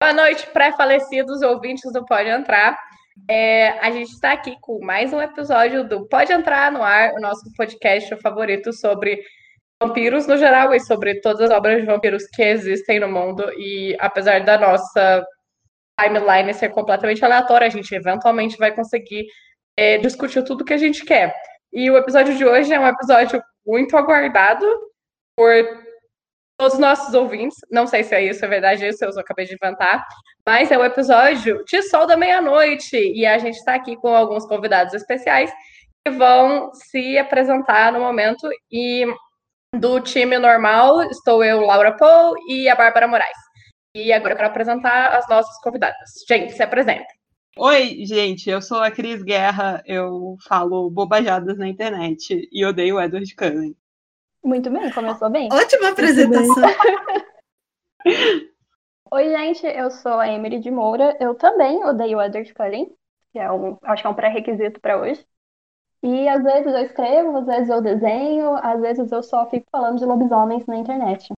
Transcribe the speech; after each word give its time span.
Boa 0.00 0.12
noite, 0.12 0.46
pré-falecidos 0.52 1.42
ouvintes 1.42 1.92
do 1.92 2.04
Pode 2.04 2.28
Entrar. 2.28 2.78
É, 3.28 3.70
a 3.80 3.90
gente 3.90 4.12
está 4.12 4.30
aqui 4.30 4.56
com 4.60 4.78
mais 4.80 5.12
um 5.12 5.20
episódio 5.20 5.82
do 5.88 6.06
Pode 6.06 6.32
Entrar 6.32 6.70
no 6.70 6.84
Ar, 6.84 7.14
o 7.14 7.20
nosso 7.20 7.52
podcast 7.56 8.14
favorito 8.22 8.72
sobre 8.72 9.20
vampiros 9.82 10.24
no 10.28 10.36
geral 10.36 10.72
e 10.72 10.78
sobre 10.78 11.20
todas 11.20 11.40
as 11.40 11.50
obras 11.50 11.80
de 11.80 11.86
vampiros 11.86 12.28
que 12.28 12.40
existem 12.40 13.00
no 13.00 13.08
mundo. 13.08 13.42
E 13.58 13.96
apesar 13.98 14.44
da 14.44 14.56
nossa 14.56 15.26
timeline 16.00 16.54
ser 16.54 16.68
completamente 16.68 17.24
aleatória, 17.24 17.66
a 17.66 17.70
gente 17.70 17.92
eventualmente 17.92 18.56
vai 18.56 18.72
conseguir 18.72 19.26
é, 19.76 19.98
discutir 19.98 20.44
tudo 20.44 20.64
que 20.64 20.74
a 20.74 20.78
gente 20.78 21.04
quer. 21.04 21.34
E 21.72 21.90
o 21.90 21.98
episódio 21.98 22.36
de 22.36 22.44
hoje 22.44 22.72
é 22.72 22.78
um 22.78 22.86
episódio 22.86 23.42
muito 23.66 23.96
aguardado 23.96 24.64
por 25.36 25.52
todos 26.58 26.74
os 26.74 26.80
nossos 26.80 27.14
ouvintes. 27.14 27.56
Não 27.70 27.86
sei 27.86 28.02
se 28.02 28.14
é 28.14 28.22
isso, 28.22 28.44
é 28.44 28.48
verdade, 28.48 28.86
isso 28.86 29.04
eu 29.04 29.10
acabei 29.18 29.46
de 29.46 29.54
inventar. 29.54 30.04
Mas 30.44 30.70
é 30.70 30.76
o 30.76 30.84
episódio 30.84 31.64
de 31.64 31.82
Sol 31.82 32.06
da 32.06 32.16
Meia-Noite. 32.16 32.96
E 32.96 33.24
a 33.24 33.38
gente 33.38 33.56
está 33.56 33.74
aqui 33.74 33.96
com 33.96 34.14
alguns 34.14 34.44
convidados 34.44 34.92
especiais 34.92 35.50
que 36.04 36.12
vão 36.12 36.70
se 36.74 37.16
apresentar 37.16 37.92
no 37.92 38.00
momento. 38.00 38.48
E 38.70 39.06
do 39.74 40.00
time 40.00 40.38
normal 40.38 41.02
estou 41.04 41.44
eu, 41.44 41.60
Laura 41.60 41.96
Paul, 41.96 42.34
e 42.48 42.68
a 42.68 42.74
Bárbara 42.74 43.06
Moraes. 43.06 43.38
E 43.94 44.12
agora 44.12 44.32
eu 44.32 44.36
quero 44.36 44.48
apresentar 44.48 45.16
as 45.16 45.28
nossas 45.28 45.56
convidadas. 45.62 46.10
Gente, 46.28 46.52
se 46.52 46.62
apresenta. 46.62 47.06
Oi, 47.56 48.04
gente, 48.04 48.48
eu 48.48 48.62
sou 48.62 48.80
a 48.80 48.90
Cris 48.90 49.22
Guerra, 49.22 49.82
eu 49.84 50.36
falo 50.48 50.88
bobajadas 50.90 51.58
na 51.58 51.68
internet 51.68 52.48
e 52.52 52.64
odeio 52.64 52.96
o 52.96 53.00
Edward 53.00 53.34
Cullen. 53.34 53.74
Muito 54.42 54.70
bem, 54.70 54.90
começou 54.90 55.28
bem. 55.30 55.48
Ótima 55.52 55.88
apresentação. 55.90 56.54
Oi, 59.10 59.30
gente, 59.30 59.66
eu 59.66 59.90
sou 59.90 60.20
a 60.20 60.28
Emily 60.28 60.60
de 60.60 60.70
Moura. 60.70 61.16
Eu 61.18 61.34
também 61.34 61.82
odeio 61.84 62.18
o 62.18 62.22
Edward 62.22 62.52
Cullen, 62.54 62.94
que 63.32 63.38
é 63.38 63.50
um, 63.50 63.78
acho 63.82 64.02
que 64.02 64.06
é 64.06 64.10
um 64.10 64.14
pré-requisito 64.14 64.80
para 64.80 65.00
hoje. 65.00 65.24
E 66.02 66.28
às 66.28 66.42
vezes 66.42 66.66
eu 66.66 66.84
escrevo, 66.84 67.38
às 67.38 67.46
vezes 67.46 67.68
eu 67.68 67.80
desenho, 67.80 68.54
às 68.56 68.80
vezes 68.80 69.10
eu 69.10 69.22
só 69.22 69.48
fico 69.48 69.66
falando 69.70 69.98
de 69.98 70.04
lobisomens 70.04 70.66
na 70.66 70.76
internet. 70.76 71.32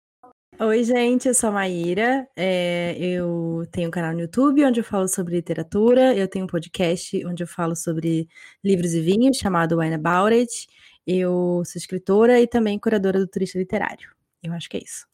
Oi, 0.59 0.83
gente, 0.83 1.27
eu 1.27 1.33
sou 1.33 1.49
a 1.49 1.53
Maíra. 1.53 2.27
É, 2.35 2.93
eu 2.99 3.65
tenho 3.71 3.87
um 3.87 3.91
canal 3.91 4.11
no 4.11 4.19
YouTube 4.19 4.65
onde 4.65 4.81
eu 4.81 4.83
falo 4.83 5.07
sobre 5.07 5.35
literatura. 5.35 6.13
Eu 6.13 6.27
tenho 6.27 6.43
um 6.43 6.49
podcast 6.49 7.25
onde 7.25 7.43
eu 7.43 7.47
falo 7.47 7.77
sobre 7.77 8.27
livros 8.61 8.93
e 8.93 8.99
vinhos 8.99 9.37
chamado 9.37 9.77
Wine 9.77 9.95
About 9.95 10.33
It. 10.33 10.67
Eu 11.11 11.63
sou 11.65 11.79
escritora 11.79 12.39
e 12.39 12.45
também 12.45 12.77
curadora 12.77 13.17
do 13.17 13.25
turista 13.25 13.57
literário. 13.57 14.11
Eu 14.43 14.53
acho 14.53 14.69
que 14.69 14.77
é 14.77 14.81
isso. 14.83 15.07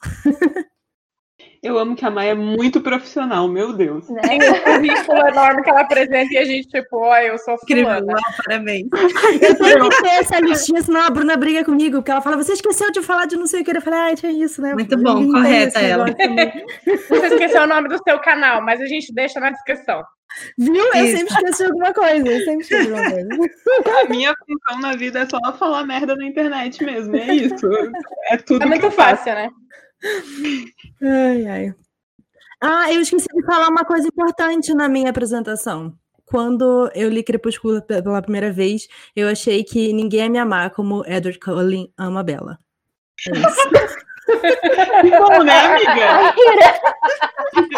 Eu 1.63 1.79
amo 1.79 1.95
que 1.95 2.03
a 2.05 2.11
Maia 2.11 2.31
é 2.31 2.35
muito 2.35 2.81
profissional, 2.81 3.47
meu 3.47 3.71
Deus. 3.71 4.09
Né? 4.09 4.21
Tem 4.21 4.39
um 4.39 4.61
currículo 4.61 5.27
enorme 5.27 5.63
que 5.63 5.69
ela 5.69 5.81
apresenta 5.81 6.33
e 6.33 6.37
a 6.37 6.43
gente, 6.43 6.67
tipo, 6.67 6.97
ó, 6.97 7.17
eu 7.17 7.37
sou 7.37 7.57
fulana. 7.57 8.13
parabéns. 8.45 8.87
Eu 9.41 9.57
tenho 9.57 9.89
que 9.89 10.01
ter 10.01 10.09
essa 10.09 10.39
listinha, 10.41 10.83
senão 10.83 11.01
a 11.01 11.09
Bruna 11.09 11.37
briga 11.37 11.63
comigo, 11.63 11.97
porque 11.97 12.11
ela 12.11 12.21
fala, 12.21 12.35
você 12.35 12.51
esqueceu 12.51 12.91
de 12.91 13.01
falar 13.01 13.25
de 13.25 13.37
não 13.37 13.47
sei 13.47 13.61
o 13.61 13.63
que. 13.63 13.71
Eu 13.71 13.81
falei, 13.81 13.99
ah, 13.99 14.15
tinha 14.15 14.33
isso, 14.33 14.61
né? 14.61 14.73
Muito 14.73 14.97
bom, 14.97 15.31
correta 15.31 15.79
ela. 15.79 16.05
Você 17.09 17.27
esqueceu 17.27 17.63
o 17.63 17.67
nome 17.67 17.87
do 17.87 17.97
seu 18.03 18.19
canal, 18.19 18.61
mas 18.61 18.81
a 18.81 18.85
gente 18.85 19.13
deixa 19.13 19.39
na 19.39 19.49
descrição. 19.49 20.03
Viu? 20.57 20.75
Eu 20.75 21.05
isso. 21.05 21.17
sempre 21.17 21.33
esqueci 21.33 21.63
alguma 21.65 21.93
coisa. 21.93 22.27
Eu 22.27 22.39
sempre 22.43 22.61
esqueci 22.61 22.91
alguma 22.91 23.11
coisa. 23.11 23.29
A 24.01 24.09
minha 24.09 24.33
função 24.35 24.81
na 24.81 24.95
vida 24.95 25.19
é 25.19 25.25
só 25.25 25.39
falar 25.57 25.85
merda 25.85 26.15
na 26.15 26.25
internet 26.25 26.83
mesmo. 26.83 27.15
É 27.15 27.33
isso. 27.33 27.67
É 28.29 28.37
tudo. 28.37 28.63
É 28.63 28.65
muito 28.65 28.89
fácil, 28.91 29.33
né? 29.33 29.49
Ai, 31.01 31.47
ai. 31.47 31.75
Ah, 32.61 32.91
eu 32.91 33.01
esqueci 33.01 33.27
de 33.33 33.45
falar 33.45 33.69
uma 33.69 33.85
coisa 33.85 34.07
importante 34.07 34.73
na 34.73 34.87
minha 34.89 35.09
apresentação. 35.09 35.93
Quando 36.25 36.89
eu 36.95 37.09
li 37.09 37.23
Crepúsculo 37.23 37.81
pela 37.81 38.21
primeira 38.21 38.51
vez, 38.51 38.87
eu 39.15 39.27
achei 39.27 39.63
que 39.63 39.93
ninguém 39.93 40.21
ia 40.21 40.29
me 40.29 40.39
amar 40.39 40.71
como 40.71 41.05
Edward 41.05 41.39
Cullen 41.39 41.91
ama 41.97 42.23
Bella. 42.23 42.57
É 43.27 43.31
que 45.01 45.09
bom, 45.11 45.43
né, 45.43 45.59
amiga? 45.59 46.33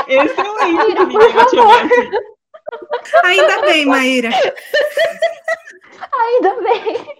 Excelente, 0.07 0.97
amiga. 0.97 2.36
Ainda 3.23 3.61
bem, 3.61 3.85
Maíra. 3.85 4.29
Ainda 6.19 6.61
bem. 6.61 7.17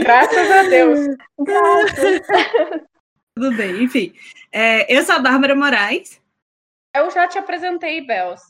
Graças 0.00 0.50
a 0.50 0.62
Deus. 0.64 1.16
Graças. 1.38 2.20
Tudo 3.34 3.56
bem, 3.56 3.84
enfim. 3.84 4.14
É, 4.52 4.92
eu 4.94 5.02
sou 5.02 5.14
a 5.16 5.18
Bárbara 5.18 5.54
Moraes. 5.54 6.20
Eu 6.94 7.10
já 7.10 7.26
te 7.26 7.38
apresentei, 7.38 8.06
Bels. 8.06 8.42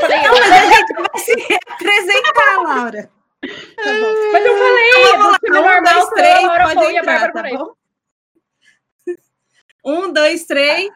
Falei, 0.00 0.22
não, 0.22 0.32
mas 0.32 0.52
a 0.52 0.76
gente 0.76 0.92
vai 0.94 1.18
se 1.18 1.58
apresentar, 1.68 2.62
Laura. 2.62 3.10
Tá 3.42 3.92
mas 4.32 4.44
eu 4.44 4.58
falei, 4.58 4.90
então, 4.90 5.18
vamos 5.18 5.64
lá, 5.64 5.78
um, 5.78 5.82
dois, 5.82 6.08
três, 6.10 6.74
pode 6.74 6.96
entrar, 6.96 7.32
tá 7.32 7.42
bom? 7.42 7.72
Um, 9.84 10.12
dois, 10.12 10.44
três. 10.44 10.90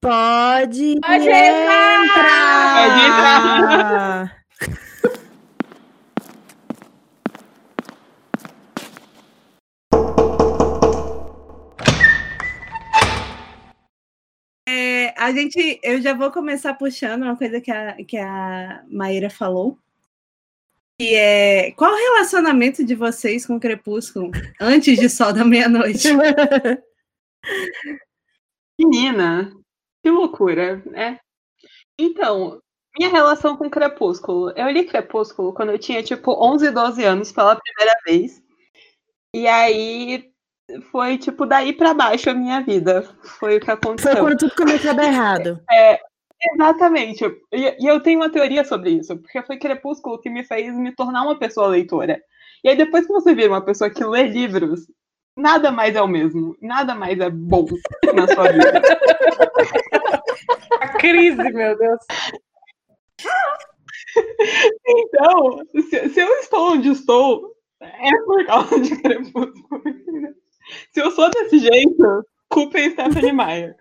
Pode, 0.00 1.00
pode 1.00 1.28
entrar. 1.28 2.04
entrar. 2.04 2.74
Pode 2.74 3.04
entrar. 3.04 4.38
a 15.28 15.32
gente, 15.32 15.78
eu 15.82 16.00
já 16.00 16.14
vou 16.14 16.30
começar 16.30 16.72
puxando 16.74 17.22
uma 17.22 17.36
coisa 17.36 17.60
que 17.60 17.70
a, 17.70 17.96
que 18.04 18.16
a 18.16 18.82
Maíra 18.88 19.28
falou. 19.28 19.76
Que 20.98 21.14
é 21.14 21.72
qual 21.72 21.92
o 21.92 21.96
relacionamento 21.96 22.84
de 22.84 22.94
vocês 22.94 23.44
com 23.44 23.56
o 23.56 23.60
Crepúsculo 23.60 24.30
antes 24.60 24.98
de 24.98 25.08
Sol 25.08 25.32
da 25.32 25.44
Meia-Noite? 25.44 26.08
Menina, 28.80 29.52
que 30.08 30.10
loucura, 30.10 30.82
né? 30.86 31.20
Então, 32.00 32.60
minha 32.98 33.10
relação 33.10 33.56
com 33.56 33.68
Crepúsculo. 33.68 34.50
Eu 34.56 34.70
li 34.70 34.84
Crepúsculo 34.84 35.52
quando 35.52 35.72
eu 35.72 35.78
tinha 35.78 36.02
tipo 36.02 36.32
11, 36.32 36.70
12 36.70 37.04
anos 37.04 37.30
pela 37.30 37.56
primeira 37.56 37.94
vez. 38.06 38.42
E 39.34 39.46
aí 39.46 40.30
foi 40.90 41.18
tipo 41.18 41.44
daí 41.44 41.74
para 41.74 41.92
baixo 41.92 42.30
a 42.30 42.34
minha 42.34 42.62
vida. 42.62 43.02
Foi 43.38 43.58
o 43.58 43.60
que 43.60 43.70
aconteceu. 43.70 44.12
Foi 44.12 44.20
quando 44.22 44.38
tudo 44.38 44.54
começou 44.56 44.90
a 44.90 44.94
dar 44.94 45.04
errado. 45.04 45.60
É, 45.70 46.54
exatamente. 46.54 47.24
E, 47.52 47.84
e, 47.84 47.86
eu 47.88 48.00
tenho 48.00 48.20
uma 48.20 48.30
teoria 48.30 48.64
sobre 48.64 48.90
isso, 48.90 49.16
porque 49.18 49.42
foi 49.42 49.58
Crepúsculo 49.58 50.20
que 50.20 50.30
me 50.30 50.44
fez 50.44 50.72
me 50.72 50.94
tornar 50.94 51.24
uma 51.24 51.36
pessoa 51.36 51.66
leitora. 51.66 52.22
E 52.62 52.68
aí 52.68 52.76
depois 52.76 53.06
que 53.06 53.12
você 53.12 53.34
vira 53.34 53.48
uma 53.48 53.64
pessoa 53.64 53.90
que 53.90 54.04
lê 54.04 54.22
livros, 54.22 54.86
nada 55.36 55.72
mais 55.72 55.96
é 55.96 56.00
o 56.00 56.06
mesmo. 56.06 56.56
Nada 56.62 56.94
mais 56.94 57.18
é 57.18 57.28
bom 57.28 57.66
na 58.14 58.28
sua 58.28 58.52
vida. 58.52 58.80
a 60.80 60.88
crise, 60.98 61.36
meu 61.36 61.78
Deus. 61.78 62.00
Então, 64.86 65.62
se, 65.82 66.08
se 66.08 66.20
eu 66.20 66.28
estou 66.40 66.72
onde 66.72 66.88
estou, 66.90 67.54
é 67.80 68.10
por 68.24 68.46
causa 68.46 68.80
de 68.80 69.00
Crepúsculo. 69.00 69.82
Se 70.92 71.00
eu 71.00 71.10
sou 71.10 71.30
desse 71.30 71.58
jeito, 71.58 72.26
culpem 72.48 72.90
Stephanie 72.90 73.32
Meyer. 73.32 73.76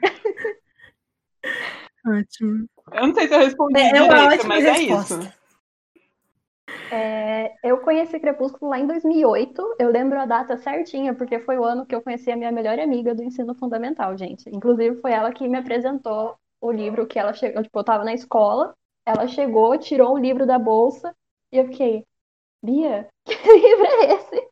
Ótimo. 2.06 2.68
Eu 2.94 3.08
não 3.08 3.14
sei 3.14 3.28
se 3.28 3.34
eu 3.34 3.40
respondi 3.40 3.80
é, 3.80 3.92
direito, 3.92 4.48
mas 4.48 4.64
resposta. 4.64 5.16
é 5.16 5.18
isso. 5.18 5.38
É, 6.90 7.54
eu 7.64 7.80
conheci 7.80 8.20
Crepúsculo 8.20 8.72
lá 8.72 8.80
em 8.80 8.88
2008. 8.88 9.76
Eu 9.80 9.90
lembro 9.90 10.20
a 10.20 10.26
data 10.26 10.58
certinha, 10.58 11.14
porque 11.14 11.40
foi 11.40 11.58
o 11.58 11.64
ano 11.64 11.86
que 11.86 11.94
eu 11.94 12.02
conheci 12.02 12.32
a 12.32 12.38
minha 12.38 12.52
melhor 12.52 12.80
amiga 12.80 13.14
do 13.14 13.24
ensino 13.24 13.54
fundamental, 13.56 14.18
gente. 14.18 14.50
Inclusive, 14.50 14.96
foi 15.02 15.12
ela 15.12 15.32
que 15.34 15.48
me 15.48 15.58
apresentou 15.58 16.38
o 16.62 16.72
livro 16.72 17.08
que 17.08 17.20
ela 17.20 17.34
chegou. 17.34 17.64
Tipo, 17.64 17.80
eu 17.80 17.84
tava 17.84 18.04
na 18.04 18.14
escola, 18.14 18.76
ela 19.06 19.28
chegou, 19.28 19.78
tirou 19.78 20.14
o 20.14 20.18
livro 20.18 20.46
da 20.46 20.60
bolsa, 20.60 21.16
e 21.52 21.58
eu 21.58 21.66
fiquei, 21.68 22.06
Bia, 22.64 23.10
que 23.26 23.34
livro 23.54 23.86
é 23.86 24.16
esse? 24.16 24.50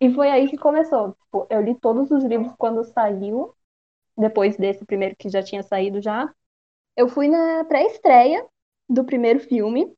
E 0.00 0.12
foi 0.14 0.30
aí 0.30 0.48
que 0.48 0.56
começou. 0.58 1.12
Tipo, 1.14 1.46
eu 1.50 1.60
li 1.62 1.74
todos 1.80 2.10
os 2.10 2.24
livros 2.24 2.52
quando 2.58 2.84
saiu, 2.84 3.54
depois 4.18 4.56
desse 4.56 4.84
primeiro 4.86 5.16
que 5.16 5.28
já 5.30 5.42
tinha 5.42 5.62
saído 5.62 6.02
já. 6.02 6.32
Eu 6.96 7.08
fui 7.08 7.28
na 7.28 7.64
pré-estreia 7.66 8.46
do 8.88 9.04
primeiro 9.04 9.40
filme. 9.40 9.94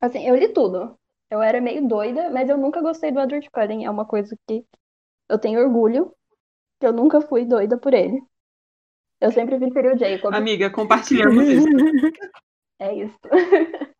Assim, 0.00 0.26
eu 0.26 0.36
li 0.36 0.52
tudo. 0.52 0.98
Eu 1.30 1.40
era 1.42 1.60
meio 1.60 1.86
doida, 1.88 2.30
mas 2.30 2.48
eu 2.48 2.58
nunca 2.58 2.80
gostei 2.82 3.10
do 3.10 3.20
Edward 3.20 3.48
Cullen. 3.50 3.84
É 3.86 3.90
uma 3.90 4.04
coisa 4.06 4.36
que 4.46 4.66
eu 5.28 5.38
tenho 5.38 5.60
orgulho, 5.60 6.14
que 6.80 6.86
eu 6.86 6.92
nunca 6.92 7.20
fui 7.22 7.44
doida 7.46 7.78
por 7.78 7.94
ele. 7.94 8.22
Eu 9.22 9.30
sempre 9.30 9.56
preferi 9.56 9.88
o 9.88 9.96
Jacob. 9.96 10.34
Amiga, 10.34 10.68
compartilhamos 10.68 11.48
isso. 11.48 11.66
É 12.80 12.92
isso. 12.94 13.18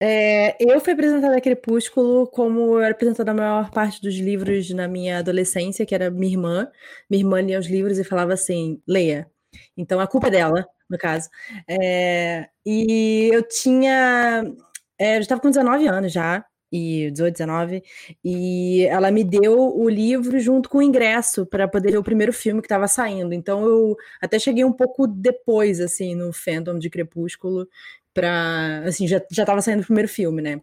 É, 0.00 0.56
eu 0.60 0.80
fui 0.80 0.92
apresentada 0.92 1.36
a 1.36 1.40
Crepúsculo 1.40 2.28
como 2.28 2.76
eu 2.76 2.82
era 2.82 2.92
apresentada 2.92 3.32
a 3.32 3.34
maior 3.34 3.68
parte 3.72 4.00
dos 4.00 4.14
livros 4.14 4.70
na 4.70 4.86
minha 4.86 5.18
adolescência, 5.18 5.84
que 5.84 5.92
era 5.92 6.08
minha 6.08 6.32
irmã. 6.32 6.70
Minha 7.10 7.24
irmã 7.24 7.40
lia 7.40 7.58
os 7.58 7.66
livros 7.66 7.98
e 7.98 8.04
falava 8.04 8.32
assim: 8.32 8.80
leia. 8.86 9.28
Então 9.76 9.98
a 9.98 10.06
culpa 10.06 10.28
é 10.28 10.30
dela, 10.30 10.64
no 10.88 10.96
caso. 10.96 11.28
É, 11.68 12.48
e 12.64 13.28
eu 13.32 13.42
tinha. 13.42 14.44
É, 14.96 15.16
eu 15.16 15.20
estava 15.20 15.40
com 15.40 15.48
19 15.50 15.88
anos 15.88 16.12
já, 16.12 16.46
e 16.70 17.10
18, 17.10 17.32
19, 17.34 17.82
e 18.24 18.86
ela 18.86 19.10
me 19.10 19.24
deu 19.24 19.76
o 19.76 19.88
livro 19.88 20.38
junto 20.38 20.68
com 20.68 20.78
o 20.78 20.82
ingresso 20.82 21.46
para 21.46 21.66
poder 21.68 21.92
ver 21.92 21.98
o 21.98 22.02
primeiro 22.04 22.32
filme 22.32 22.60
que 22.60 22.66
estava 22.66 22.86
saindo. 22.88 23.32
Então 23.32 23.64
eu 23.64 23.96
até 24.20 24.38
cheguei 24.38 24.64
um 24.64 24.72
pouco 24.72 25.06
depois, 25.06 25.80
assim, 25.80 26.14
no 26.14 26.32
fandom 26.32 26.78
de 26.78 26.90
Crepúsculo, 26.90 27.68
para 28.12 28.82
assim, 28.86 29.06
já, 29.06 29.22
já 29.30 29.44
tava 29.44 29.62
saindo 29.62 29.82
o 29.82 29.86
primeiro 29.86 30.08
filme, 30.08 30.42
né? 30.42 30.60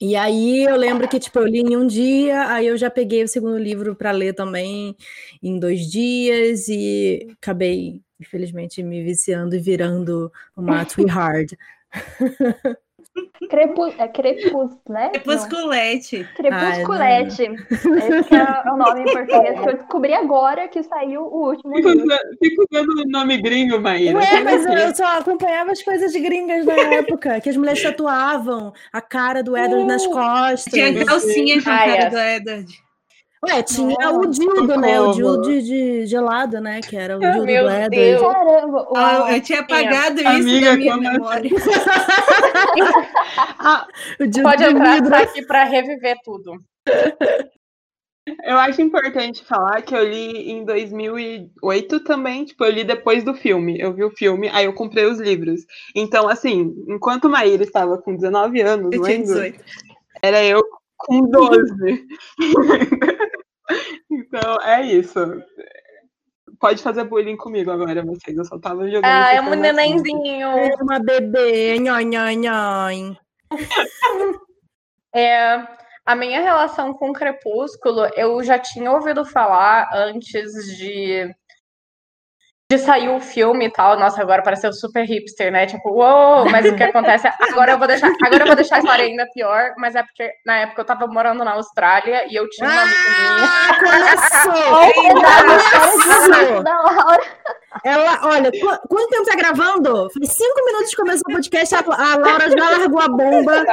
E 0.00 0.16
aí 0.16 0.64
eu 0.64 0.76
lembro 0.76 1.06
que, 1.06 1.20
tipo, 1.20 1.38
eu 1.38 1.46
li 1.46 1.60
em 1.60 1.76
um 1.76 1.86
dia, 1.86 2.48
aí 2.48 2.66
eu 2.66 2.76
já 2.78 2.90
peguei 2.90 3.22
o 3.22 3.28
segundo 3.28 3.58
livro 3.58 3.94
para 3.94 4.10
ler 4.10 4.32
também 4.32 4.96
em 5.42 5.58
dois 5.58 5.90
dias 5.90 6.68
e 6.68 7.28
acabei, 7.40 8.00
infelizmente, 8.18 8.82
me 8.82 9.04
viciando 9.04 9.54
e 9.54 9.58
virando 9.60 10.32
uma 10.56 10.84
Twihard. 10.86 11.56
Crepu... 13.48 13.86
É 13.98 14.08
crepus, 14.08 14.72
né? 14.88 15.10
Crepusculete. 15.10 16.26
Crepusculete. 16.36 17.42
Esse 17.70 18.34
é 18.34 18.72
o 18.72 18.76
nome 18.76 19.02
em 19.02 19.04
português 19.04 19.60
que 19.60 19.68
eu 19.68 19.76
descobri 19.76 20.14
agora 20.14 20.68
que 20.68 20.82
saiu 20.82 21.22
o 21.22 21.48
último 21.48 21.74
Fico 21.76 21.88
livro. 21.88 22.04
usando, 22.04 22.38
fico 22.38 22.64
usando 22.70 22.88
o 22.88 23.08
nome 23.08 23.40
gringo, 23.40 23.80
Maíra. 23.80 24.18
Ué, 24.18 24.42
mas 24.42 24.64
eu 24.64 24.72
assim? 24.72 24.94
só 24.96 25.18
acompanhava 25.18 25.72
as 25.72 25.82
coisas 25.82 26.12
de 26.12 26.20
gringas 26.20 26.64
na 26.64 26.74
época, 26.94 27.40
que 27.40 27.48
as 27.48 27.56
mulheres 27.56 27.82
tatuavam 27.82 28.72
a 28.92 29.00
cara 29.00 29.42
do 29.42 29.56
Edward 29.56 29.86
nas 29.86 30.06
costas. 30.06 30.72
Tinha 30.72 31.04
calcinha 31.04 31.62
com 31.62 31.70
a 31.70 31.78
cara 31.78 32.02
yes. 32.04 32.10
do 32.10 32.18
Edward. 32.18 32.89
Ué, 33.42 33.62
tinha 33.62 33.96
Não. 33.98 34.20
o 34.20 34.26
dildo, 34.26 34.76
né? 34.78 35.00
O 35.00 35.12
dildo 35.12 35.42
de, 35.42 35.62
de 35.62 36.06
gelado, 36.06 36.60
né? 36.60 36.80
Que 36.82 36.94
era 36.96 37.16
o 37.16 37.20
dildo 37.20 37.46
meu 37.46 37.64
do 37.64 37.70
Edward. 37.70 37.88
Deus. 37.96 38.20
Caramba. 38.20 38.88
Ah, 38.94 39.34
eu 39.34 39.40
tinha 39.40 39.60
apagado 39.60 40.20
isso 40.20 40.28
Amiga, 40.28 40.70
da 40.72 40.76
minha 40.76 40.96
memória. 40.98 41.50
Ah, 43.58 43.86
O 44.20 44.26
dildo 44.26 44.48
Pode 44.48 44.64
de 44.64 44.70
entrar 44.70 45.10
tá 45.10 45.18
aqui 45.20 45.42
para 45.46 45.64
reviver 45.64 46.16
tudo. 46.22 46.52
eu 48.44 48.58
acho 48.58 48.82
importante 48.82 49.42
falar 49.42 49.80
que 49.80 49.94
eu 49.94 50.06
li 50.06 50.50
em 50.50 50.62
2008 50.66 52.00
também, 52.04 52.44
tipo, 52.44 52.62
eu 52.62 52.70
li 52.70 52.84
depois 52.84 53.24
do 53.24 53.32
filme. 53.32 53.80
Eu 53.80 53.94
vi 53.94 54.04
o 54.04 54.10
filme, 54.10 54.50
aí 54.52 54.66
eu 54.66 54.74
comprei 54.74 55.06
os 55.06 55.18
livros. 55.18 55.62
Então, 55.96 56.28
assim, 56.28 56.74
enquanto 56.88 57.30
Maíra 57.30 57.62
estava 57.62 57.96
com 57.96 58.14
19 58.14 58.60
anos, 58.60 58.92
Eu 58.92 59.02
tinha 59.02 59.16
lendo, 59.16 59.22
18. 59.28 59.64
era 60.22 60.44
eu 60.44 60.62
com 60.98 61.22
12. 61.22 62.06
Então, 64.10 64.56
é 64.62 64.82
isso. 64.82 65.18
Pode 66.58 66.82
fazer 66.82 67.04
bullying 67.04 67.36
comigo 67.36 67.70
agora, 67.70 68.04
vocês. 68.04 68.36
Eu 68.36 68.44
só 68.44 68.58
tava 68.58 68.86
jogando. 68.86 69.04
Ah, 69.04 69.32
é 69.32 69.40
um 69.40 69.54
nenenzinho. 69.54 70.48
É 70.48 70.74
uma 70.82 70.98
bebê, 70.98 71.78
nhoi, 71.78 72.04
nhoi, 72.04 72.36
nhoi. 72.36 73.16
É, 75.12 75.66
a 76.06 76.14
minha 76.14 76.40
relação 76.40 76.94
com 76.94 77.12
Crepúsculo, 77.12 78.06
eu 78.14 78.42
já 78.44 78.60
tinha 78.60 78.92
ouvido 78.92 79.24
falar 79.24 79.90
antes 79.92 80.76
de, 80.76 81.34
de 82.70 82.78
sair 82.78 83.08
o 83.08 83.18
filme 83.18 83.66
e 83.66 83.70
tal. 83.70 83.98
Nossa, 83.98 84.22
agora 84.22 84.42
pareceu 84.42 84.72
super 84.72 85.04
hipster, 85.04 85.50
né? 85.50 85.66
Tipo, 85.66 85.90
uou, 85.90 86.48
mas 86.48 86.64
o 86.70 86.76
que 86.76 86.84
acontece? 86.84 87.26
é- 87.26 87.34
Agora 87.50 87.72
eu 87.72 87.78
vou 87.78 87.88
deixar, 87.88 88.06
agora 88.24 88.42
eu 88.44 88.46
vou 88.46 88.54
deixar 88.54 88.76
a 88.76 88.78
história 88.78 89.04
ainda 89.04 89.26
pior, 89.34 89.72
mas 89.76 89.96
é 89.96 90.02
porque 90.04 90.30
na 90.46 90.58
época 90.58 90.80
eu 90.82 90.84
tava 90.86 91.08
morando 91.08 91.42
na 91.44 91.54
Austrália 91.54 92.26
e 92.30 92.36
eu 92.36 92.48
tinha 92.48 92.68
uma 92.70 92.82
amiga 92.82 92.96
minha. 93.18 93.50
Ah, 93.50 93.74
começou! 93.80 94.92
Começou! 96.30 96.62
da 96.62 96.80
Laura. 96.80 97.22
Ela, 97.84 98.20
olha, 98.24 98.50
qu- 98.50 98.88
quanto 98.88 99.08
tempo 99.10 99.24
tá 99.24 99.36
gravando? 99.36 100.08
Faz 100.12 100.32
cinco 100.32 100.64
minutos 100.66 100.90
que 100.90 100.96
começou 100.96 101.22
o 101.28 101.32
podcast, 101.34 101.74
a, 101.74 101.78
a 101.78 102.16
Laura 102.18 102.50
já 102.50 102.70
largou 102.78 103.00
a 103.00 103.08
bomba 103.08 103.64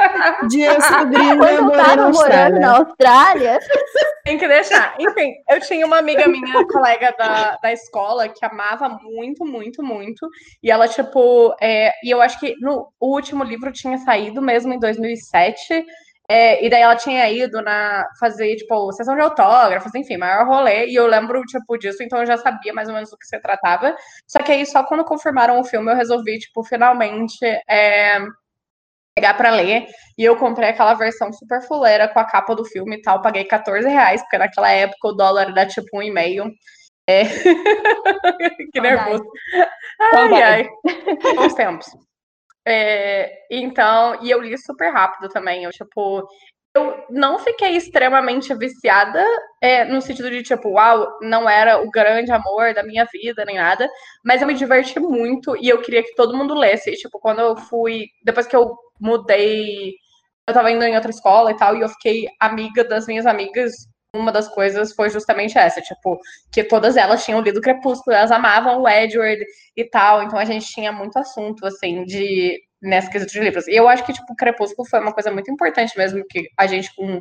de 0.48 0.60
eu 0.62 0.80
ser 0.80 1.04
gringa 1.06 1.36
Quando 1.36 1.50
eu 1.56 1.64
morando 1.64 1.96
na 1.96 2.06
Austrália. 2.06 2.60
na 2.60 2.76
Austrália, 2.78 3.58
Tem 4.24 4.38
que 4.38 4.46
deixar. 4.46 4.94
Enfim, 4.98 5.32
eu 5.50 5.60
tinha 5.60 5.84
uma 5.86 5.98
amiga 5.98 6.28
minha, 6.28 6.66
colega 6.66 7.14
da, 7.18 7.56
da 7.62 7.72
escola, 7.72 8.28
que 8.28 8.44
amava 8.44 8.88
muito, 9.02 9.44
muito, 9.44 9.82
muito. 9.82 10.28
E 10.62 10.70
ela, 10.70 10.86
tipo, 10.86 11.54
é, 11.60 11.90
e 12.04 12.10
eu 12.10 12.20
acho 12.20 12.38
que 12.38 12.54
no, 12.60 12.88
o 13.00 13.14
último 13.14 13.42
livro 13.42 13.72
tinha 13.72 13.98
saído 13.98 14.40
mesmo 14.42 14.72
em 14.72 14.78
2007. 14.78 15.84
É, 16.30 16.64
e 16.64 16.68
daí 16.68 16.82
ela 16.82 16.94
tinha 16.96 17.30
ido 17.30 17.62
na 17.62 18.04
fazer, 18.20 18.54
tipo, 18.56 18.92
sessão 18.92 19.14
de 19.14 19.22
autógrafos, 19.22 19.94
enfim, 19.94 20.18
maior 20.18 20.46
rolê. 20.46 20.86
E 20.86 20.94
eu 20.94 21.06
lembro, 21.06 21.40
tipo, 21.42 21.78
disso, 21.78 22.02
então 22.02 22.18
eu 22.18 22.26
já 22.26 22.36
sabia 22.36 22.72
mais 22.74 22.88
ou 22.88 22.94
menos 22.94 23.10
do 23.10 23.16
que 23.16 23.26
se 23.26 23.40
tratava. 23.40 23.96
Só 24.26 24.40
que 24.40 24.52
aí, 24.52 24.66
só 24.66 24.84
quando 24.84 25.04
confirmaram 25.04 25.58
o 25.58 25.64
filme, 25.64 25.90
eu 25.90 25.96
resolvi, 25.96 26.38
tipo, 26.38 26.62
finalmente 26.62 27.44
é, 27.68 28.18
pegar 29.16 29.34
pra 29.34 29.50
ler. 29.50 29.86
E 30.18 30.24
eu 30.24 30.36
comprei 30.36 30.68
aquela 30.68 30.94
versão 30.94 31.32
super 31.32 31.62
fuleira 31.62 32.08
com 32.08 32.20
a 32.20 32.24
capa 32.24 32.54
do 32.54 32.64
filme 32.64 32.96
e 32.96 33.02
tal. 33.02 33.22
Paguei 33.22 33.44
14 33.44 33.88
reais, 33.88 34.20
porque 34.22 34.38
naquela 34.38 34.70
época 34.70 35.08
o 35.08 35.12
dólar 35.12 35.48
era 35.50 35.66
tipo 35.66 35.98
um 35.98 36.02
e 36.02 36.10
meio. 36.10 36.44
É. 37.06 37.22
que 38.72 38.80
nervoso. 38.82 39.24
Ai, 40.14 40.42
ai. 40.42 40.68
Bons 41.34 41.54
tempos. 41.54 42.07
É, 42.70 43.46
então, 43.50 44.22
e 44.22 44.30
eu 44.30 44.40
li 44.42 44.56
super 44.58 44.90
rápido 44.92 45.28
também. 45.30 45.64
Eu, 45.64 45.70
tipo, 45.70 46.28
eu 46.74 47.04
não 47.10 47.38
fiquei 47.38 47.76
extremamente 47.76 48.54
viciada, 48.54 49.24
é, 49.60 49.84
no 49.86 50.02
sentido 50.02 50.30
de, 50.30 50.42
tipo, 50.42 50.70
uau, 50.72 51.18
não 51.22 51.48
era 51.48 51.80
o 51.82 51.90
grande 51.90 52.30
amor 52.30 52.74
da 52.74 52.82
minha 52.82 53.06
vida, 53.10 53.44
nem 53.46 53.56
nada, 53.56 53.88
mas 54.24 54.42
eu 54.42 54.46
me 54.48 54.52
diverti 54.54 55.00
muito 55.00 55.56
e 55.56 55.68
eu 55.68 55.80
queria 55.80 56.02
que 56.02 56.14
todo 56.14 56.36
mundo 56.36 56.54
lesse. 56.54 56.90
E, 56.90 56.96
tipo, 56.96 57.18
quando 57.18 57.40
eu 57.40 57.56
fui, 57.56 58.06
depois 58.22 58.46
que 58.46 58.54
eu 58.56 58.76
mudei, 59.00 59.94
eu 60.46 60.54
tava 60.54 60.70
indo 60.70 60.84
em 60.84 60.94
outra 60.96 61.10
escola 61.10 61.50
e 61.52 61.56
tal, 61.56 61.74
e 61.76 61.80
eu 61.80 61.88
fiquei 61.88 62.26
amiga 62.40 62.84
das 62.84 63.06
minhas 63.06 63.24
amigas. 63.26 63.72
Uma 64.14 64.32
das 64.32 64.48
coisas 64.48 64.92
foi 64.94 65.10
justamente 65.10 65.58
essa, 65.58 65.82
tipo, 65.82 66.18
que 66.50 66.64
todas 66.64 66.96
elas 66.96 67.24
tinham 67.24 67.42
lido 67.42 67.60
Crepúsculo, 67.60 68.16
elas 68.16 68.30
amavam 68.30 68.80
o 68.82 68.88
Edward 68.88 69.44
e 69.76 69.84
tal, 69.84 70.22
então 70.22 70.38
a 70.38 70.46
gente 70.46 70.66
tinha 70.66 70.90
muito 70.90 71.18
assunto, 71.18 71.66
assim, 71.66 72.04
de 72.04 72.58
nessa 72.80 73.10
quesito 73.10 73.32
de 73.32 73.40
livros. 73.40 73.68
E 73.68 73.74
eu 73.74 73.86
acho 73.88 74.04
que, 74.04 74.12
tipo, 74.12 74.34
Crepúsculo 74.34 74.88
foi 74.88 75.00
uma 75.00 75.12
coisa 75.12 75.30
muito 75.30 75.50
importante 75.50 75.96
mesmo, 75.96 76.24
que 76.28 76.48
a 76.56 76.66
gente 76.66 76.94
com 76.94 77.20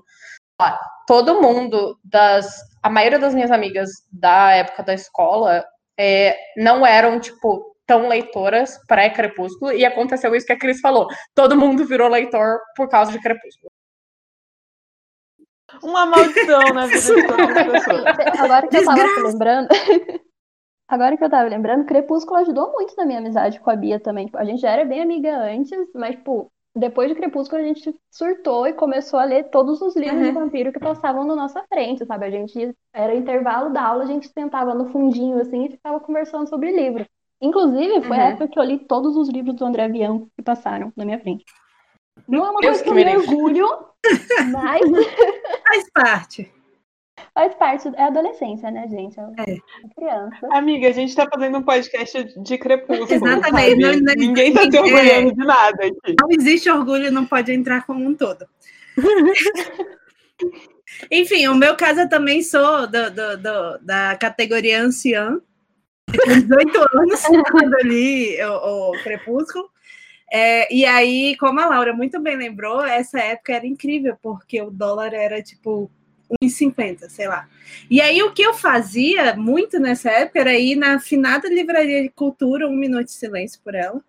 todo 1.08 1.42
mundo 1.42 2.00
das. 2.04 2.62
A 2.82 2.90
maioria 2.90 3.20
das 3.20 3.34
minhas 3.36 3.52
amigas 3.52 3.90
da 4.12 4.52
época 4.52 4.84
da 4.84 4.94
escola 4.94 5.66
é, 6.00 6.38
não 6.56 6.86
eram, 6.86 7.20
tipo, 7.20 7.76
tão 7.86 8.08
leitoras 8.08 8.78
pré-Crepúsculo, 8.88 9.72
e 9.72 9.86
aconteceu 9.86 10.36
isso 10.36 10.46
que 10.46 10.54
a 10.54 10.60
Cris 10.60 10.80
falou. 10.80 11.08
Todo 11.36 11.58
mundo 11.58 11.86
virou 11.86 12.10
leitor 12.10 12.60
por 12.76 12.90
causa 12.90 13.12
de 13.12 13.20
Crepúsculo. 13.20 13.72
Uma 15.84 16.06
maldição 16.06 16.74
na 16.74 16.88
vida 16.88 17.02
de 17.16 17.28
todas 17.28 17.58
as 17.58 17.66
pessoas. 17.66 18.04
agora 18.40 18.68
que 18.68 18.78
eu 18.78 18.86
tava 18.86 19.04
lembrando. 19.22 19.68
Agora 20.90 21.18
que 21.18 21.24
eu 21.24 21.30
tava 21.30 21.50
lembrando, 21.50 21.86
Crepúsculo 21.86 22.38
ajudou 22.40 22.72
muito 22.72 22.96
na 22.96 23.06
minha 23.06 23.20
amizade 23.20 23.60
com 23.60 23.70
a 23.70 23.76
Bia 23.76 24.00
também. 24.00 24.28
Tipo, 24.28 24.38
a 24.38 24.46
gente 24.46 24.62
já 24.62 24.72
era 24.72 24.86
bem 24.86 25.02
amiga 25.02 25.38
antes, 25.38 25.78
mas, 25.94 26.16
tipo, 26.16 26.50
depois 26.74 27.10
de 27.10 27.16
Crepúsculo 27.16 27.62
a 27.62 27.66
gente 27.66 27.94
surtou 28.10 28.66
e 28.66 28.72
começou 28.72 29.20
a 29.20 29.26
ler 29.26 29.50
todos 29.50 29.82
os 29.82 29.98
livros 29.98 30.22
de 30.22 30.28
Uhum. 30.28 30.34
vampiro 30.34 30.72
que 30.72 30.80
passavam 30.80 31.26
na 31.26 31.36
nossa 31.36 31.62
frente, 31.68 32.06
sabe? 32.06 32.26
A 32.26 32.32
gente 32.32 32.74
era 32.94 33.14
intervalo 33.14 33.74
da 33.74 33.82
aula, 33.82 34.04
a 34.04 34.08
gente 34.08 34.30
sentava 34.30 34.74
no 34.74 34.88
fundinho 34.90 35.38
assim 35.42 35.66
e 35.66 35.72
ficava 35.72 36.00
conversando 36.00 36.48
sobre 36.48 36.72
livro. 36.72 37.06
Inclusive, 37.42 38.02
foi 38.04 38.18
a 38.18 38.22
Uhum. 38.24 38.30
época 38.30 38.48
que 38.48 38.58
eu 38.58 38.64
li 38.64 38.80
todos 38.80 39.18
os 39.18 39.28
livros 39.28 39.56
do 39.56 39.66
André 39.66 39.84
Avião 39.84 40.30
que 40.38 40.42
passaram 40.42 40.94
na 40.96 41.04
minha 41.04 41.20
frente. 41.20 41.44
Não 42.28 42.46
é 42.46 42.50
uma 42.52 42.60
Deus 42.62 42.82
coisa 42.82 42.84
que 42.84 42.90
eu 42.90 42.94
me 42.94 43.18
orgulho, 43.18 43.68
mas 44.52 44.82
Faz 45.68 45.90
parte. 45.94 46.52
faz 47.34 47.56
parte. 47.56 47.90
É 47.96 48.04
adolescência, 48.04 48.70
né, 48.72 48.88
gente? 48.88 49.20
É, 49.20 49.54
é 49.54 49.58
criança. 49.96 50.48
Amiga, 50.52 50.88
a 50.88 50.92
gente 50.92 51.16
tá 51.16 51.28
fazendo 51.32 51.58
um 51.58 51.64
podcast 51.64 52.24
de 52.42 52.58
crepúsculo. 52.58 53.12
Exatamente, 53.14 53.76
não- 53.76 53.94
não- 54.00 54.14
Ninguém 54.18 54.54
tá 54.54 54.62
se 54.70 54.78
é. 54.78 54.82
orgulhando 54.82 55.34
de 55.36 55.46
nada 55.46 55.86
aqui. 55.86 56.16
Não 56.22 56.30
existe 56.32 56.70
orgulho, 56.70 57.12
não 57.12 57.26
pode 57.26 57.52
entrar 57.52 57.86
como 57.86 58.06
um 58.06 58.14
todo. 58.16 58.46
Enfim, 61.12 61.48
o 61.48 61.56
meu 61.56 61.76
caso 61.76 62.02
eu 62.02 62.10
também 62.10 62.42
sou 62.42 62.88
do, 62.88 63.12
do- 63.12 63.38
do- 63.38 63.78
da 63.82 64.16
categoria 64.16 64.82
anciã. 64.82 65.40
Eu 66.14 66.24
tinha 66.24 66.42
18 66.42 66.98
anos 66.98 67.22
quando 67.52 67.74
eu 67.80 67.86
li 67.86 68.42
o, 68.44 68.92
o 68.92 69.04
Crepúsculo. 69.04 69.70
É, 70.32 70.74
e 70.74 70.86
aí, 70.86 71.36
como 71.38 71.60
a 71.60 71.68
Laura 71.68 71.94
muito 71.94 72.20
bem 72.20 72.36
lembrou, 72.36 72.84
essa 72.84 73.20
época 73.20 73.54
era 73.54 73.66
incrível, 73.66 74.18
porque 74.22 74.62
o 74.62 74.70
dólar 74.70 75.14
era 75.14 75.42
tipo 75.42 75.90
1,50, 76.44 77.10
sei 77.10 77.28
lá. 77.28 77.48
E 77.90 78.02
aí, 78.02 78.22
o 78.22 78.34
que 78.34 78.42
eu 78.42 78.54
fazia 78.54 79.36
muito 79.36 79.80
nessa 79.80 80.10
época 80.12 80.40
era 80.40 80.54
ir 80.54 80.76
na 80.76 80.96
afinada 80.96 81.48
livraria 81.48 82.04
de 82.04 82.10
cultura, 82.10 82.68
um 82.68 82.76
minuto 82.76 83.06
de 83.06 83.12
silêncio 83.12 83.62
por 83.64 83.74
ela, 83.74 84.02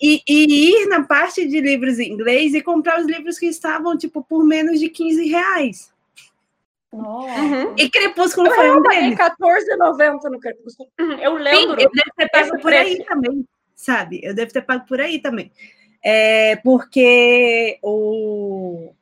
e, 0.00 0.22
e 0.26 0.70
ir 0.70 0.86
na 0.86 1.04
parte 1.04 1.46
de 1.46 1.60
livros 1.60 1.98
em 1.98 2.10
inglês 2.10 2.54
e 2.54 2.62
comprar 2.62 2.98
os 3.00 3.06
livros 3.06 3.38
que 3.38 3.46
estavam, 3.46 3.98
tipo, 3.98 4.24
por 4.24 4.42
menos 4.44 4.80
de 4.80 4.88
15 4.88 5.28
reais. 5.28 5.92
Uhum. 6.92 7.74
E 7.76 7.88
Crepúsculo 7.88 8.48
Eu, 8.48 8.54
foi 8.54 8.70
um 8.70 8.76
eu 8.76 8.82
paguei 8.82 9.00
deles. 9.02 9.18
R$14,90 9.18 10.30
no 10.30 10.40
Crepúsculo. 10.40 10.88
Uhum, 10.98 11.12
Eu 11.12 11.36
Sim, 11.36 11.42
lembro. 11.42 11.80
eu 11.80 11.90
devo 11.90 12.52
ter 12.52 12.60
por 12.60 12.72
aí 12.72 13.04
também, 13.04 13.46
sabe? 13.80 14.20
Eu 14.22 14.34
devo 14.34 14.52
ter 14.52 14.62
pago 14.62 14.84
por 14.86 15.00
aí 15.00 15.18
também. 15.18 15.50
É, 16.02 16.56
porque 16.56 17.78
o 17.82 18.92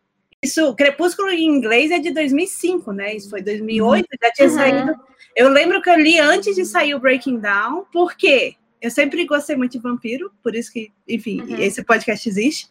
isso, 0.42 0.75
Crepúsculo 0.76 1.30
em 1.30 1.44
inglês 1.44 1.90
é 1.90 1.99
de 1.99 2.11
2005, 2.12 2.92
né? 2.92 3.16
Isso 3.16 3.28
foi 3.28 3.42
2008, 3.42 4.06
já 4.23 4.30
tinha 4.32 4.49
Uhum. 4.49 4.54
saído. 4.54 4.94
Eu 5.35 5.49
lembro 5.49 5.82
que 5.82 5.90
eu 5.90 5.99
li 5.99 6.18
antes 6.18 6.54
de 6.54 6.64
sair 6.64 6.94
o 6.94 7.00
Breaking 7.00 7.40
Down, 7.40 7.87
porque 7.92 8.54
eu 8.80 8.90
sempre 8.90 9.25
gostei 9.25 9.56
muito 9.56 9.73
de 9.73 9.78
vampiro, 9.80 10.30
por 10.42 10.54
isso 10.54 10.73
que, 10.73 10.92
enfim, 11.08 11.40
Uhum. 11.42 11.58
esse 11.61 11.82
podcast 11.82 12.28
existe. 12.28 12.68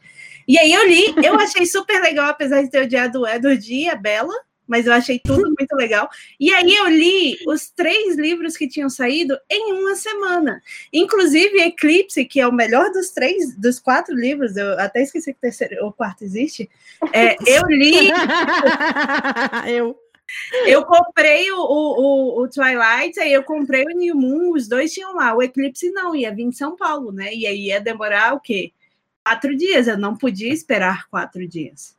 E 0.47 0.57
aí 0.57 0.71
eu 0.71 0.87
li, 0.87 1.13
eu 1.25 1.35
achei 1.35 1.65
super 1.65 2.01
legal, 2.01 2.29
apesar 2.29 2.61
de 2.61 2.69
ter 2.71 2.83
odiado 2.83 3.21
o 3.21 3.27
Edward 3.27 3.73
e 3.73 3.89
a 3.89 3.95
Bella, 3.95 4.33
mas 4.67 4.85
eu 4.85 4.93
achei 4.93 5.19
tudo 5.19 5.43
muito 5.57 5.73
legal. 5.75 6.09
E 6.39 6.53
aí 6.53 6.75
eu 6.75 6.87
li 6.89 7.37
os 7.47 7.69
três 7.69 8.15
livros 8.17 8.55
que 8.57 8.67
tinham 8.67 8.89
saído 8.89 9.37
em 9.49 9.73
uma 9.73 9.95
semana. 9.95 10.61
Inclusive 10.91 11.59
Eclipse, 11.61 12.25
que 12.25 12.39
é 12.39 12.47
o 12.47 12.53
melhor 12.53 12.91
dos 12.91 13.09
três, 13.09 13.55
dos 13.55 13.79
quatro 13.79 14.15
livros, 14.15 14.55
eu 14.57 14.79
até 14.79 15.01
esqueci 15.01 15.31
que 15.33 15.37
o 15.39 15.41
terceiro 15.41 15.85
ou 15.85 15.91
quarto 15.93 16.23
existe. 16.23 16.69
É, 17.13 17.35
eu 17.45 17.63
li, 17.67 18.09
eu. 19.67 19.97
eu 20.65 20.85
comprei 20.85 21.49
o, 21.51 21.57
o, 21.59 22.01
o- 22.39 22.41
o 22.43 22.47
Twilight, 22.49 23.19
aí 23.19 23.31
eu 23.33 23.43
comprei 23.43 23.83
o 23.85 23.97
New 23.97 24.15
Moon, 24.15 24.51
os 24.53 24.67
dois 24.67 24.93
tinham 24.93 25.15
lá. 25.15 25.33
O 25.33 25.41
Eclipse 25.41 25.89
não, 25.91 26.15
ia 26.15 26.33
vir 26.33 26.43
em 26.43 26.51
São 26.51 26.75
Paulo, 26.75 27.11
né? 27.11 27.33
E 27.33 27.47
aí 27.47 27.67
ia 27.67 27.79
demorar 27.81 28.33
o 28.33 28.39
quê? 28.39 28.71
Quatro 29.25 29.55
dias. 29.55 29.87
Eu 29.87 29.97
não 29.97 30.15
podia 30.15 30.53
esperar 30.53 31.07
quatro 31.09 31.47
dias. 31.47 31.96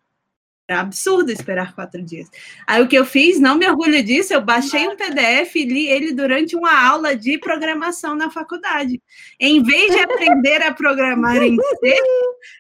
Era 0.68 0.80
absurdo 0.82 1.32
esperar 1.32 1.74
quatro 1.74 2.02
dias. 2.02 2.28
Aí 2.66 2.82
o 2.82 2.86
que 2.86 2.94
eu 2.98 3.06
fiz, 3.06 3.40
não 3.40 3.56
me 3.56 3.66
orgulho 3.66 4.02
disso, 4.02 4.34
eu 4.34 4.42
baixei 4.42 4.86
um 4.86 4.96
PDF 4.96 5.56
e 5.56 5.64
li 5.64 5.88
ele 5.88 6.12
durante 6.12 6.54
uma 6.54 6.86
aula 6.86 7.16
de 7.16 7.38
programação 7.38 8.14
na 8.14 8.30
faculdade. 8.30 9.00
Em 9.40 9.62
vez 9.62 9.90
de 9.94 9.98
aprender 10.00 10.62
a 10.62 10.74
programar 10.74 11.36
em 11.42 11.56
C, 11.80 11.96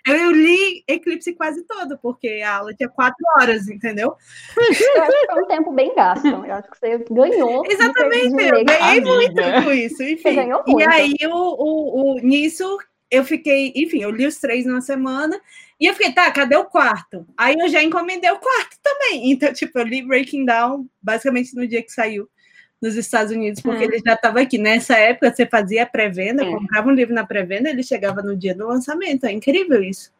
eu, 0.06 0.30
li 0.32 0.82
Eclipse 0.88 1.34
quase 1.34 1.62
todo, 1.66 1.98
porque 1.98 2.40
a 2.42 2.56
aula 2.56 2.72
tinha 2.72 2.88
quatro 2.88 3.22
horas, 3.38 3.68
entendeu? 3.68 4.14
Eu 4.56 5.02
acho 5.02 5.20
que 5.20 5.26
foi 5.30 5.42
um 5.42 5.46
tempo 5.46 5.70
bem 5.72 5.94
gasto. 5.94 6.26
Eu 6.26 6.54
acho 6.54 6.70
que 6.70 6.78
você 6.78 7.04
ganhou. 7.10 7.62
Exatamente, 7.70 8.42
eu 8.42 8.64
ganhei 8.64 9.00
muito 9.02 9.42
com 9.64 9.70
isso, 9.70 10.02
enfim. 10.02 10.34
ganhou 10.34 10.62
E 10.66 10.72
muito. 10.72 10.88
aí, 10.90 11.14
o, 11.26 11.34
o, 11.34 12.14
o- 12.14 12.20
nisso, 12.20 12.64
eu 13.10 13.22
fiquei, 13.22 13.70
enfim, 13.76 14.02
eu 14.02 14.10
li 14.10 14.26
os 14.26 14.36
três 14.38 14.64
numa 14.64 14.80
semana, 14.80 15.38
e 15.80 15.86
eu 15.86 15.94
fiquei, 15.94 16.12
tá, 16.12 16.30
cadê 16.30 16.56
o 16.56 16.64
quarto? 16.64 17.26
Aí 17.36 17.54
eu 17.58 17.68
já 17.68 17.82
encomendei 17.82 18.30
o 18.30 18.38
quarto 18.38 18.76
também. 18.82 19.30
Então, 19.30 19.52
tipo, 19.52 19.78
eu 19.78 19.84
li 19.84 20.02
Breaking 20.02 20.44
Down 20.44 20.86
basicamente 21.00 21.54
no 21.54 21.66
dia 21.66 21.82
que 21.82 21.92
saiu 21.92 22.28
nos 22.80 22.94
Estados 22.94 23.32
Unidos, 23.32 23.60
porque 23.60 23.84
ele 23.84 23.98
já 24.04 24.14
estava 24.14 24.40
aqui. 24.40 24.56
Nessa 24.56 24.96
época, 24.96 25.34
você 25.34 25.46
fazia 25.46 25.84
pré-venda, 25.86 26.44
Sim. 26.44 26.52
comprava 26.52 26.88
um 26.88 26.92
livro 26.94 27.14
na 27.14 27.26
pré-venda, 27.26 27.68
ele 27.68 27.82
chegava 27.82 28.22
no 28.22 28.36
dia 28.36 28.54
do 28.54 28.66
lançamento. 28.66 29.24
É 29.24 29.32
incrível 29.32 29.82
isso. 29.82 30.12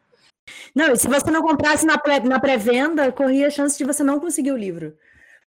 Não, 0.75 0.91
e 0.91 0.97
se 0.97 1.07
você 1.07 1.29
não 1.31 1.41
comprasse 1.41 1.85
na 1.85 1.97
pré- 1.97 2.19
na 2.19 2.39
pré-venda, 2.39 3.11
corria 3.11 3.47
a 3.47 3.51
chance 3.51 3.77
de 3.77 3.83
você 3.85 4.03
não 4.03 4.19
conseguir 4.19 4.51
o 4.51 4.57
livro. 4.57 4.97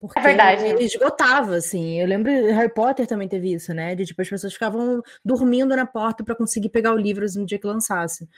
Porque 0.00 0.18
É 0.18 0.22
verdade. 0.22 0.64
ele 0.64 0.84
esgotava, 0.84 1.54
assim. 1.54 2.00
Eu 2.00 2.08
lembro, 2.08 2.30
Harry 2.30 2.72
Potter 2.72 3.06
também 3.06 3.28
teve 3.28 3.52
isso, 3.52 3.72
né? 3.72 3.94
De 3.94 4.04
tipo, 4.04 4.20
as 4.20 4.28
pessoas 4.28 4.52
ficavam 4.52 5.00
dormindo 5.24 5.76
na 5.76 5.86
porta 5.86 6.24
para 6.24 6.34
conseguir 6.34 6.70
pegar 6.70 6.92
o 6.92 6.98
livro 6.98 7.24
no 7.36 7.46
dia 7.46 7.58
que 7.58 7.66
lançasse. 7.66 8.28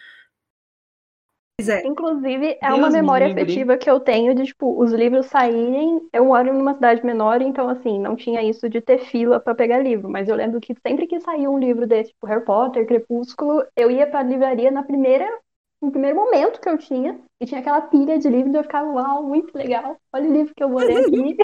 É. 1.60 1.86
Inclusive, 1.86 2.58
é 2.60 2.66
Deus 2.66 2.78
uma 2.78 2.88
me 2.88 2.94
memória 2.94 3.28
livre. 3.28 3.42
afetiva 3.42 3.76
que 3.76 3.88
eu 3.88 4.00
tenho 4.00 4.34
de, 4.34 4.44
tipo, 4.44 4.76
os 4.82 4.92
livros 4.92 5.26
saírem. 5.26 6.00
Eu 6.12 6.24
moro 6.24 6.52
numa 6.52 6.74
cidade 6.74 7.04
menor, 7.06 7.40
então, 7.40 7.68
assim, 7.68 7.98
não 7.98 8.16
tinha 8.16 8.42
isso 8.42 8.68
de 8.68 8.80
ter 8.80 8.98
fila 8.98 9.38
para 9.38 9.54
pegar 9.54 9.78
livro. 9.78 10.08
Mas 10.10 10.28
eu 10.28 10.34
lembro 10.34 10.60
que 10.60 10.74
sempre 10.86 11.06
que 11.06 11.20
saía 11.20 11.48
um 11.48 11.58
livro 11.58 11.86
desse, 11.86 12.10
tipo 12.10 12.26
Harry 12.26 12.44
Potter, 12.44 12.86
Crepúsculo, 12.86 13.64
eu 13.76 13.88
ia 13.90 14.06
pra 14.06 14.22
livraria 14.22 14.70
na 14.70 14.82
primeira, 14.82 15.26
no 15.80 15.92
primeiro 15.92 16.16
momento 16.16 16.60
que 16.60 16.68
eu 16.68 16.76
tinha. 16.76 17.18
E 17.40 17.46
tinha 17.46 17.60
aquela 17.60 17.82
pilha 17.82 18.18
de 18.18 18.28
livros 18.28 18.52
e 18.52 18.56
eu 18.58 18.62
ficava, 18.64 18.90
uau, 18.90 19.22
muito 19.22 19.56
legal. 19.56 19.96
Olha 20.12 20.28
o 20.28 20.32
livro 20.32 20.52
que 20.54 20.62
eu 20.64 20.68
vou 20.68 20.80
ler 20.80 20.98
aqui. 20.98 21.36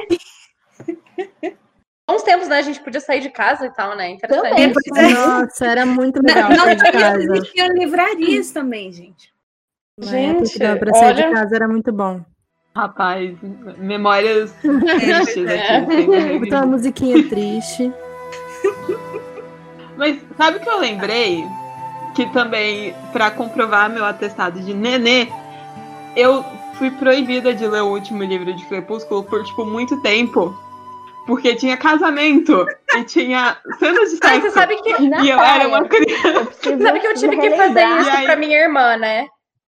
Uns 2.10 2.24
tempos, 2.24 2.48
né? 2.48 2.58
A 2.58 2.62
gente 2.62 2.80
podia 2.82 3.00
sair 3.00 3.20
de 3.20 3.30
casa 3.30 3.66
e 3.66 3.70
tal, 3.70 3.96
né? 3.96 4.10
Interessante. 4.10 4.50
Também. 4.50 5.12
É. 5.12 5.14
Nossa, 5.14 5.64
era 5.66 5.86
muito 5.86 6.20
Não, 6.20 6.34
legal 6.34 6.50
não 6.50 6.64
sair 6.64 6.76
de 6.76 6.90
tinha, 6.90 6.92
casa. 6.92 7.22
existiam 7.22 7.68
livrarias 7.68 8.50
também, 8.50 8.90
gente. 8.92 9.32
Que 9.98 10.06
Gente, 10.06 10.58
pra 10.58 10.94
sair 10.94 11.14
de 11.14 11.22
olha- 11.22 11.32
casa 11.32 11.56
era 11.56 11.68
muito 11.68 11.92
bom. 11.92 12.20
Rapaz, 12.74 13.36
memórias 13.78 14.52
tristes 14.62 15.46
É. 15.46 15.76
aqui. 15.78 16.06
sem 16.06 16.38
Botar 16.40 16.58
uma 16.58 16.66
musiquinha 16.66 17.28
triste. 17.28 17.92
Mas 19.96 20.18
sabe 20.36 20.58
o 20.58 20.60
que 20.60 20.68
eu 20.68 20.78
lembrei? 20.78 21.44
Que 22.14 22.26
também, 22.32 22.94
pra 23.12 23.30
comprovar 23.30 23.90
meu 23.90 24.04
atestado 24.04 24.60
de 24.60 24.72
nenê, 24.72 25.28
eu 26.16 26.44
fui 26.74 26.90
proibida 26.92 27.52
de 27.52 27.66
ler 27.66 27.82
o 27.82 27.88
último 27.92 28.22
livro 28.24 28.52
de 28.54 28.64
Crepúsculo 28.66 29.22
por, 29.24 29.44
tipo, 29.44 29.64
muito 29.64 30.00
tempo. 30.00 30.56
Porque 31.26 31.54
tinha 31.54 31.76
casamento 31.76 32.66
e 32.96 33.04
tinha 33.04 33.56
cenas 33.78 34.10
de 34.10 34.18
Ah, 34.24 34.28
você 34.30 34.40
sexo. 34.40 34.50
sabe 34.52 34.76
que, 34.76 34.90
E 35.22 35.28
eu 35.30 35.38
era 35.38 35.68
uma 35.68 35.84
criança. 35.84 36.44
Preciso 36.46 36.82
sabe 36.82 37.00
que 37.00 37.06
eu 37.06 37.14
tive 37.14 37.36
que 37.36 37.50
fazer 37.50 37.84
isso 38.00 38.10
aí? 38.10 38.24
pra 38.24 38.36
minha 38.36 38.58
irmã, 38.58 38.96
né? 38.96 39.26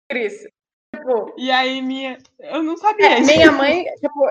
Cris. 0.09 0.47
Tipo, 0.95 1.35
E 1.37 1.51
aí 1.51 1.83
minha. 1.83 2.19
Eu 2.39 2.63
não 2.63 2.77
sabia. 2.77 3.19
É, 3.19 3.21
minha 3.21 3.53
mãe, 3.53 3.85
tipo, 4.01 4.31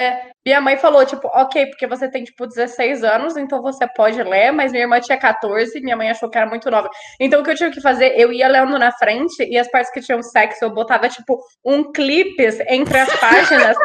é, 0.00 0.30
minha 0.46 0.60
mãe 0.60 0.76
falou, 0.76 1.04
tipo, 1.04 1.26
ok, 1.26 1.66
porque 1.66 1.84
você 1.86 2.08
tem, 2.08 2.22
tipo, 2.22 2.46
16 2.46 3.02
anos, 3.02 3.36
então 3.36 3.60
você 3.60 3.84
pode 3.96 4.22
ler, 4.22 4.52
mas 4.52 4.70
minha 4.70 4.84
irmã 4.84 5.00
tinha 5.00 5.18
14, 5.18 5.80
minha 5.80 5.96
mãe 5.96 6.08
achou 6.08 6.30
que 6.30 6.38
era 6.38 6.46
muito 6.46 6.70
nova. 6.70 6.88
Então, 7.18 7.40
o 7.40 7.44
que 7.44 7.50
eu 7.50 7.56
tinha 7.56 7.70
que 7.70 7.80
fazer, 7.80 8.14
eu 8.16 8.32
ia 8.32 8.46
lendo 8.46 8.78
na 8.78 8.92
frente, 8.92 9.42
e 9.42 9.58
as 9.58 9.68
partes 9.68 9.92
que 9.92 10.00
tinham 10.00 10.22
sexo, 10.22 10.64
eu 10.64 10.70
botava, 10.70 11.08
tipo, 11.08 11.40
um 11.64 11.90
clipes 11.90 12.60
entre 12.68 12.96
as 12.96 13.12
páginas, 13.18 13.76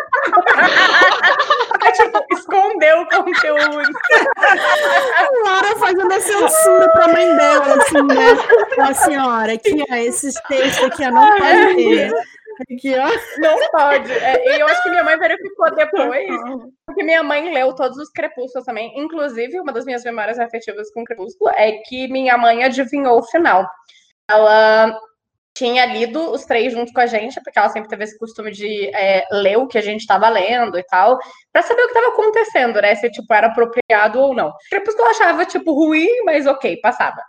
pra, 1.79 1.91
tipo, 1.91 2.23
esconder 2.31 2.95
o 2.95 3.07
conteúdo. 3.07 3.89
Laura 5.45 5.75
fazendo 5.79 6.13
a 6.13 6.19
censura 6.19 6.89
pra 6.91 7.07
mãe 7.07 7.35
dela, 7.35 7.75
assim, 7.75 8.03
né? 8.03 8.37
A 8.79 8.93
senhora, 8.93 9.53
aqui, 9.53 9.83
ó, 9.89 9.95
esses 9.95 10.35
textos 10.47 10.85
aqui, 10.85 11.05
ó, 11.07 11.11
não 11.11 11.27
pode 11.39 11.75
ter. 11.75 12.13
Aqui, 12.61 12.95
ó. 12.97 13.07
Não 13.39 13.57
pode. 13.71 14.11
É, 14.11 14.61
eu 14.61 14.67
acho 14.67 14.83
que 14.83 14.89
minha 14.89 15.03
mãe 15.03 15.17
verificou 15.17 15.73
depois, 15.75 16.27
porque 16.85 17.03
minha 17.03 17.23
mãe 17.23 17.53
leu 17.53 17.73
todos 17.73 17.97
os 17.97 18.09
Crepúsculos 18.09 18.65
também. 18.65 18.93
Inclusive, 18.99 19.59
uma 19.59 19.73
das 19.73 19.85
minhas 19.85 20.03
memórias 20.03 20.39
afetivas 20.39 20.91
com 20.91 21.03
Crepúsculo 21.03 21.51
é 21.55 21.73
que 21.87 22.07
minha 22.07 22.37
mãe 22.37 22.63
adivinhou 22.63 23.19
o 23.19 23.23
final. 23.23 23.67
Ela 24.29 24.97
tinha 25.55 25.85
lido 25.85 26.31
os 26.31 26.45
três 26.45 26.73
junto 26.73 26.91
com 26.91 27.01
a 27.01 27.05
gente, 27.05 27.39
porque 27.43 27.59
ela 27.59 27.69
sempre 27.69 27.87
teve 27.87 28.03
esse 28.03 28.17
costume 28.17 28.51
de 28.51 28.89
é, 28.95 29.25
ler 29.31 29.57
o 29.57 29.67
que 29.67 29.77
a 29.77 29.81
gente 29.81 30.01
estava 30.01 30.27
lendo 30.27 30.77
e 30.79 30.83
tal, 30.83 31.17
pra 31.51 31.61
saber 31.61 31.83
o 31.83 31.87
que 31.87 31.97
estava 31.97 32.13
acontecendo, 32.13 32.81
né? 32.81 32.95
Se 32.95 33.09
tipo 33.11 33.31
era 33.33 33.47
apropriado 33.47 34.19
ou 34.19 34.33
não. 34.33 34.51
Crepúsculo 34.69 35.07
eu 35.07 35.11
achava 35.11 35.45
tipo 35.45 35.71
ruim, 35.73 36.09
mas 36.25 36.47
ok, 36.47 36.79
passava. 36.81 37.21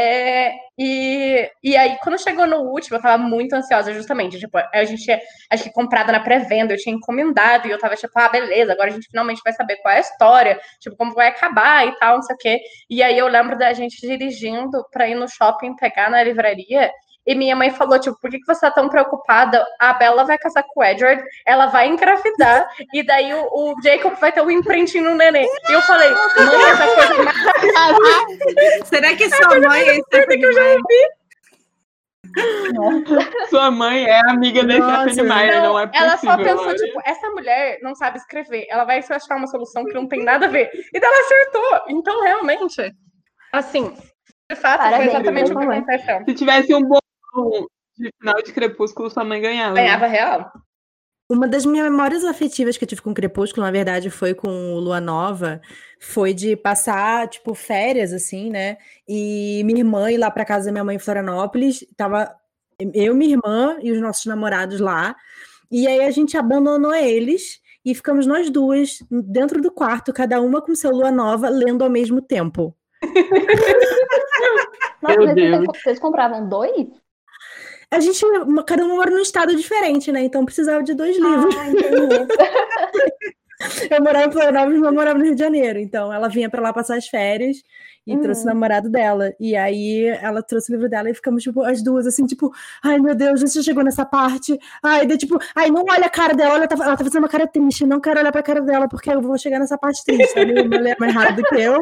É, 0.00 0.52
e, 0.78 1.50
e 1.60 1.76
aí, 1.76 1.98
quando 2.00 2.20
chegou 2.22 2.46
no 2.46 2.58
último, 2.58 2.96
eu 2.96 3.02
tava 3.02 3.18
muito 3.20 3.52
ansiosa, 3.54 3.92
justamente. 3.92 4.38
Tipo, 4.38 4.56
a 4.72 4.84
gente 4.84 5.02
tinha, 5.02 5.18
acho 5.50 5.64
que 5.64 5.72
comprado 5.72 6.12
na 6.12 6.20
pré-venda, 6.20 6.72
eu 6.72 6.78
tinha 6.78 6.94
encomendado, 6.94 7.66
e 7.66 7.72
eu 7.72 7.78
tava 7.80 7.96
tipo, 7.96 8.12
ah, 8.16 8.28
beleza, 8.28 8.72
agora 8.72 8.90
a 8.90 8.92
gente 8.92 9.08
finalmente 9.10 9.40
vai 9.42 9.52
saber 9.52 9.76
qual 9.78 9.92
é 9.92 9.96
a 9.96 10.00
história, 10.00 10.60
tipo, 10.80 10.96
como 10.96 11.12
vai 11.14 11.26
acabar 11.28 11.84
e 11.84 11.96
tal, 11.98 12.14
não 12.16 12.22
sei 12.22 12.36
o 12.36 12.38
quê. 12.38 12.60
E 12.88 13.02
aí 13.02 13.18
eu 13.18 13.26
lembro 13.26 13.58
da 13.58 13.72
gente 13.72 14.00
dirigindo 14.00 14.84
pra 14.92 15.08
ir 15.08 15.16
no 15.16 15.28
shopping 15.28 15.74
pegar 15.74 16.08
na 16.10 16.22
livraria. 16.22 16.92
E 17.28 17.34
minha 17.34 17.54
mãe 17.54 17.70
falou, 17.70 18.00
tipo, 18.00 18.18
por 18.18 18.30
que, 18.30 18.38
que 18.38 18.46
você 18.46 18.62
tá 18.62 18.70
tão 18.70 18.88
preocupada? 18.88 19.62
A 19.78 19.92
Bella 19.92 20.24
vai 20.24 20.38
casar 20.38 20.62
com 20.62 20.80
o 20.80 20.82
Edward, 20.84 21.22
ela 21.44 21.66
vai 21.66 21.86
engravidar, 21.86 22.66
e 22.94 23.02
daí 23.02 23.34
o, 23.34 23.44
o 23.52 23.74
Jacob 23.82 24.14
vai 24.14 24.32
ter 24.32 24.40
um 24.40 24.50
imprentinho 24.50 25.04
no 25.04 25.14
nenê. 25.14 25.44
E 25.68 25.72
eu 25.72 25.82
falei, 25.82 26.08
mãe, 26.08 26.70
essa 26.70 26.86
coisa 26.86 27.22
mais 27.22 28.88
Será 28.88 29.14
que 29.14 29.28
sua 29.28 29.60
mãe 29.60 29.88
é 29.88 30.00
Stephanie 30.04 30.54
Meyer? 30.54 30.80
Sua 33.50 33.70
mãe 33.70 34.06
é 34.06 34.20
amiga 34.30 34.64
da 34.64 34.74
Stephanie 34.74 35.28
Meyer, 35.28 35.62
não, 35.62 35.78
é 35.78 35.86
possível. 35.86 36.08
ela 36.08 36.16
só 36.16 36.36
pensou, 36.38 36.64
Laura. 36.64 36.76
tipo, 36.76 37.00
essa 37.04 37.28
mulher 37.28 37.78
não 37.82 37.94
sabe 37.94 38.16
escrever, 38.16 38.66
ela 38.70 38.84
vai 38.84 39.00
achar 39.00 39.36
uma 39.36 39.46
solução 39.48 39.84
que 39.84 39.92
não 39.92 40.08
tem 40.08 40.24
nada 40.24 40.46
a 40.46 40.48
ver. 40.48 40.70
E 40.94 40.98
daí 40.98 41.10
ela 41.10 41.20
acertou. 41.20 41.80
Então, 41.88 42.22
realmente, 42.22 42.94
assim, 43.52 43.94
de 44.50 44.56
fato, 44.56 44.78
Parabéns, 44.78 45.10
foi 45.10 45.20
exatamente 45.20 45.52
o 45.52 45.58
que 45.58 45.64
aconteceu. 45.64 46.24
Se 46.24 46.34
tivesse 46.34 46.74
um 46.74 46.82
bom 46.82 46.98
de 47.96 48.10
final 48.20 48.42
de 48.42 48.52
Crepúsculo, 48.52 49.10
sua 49.10 49.24
mãe 49.24 49.40
ganhava. 49.40 49.74
Ganhava 49.74 50.06
real. 50.06 50.52
Uma 51.30 51.46
das 51.46 51.66
minhas 51.66 51.90
memórias 51.90 52.24
afetivas 52.24 52.78
que 52.78 52.84
eu 52.84 52.88
tive 52.88 53.02
com 53.02 53.12
Crepúsculo, 53.12 53.66
na 53.66 53.70
verdade, 53.70 54.08
foi 54.08 54.34
com 54.34 54.74
o 54.74 54.80
Lua 54.80 54.98
Nova, 54.98 55.60
foi 56.00 56.32
de 56.32 56.56
passar, 56.56 57.28
tipo, 57.28 57.54
férias, 57.54 58.14
assim, 58.14 58.48
né? 58.48 58.78
E 59.06 59.62
minha 59.64 59.80
irmã 59.80 60.10
ir 60.10 60.16
lá 60.16 60.30
pra 60.30 60.46
casa 60.46 60.66
da 60.66 60.72
minha 60.72 60.84
mãe 60.84 60.96
em 60.96 61.00
Florianópolis, 61.00 61.84
tava 61.96 62.34
eu, 62.94 63.14
minha 63.14 63.32
irmã 63.32 63.76
e 63.82 63.92
os 63.92 64.00
nossos 64.00 64.24
namorados 64.24 64.80
lá, 64.80 65.14
e 65.70 65.86
aí 65.86 66.00
a 66.00 66.10
gente 66.10 66.36
abandonou 66.36 66.94
eles, 66.94 67.60
e 67.84 67.94
ficamos 67.94 68.26
nós 68.26 68.48
duas 68.48 68.98
dentro 69.10 69.60
do 69.60 69.70
quarto, 69.70 70.14
cada 70.14 70.40
uma 70.40 70.62
com 70.62 70.74
seu 70.74 70.90
lua 70.90 71.10
nova, 71.10 71.50
lendo 71.50 71.84
ao 71.84 71.90
mesmo 71.90 72.22
tempo. 72.22 72.74
Nossa, 75.02 75.20
vocês, 75.20 75.66
vocês 75.66 75.98
compravam 75.98 76.48
dois? 76.48 76.88
A 77.90 78.00
gente, 78.00 78.20
cada 78.66 78.84
uma 78.84 78.96
mora 78.96 79.10
num 79.10 79.20
estado 79.20 79.56
diferente, 79.56 80.12
né? 80.12 80.22
Então 80.22 80.44
precisava 80.44 80.82
de 80.82 80.94
dois 80.94 81.16
livros. 81.16 81.54
Ah. 81.56 81.66
Eu 83.90 84.00
morava 84.02 84.26
em 84.28 84.30
Florianópolis, 84.32 84.78
mas 84.78 84.92
morava 84.94 85.18
no 85.18 85.24
Rio 85.24 85.34
de 85.34 85.40
Janeiro. 85.40 85.78
Então 85.80 86.12
ela 86.12 86.28
vinha 86.28 86.48
pra 86.48 86.60
lá 86.62 86.72
passar 86.72 86.96
as 86.96 87.08
férias 87.08 87.56
e 88.06 88.14
Uhum. 88.14 88.20
trouxe 88.22 88.42
o 88.44 88.46
namorado 88.46 88.88
dela. 88.88 89.32
E 89.40 89.56
aí 89.56 90.04
ela 90.22 90.42
trouxe 90.42 90.70
o 90.70 90.74
livro 90.74 90.88
dela 90.88 91.10
e 91.10 91.14
ficamos, 91.14 91.42
tipo, 91.42 91.62
as 91.64 91.82
duas, 91.82 92.06
assim, 92.06 92.24
tipo, 92.24 92.52
ai 92.84 92.98
meu 93.00 93.14
Deus, 93.16 93.40
você 93.40 93.60
chegou 93.62 93.82
nessa 93.82 94.04
parte. 94.04 94.56
Ai, 94.82 95.06
tipo, 95.16 95.38
ai, 95.56 95.70
não 95.70 95.84
olha 95.90 96.06
a 96.06 96.10
cara 96.10 96.34
dela, 96.34 96.54
ela 96.54 96.68
tá, 96.68 96.76
ela 96.76 96.96
tá 96.96 97.04
fazendo 97.04 97.22
uma 97.24 97.28
cara 97.28 97.46
triste. 97.48 97.84
Não 97.84 98.00
quero 98.00 98.20
olhar 98.20 98.30
pra 98.30 98.42
cara 98.44 98.60
dela, 98.60 98.88
porque 98.88 99.10
eu 99.10 99.20
vou 99.20 99.36
chegar 99.36 99.58
nessa 99.58 99.76
parte 99.76 100.04
triste. 100.04 100.38
Ela 100.38 100.90
é 100.90 100.96
mais 101.00 101.12
rápido 101.14 101.42
que 101.48 101.56
eu. 101.60 101.80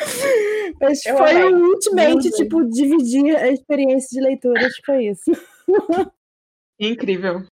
Mas 0.80 1.04
Eu 1.04 1.16
foi 1.16 1.30
amei. 1.30 1.44
o 1.44 1.56
Meu 1.56 1.66
ultimate, 1.70 2.22
Deus. 2.22 2.36
tipo, 2.36 2.64
dividir 2.70 3.36
a 3.36 3.48
experiência 3.48 4.08
de 4.10 4.20
leitura, 4.26 4.60
tipo, 4.68 4.86
foi 4.86 5.06
isso. 5.06 5.30
Incrível. 6.80 7.44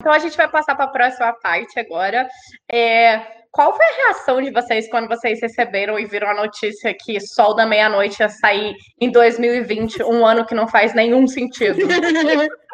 Então 0.00 0.12
a 0.12 0.18
gente 0.18 0.36
vai 0.36 0.48
passar 0.50 0.74
para 0.74 0.84
a 0.84 0.88
próxima 0.88 1.32
parte 1.34 1.78
agora. 1.80 2.28
É, 2.70 3.18
qual 3.50 3.74
foi 3.74 3.86
a 3.86 3.96
reação 4.08 4.42
de 4.42 4.50
vocês 4.50 4.88
quando 4.90 5.08
vocês 5.08 5.40
receberam 5.40 5.98
e 5.98 6.04
viram 6.04 6.28
a 6.28 6.34
notícia 6.34 6.92
que 6.92 7.18
Sol 7.20 7.54
da 7.54 7.64
Meia-Noite 7.64 8.20
ia 8.20 8.28
sair 8.28 8.74
em 9.00 9.10
2020, 9.10 10.02
um 10.02 10.26
ano 10.26 10.44
que 10.44 10.54
não 10.54 10.68
faz 10.68 10.92
nenhum 10.94 11.26
sentido? 11.26 11.78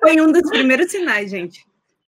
Foi 0.00 0.20
um 0.20 0.30
dos 0.30 0.48
primeiros 0.50 0.90
sinais, 0.90 1.30
gente. 1.30 1.64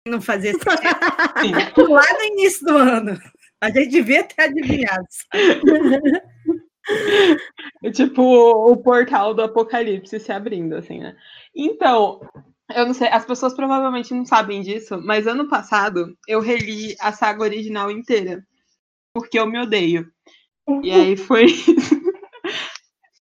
Não 0.07 0.19
fazia 0.21 0.53
sentido. 0.53 1.89
Lá 1.89 2.03
no 2.13 2.23
início 2.25 2.65
do 2.65 2.77
ano. 2.77 3.17
A 3.61 3.69
gente 3.69 3.89
devia 3.89 4.23
ter 4.23 4.41
adivinhado. 4.43 5.05
É 7.83 7.89
tipo 7.91 8.21
o 8.21 8.77
portal 8.77 9.33
do 9.33 9.41
apocalipse 9.41 10.19
se 10.19 10.31
abrindo, 10.31 10.75
assim, 10.75 10.99
né? 10.99 11.15
Então, 11.55 12.21
eu 12.73 12.85
não 12.85 12.93
sei, 12.93 13.07
as 13.07 13.25
pessoas 13.25 13.53
provavelmente 13.55 14.13
não 14.13 14.25
sabem 14.25 14.61
disso, 14.61 15.01
mas 15.03 15.25
ano 15.25 15.47
passado 15.47 16.15
eu 16.27 16.39
reli 16.39 16.95
a 16.99 17.11
saga 17.11 17.43
original 17.43 17.89
inteira. 17.89 18.45
Porque 19.13 19.39
eu 19.39 19.47
me 19.47 19.59
odeio. 19.59 20.11
E 20.83 20.91
aí 20.91 21.17
foi. 21.17 21.47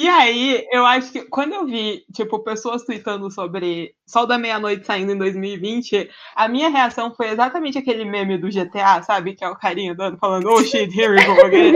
E 0.01 0.07
aí, 0.07 0.65
eu 0.71 0.85
acho 0.85 1.11
que 1.11 1.25
quando 1.25 1.53
eu 1.53 1.65
vi, 1.65 2.05
tipo, 2.13 2.39
pessoas 2.39 2.85
tweetando 2.85 3.29
sobre 3.29 3.93
Sol 4.07 4.25
da 4.25 4.37
Meia-Noite 4.37 4.85
saindo 4.85 5.11
em 5.11 5.17
2020, 5.17 6.09
a 6.37 6.47
minha 6.47 6.69
reação 6.69 7.13
foi 7.13 7.27
exatamente 7.27 7.77
aquele 7.77 8.05
meme 8.05 8.37
do 8.37 8.47
GTA, 8.47 9.03
sabe? 9.03 9.35
Que 9.35 9.43
é 9.43 9.49
o 9.49 9.57
carinha 9.57 9.93
dando, 9.93 10.17
falando, 10.17 10.49
oh 10.49 10.63
shit, 10.63 10.97
here 10.97 11.13
we 11.13 11.25
go 11.25 11.45
again. 11.45 11.73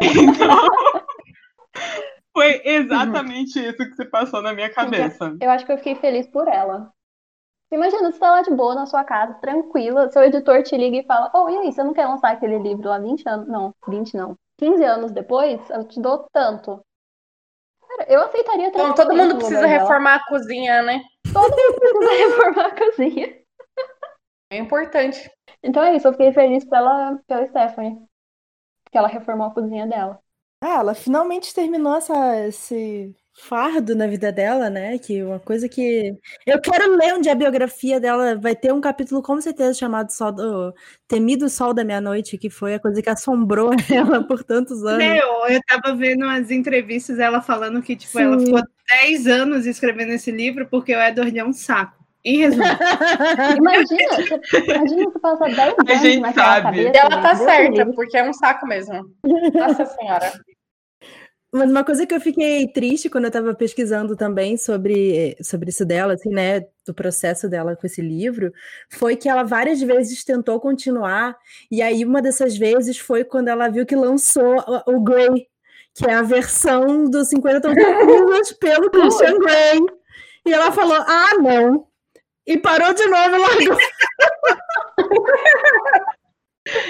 Então, 0.00 0.68
foi 2.32 2.62
exatamente 2.64 3.58
isso 3.58 3.78
que 3.78 3.96
se 3.96 4.04
passou 4.04 4.40
na 4.40 4.52
minha 4.52 4.72
cabeça. 4.72 5.36
Eu 5.40 5.50
acho 5.50 5.66
que 5.66 5.72
eu 5.72 5.78
fiquei 5.78 5.96
feliz 5.96 6.28
por 6.28 6.46
ela. 6.46 6.92
Imagina, 7.72 8.12
você 8.12 8.18
tá 8.18 8.30
lá 8.30 8.42
de 8.42 8.50
boa 8.50 8.76
na 8.76 8.86
sua 8.86 9.02
casa, 9.02 9.34
tranquila, 9.34 10.10
seu 10.10 10.22
editor 10.22 10.62
te 10.62 10.76
liga 10.76 10.98
e 10.98 11.04
fala, 11.04 11.30
oh, 11.34 11.48
e 11.48 11.58
aí, 11.58 11.72
você 11.72 11.82
não 11.82 11.94
quer 11.94 12.06
lançar 12.06 12.30
aquele 12.30 12.58
livro 12.58 12.88
lá 12.88 12.98
20 13.00 13.28
anos? 13.28 13.48
Não, 13.48 13.74
20 13.88 14.16
não. 14.16 14.36
15 14.58 14.84
anos 14.84 15.10
depois, 15.10 15.60
eu 15.70 15.84
te 15.84 16.00
dou 16.00 16.26
tanto. 16.32 16.80
Cara, 17.90 18.06
eu 18.08 18.20
aceitaria 18.22 18.68
Então, 18.68 18.94
todo 18.94 19.16
mundo 19.16 19.34
precisa 19.36 19.62
lugar 19.62 19.68
dela. 19.68 19.82
reformar 19.82 20.14
a 20.14 20.26
cozinha, 20.26 20.82
né? 20.82 21.02
Todo 21.32 21.50
mundo 21.50 21.80
precisa 21.80 22.12
reformar 22.26 22.66
a 22.66 22.76
cozinha. 22.76 23.40
É 24.52 24.56
importante. 24.58 25.30
Então 25.62 25.82
é 25.82 25.94
isso, 25.96 26.06
eu 26.08 26.12
fiquei 26.12 26.32
feliz 26.32 26.64
pela, 26.64 27.18
pela 27.26 27.46
Stephanie. 27.48 27.98
Que 28.90 28.98
ela 28.98 29.08
reformou 29.08 29.48
a 29.48 29.54
cozinha 29.54 29.86
dela. 29.86 30.20
Ah, 30.62 30.78
ela 30.80 30.94
finalmente 30.94 31.54
terminou 31.54 31.96
essa, 31.96 32.38
esse 32.46 33.14
fardo 33.40 33.94
na 33.94 34.06
vida 34.06 34.30
dela, 34.30 34.68
né? 34.70 34.98
Que 34.98 35.22
uma 35.22 35.40
coisa 35.40 35.68
que. 35.68 36.14
Eu 36.46 36.60
quero 36.60 36.96
ler 36.96 37.14
onde 37.14 37.28
a 37.28 37.34
biografia 37.34 37.98
dela 37.98 38.36
vai 38.36 38.54
ter 38.54 38.72
um 38.72 38.80
capítulo, 38.80 39.22
com 39.22 39.40
certeza, 39.40 39.74
chamado 39.74 40.12
Sol 40.12 40.32
do... 40.32 40.74
Temido 41.08 41.48
Sol 41.48 41.74
da 41.74 41.84
Meia-Noite, 41.84 42.38
que 42.38 42.50
foi 42.50 42.74
a 42.74 42.80
coisa 42.80 43.02
que 43.02 43.10
assombrou 43.10 43.70
ela 43.90 44.22
por 44.22 44.44
tantos 44.44 44.84
anos. 44.84 44.98
Meu, 44.98 45.46
eu 45.48 45.60
tava 45.66 45.96
vendo 45.96 46.24
umas 46.24 46.50
entrevistas 46.50 47.18
ela 47.18 47.40
falando 47.40 47.82
que, 47.82 47.96
tipo, 47.96 48.18
ela 48.18 48.38
Sim. 48.38 48.46
ficou 48.46 48.62
10 49.02 49.26
anos 49.26 49.66
escrevendo 49.66 50.12
esse 50.12 50.30
livro 50.30 50.66
porque 50.70 50.94
o 50.94 51.00
Edward 51.00 51.38
é 51.38 51.44
um 51.44 51.52
saco. 51.52 52.00
Em 52.22 52.36
resumo, 52.36 52.62
Imagina, 53.56 54.38
imagina 54.52 55.10
você 55.10 55.18
passar 55.20 55.46
10 55.46 55.58
anos 55.58 56.02
gente 56.02 56.20
naquela 56.20 56.46
sabe. 56.46 56.62
cabeça. 56.62 56.92
E 56.94 56.98
ela 56.98 57.22
tá 57.22 57.34
me 57.34 57.44
certa, 57.44 57.86
porque 57.86 58.16
é 58.18 58.28
um 58.28 58.32
saco 58.34 58.66
mesmo. 58.66 59.10
Nossa 59.54 59.86
Senhora. 59.86 60.30
Mas 61.52 61.68
uma 61.68 61.84
coisa 61.84 62.06
que 62.06 62.14
eu 62.14 62.20
fiquei 62.20 62.68
triste 62.68 63.10
quando 63.10 63.24
eu 63.24 63.28
estava 63.28 63.52
pesquisando 63.52 64.14
também 64.14 64.56
sobre, 64.56 65.36
sobre 65.42 65.70
isso 65.70 65.84
dela, 65.84 66.14
assim, 66.14 66.30
né, 66.30 66.60
do 66.86 66.94
processo 66.94 67.48
dela 67.48 67.74
com 67.74 67.86
esse 67.86 68.00
livro, 68.00 68.52
foi 68.88 69.16
que 69.16 69.28
ela 69.28 69.42
várias 69.42 69.82
vezes 69.82 70.22
tentou 70.22 70.60
continuar, 70.60 71.36
e 71.68 71.82
aí 71.82 72.04
uma 72.04 72.22
dessas 72.22 72.56
vezes 72.56 72.98
foi 72.98 73.24
quando 73.24 73.48
ela 73.48 73.68
viu 73.68 73.84
que 73.84 73.96
lançou 73.96 74.64
o, 74.86 75.00
Grey, 75.00 75.48
que 75.92 76.08
é 76.08 76.14
a 76.14 76.22
versão 76.22 77.10
dos 77.10 77.28
50 77.28 77.60
Tons 77.60 77.74
de 77.74 77.74
pelo 78.60 78.90
Christian 78.90 79.38
Grey. 79.38 79.80
E 80.46 80.52
ela 80.52 80.70
falou, 80.70 80.96
ah, 80.96 81.36
não. 81.40 81.86
E 82.46 82.56
parou 82.56 82.94
de 82.94 83.06
novo 83.06 83.36
e 83.36 83.38
largou. 83.38 83.78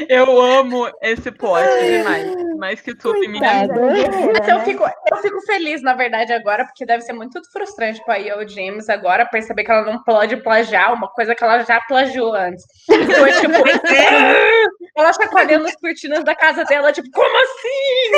Eu 0.09 0.41
amo 0.41 0.91
esse 1.01 1.31
plot 1.31 1.65
demais. 1.81 2.57
Mais 2.57 2.81
que 2.81 2.95
tudo 2.95 3.21
minha. 3.29 3.69
Mas 3.69 4.49
eu 4.49 4.61
fico, 4.61 4.85
eu 4.85 5.17
fico 5.19 5.41
feliz, 5.43 5.81
na 5.83 5.95
verdade, 5.95 6.33
agora, 6.33 6.65
porque 6.65 6.85
deve 6.85 7.03
ser 7.03 7.13
muito 7.13 7.41
frustrante 7.53 8.05
pra 8.05 8.17
Yo 8.17 8.47
James 8.49 8.89
agora 8.89 9.27
perceber 9.27 9.63
que 9.65 9.71
ela 9.71 9.85
não 9.85 10.03
pode 10.03 10.37
plagiar 10.39 10.93
uma 10.93 11.09
coisa 11.09 11.35
que 11.35 11.45
ela 11.45 11.63
já 11.63 11.81
plagiou 11.83 12.35
antes. 12.35 12.65
Então, 12.91 13.27
é 13.27 13.33
tipo, 13.41 13.55
ela 14.97 15.13
chacoalhando 15.13 15.67
as 15.67 15.77
cortinas 15.77 16.25
da 16.25 16.35
casa 16.35 16.65
dela, 16.65 16.93
tipo, 16.93 17.09
como 17.13 17.37
assim? 17.43 18.11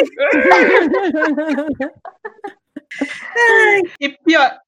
E 4.00 4.10
pior, 4.24 4.58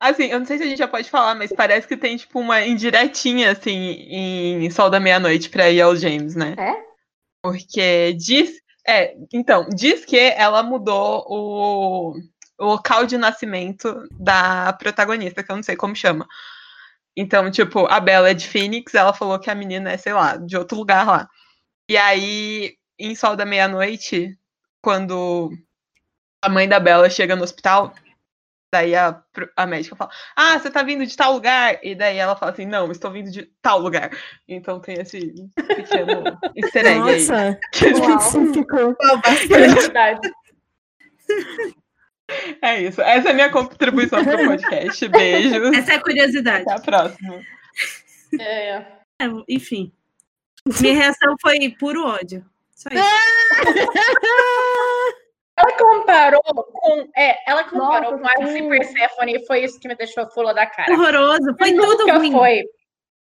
assim, 0.00 0.24
eu 0.26 0.38
não 0.38 0.46
sei 0.46 0.58
se 0.58 0.64
a 0.64 0.66
gente 0.66 0.78
já 0.78 0.88
pode 0.88 1.10
falar, 1.10 1.34
mas 1.34 1.52
parece 1.52 1.86
que 1.86 1.96
tem, 1.96 2.16
tipo, 2.16 2.38
uma 2.40 2.62
indiretinha, 2.62 3.52
assim, 3.52 3.72
em 3.72 4.70
Sol 4.70 4.90
da 4.90 5.00
Meia-Noite 5.00 5.48
pra 5.48 5.66
Yale 5.66 5.98
James, 5.98 6.34
né? 6.34 6.54
É? 6.58 6.84
Porque 7.42 8.12
diz. 8.14 8.60
É, 8.86 9.16
então, 9.32 9.68
diz 9.68 10.04
que 10.04 10.16
ela 10.16 10.62
mudou 10.62 11.24
o, 11.28 12.14
o 12.58 12.64
local 12.64 13.04
de 13.04 13.18
nascimento 13.18 14.06
da 14.12 14.72
protagonista, 14.74 15.42
que 15.42 15.50
eu 15.50 15.56
não 15.56 15.62
sei 15.62 15.76
como 15.76 15.96
chama. 15.96 16.26
Então, 17.16 17.50
tipo, 17.50 17.86
a 17.86 17.98
Bella 17.98 18.30
é 18.30 18.34
de 18.34 18.46
Phoenix, 18.46 18.94
ela 18.94 19.12
falou 19.12 19.38
que 19.38 19.50
a 19.50 19.54
menina 19.54 19.90
é, 19.90 19.96
sei 19.96 20.12
lá, 20.12 20.36
de 20.36 20.56
outro 20.56 20.76
lugar 20.76 21.06
lá. 21.06 21.28
E 21.88 21.96
aí, 21.96 22.76
em 22.98 23.14
Sol 23.14 23.34
da 23.36 23.46
Meia-Noite, 23.46 24.36
quando 24.82 25.50
a 26.42 26.48
mãe 26.48 26.68
da 26.68 26.78
Bella 26.78 27.08
chega 27.10 27.34
no 27.34 27.42
hospital, 27.42 27.92
daí 28.76 28.94
a, 28.94 29.22
a 29.56 29.66
médica 29.66 29.96
fala: 29.96 30.10
Ah, 30.34 30.58
você 30.58 30.70
tá 30.70 30.82
vindo 30.82 31.06
de 31.06 31.16
tal 31.16 31.32
lugar? 31.32 31.78
E 31.82 31.94
daí 31.94 32.18
ela 32.18 32.36
fala 32.36 32.52
assim: 32.52 32.66
Não, 32.66 32.92
estou 32.92 33.10
vindo 33.10 33.30
de 33.30 33.50
tal 33.62 33.78
lugar. 33.78 34.10
Então 34.46 34.78
tem 34.80 35.00
esse 35.00 35.32
pequeno 35.54 36.38
easter 36.56 36.86
egg 36.86 37.00
aí. 37.00 37.08
Nossa, 37.26 37.58
Que- 37.72 37.92
Uau. 37.94 38.18
específico. 39.32 39.96
É. 39.98 40.20
É 42.60 42.82
isso. 42.82 43.00
Essa 43.00 43.28
é 43.28 43.30
a 43.30 43.34
minha 43.34 43.50
contribuição 43.50 44.24
pro 44.24 44.36
podcast. 44.36 45.08
Beijos. 45.08 45.72
essa 45.76 45.92
é 45.92 45.96
a 45.96 46.02
curiosidade. 46.02 46.62
Até 46.62 46.72
a 46.72 46.80
próxima. 46.80 47.40
É. 48.40 48.78
É, 49.20 49.26
enfim. 49.48 49.92
Minha 50.80 50.94
reação 50.94 51.36
foi 51.40 51.70
puro 51.78 52.04
ódio. 52.04 52.44
Só 52.74 52.88
isso. 52.90 53.02
Ela 55.56 55.72
comparou 55.78 56.42
com. 56.42 57.08
É, 57.16 57.50
ela 57.50 57.64
comparou 57.64 58.18
Nossa, 58.18 58.36
com 58.36 58.42
Hades 58.44 58.54
e. 58.54 58.68
Persephone 58.68 59.36
e 59.36 59.46
foi 59.46 59.64
isso 59.64 59.80
que 59.80 59.88
me 59.88 59.94
deixou 59.94 60.28
fula 60.30 60.52
da 60.52 60.66
cara. 60.66 60.92
Horroroso. 60.92 61.54
Foi 61.58 61.72
Mas 61.72 61.86
tudo 61.86 61.98
nunca 62.00 62.18
ruim. 62.18 62.32
foi. 62.32 62.62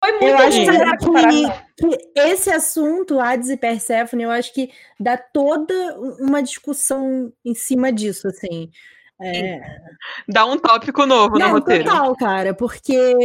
Foi 0.03 0.11
muito 0.11 0.25
Eu 0.25 0.38
acho 0.38 0.57
que- 0.59 1.97
que 1.97 2.11
esse 2.19 2.51
assunto, 2.51 3.19
Hades 3.19 3.49
e 3.49 3.57
Perséfone, 3.57 4.23
eu 4.23 4.31
acho 4.31 4.53
que 4.53 4.71
dá 4.99 5.17
toda 5.17 5.73
uma 6.19 6.41
discussão 6.43 7.31
em 7.43 7.53
cima 7.55 7.91
disso, 7.91 8.27
assim. 8.27 8.69
É, 9.21 9.62
Dá 10.28 10.45
um 10.45 10.58
tópico 10.58 11.06
novo 11.06 11.34
no 11.34 11.39
não, 11.39 11.51
roteiro. 11.54 11.86
total, 11.86 12.13
cara, 12.17 12.54
porque 12.54 13.15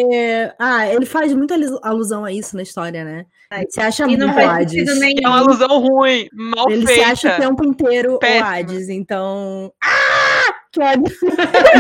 ah, 0.59 0.87
ele 0.89 1.05
faz 1.05 1.35
muita 1.35 1.55
alu- 1.55 1.81
alusão 1.83 2.25
a 2.25 2.33
isso 2.33 2.55
na 2.57 2.63
história, 2.63 3.05
né? 3.05 3.27
Faz. 3.49 3.67
Você 3.71 3.81
acha 3.81 4.05
E 4.05 4.17
muito 4.17 4.25
Hades. 4.39 4.89
É 5.23 5.27
uma 5.29 5.41
alusão 5.41 5.81
ruim, 5.81 6.29
mal 6.33 6.71
Ele 6.71 6.87
se 6.87 6.95
feita. 6.95 7.11
acha 7.11 7.35
o 7.35 7.41
tempo 7.41 7.65
inteiro 7.65 8.19
Péssima. 8.21 8.47
o 8.47 8.49
Hades, 8.55 8.89
então. 8.89 9.73
Ah! 9.83 10.55
Que 10.73 10.81
ódio. 10.81 11.03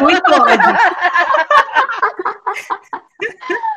Muito 0.03 0.33
ódio. 0.33 0.77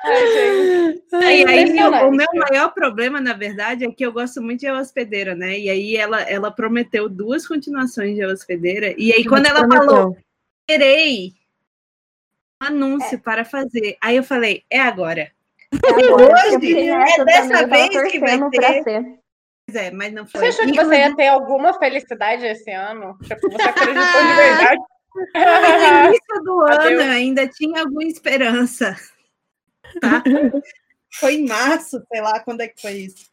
Ai, 0.03 0.27
gente. 0.27 1.03
E 1.13 1.45
aí, 1.47 2.05
o, 2.05 2.11
meu 2.11 2.27
maior 2.33 2.73
problema, 2.73 3.21
na 3.21 3.33
verdade, 3.33 3.85
é 3.85 3.91
que 3.91 4.05
eu 4.05 4.11
gosto 4.11 4.41
muito 4.41 4.61
de 4.61 4.67
A 4.67 4.79
Hospedeira, 4.79 5.35
né? 5.35 5.57
E 5.57 5.69
aí 5.69 5.95
ela, 5.95 6.21
ela 6.21 6.51
prometeu 6.51 7.07
duas 7.09 7.47
continuações 7.47 8.15
de 8.15 8.23
A 8.23 8.27
Hospedeira. 8.27 8.93
E 8.97 9.11
aí, 9.13 9.25
quando 9.25 9.47
ela 9.47 9.67
falou, 9.67 10.17
terei 10.67 11.33
um 12.61 12.65
anúncio 12.67 13.19
para 13.19 13.45
fazer. 13.45 13.97
Aí 14.01 14.15
eu 14.15 14.23
falei, 14.23 14.63
é 14.69 14.79
agora. 14.79 15.31
É 15.71 15.89
agora, 15.89 16.47
Hoje, 16.55 16.71
eu 16.71 16.95
é 16.95 17.25
dessa 17.25 17.61
eu 17.61 17.69
vez 17.69 18.11
que 18.11 18.19
vai 18.19 18.49
ter. 18.49 18.83
ser. 18.83 19.23
Pois 19.65 19.75
é, 19.75 19.91
mas 19.91 20.13
não 20.13 20.25
foi. 20.27 20.41
Você 20.41 20.47
achou 20.47 20.65
que 20.65 20.83
você 20.83 20.95
ia 20.97 21.15
ter 21.15 21.27
alguma 21.27 21.73
felicidade 21.79 22.45
esse 22.45 22.69
ano? 22.71 23.17
Tipo, 23.23 23.49
você 23.49 23.61
acreditou 23.61 24.21
de 24.21 24.33
verdade? 24.35 24.81
No 25.15 25.21
início 26.09 26.43
do 26.43 26.61
Adeus. 26.61 27.01
ano 27.01 27.11
ainda 27.11 27.47
tinha 27.47 27.81
alguma 27.81 28.03
esperança. 28.03 28.95
Tá? 30.01 30.23
Foi 31.19 31.35
em 31.35 31.47
março, 31.47 32.03
sei 32.11 32.21
lá 32.21 32.39
quando 32.39 32.61
é 32.61 32.67
que 32.67 32.81
foi 32.81 32.93
isso. 32.93 33.29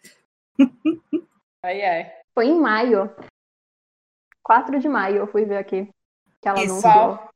ai, 1.64 1.82
ai. 1.82 2.12
Foi 2.34 2.46
em 2.46 2.60
maio. 2.60 3.10
4 4.42 4.78
de 4.78 4.88
maio 4.88 5.16
eu 5.16 5.26
fui 5.26 5.46
ver 5.46 5.56
aqui. 5.56 5.88
Que 6.42 6.48
ela 6.48 6.62
Isso. 6.62 6.86
Uau. 6.86 7.30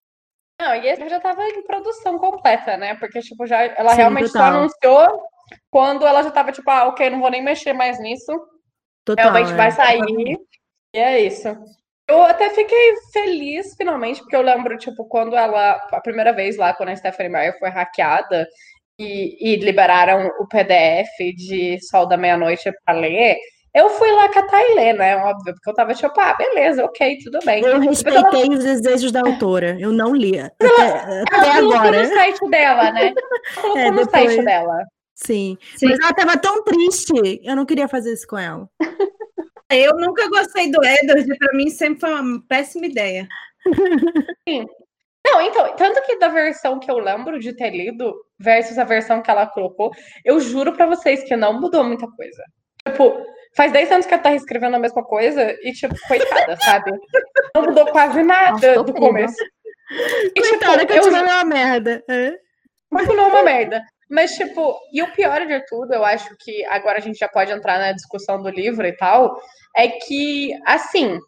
Não, 0.60 0.74
e 0.74 0.86
esse 0.86 1.08
já 1.08 1.18
tava 1.18 1.42
em 1.48 1.62
produção 1.62 2.18
completa, 2.18 2.76
né? 2.76 2.94
Porque, 2.94 3.20
tipo, 3.20 3.46
já, 3.46 3.62
ela 3.62 3.90
Sim, 3.90 3.96
realmente 3.96 4.28
só 4.28 4.38
total. 4.38 4.58
anunciou 4.58 5.26
quando 5.70 6.06
ela 6.06 6.22
já 6.22 6.30
tava, 6.30 6.52
tipo, 6.52 6.70
ah, 6.70 6.88
ok, 6.88 7.10
não 7.10 7.20
vou 7.20 7.30
nem 7.30 7.42
mexer 7.42 7.72
mais 7.72 7.98
nisso. 7.98 8.32
Total, 9.04 9.32
Realmente 9.32 9.52
é. 9.52 9.56
vai 9.56 9.70
sair. 9.70 10.38
E 10.94 10.98
é 10.98 11.20
isso. 11.20 11.48
Eu 12.08 12.22
até 12.22 12.50
fiquei 12.50 12.94
feliz, 13.12 13.74
finalmente, 13.76 14.20
porque 14.20 14.36
eu 14.36 14.42
lembro, 14.42 14.76
tipo, 14.76 15.06
quando 15.06 15.34
ela, 15.34 15.72
a 15.90 16.00
primeira 16.00 16.32
vez 16.32 16.56
lá, 16.56 16.74
quando 16.74 16.90
a 16.90 16.96
Stephanie 16.96 17.32
Meyer 17.32 17.58
foi 17.58 17.70
hackeada 17.70 18.46
e, 18.98 19.52
e 19.54 19.56
liberaram 19.56 20.30
o 20.38 20.46
PDF 20.46 21.08
de 21.36 21.78
Sol 21.88 22.06
da 22.06 22.16
Meia-Noite 22.18 22.70
pra 22.84 22.94
ler, 22.94 23.36
eu 23.74 23.88
fui 23.88 24.12
lá 24.12 24.28
catar 24.28 24.62
e 24.62 24.74
ler, 24.74 24.92
né? 24.92 25.16
Óbvio, 25.16 25.54
porque 25.54 25.70
eu 25.70 25.74
tava 25.74 25.94
tipo, 25.94 26.20
ah, 26.20 26.34
beleza, 26.34 26.84
ok, 26.84 27.18
tudo 27.24 27.38
bem. 27.44 27.64
Eu 27.64 27.80
Depois 27.80 28.04
ela, 28.04 28.20
respeitei 28.20 28.50
os 28.56 28.62
desejos 28.64 29.10
da 29.10 29.20
autora. 29.20 29.76
Eu 29.80 29.90
não 29.90 30.14
lia. 30.14 30.52
Até, 30.60 30.66
ela 30.66 31.22
até 31.22 31.54
colocou 31.60 31.78
agora. 31.78 32.02
no 32.02 32.14
site 32.14 32.50
dela, 32.50 32.92
né? 32.92 33.14
Ela 33.56 33.62
colocou 33.62 33.78
É, 33.80 33.90
no 33.90 34.04
depois- 34.04 34.10
site 34.32 34.44
dela. 34.44 34.78
Sim. 35.16 35.56
Sim. 35.76 35.88
Mas 35.88 35.98
ela 36.00 36.12
tava 36.12 36.36
tão 36.38 36.62
triste. 36.64 37.12
Eu 37.42 37.56
não 37.56 37.64
queria 37.66 37.88
fazer 37.88 38.12
isso 38.12 38.26
com 38.28 38.36
ela. 38.38 38.68
Eu 39.70 39.96
nunca 39.96 40.28
gostei 40.28 40.70
do 40.70 40.84
Edward, 40.84 41.32
e 41.32 41.38
pra 41.38 41.52
mim 41.54 41.70
sempre 41.70 42.00
foi 42.00 42.12
uma 42.12 42.42
péssima 42.48 42.86
ideia. 42.86 43.26
Não, 45.26 45.40
então, 45.40 45.74
tanto 45.74 46.02
que 46.02 46.18
da 46.18 46.28
versão 46.28 46.78
que 46.78 46.90
eu 46.90 46.98
lembro 46.98 47.38
de 47.40 47.56
ter 47.56 47.70
lido 47.70 48.14
versus 48.38 48.78
a 48.78 48.84
versão 48.84 49.22
que 49.22 49.30
ela 49.30 49.46
colocou, 49.46 49.90
eu 50.22 50.38
juro 50.38 50.74
pra 50.74 50.86
vocês 50.86 51.24
que 51.24 51.34
não 51.34 51.58
mudou 51.58 51.82
muita 51.82 52.06
coisa. 52.06 52.42
Tipo, 52.86 53.24
faz 53.56 53.72
10 53.72 53.92
anos 53.92 54.06
que 54.06 54.12
ela 54.12 54.22
tá 54.22 54.28
reescrevendo 54.28 54.76
a 54.76 54.78
mesma 54.78 55.02
coisa 55.02 55.56
e, 55.62 55.72
tipo, 55.72 55.94
coitada, 56.06 56.56
sabe? 56.60 56.90
Não 57.54 57.62
mudou 57.62 57.86
quase 57.86 58.22
nada 58.22 58.76
Nossa, 58.76 58.82
do 58.82 58.92
começo. 58.92 59.42
E, 59.90 60.40
tipo, 60.42 60.48
Coitada, 60.50 60.86
que 60.86 60.92
eu 60.92 60.96
eu 60.96 61.02
tive 61.04 61.20
uma 61.20 61.44
merda. 61.44 62.04
É. 62.08 62.34
continuou 62.90 63.28
uma 63.28 63.42
merda. 63.42 63.82
Mas, 64.14 64.30
tipo, 64.36 64.78
e 64.92 65.02
o 65.02 65.12
pior 65.12 65.44
de 65.44 65.66
tudo, 65.66 65.92
eu 65.92 66.04
acho 66.04 66.36
que 66.38 66.64
agora 66.66 66.98
a 66.98 67.00
gente 67.00 67.18
já 67.18 67.28
pode 67.28 67.50
entrar 67.50 67.80
na 67.80 67.90
discussão 67.90 68.40
do 68.40 68.48
livro 68.48 68.86
e 68.86 68.96
tal, 68.96 69.36
é 69.76 69.88
que, 69.88 70.52
assim, 70.64 71.18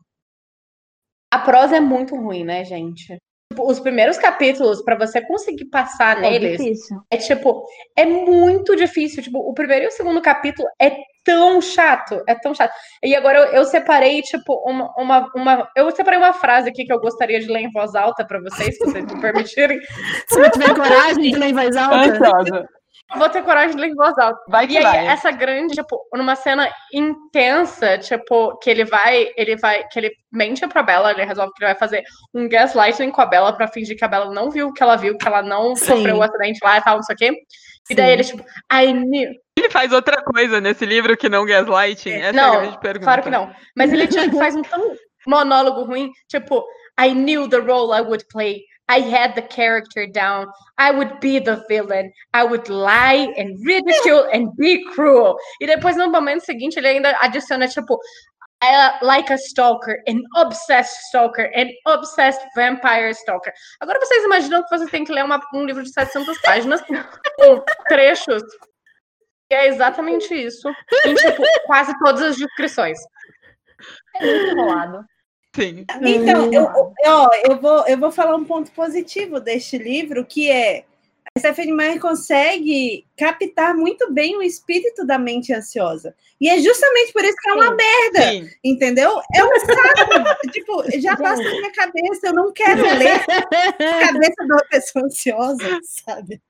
a 1.33 1.39
prosa 1.41 1.77
é 1.77 1.81
muito 1.81 2.15
ruim, 2.15 2.45
né, 2.45 2.65
gente? 2.65 3.19
Tipo, 3.53 3.69
os 3.69 3.81
primeiros 3.81 4.19
capítulos, 4.19 4.83
pra 4.83 4.97
você 4.97 5.21
conseguir 5.21 5.65
passar 5.67 6.19
É 6.19 6.31
neles, 6.31 6.59
difícil. 6.59 7.01
é 7.11 7.17
tipo, 7.17 7.65
é 7.97 8.05
muito 8.05 8.77
difícil. 8.77 9.23
Tipo, 9.23 9.39
o 9.39 9.53
primeiro 9.53 9.87
e 9.87 9.89
o 9.89 9.93
segundo 9.93 10.21
capítulo 10.23 10.69
é 10.81 10.97
tão 11.25 11.61
chato, 11.61 12.23
é 12.29 12.35
tão 12.37 12.55
chato. 12.55 12.73
E 13.03 13.15
agora 13.17 13.39
eu, 13.39 13.45
eu 13.47 13.65
separei, 13.65 14.21
tipo, 14.23 14.53
uma, 14.69 14.93
uma, 14.97 15.31
uma. 15.35 15.71
Eu 15.77 15.91
separei 15.91 16.19
uma 16.19 16.33
frase 16.33 16.69
aqui 16.69 16.85
que 16.85 16.93
eu 16.93 17.01
gostaria 17.01 17.41
de 17.41 17.47
ler 17.49 17.63
em 17.63 17.73
voz 17.73 17.95
alta 17.95 18.25
pra 18.25 18.41
vocês, 18.41 18.77
se 18.77 18.85
vocês 18.85 19.05
me 19.05 19.19
permitirem. 19.21 19.81
Se 20.29 20.39
não 20.39 20.51
tiver 20.51 20.75
coragem 20.75 21.33
de 21.33 21.37
ler 21.39 21.49
em 21.49 21.55
voz 21.55 21.77
alta. 21.77 21.97
Ansiosa. 21.97 22.69
Vou 23.17 23.29
ter 23.29 23.43
coragem 23.45 23.77
de 23.77 23.81
ler 23.81 23.89
em 23.91 23.95
voz 23.95 24.19
alta. 24.19 24.41
Vai 24.49 24.67
que 24.67 24.75
E 24.75 24.79
aí, 24.79 24.83
vai. 24.83 25.07
essa 25.07 25.31
grande, 25.31 25.75
tipo, 25.75 25.97
numa 26.15 26.35
cena 26.35 26.69
intensa, 26.93 27.99
tipo, 27.99 28.57
que 28.59 28.69
ele 28.69 28.85
vai, 28.85 29.29
ele 29.37 29.57
vai, 29.57 29.85
que 29.89 29.99
ele 29.99 30.11
mente 30.33 30.67
pra 30.67 30.83
Bela, 30.83 31.13
ele 31.13 31.25
resolve 31.25 31.53
que 31.55 31.63
ele 31.63 31.73
vai 31.73 31.79
fazer 31.79 32.03
um 32.35 32.49
gaslighting 32.49 33.11
com 33.11 33.21
a 33.21 33.27
Bela 33.27 33.53
pra 33.53 33.69
fingir 33.69 33.97
que 33.97 34.05
a 34.05 34.09
Bela 34.09 34.33
não 34.35 34.51
viu 34.51 34.69
o 34.69 34.73
que 34.73 34.83
ela 34.83 34.97
viu, 34.97 35.17
que 35.17 35.27
ela 35.27 35.41
não 35.43 35.77
Sim. 35.77 35.85
sofreu 35.87 36.17
o 36.17 36.23
acidente 36.23 36.59
lá 36.65 36.79
e 36.79 36.83
tal, 36.83 36.97
não 36.97 37.03
sei 37.05 37.15
o 37.15 37.19
quê. 37.19 37.33
E 37.89 37.95
daí 37.95 38.07
Sim. 38.07 38.13
ele, 38.13 38.25
tipo, 38.25 38.45
I 38.73 38.93
knew. 38.93 39.31
Ele 39.59 39.71
faz 39.71 39.93
outra 39.93 40.23
coisa 40.23 40.61
nesse 40.61 40.85
livro 40.85 41.17
que 41.17 41.29
não 41.29 41.47
gaslighting? 41.47 42.11
Essa 42.11 42.27
é 42.27 42.29
a 42.29 42.33
não, 42.33 42.61
grande 42.61 42.81
pergunta. 42.81 43.05
claro 43.05 43.23
que 43.23 43.31
não. 43.31 43.51
Mas 43.77 43.93
ele 43.93 44.07
tipo, 44.09 44.37
faz 44.37 44.57
um 44.57 44.63
tão 44.63 44.95
monólogo 45.27 45.85
ruim, 45.85 46.11
tipo, 46.29 46.65
I 47.01 47.15
knew 47.15 47.49
the 47.49 47.59
role 47.59 47.97
I 47.97 48.01
would 48.03 48.25
play. 48.33 48.63
I 48.89 49.01
had 49.01 49.35
the 49.35 49.43
character 49.43 50.07
down. 50.07 50.47
I 50.79 50.91
would 50.93 51.19
be 51.21 51.39
the 51.41 51.65
villain. 51.69 52.13
I 52.33 52.45
would 52.45 52.69
lie 52.69 53.33
and 53.37 53.57
ridicule 53.65 54.29
and 54.33 54.55
be 54.57 54.85
cruel. 54.95 55.37
E 55.61 55.67
depois, 55.67 55.97
no 55.97 56.09
momento 56.11 56.45
seguinte, 56.45 56.77
ele 56.79 56.89
ainda 56.89 57.17
adiciona, 57.21 57.67
tipo, 57.69 57.99
I, 58.63 58.99
like 59.03 59.31
a 59.31 59.37
stalker, 59.37 60.03
an 60.07 60.23
obsessed 60.37 60.97
stalker, 61.09 61.51
an 61.55 61.69
obsessed 61.87 62.41
vampire 62.57 63.11
stalker. 63.13 63.53
Agora 63.81 63.99
vocês 64.01 64.25
imaginam 64.25 64.63
que 64.63 64.71
você 64.71 64.87
tem 64.87 65.05
que 65.05 65.13
ler 65.13 65.25
uma- 65.25 65.41
um 65.53 65.65
livro 65.67 65.83
de 65.83 65.93
700 65.93 66.41
páginas 66.41 66.81
com 67.37 67.63
trechos 67.89 68.43
que 69.49 69.55
é 69.55 69.67
exatamente 69.69 70.35
isso. 70.35 70.69
Em, 71.05 71.15
tipo, 71.15 71.43
quase 71.67 71.93
todas 71.99 72.23
as 72.23 72.37
descrições. 72.37 72.99
É 74.17 74.25
muito 74.25 74.47
enrolado. 74.59 75.05
Sim. 75.57 75.85
Então, 76.03 76.45
eu, 76.53 76.63
eu- 76.63 76.93
ó, 77.07 77.29
eu, 77.49 77.61
vou, 77.61 77.87
eu 77.89 77.99
vou 77.99 78.13
falar 78.13 78.37
um 78.37 78.45
ponto 78.45 78.71
positivo 78.71 79.41
deste 79.41 79.77
livro, 79.79 80.25
que 80.25 80.49
é 80.51 80.85
a 81.35 81.39
Stephanie 81.41 81.73
Meyer 81.73 81.99
consegue 82.01 83.05
captar 83.17 83.75
muito 83.75 84.13
bem 84.13 84.37
o 84.37 84.43
espírito 84.43 85.05
da 85.05 85.19
mente 85.19 85.53
ansiosa. 85.53 86.15
E 86.41 86.49
é 86.49 86.59
justamente 86.61 87.13
por 87.13 87.25
isso 87.25 87.37
que 87.43 87.49
é 87.51 87.53
uma 87.55 87.71
Sim. 87.71 87.77
merda, 87.77 88.31
Sim. 88.31 88.51
entendeu? 88.63 89.21
É 89.35 89.45
um 89.45 89.59
saco. 89.61 90.41
tipo, 90.53 90.85
já 91.01 91.17
passa 91.17 91.43
na 91.43 91.51
minha 91.51 91.73
cabeça, 91.73 92.27
eu 92.29 92.35
não 92.35 92.53
quero 92.53 92.83
ler 92.97 93.21
a 93.21 94.07
cabeça 94.07 94.35
de 94.45 94.53
uma 94.53 94.65
pessoa 94.71 95.05
ansiosa, 95.07 95.81
sabe? 95.83 96.41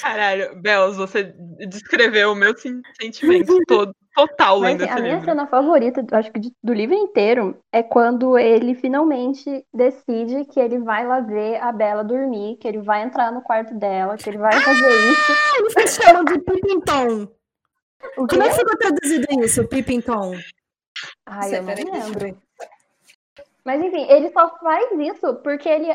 Caralho, 0.00 0.54
Belos, 0.60 0.96
você 0.96 1.34
descreveu 1.68 2.30
o 2.32 2.34
meu 2.36 2.56
sen- 2.56 2.82
sentimento 3.00 3.56
todo, 3.66 3.92
total 4.16 4.60
Mas 4.60 4.80
assim, 4.80 4.90
a 4.90 4.96
minha 4.96 5.14
livro. 5.16 5.24
cena 5.26 5.46
favorita, 5.46 6.04
acho 6.12 6.32
que 6.32 6.40
de- 6.40 6.52
do 6.62 6.72
livro 6.72 6.94
inteiro, 6.96 7.56
é 7.72 7.82
quando 7.82 8.38
ele 8.38 8.74
finalmente 8.74 9.64
decide 9.72 10.44
que 10.46 10.58
ele 10.58 10.78
vai 10.78 11.06
lá 11.06 11.20
ver 11.20 11.60
a 11.62 11.70
Bela 11.70 12.02
dormir, 12.02 12.56
que 12.56 12.66
ele 12.66 12.78
vai 12.80 13.02
entrar 13.02 13.30
no 13.30 13.42
quarto 13.42 13.74
dela, 13.74 14.16
que 14.16 14.28
ele 14.30 14.38
vai 14.38 14.52
fazer 14.52 15.10
isso. 15.10 15.32
Eles 15.58 15.90
se 15.92 16.02
chamam 16.02 16.24
de 16.24 16.38
Pippington. 16.40 17.28
O? 18.16 18.26
Como 18.26 18.42
é 18.42 18.48
que 18.48 18.54
ficou 18.54 18.76
traduzido 18.78 19.26
isso, 19.44 19.68
Pippington? 19.68 20.34
Ai, 21.26 21.54
eu 21.56 21.62
não 21.62 21.66
Peraí, 21.74 21.84
deixa 21.84 21.98
eu 21.98 22.02
lembro. 22.18 22.42
Mas 23.64 23.82
enfim, 23.82 24.06
ele 24.08 24.30
só 24.30 24.48
faz 24.58 24.90
isso 24.98 25.34
porque 25.42 25.68
ele 25.68 25.94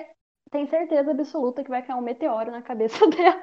tem 0.51 0.67
certeza 0.67 1.11
absoluta 1.11 1.63
que 1.63 1.69
vai 1.69 1.81
cair 1.81 1.95
um 1.97 2.01
meteoro 2.01 2.51
na 2.51 2.61
cabeça 2.61 2.99
dela. 3.09 3.41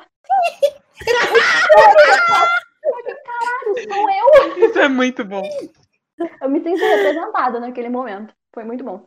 Caralho, 3.25 3.89
sou 3.89 4.11
eu! 4.11 4.59
Isso 4.69 4.79
é 4.79 4.89
muito 4.89 5.25
bom. 5.25 5.43
Eu 6.43 6.49
me 6.51 6.63
senti 6.63 6.81
representada 6.83 7.61
naquele 7.61 7.89
momento. 7.89 8.35
Foi 8.55 8.65
muito 8.65 8.83
bom. 8.83 9.05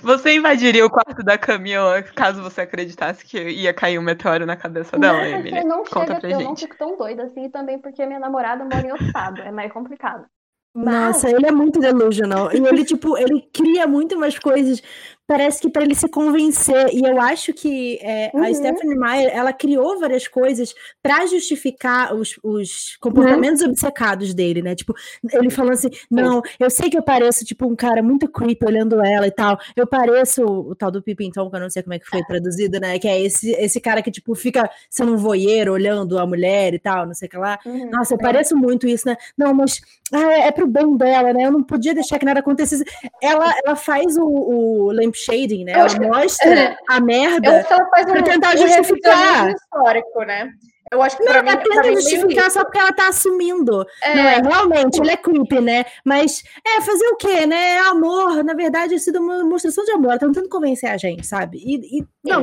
Você 0.00 0.34
invadiria 0.34 0.84
o 0.84 0.90
quarto 0.90 1.22
da 1.22 1.38
Camila 1.38 2.02
caso 2.02 2.42
você 2.42 2.62
acreditasse 2.62 3.24
que 3.24 3.38
ia 3.38 3.72
cair 3.72 3.98
um 3.98 4.02
meteoro 4.02 4.44
na 4.46 4.56
cabeça 4.56 4.98
dela, 4.98 5.18
não, 5.18 5.32
porque 5.32 5.48
Emily? 5.48 5.64
não 5.64 5.84
Conta 5.84 6.06
chega, 6.06 6.20
pra 6.20 6.30
eu 6.30 6.40
não 6.40 6.48
gente. 6.48 6.60
fico 6.62 6.76
tão 6.76 6.96
doida 6.96 7.24
assim, 7.24 7.44
e 7.44 7.50
também 7.50 7.78
porque 7.78 8.04
minha 8.06 8.18
namorada 8.18 8.64
mora 8.64 8.84
em 8.84 8.90
outro 8.90 9.06
estado. 9.06 9.42
É 9.42 9.52
mais 9.52 9.72
complicado. 9.72 10.26
Mas, 10.74 10.84
Nossa, 10.84 11.30
ele 11.30 11.46
é 11.46 11.52
muito 11.52 11.78
delusional. 11.78 12.52
E 12.52 12.58
ele, 12.58 12.84
tipo, 12.84 13.16
ele 13.16 13.48
cria 13.52 13.86
muito 13.86 14.14
umas 14.14 14.38
coisas, 14.38 14.82
parece 15.26 15.60
que 15.60 15.68
para 15.68 15.82
ele 15.82 15.94
se 15.94 16.08
convencer. 16.08 16.88
E 16.92 17.04
eu 17.04 17.20
acho 17.20 17.52
que 17.52 17.98
é, 18.00 18.30
a 18.34 18.36
Uhum. 18.36 18.54
Stephanie 18.54 18.96
Meyer, 18.98 19.30
ela 19.34 19.52
criou 19.52 19.98
várias 19.98 20.28
coisas 20.28 20.74
para 21.02 21.26
justificar 21.26 22.14
os, 22.14 22.38
os 22.42 22.96
comportamentos 23.00 23.62
obcecados 23.62 24.32
dele, 24.32 24.62
né? 24.62 24.74
Tipo, 24.74 24.94
ele 25.32 25.50
falando 25.50 25.72
assim: 25.74 25.90
não, 26.10 26.42
eu 26.58 26.70
sei 26.70 26.88
que 26.88 26.96
eu 26.96 27.02
pareço, 27.02 27.44
tipo, 27.44 27.66
um 27.66 27.76
cara 27.76 28.02
muito 28.02 28.28
creepy 28.28 28.64
olhando 28.64 29.04
ela 29.04 29.26
e 29.26 29.30
tal. 29.30 29.58
Eu 29.74 29.86
pareço 29.86 30.44
o 30.44 30.74
tal 30.74 30.90
do 30.90 31.02
Pippington, 31.02 31.50
que 31.50 31.56
eu 31.56 31.60
não 31.60 31.70
sei 31.70 31.82
como 31.82 31.94
é 31.94 31.98
que 31.98 32.06
foi 32.06 32.22
traduzido, 32.24 32.78
né? 32.80 32.98
Que 32.98 33.08
é 33.08 33.20
esse, 33.20 33.50
esse 33.52 33.80
cara 33.80 34.02
que, 34.02 34.10
tipo, 34.10 34.34
fica 34.34 34.68
sendo 34.88 35.14
um 35.14 35.16
voyeur 35.16 35.68
olhando 35.68 36.18
a 36.18 36.26
mulher 36.26 36.74
e 36.74 36.78
tal, 36.78 37.06
não 37.06 37.14
sei 37.14 37.26
o 37.28 37.30
que 37.30 37.36
lá. 37.36 37.58
uhum, 37.66 37.90
Nossa, 37.90 38.14
eu 38.14 38.18
é. 38.18 38.22
pareço 38.22 38.56
muito 38.56 38.86
isso, 38.86 39.06
né? 39.08 39.16
Não, 39.36 39.52
mas 39.52 39.80
ah, 40.12 40.32
é, 40.32 40.48
é 40.48 40.52
pro 40.52 40.66
bem 40.66 40.96
dela, 40.96 41.32
né? 41.32 41.44
Eu 41.44 41.52
não 41.52 41.62
podia 41.62 41.94
deixar 41.94 42.18
que 42.18 42.24
nada 42.24 42.40
acontecesse. 42.40 42.84
Ela, 43.22 43.52
ela 43.64 43.76
faz 43.76 44.16
o, 44.16 44.24
o 44.24 44.92
lampshading, 45.16 45.64
né? 45.64 45.72
Ela 45.72 45.98
mostra 46.00 46.54
é. 46.54 46.76
a 46.88 47.00
merda. 47.00 47.64
pra 47.88 48.22
tentar 48.22 48.54
um 48.54 48.58
justificar. 48.58 49.50
histórico, 49.50 50.22
né? 50.22 50.50
Eu 50.92 51.02
acho 51.02 51.16
que 51.16 51.24
Não, 51.24 51.32
ela 51.32 51.56
tenta 51.56 51.82
justificar 51.94 52.48
só 52.48 52.64
porque 52.64 52.78
ela 52.78 52.92
tá 52.92 53.08
assumindo. 53.08 53.84
É. 54.02 54.14
Não 54.14 54.22
é, 54.22 54.40
realmente, 54.40 55.00
ele 55.00 55.10
é 55.10 55.16
creepy, 55.16 55.60
né? 55.60 55.84
Mas, 56.04 56.44
é, 56.64 56.80
fazer 56.80 57.06
o 57.08 57.16
quê, 57.16 57.44
né? 57.44 57.74
É 57.74 57.78
amor, 57.80 58.44
na 58.44 58.54
verdade, 58.54 58.94
é 58.94 58.98
sido 58.98 59.18
uma 59.18 59.38
demonstração 59.38 59.84
de 59.84 59.90
amor. 59.90 60.10
Ela 60.10 60.20
tá 60.20 60.26
tentando 60.26 60.48
convencer 60.48 60.88
a 60.88 60.96
gente, 60.96 61.26
sabe? 61.26 61.58
E, 61.58 61.98
e 61.98 62.06
não. 62.24 62.42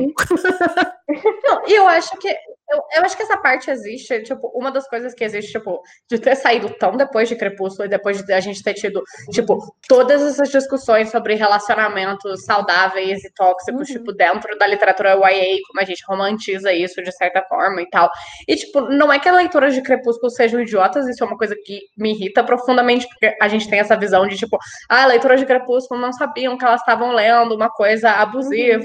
Não, 1.46 1.62
e 1.66 1.72
eu 1.74 1.86
acho 1.86 2.16
que 2.18 2.34
eu, 2.74 2.82
eu 2.96 3.04
acho 3.04 3.16
que 3.16 3.22
essa 3.22 3.36
parte 3.36 3.70
existe, 3.70 4.22
tipo, 4.22 4.48
uma 4.54 4.70
das 4.70 4.88
coisas 4.88 5.14
que 5.14 5.24
existe, 5.24 5.52
tipo, 5.52 5.80
de 6.10 6.18
ter 6.18 6.36
saído 6.36 6.68
tão 6.78 6.96
depois 6.96 7.28
de 7.28 7.36
Crepúsculo 7.36 7.86
e 7.86 7.88
depois 7.88 8.22
de 8.22 8.32
a 8.32 8.40
gente 8.40 8.62
ter 8.62 8.74
tido, 8.74 9.02
tipo, 9.30 9.58
todas 9.88 10.22
essas 10.22 10.48
discussões 10.50 11.10
sobre 11.10 11.34
relacionamentos 11.34 12.44
saudáveis 12.44 13.24
e 13.24 13.32
tóxicos, 13.32 13.88
Uhum. 13.88 13.94
tipo, 13.98 14.12
dentro 14.12 14.56
da 14.58 14.66
literatura 14.66 15.10
YA, 15.14 15.58
como 15.66 15.80
a 15.80 15.84
gente 15.84 16.02
romantiza 16.08 16.72
isso 16.72 17.02
de 17.02 17.12
certa 17.12 17.42
forma 17.42 17.80
e 17.82 17.88
tal. 17.90 18.10
E, 18.48 18.56
tipo, 18.56 18.80
não 18.82 19.12
é 19.12 19.18
que 19.18 19.28
as 19.28 19.36
leitoras 19.36 19.74
de 19.74 19.82
Crepúsculo 19.82 20.30
sejam 20.30 20.60
idiotas, 20.60 21.06
isso 21.08 21.22
é 21.22 21.26
uma 21.26 21.36
coisa 21.38 21.54
que 21.64 21.80
me 21.96 22.12
irrita 22.12 22.42
profundamente, 22.44 23.06
porque 23.08 23.36
a 23.40 23.48
gente 23.48 23.68
tem 23.68 23.78
essa 23.80 23.96
visão 23.96 24.26
de, 24.26 24.36
tipo, 24.36 24.58
ah, 24.88 25.06
leitoras 25.06 25.40
de 25.40 25.46
Crepúsculo 25.46 26.00
não 26.00 26.12
sabiam 26.12 26.56
que 26.58 26.64
elas 26.64 26.80
estavam 26.80 27.12
lendo 27.12 27.54
uma 27.54 27.70
coisa 27.70 28.10
abusiva, 28.10 28.84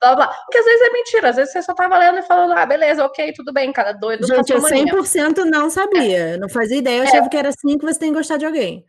blá, 0.00 0.14
blá, 0.14 0.16
blá. 0.16 0.28
Porque 0.28 0.58
às 0.58 0.64
vezes 0.64 0.82
é 0.82 0.90
mentira, 0.92 1.28
às 1.30 1.36
vezes 1.36 1.52
você 1.52 1.62
só 1.62 1.74
tava 1.74 1.98
lendo 1.98 2.18
e 2.18 2.22
falando, 2.22 2.52
ah, 2.52 2.66
beleza, 2.66 3.04
ok, 3.04 3.25
tudo 3.32 3.52
bem, 3.52 3.72
cada 3.72 3.92
doido 3.92 4.26
Gente, 4.26 4.46
sua 4.46 4.56
eu 4.56 4.62
mania. 4.62 4.92
100% 4.92 5.44
não 5.44 5.70
sabia. 5.70 6.34
Eu 6.34 6.38
Não 6.40 6.48
fazia 6.48 6.78
ideia. 6.78 6.98
Eu 6.98 7.04
achava 7.04 7.28
que 7.28 7.36
era 7.36 7.48
assim 7.48 7.78
que 7.78 7.84
você 7.84 7.98
tem 7.98 8.10
que 8.10 8.18
gostar 8.18 8.36
de 8.36 8.46
alguém. 8.46 8.84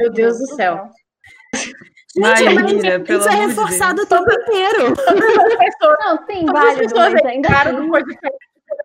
Meu 0.00 0.10
Deus 0.10 0.38
do 0.38 0.46
céu. 0.54 0.88
Gente, 2.16 2.54
Maíra, 2.54 2.98
mas 2.98 3.06
pelo 3.06 3.20
isso 3.20 3.28
é 3.28 3.32
amor 3.32 3.46
de 3.46 3.46
reforçado 3.46 4.02
o 4.02 4.06
tempo 4.06 4.32
inteiro. 4.32 4.94
Não, 6.00 6.26
sim, 6.26 6.44
válido, 6.44 6.80
pessoas 6.80 7.12
mas 7.12 7.24
ainda 7.24 7.48
depois 7.48 8.04
de 8.04 8.18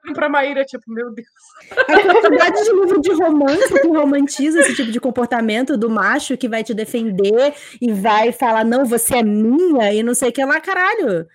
olhando 0.06 0.16
pra 0.16 0.30
Maíra, 0.30 0.64
tipo, 0.64 0.84
meu 0.92 1.12
Deus. 1.12 1.28
A 1.72 2.02
quantidade 2.02 2.64
de 2.64 2.72
livro 2.72 3.02
de 3.02 3.12
romance 3.14 3.82
que 3.82 3.88
romantiza 3.88 4.60
esse 4.60 4.76
tipo 4.76 4.92
de 4.92 5.00
comportamento 5.00 5.78
do 5.78 5.90
macho 5.90 6.38
que 6.38 6.50
vai 6.50 6.64
te 6.64 6.74
defender 6.74 7.54
e 7.82 7.92
vai 7.92 8.32
falar, 8.32 8.64
não, 8.64 8.86
você 8.86 9.18
é 9.18 9.24
minha 9.24 9.94
e 9.94 10.04
não 10.04 10.14
sei 10.14 10.30
o 10.30 10.32
que 10.32 10.44
lá, 10.44 10.60
caralho. 10.60 11.28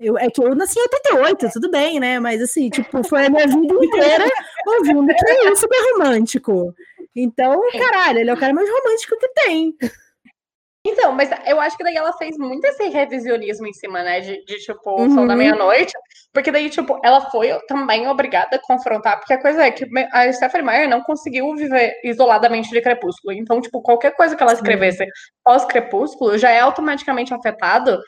Eu, 0.00 0.16
é 0.16 0.30
que 0.30 0.40
eu 0.40 0.54
nasci 0.54 0.78
em 0.78 0.82
88, 0.82 1.50
tudo 1.52 1.70
bem, 1.70 1.98
né? 1.98 2.20
Mas 2.20 2.40
assim, 2.40 2.70
tipo, 2.70 3.02
foi 3.08 3.26
a 3.26 3.30
minha 3.30 3.46
vida 3.46 3.74
inteira 3.74 4.28
ouvindo 4.66 5.06
que 5.06 5.30
é 5.30 5.52
isso 5.52 5.68
que 5.68 5.76
é 5.76 5.92
romântico. 5.92 6.74
Então, 7.16 7.60
caralho, 7.72 8.20
ele 8.20 8.30
é 8.30 8.34
o 8.34 8.38
cara 8.38 8.54
mais 8.54 8.68
romântico 8.68 9.18
que 9.18 9.28
tem. 9.28 9.74
Então, 10.86 11.12
mas 11.12 11.28
eu 11.46 11.60
acho 11.60 11.76
que 11.76 11.84
daí 11.84 11.96
ela 11.96 12.12
fez 12.12 12.38
muito 12.38 12.64
esse 12.64 12.88
revisionismo 12.88 13.66
em 13.66 13.72
cima, 13.72 14.02
né? 14.02 14.20
De, 14.20 14.44
de 14.44 14.58
tipo, 14.58 14.90
o 14.90 15.02
Uhum. 15.02 15.14
Sol 15.14 15.26
da 15.26 15.36
Meia-Noite. 15.36 15.92
Porque 16.32 16.52
daí, 16.52 16.70
tipo, 16.70 16.98
ela 17.04 17.30
foi 17.30 17.50
também 17.66 18.06
obrigada 18.06 18.56
a 18.56 18.60
confrontar. 18.60 19.18
Porque 19.18 19.32
a 19.32 19.42
coisa 19.42 19.64
é 19.64 19.70
que 19.70 19.84
a 20.12 20.32
Stephanie 20.32 20.64
Meyer 20.64 20.88
não 20.88 21.02
conseguiu 21.02 21.54
viver 21.56 21.94
isoladamente 22.04 22.70
de 22.70 22.80
Crepúsculo. 22.80 23.34
Então, 23.34 23.60
tipo, 23.60 23.82
qualquer 23.82 24.14
coisa 24.14 24.36
que 24.36 24.42
ela 24.42 24.52
escrevesse 24.52 25.04
pós-Crepúsculo 25.44 26.38
já 26.38 26.50
é 26.50 26.60
automaticamente 26.60 27.34
afetado 27.34 27.98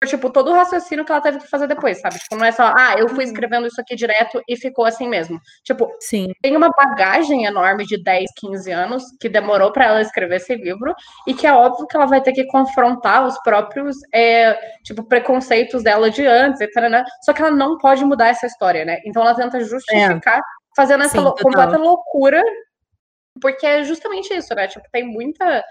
por, 0.00 0.08
tipo, 0.08 0.30
todo 0.30 0.50
o 0.50 0.54
raciocínio 0.54 1.04
que 1.04 1.12
ela 1.12 1.20
teve 1.20 1.38
que 1.38 1.48
fazer 1.48 1.66
depois, 1.66 2.00
sabe? 2.00 2.18
Tipo, 2.18 2.36
não 2.36 2.44
é 2.44 2.52
só, 2.52 2.72
ah, 2.76 2.94
eu 2.98 3.08
fui 3.08 3.24
escrevendo 3.24 3.66
isso 3.66 3.80
aqui 3.80 3.96
direto 3.96 4.42
e 4.48 4.56
ficou 4.56 4.84
assim 4.84 5.08
mesmo. 5.08 5.40
Tipo, 5.64 5.90
Sim. 6.00 6.28
tem 6.42 6.56
uma 6.56 6.70
bagagem 6.70 7.44
enorme 7.44 7.84
de 7.84 8.02
10, 8.02 8.30
15 8.36 8.70
anos 8.70 9.04
que 9.20 9.28
demorou 9.28 9.72
para 9.72 9.86
ela 9.86 10.00
escrever 10.00 10.36
esse 10.36 10.54
livro 10.54 10.94
e 11.26 11.34
que 11.34 11.46
é 11.46 11.52
óbvio 11.52 11.86
que 11.86 11.96
ela 11.96 12.06
vai 12.06 12.20
ter 12.20 12.32
que 12.32 12.46
confrontar 12.46 13.26
os 13.26 13.40
próprios 13.42 13.96
é, 14.12 14.54
tipo 14.84 15.02
preconceitos 15.02 15.82
dela 15.82 16.10
de 16.10 16.26
antes, 16.26 16.60
etc. 16.60 16.88
né? 16.90 17.04
Só 17.24 17.32
que 17.32 17.42
ela 17.42 17.50
não 17.50 17.78
pode 17.78 18.04
mudar 18.04 18.28
essa 18.28 18.46
história, 18.46 18.84
né? 18.84 18.98
Então 19.04 19.22
ela 19.22 19.34
tenta 19.34 19.60
justificar 19.60 20.40
fazendo 20.76 21.04
essa 21.04 21.18
Sim, 21.18 21.24
completa 21.24 21.76
loucura, 21.76 22.42
porque 23.40 23.66
é 23.66 23.82
justamente 23.84 24.32
isso, 24.32 24.54
né? 24.54 24.68
Tipo, 24.68 24.86
tem 24.92 25.04
muita 25.04 25.64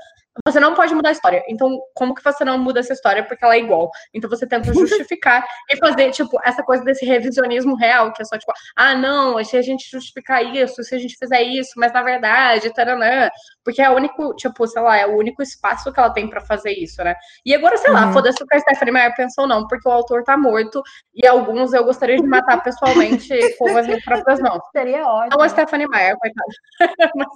você 0.45 0.60
não 0.60 0.73
pode 0.73 0.93
mudar 0.93 1.10
a 1.10 1.12
história. 1.12 1.43
Então, 1.47 1.80
como 1.93 2.13
que 2.13 2.23
você 2.23 2.43
não 2.43 2.58
muda 2.58 2.80
essa 2.80 2.93
história 2.93 3.23
porque 3.23 3.43
ela 3.43 3.56
é 3.56 3.60
igual? 3.60 3.89
Então 4.13 4.30
você 4.30 4.47
tenta 4.47 4.71
justificar 4.73 5.45
e 5.69 5.78
fazer, 5.78 6.12
tipo, 6.12 6.39
essa 6.43 6.63
coisa 6.63 6.84
desse 6.84 7.06
revisionismo 7.06 7.76
real, 7.76 8.12
que 8.13 8.21
é 8.21 8.26
só, 8.26 8.38
tipo, 8.38 8.52
ah, 8.76 8.95
não, 8.95 9.43
se 9.43 9.58
a 9.58 9.62
gente 9.62 9.89
justificar 9.89 10.43
isso, 10.43 10.84
se 10.84 10.95
a 10.95 11.00
gente 11.00 11.15
fizer 11.17 11.41
isso, 11.41 11.71
mas 11.78 11.93
na 11.93 12.02
verdade, 12.04 12.73
taranã, 12.73 13.30
porque 13.63 13.82
é 13.82 13.89
o 13.89 13.95
único, 13.95 14.34
tipo, 14.36 14.65
sei 14.67 14.82
lá, 14.82 14.97
é 14.97 15.06
o 15.06 15.17
único 15.17 15.41
espaço 15.41 15.91
que 15.91 16.00
ela 16.00 16.10
tem 16.10 16.30
pra 16.30 16.41
fazer 16.41 16.71
isso, 16.71 17.04
né? 17.04 17.15
E 17.45 17.54
agora, 17.54 17.78
sei 17.78 17.91
lá, 17.91 18.08
Uhum. 18.08 18.13
foda-se 18.13 18.41
o 18.43 18.47
que 18.47 18.56
a 18.56 18.60
Stephanie 18.60 18.93
Meyer 18.93 19.15
pensou, 19.15 19.47
não, 19.47 19.67
porque 19.67 19.88
o 19.88 19.91
autor 19.91 20.23
tá 20.23 20.38
morto 20.38 20.82
e 21.13 21.26
alguns 21.28 21.73
eu 21.73 21.84
gostaria 21.84 22.15
de 22.17 22.28
matar 22.28 22.62
pessoalmente 22.63 23.28
com 23.60 23.76
as 23.76 23.86
minhas 23.86 24.04
próprias 24.04 24.39
mãos. 24.39 24.62
Seria 24.71 25.06
ótimo. 25.06 25.38
Não 25.38 25.43
a 25.45 25.50
Stephanie 25.50 25.88
Meyer, 25.88 26.15
coitada. 26.17 26.47
mas, 27.15 27.28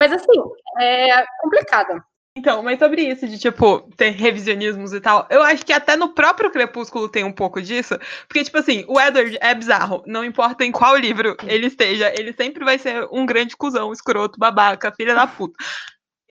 mas, 0.00 0.12
assim, 0.12 0.40
é 0.80 1.24
complicado. 1.40 2.02
Então, 2.38 2.62
mas 2.62 2.78
sobre 2.78 3.02
isso 3.02 3.26
de, 3.26 3.36
tipo, 3.36 3.80
ter 3.96 4.10
revisionismos 4.10 4.92
e 4.92 5.00
tal, 5.00 5.26
eu 5.28 5.42
acho 5.42 5.66
que 5.66 5.72
até 5.72 5.96
no 5.96 6.10
próprio 6.10 6.50
Crepúsculo 6.52 7.08
tem 7.08 7.24
um 7.24 7.32
pouco 7.32 7.60
disso, 7.60 7.98
porque, 8.28 8.44
tipo 8.44 8.58
assim, 8.58 8.84
o 8.86 9.00
Edward 9.00 9.36
é 9.40 9.52
bizarro, 9.54 10.04
não 10.06 10.24
importa 10.24 10.64
em 10.64 10.70
qual 10.70 10.96
livro 10.96 11.36
ele 11.48 11.66
esteja, 11.66 12.12
ele 12.16 12.32
sempre 12.32 12.64
vai 12.64 12.78
ser 12.78 13.08
um 13.10 13.26
grande 13.26 13.56
cuzão, 13.56 13.92
escroto, 13.92 14.38
babaca, 14.38 14.92
filha 14.92 15.16
da 15.16 15.26
puta. 15.26 15.56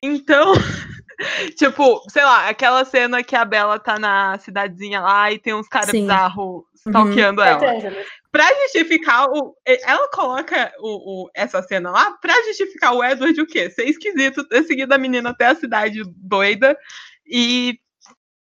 Então, 0.02 0.54
tipo, 1.58 2.02
sei 2.10 2.24
lá, 2.24 2.48
aquela 2.48 2.86
cena 2.86 3.22
que 3.22 3.36
a 3.36 3.44
Bella 3.44 3.78
tá 3.78 4.00
na 4.00 4.38
cidadezinha 4.40 5.02
lá 5.02 5.30
e 5.30 5.38
tem 5.38 5.54
uns 5.54 5.68
caras 5.68 5.92
bizarros 5.92 6.64
stalkeando 6.88 7.42
ela 7.42 7.70
Angeles. 7.70 8.08
Pra 8.32 8.46
justificar 8.64 9.28
o. 9.30 9.56
Ela 9.66 10.10
coloca 10.12 10.72
o, 10.80 11.24
o- 11.26 11.30
essa 11.36 11.62
cena 11.64 11.92
lá 11.92 12.12
pra 12.22 12.34
justificar 12.44 12.94
o 12.94 13.04
Edward 13.04 13.40
o 13.42 13.48
quê? 13.48 13.70
Ser 13.70 13.86
esquisito, 13.86 14.48
ter 14.48 14.64
seguido 14.64 14.94
a 14.94 14.98
menina 14.98 15.30
até 15.30 15.48
a 15.48 15.56
cidade 15.56 16.02
doida 16.18 16.78
e 17.26 17.80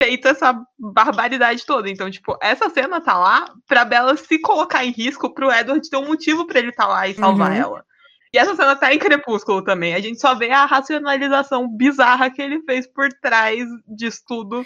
feito 0.02 0.28
essa 0.28 0.54
barbaridade 0.78 1.66
toda. 1.66 1.90
Então, 1.90 2.10
tipo, 2.12 2.38
essa 2.42 2.70
cena 2.70 3.02
tá 3.02 3.18
lá 3.18 3.52
pra 3.68 3.84
Bella 3.86 4.16
se 4.16 4.40
colocar 4.40 4.86
em 4.86 4.92
risco 4.92 5.34
pro 5.34 5.52
Edward 5.52 5.90
ter 5.90 5.98
um 5.98 6.08
motivo 6.08 6.46
pra 6.46 6.60
ele 6.60 6.72
tá 6.72 6.86
lá 6.88 7.08
e 7.08 7.14
salvar 7.16 7.52
Uhum. 7.52 7.58
ela. 7.58 7.86
E 8.34 8.38
essa 8.38 8.56
cena 8.56 8.76
tá 8.76 8.94
em 8.94 9.00
Crepúsculo 9.00 9.64
também. 9.64 9.96
A 9.96 10.00
gente 10.00 10.20
só 10.20 10.36
vê 10.36 10.52
a 10.52 10.66
racionalização 10.66 11.68
bizarra 11.68 12.30
que 12.30 12.42
ele 12.42 12.62
fez 12.64 12.86
por 12.86 13.08
trás 13.22 13.66
disso 13.88 14.22
tudo 14.28 14.66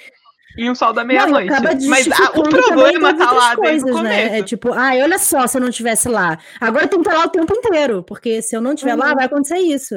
em 0.57 0.69
O 0.69 0.75
Sol 0.75 0.93
da 0.93 1.03
Não, 1.03 1.11
e 1.11 1.15
Meia-Noite. 1.15 1.87
Mas 1.87 2.07
a- 2.11 2.31
o 2.31 2.43
problema 2.43 3.13
tá 3.15 3.31
lá 3.31 3.49
outras 3.51 3.59
desde 3.61 3.89
o 3.89 3.93
coisas, 3.93 4.03
né? 4.03 4.21
começo. 4.21 4.35
É 4.35 4.43
tipo, 4.43 4.73
ah, 4.73 4.91
olha 4.95 5.17
só, 5.19 5.47
se 5.47 5.57
eu 5.57 5.61
não 5.61 5.69
estivesse 5.69 6.07
lá. 6.09 6.37
Agora 6.59 6.87
tem 6.87 7.01
que 7.01 7.07
estar 7.07 7.17
lá 7.19 7.25
o 7.25 7.29
tempo 7.29 7.53
inteiro, 7.55 8.03
porque 8.03 8.41
se 8.41 8.55
eu 8.55 8.61
não 8.61 8.73
estiver 8.73 8.93
Uhum. 8.93 8.99
lá, 8.99 9.13
vai 9.13 9.25
acontecer 9.25 9.57
isso. 9.59 9.95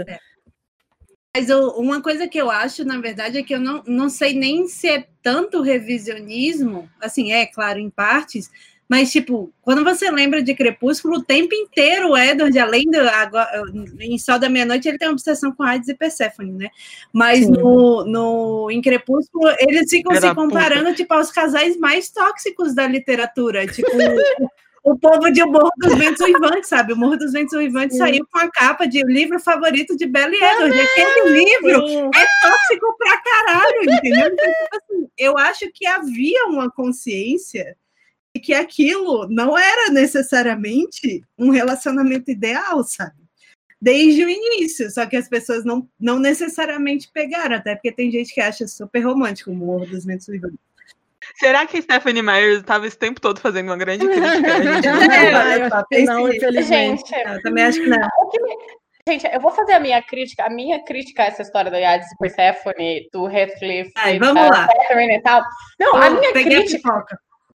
Mas 1.36 1.48
eu- 1.48 1.70
uma 1.70 2.00
coisa 2.00 2.28
que 2.28 2.38
eu 2.38 2.48
acho, 2.50 2.84
na 2.84 2.98
verdade, 3.00 3.38
é 3.38 3.42
que 3.42 3.54
eu 3.54 3.60
não, 3.60 3.82
não 3.86 4.08
sei 4.08 4.34
nem 4.34 4.68
se 4.68 4.88
é 4.88 5.04
tanto 5.22 5.62
revisionismo, 5.62 6.88
assim, 7.00 7.32
é 7.32 7.44
claro, 7.44 7.80
em 7.80 7.90
partes, 7.90 8.48
mas, 8.88 9.11
tipo, 9.11 9.53
quando 9.62 9.83
você 9.83 10.11
lembra 10.11 10.42
de 10.42 10.55
Crepúsculo, 10.55 11.16
o 11.16 11.25
tempo 11.25 11.55
inteiro 11.55 12.11
o 12.11 12.18
Edward, 12.18 12.59
além 12.59 12.85
do. 12.85 12.99
Agora, 13.01 13.49
em 13.99 14.18
Sol 14.18 14.38
da 14.38 14.49
Meia-Noite, 14.49 14.88
ele 14.88 14.99
tem 14.99 15.09
uma 15.09 15.14
obsessão 15.14 15.53
com 15.53 15.62
Hades 15.62 15.88
e 15.88 15.94
Perséfone, 15.94 16.53
né? 16.53 16.68
Mas 17.12 17.47
Sim. 17.47 17.53
no, 17.53 18.05
no, 18.05 18.70
em 18.70 18.83
Crepúsculo, 18.83 19.49
eles 19.59 19.88
ficam 19.88 20.11
Filha 20.12 20.20
se 20.20 20.27
da 20.29 20.35
puta. 20.35 20.47
comparando, 20.47 20.94
tipo, 20.94 21.14
aos 21.14 21.31
casais 21.31 21.79
mais 21.79 22.11
tóxicos 22.11 22.75
da 22.75 22.87
literatura. 22.87 23.66
Tipo, 23.66 23.90
o 24.85 24.99
povo 24.99 25.33
de 25.33 25.42
O 25.42 25.51
Morro 25.51 25.70
dos 25.79 25.94
Ventos 25.94 26.20
Uivantes, 26.20 26.68
sabe? 26.68 26.92
O 26.92 26.97
Morro 26.97 27.16
dos 27.16 27.33
Ventos 27.33 27.55
Uivantes 27.55 27.97
saiu 27.97 28.27
com 28.31 28.38
a 28.38 28.51
capa 28.51 28.87
de 28.87 29.03
livro 29.03 29.40
favorito 29.40 29.97
de 29.97 30.07
Bella 30.07 30.31
e 30.31 30.37
Edward. 30.37 30.77
E 30.77 30.81
aquele 30.81 31.31
livro 31.31 31.88
Sim. 31.88 32.11
é 32.14 32.47
tóxico 32.47 32.97
pra 32.99 33.16
caralho, 33.23 33.83
entendeu? 33.83 34.27
Então, 34.27 34.47
tipo 34.47 34.77
assim, 34.77 35.09
eu 35.16 35.38
acho 35.38 35.70
que 35.73 35.87
havia 35.87 36.44
uma 36.49 36.70
consciência 36.70 37.75
que 38.40 38.53
aquilo 38.53 39.29
não 39.29 39.57
era 39.57 39.90
necessariamente 39.90 41.23
um 41.38 41.51
relacionamento 41.51 42.31
ideal, 42.31 42.83
sabe? 42.83 43.14
Desde 43.81 44.25
o 44.25 44.31
início, 44.31 44.90
só 44.90 45.05
que 45.07 45.16
as 45.16 45.29
pessoas 45.29 45.64
não, 45.64 45.87
não 46.01 46.18
necessariamente 46.18 47.11
pegaram, 47.12 47.57
até 47.57 47.75
porque 47.75 47.92
tem 47.92 48.11
gente 48.11 48.33
que 48.33 48.40
acha 48.40 48.66
super 48.66 49.01
romântico 49.01 49.51
o 49.51 49.55
Morro 49.55 49.87
dos 49.87 50.05
Ventos 50.05 50.27
Uivantes. 50.29 50.59
Será 51.37 51.66
que 51.66 51.81
Stephanie 51.81 52.23
Meyer 52.23 52.61
estava 52.61 52.87
esse 52.87 52.99
tempo 52.99 53.20
todo 53.20 53.40
fazendo 53.40 53.66
uma 53.68 53.77
grande 53.77 54.07
crítica? 54.07 54.27
A 54.31 55.85
É, 55.92 56.05
não, 56.05 56.29
infelizmente. 56.29 57.09
Gente, 57.09 57.29
Eu 57.29 57.42
também 57.42 57.64
acho 57.64 57.81
que 57.81 57.87
não. 57.88 57.99
Gente, 59.07 59.27
eu 59.31 59.40
vou 59.40 59.53
fazer 59.53 59.75
a 59.75 59.81
minha 59.81 60.03
crítica. 60.03 60.44
A 60.44 60.51
minha 60.51 60.83
crítica 60.83 61.23
a 61.23 61.27
essa 61.27 61.42
história 61.42 61.70
da 61.70 61.77
Hades 61.77 62.11
e 62.11 62.16
Persephone, 62.16 63.09
do 63.12 63.29
Heathcliff, 63.29 63.92
Ai, 63.97 64.18
da 64.18 64.27
vamos 64.33 64.49
lá. 64.49 64.66
Catherine 64.66 65.16
e 65.16 65.23
tal. 65.23 65.42
Não, 65.79 65.97
a 65.97 66.07
Eu 66.07 66.20
minha 66.20 66.33
peguei 66.33 66.57
a 66.57 66.64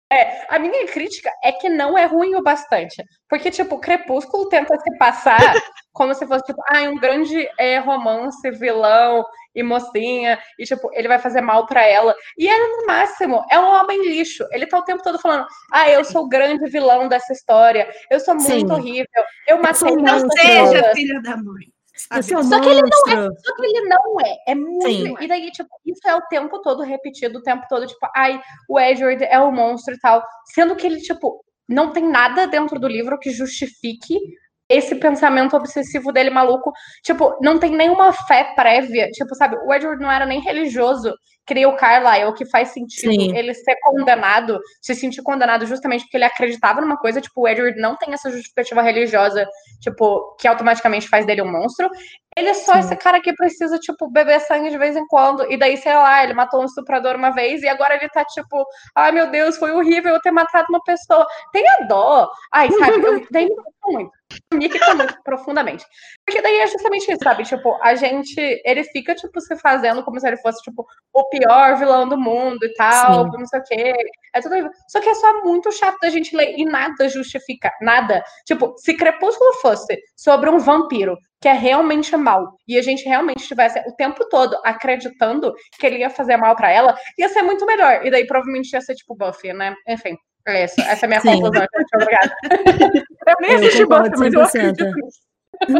pipoca. 0.10 0.46
A 0.50 0.60
minha 0.60 0.88
crítica 0.88 1.30
é 1.44 1.52
que 1.52 1.70
não 1.70 1.98
é 1.98 2.06
ruim 2.06 2.36
o 2.36 2.44
bastante. 2.44 3.04
Porque, 3.30 3.52
tipo, 3.52 3.80
Crepúsculo 3.80 4.50
tenta 4.50 4.78
se 4.80 4.98
passar 4.98 5.40
como 5.94 6.14
se 6.14 6.28
fosse, 6.28 6.46
tipo, 6.46 6.62
ah, 6.70 6.82
um 6.90 6.98
grande 6.98 7.48
é, 7.58 7.78
romance 7.80 8.50
vilão 8.52 9.24
e 9.56 9.64
mocinha, 9.64 10.38
e, 10.60 10.66
tipo, 10.66 10.90
ele 10.94 11.08
vai 11.08 11.18
fazer 11.18 11.42
mal 11.42 11.66
para 11.66 11.86
ela. 11.86 12.14
E 12.38 12.48
ele, 12.48 12.78
no 12.78 12.88
máximo, 12.88 13.44
é 13.50 13.60
um 13.60 13.68
homem 13.68 14.06
lixo. 14.06 14.46
Ele 14.52 14.68
tá 14.68 14.78
o 14.78 14.84
tempo 14.84 15.02
todo 15.02 15.20
falando, 15.20 15.48
ah, 15.72 15.90
eu 15.90 16.04
sou 16.04 16.26
o 16.26 16.30
grande 16.30 16.70
vilão 16.70 17.08
dessa 17.08 17.32
história, 17.32 17.90
eu 18.12 18.20
sou 18.20 18.36
muito 18.36 18.68
Sim. 18.68 18.72
horrível, 18.72 19.24
eu 19.48 19.62
matei 19.62 19.96
monstro. 19.96 20.30
pessoas." 20.30 20.70
Seja 20.70 20.94
filha 20.94 21.22
da 21.22 21.38
mãe. 21.38 21.75
Sou 22.22 22.40
um 22.40 22.44
Só 22.44 22.60
que 22.60 22.70
ele 22.70 22.82
não 22.82 23.14
é, 23.14 23.30
só 23.44 23.56
que 23.56 23.66
ele 23.66 23.88
não 23.88 24.22
é, 24.22 24.38
é 24.48 24.56
muito. 24.56 24.88
Sim. 24.88 25.16
E 25.20 25.28
daí, 25.28 25.52
tipo, 25.52 25.70
isso 25.86 26.08
é 26.08 26.16
o 26.16 26.22
tempo 26.22 26.62
todo 26.62 26.84
repetido, 26.84 27.40
o 27.40 27.42
tempo 27.42 27.66
todo, 27.68 27.88
tipo, 27.88 28.08
ai, 28.16 28.40
o 28.70 28.80
Edward 28.80 29.24
é 29.24 29.40
o 29.40 29.52
monstro 29.52 29.94
e 29.94 30.00
tal. 30.00 30.24
Sendo 30.54 30.76
que 30.76 30.86
ele, 30.86 31.02
tipo, 31.02 31.44
não 31.68 31.92
tem 31.92 32.08
nada 32.08 32.48
dentro 32.48 32.80
do 32.80 32.88
livro 32.88 33.18
que 33.18 33.32
justifique 33.32 34.20
esse 34.70 34.96
pensamento 34.96 35.56
obsessivo 35.56 36.12
dele 36.12 36.30
maluco. 36.30 36.72
Tipo, 37.04 37.38
não 37.42 37.60
tem 37.60 37.72
nenhuma 37.72 38.12
fé 38.12 38.54
prévia. 38.56 39.08
Tipo, 39.12 39.36
sabe, 39.36 39.58
o 39.58 39.74
Edward 39.74 40.02
não 40.02 40.12
era 40.12 40.26
nem 40.26 40.42
religioso. 40.42 41.14
Cria 41.46 41.70
o 41.70 41.76
Carlyle, 41.76 42.26
o 42.26 42.34
que 42.34 42.44
faz 42.50 42.70
sentido 42.70 43.12
Sim. 43.12 43.38
ele 43.38 43.54
ser 43.54 43.76
condenado, 43.84 44.60
se 44.82 44.96
sentir 44.96 45.22
condenado 45.22 45.68
justamente 45.68 46.02
porque 46.02 46.18
ele 46.18 46.24
acreditava 46.24 46.82
numa 46.82 46.98
coisa. 46.98 47.22
Tipo, 47.22 47.42
o 47.42 47.48
Edward 47.48 47.80
não 47.80 47.96
tem 47.96 48.14
essa 48.14 48.32
justificativa 48.32 48.82
religiosa, 48.82 49.48
tipo, 49.80 50.36
que 50.40 50.48
automaticamente 50.48 51.08
faz 51.08 51.24
dele 51.24 51.44
um 51.44 51.52
monstro. 51.52 51.88
Ele 52.36 52.50
é 52.50 52.54
só 52.54 52.74
Sim. 52.74 52.80
esse 52.80 52.96
cara 52.98 53.22
que 53.22 53.32
precisa, 53.34 53.78
tipo, 53.78 54.10
beber 54.12 54.42
sangue 54.42 54.72
de 54.72 54.78
vez 54.78 54.96
em 54.96 55.06
quando. 55.08 55.50
E 55.50 55.56
daí, 55.56 55.78
sei 55.78 55.94
lá, 55.94 56.24
ele 56.24 56.34
matou 56.34 56.62
um 56.62 56.66
estuprador 56.66 57.16
uma 57.16 57.30
vez 57.30 57.62
e 57.62 57.68
agora 57.68 57.96
ele 57.96 58.10
tá, 58.10 58.26
tipo, 58.26 58.66
ai 58.96 59.12
meu 59.12 59.30
Deus, 59.30 59.56
foi 59.56 59.72
horrível 59.72 60.14
eu 60.16 60.22
ter 60.22 60.32
matado 60.32 60.66
uma 60.70 60.82
pessoa. 60.84 61.26
Tenha 61.54 61.86
dó. 61.88 62.28
Ai, 62.52 62.70
sabe, 62.72 63.06
eu, 63.06 63.26
daí 63.32 63.48
muito. 63.88 64.12
Me 64.54 64.66
irrita 64.66 64.96
muito 64.96 65.16
profundamente. 65.24 65.86
Porque 66.26 66.42
daí 66.42 66.60
é 66.60 66.68
justamente 66.68 67.12
isso, 67.12 67.24
sabe? 67.24 67.44
Tipo, 67.44 67.78
a 67.82 67.96
gente, 67.96 68.40
ele 68.66 68.84
fica, 68.86 69.16
tipo, 69.16 69.40
se 69.40 69.56
fazendo 69.58 70.04
como 70.04 70.20
se 70.20 70.28
ele 70.28 70.38
fosse, 70.38 70.62
tipo, 70.64 70.86
o 71.14 71.30
pior 71.30 71.78
vilão 71.78 72.08
do 72.08 72.18
mundo 72.18 72.64
e 72.64 72.74
tal, 72.74 73.26
Sim. 73.26 73.38
não 73.38 73.46
sei 73.46 73.60
o 73.60 73.64
quê. 73.64 73.94
É 74.34 74.42
tudo. 74.42 74.70
Só 74.88 75.00
que 75.00 75.10
é 75.10 75.14
só 75.16 75.44
muito 75.44 75.72
chato 75.72 75.98
da 76.02 76.10
gente 76.10 76.36
ler 76.36 76.56
e 76.58 76.66
nada 76.66 77.08
justifica, 77.10 77.72
nada. 77.82 78.24
Tipo, 78.46 78.74
se 78.78 78.96
Crepúsculo 78.96 79.54
fosse 79.62 79.98
sobre 80.16 80.50
um 80.50 80.60
vampiro 80.60 81.18
que 81.42 81.48
é 81.48 81.54
realmente 81.54 82.16
mal 82.18 82.58
e 82.68 82.78
a 82.78 82.82
gente 82.82 83.06
realmente 83.06 83.42
estivesse 83.42 83.80
o 83.88 83.96
tempo 83.96 84.28
todo 84.30 84.58
acreditando 84.64 85.54
que 85.80 85.86
ele 85.86 86.00
ia 86.00 86.10
fazer 86.10 86.38
mal 86.38 86.56
pra 86.56 86.72
ela, 86.72 86.98
ia 87.18 87.30
ser 87.30 87.44
muito 87.44 87.66
melhor. 87.66 88.06
E 88.06 88.10
daí 88.10 88.26
provavelmente 88.26 88.74
ia 88.74 88.82
ser 88.82 88.96
tipo 88.96 89.16
Buffy, 89.16 89.54
né? 89.54 89.76
Enfim, 89.88 90.18
é 90.48 90.66
isso. 90.66 90.80
Essa 90.82 91.06
é 91.06 91.08
a 91.08 91.08
minha 91.08 91.22
Sim. 91.22 91.42
conclusão. 91.42 91.66
gente. 91.76 91.96
Obrigada. 91.96 92.36
eu 93.28 93.36
nem 93.42 93.52
Eu 93.52 93.58
assisti 93.58 93.84
concordo 93.84 94.10
Buffy, 94.12 94.20
mas 94.20 94.34
eu 94.34 94.42
100%. 94.42 94.70
acredito 94.72 94.96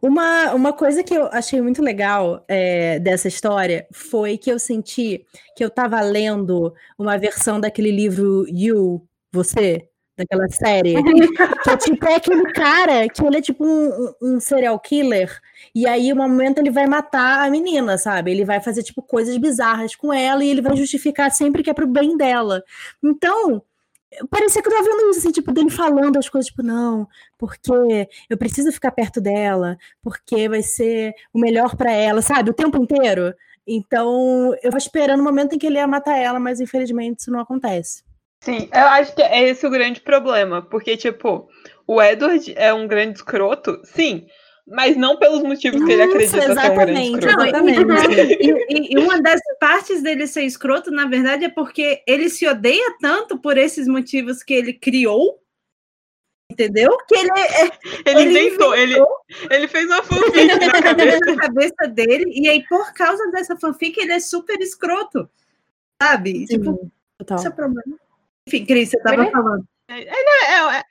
Uma, 0.00 0.54
uma 0.54 0.72
coisa 0.72 1.02
que 1.04 1.14
eu 1.14 1.26
achei 1.26 1.60
muito 1.60 1.82
legal 1.82 2.44
é, 2.48 2.98
dessa 2.98 3.28
história 3.28 3.86
foi 3.92 4.38
que 4.38 4.50
eu 4.50 4.58
senti 4.58 5.26
que 5.54 5.62
eu 5.62 5.68
tava 5.68 6.00
lendo 6.00 6.74
uma 6.98 7.18
versão 7.18 7.60
daquele 7.60 7.90
livro 7.90 8.46
You, 8.48 9.06
Você, 9.32 9.88
daquela 10.22 10.48
série, 10.48 10.94
que 11.62 11.70
é 11.70 11.76
tipo 11.76 12.06
é 12.06 12.14
aquele 12.16 12.52
cara 12.52 13.08
que 13.08 13.24
ele 13.24 13.36
é 13.38 13.42
tipo 13.42 13.64
um, 13.64 14.12
um- 14.22 14.40
serial 14.40 14.78
killer, 14.80 15.30
e 15.74 15.86
aí, 15.86 16.12
um 16.12 16.16
momento, 16.16 16.58
ele 16.58 16.70
vai 16.70 16.86
matar 16.86 17.46
a 17.46 17.50
menina, 17.50 17.96
sabe? 17.96 18.30
Ele 18.32 18.44
vai 18.44 18.60
fazer, 18.60 18.82
tipo, 18.82 19.00
coisas 19.00 19.36
bizarras 19.36 19.94
com 19.94 20.12
ela 20.12 20.44
e 20.44 20.48
ele 20.50 20.60
vai 20.60 20.76
justificar 20.76 21.30
sempre 21.30 21.62
que 21.62 21.70
é 21.70 21.74
pro 21.74 21.86
bem 21.86 22.16
dela. 22.16 22.62
Então, 23.02 23.62
parecia 24.28 24.60
que 24.60 24.68
eu 24.68 24.72
tava 24.72 24.84
vendo 24.84 25.10
isso, 25.10 25.20
assim, 25.20 25.30
tipo, 25.30 25.52
dele 25.52 25.70
falando 25.70 26.18
as 26.18 26.28
coisas, 26.28 26.50
tipo, 26.50 26.62
não, 26.62 27.08
porque 27.38 28.08
eu 28.28 28.36
preciso 28.36 28.70
ficar 28.72 28.90
perto 28.90 29.20
dela, 29.20 29.78
porque 30.02 30.48
vai 30.48 30.62
ser 30.62 31.14
o 31.32 31.38
melhor 31.38 31.76
pra 31.76 31.92
ela, 31.92 32.20
sabe? 32.20 32.50
O 32.50 32.54
tempo 32.54 32.76
inteiro. 32.76 33.32
Então, 33.66 34.52
eu 34.62 34.62
tava 34.70 34.78
esperando 34.78 35.20
o 35.20 35.24
momento 35.24 35.54
em 35.54 35.58
que 35.58 35.66
ele 35.66 35.76
ia 35.76 35.86
matar 35.86 36.18
ela, 36.18 36.40
mas 36.40 36.60
infelizmente 36.60 37.20
isso 37.20 37.30
não 37.30 37.40
acontece. 37.40 38.02
Sim, 38.42 38.68
eu 38.74 38.86
acho 38.88 39.14
que 39.14 39.22
é 39.22 39.48
esse 39.48 39.64
o 39.66 39.70
grande 39.70 40.00
problema. 40.00 40.62
Porque, 40.62 40.96
tipo, 40.96 41.48
o 41.86 42.02
Edward 42.02 42.52
é 42.56 42.74
um 42.74 42.86
grande 42.88 43.18
escroto, 43.18 43.80
sim, 43.84 44.26
mas 44.66 44.96
não 44.96 45.16
pelos 45.16 45.42
motivos 45.44 45.82
que 45.84 45.92
ele 45.92 46.02
acredita 46.02 46.42
ser 46.42 46.50
um 46.50 46.54
grande 46.54 46.60
exatamente. 46.60 47.14
escroto. 47.14 47.36
Não, 47.36 47.68
Exatamente. 47.68 48.38
E, 48.40 48.50
e- 48.68 48.94
e 48.94 48.98
uma 48.98 49.20
das 49.22 49.40
partes 49.60 50.02
dele 50.02 50.26
ser 50.26 50.42
escroto, 50.42 50.90
na 50.90 51.06
verdade, 51.06 51.44
é 51.44 51.48
porque 51.48 52.02
ele 52.06 52.28
se 52.28 52.46
odeia 52.46 52.96
tanto 53.00 53.38
por 53.38 53.56
esses 53.56 53.86
motivos 53.86 54.42
que 54.42 54.52
ele 54.54 54.72
criou. 54.72 55.40
Entendeu? 56.50 56.98
Que 57.08 57.14
ele 57.16 57.30
é 57.30 57.64
Ele, 58.10 58.20
Ele 58.20 58.40
inventou, 58.46 58.74
ele, 58.74 58.96
ele 59.50 59.68
fez 59.68 59.86
uma 59.86 60.02
fanfic 60.02 60.46
na 60.66 60.82
cabeça. 60.82 61.18
na 61.26 61.36
cabeça 61.36 61.88
dele, 61.88 62.24
e 62.34 62.48
aí, 62.48 62.62
por 62.68 62.92
causa 62.92 63.30
dessa 63.30 63.56
fanfic, 63.56 63.98
ele 63.98 64.12
é 64.12 64.20
super 64.20 64.60
escroto. 64.60 65.30
Sabe? 66.02 66.44
Tipo, 66.46 66.72
Sim, 66.72 66.90
total. 67.18 67.38
esse 67.38 67.46
é 67.46 67.50
o 67.50 67.54
problema. 67.54 68.01
Enfim, 68.48 68.64
Cris, 68.64 68.90
você 68.90 68.98
tava 69.02 69.22
Ele- 69.22 69.30
falando. 69.30 69.64
É, 69.88 70.00
é- 70.78 70.82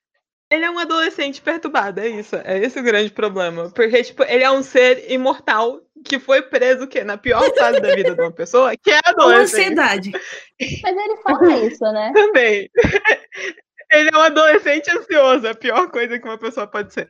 ele 0.52 0.66
é 0.66 0.70
um 0.70 0.78
adolescente 0.80 1.42
perturbado, 1.42 2.02
é 2.02 2.08
isso. 2.10 2.36
É 2.44 2.60
esse 2.60 2.78
o 2.80 2.84
grande 2.84 3.10
problema. 3.12 3.70
Porque, 3.72 4.04
tipo, 4.04 4.24
ele 4.24 4.44
é 4.44 4.52
um 4.52 4.62
ser 4.62 5.10
imortal 5.10 5.80
que 6.04 6.20
foi 6.20 6.42
preso 6.42 6.88
que 6.88 7.04
na 7.04 7.18
pior 7.18 7.42
fase 7.56 7.80
da 7.80 7.96
vida 7.96 8.14
de 8.14 8.22
uma 8.22 8.32
pessoa, 8.34 8.76
que 8.76 8.92
é 8.92 9.02
Com 9.02 9.10
adolescente 9.12 9.80
ansiedade. 9.80 10.12
Mas 10.84 10.98
ele 10.98 11.18
fala 11.24 11.58
isso, 11.66 11.84
né? 11.94 12.12
também. 12.16 12.70
Ele 13.92 14.10
é 14.14 14.18
um 14.18 14.22
adolescente 14.22 14.90
ansioso, 14.92 15.48
a 15.48 15.56
pior 15.56 15.90
coisa 15.90 16.20
que 16.20 16.26
uma 16.28 16.38
pessoa 16.38 16.68
pode 16.68 16.94
ser. 16.94 17.10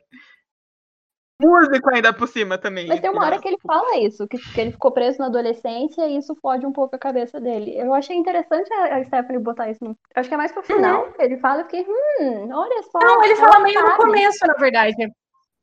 Músico 1.41 1.89
ainda 1.89 2.13
por 2.13 2.27
cima 2.27 2.57
também. 2.57 2.87
Mas 2.87 2.99
tem 2.99 3.09
uma 3.09 3.25
hora 3.25 3.39
que 3.39 3.47
ele 3.47 3.57
fala 3.65 3.97
isso, 3.97 4.27
que, 4.27 4.37
que 4.37 4.61
ele 4.61 4.71
ficou 4.71 4.91
preso 4.91 5.19
na 5.19 5.25
adolescência 5.25 6.07
e 6.07 6.17
isso 6.17 6.35
fode 6.41 6.65
um 6.65 6.71
pouco 6.71 6.95
a 6.95 6.99
cabeça 6.99 7.39
dele. 7.39 7.77
Eu 7.77 7.93
achei 7.93 8.15
interessante 8.15 8.71
a, 8.73 8.97
a 8.97 9.03
Stephanie 9.03 9.41
botar 9.41 9.69
isso 9.69 9.83
no. 9.83 9.97
Acho 10.15 10.29
que 10.29 10.35
é 10.35 10.37
mais 10.37 10.51
pro 10.51 10.63
final 10.63 11.11
que 11.13 11.21
ele 11.21 11.37
fala, 11.37 11.61
eu 11.61 11.65
fiquei, 11.65 11.85
hum, 11.87 12.49
olha 12.53 12.83
só. 12.83 12.99
Não, 12.99 13.23
ele 13.23 13.35
fala 13.35 13.59
meio 13.61 13.81
no 13.81 13.87
sabe. 13.87 14.03
começo, 14.03 14.47
na 14.47 14.53
verdade. 14.53 15.11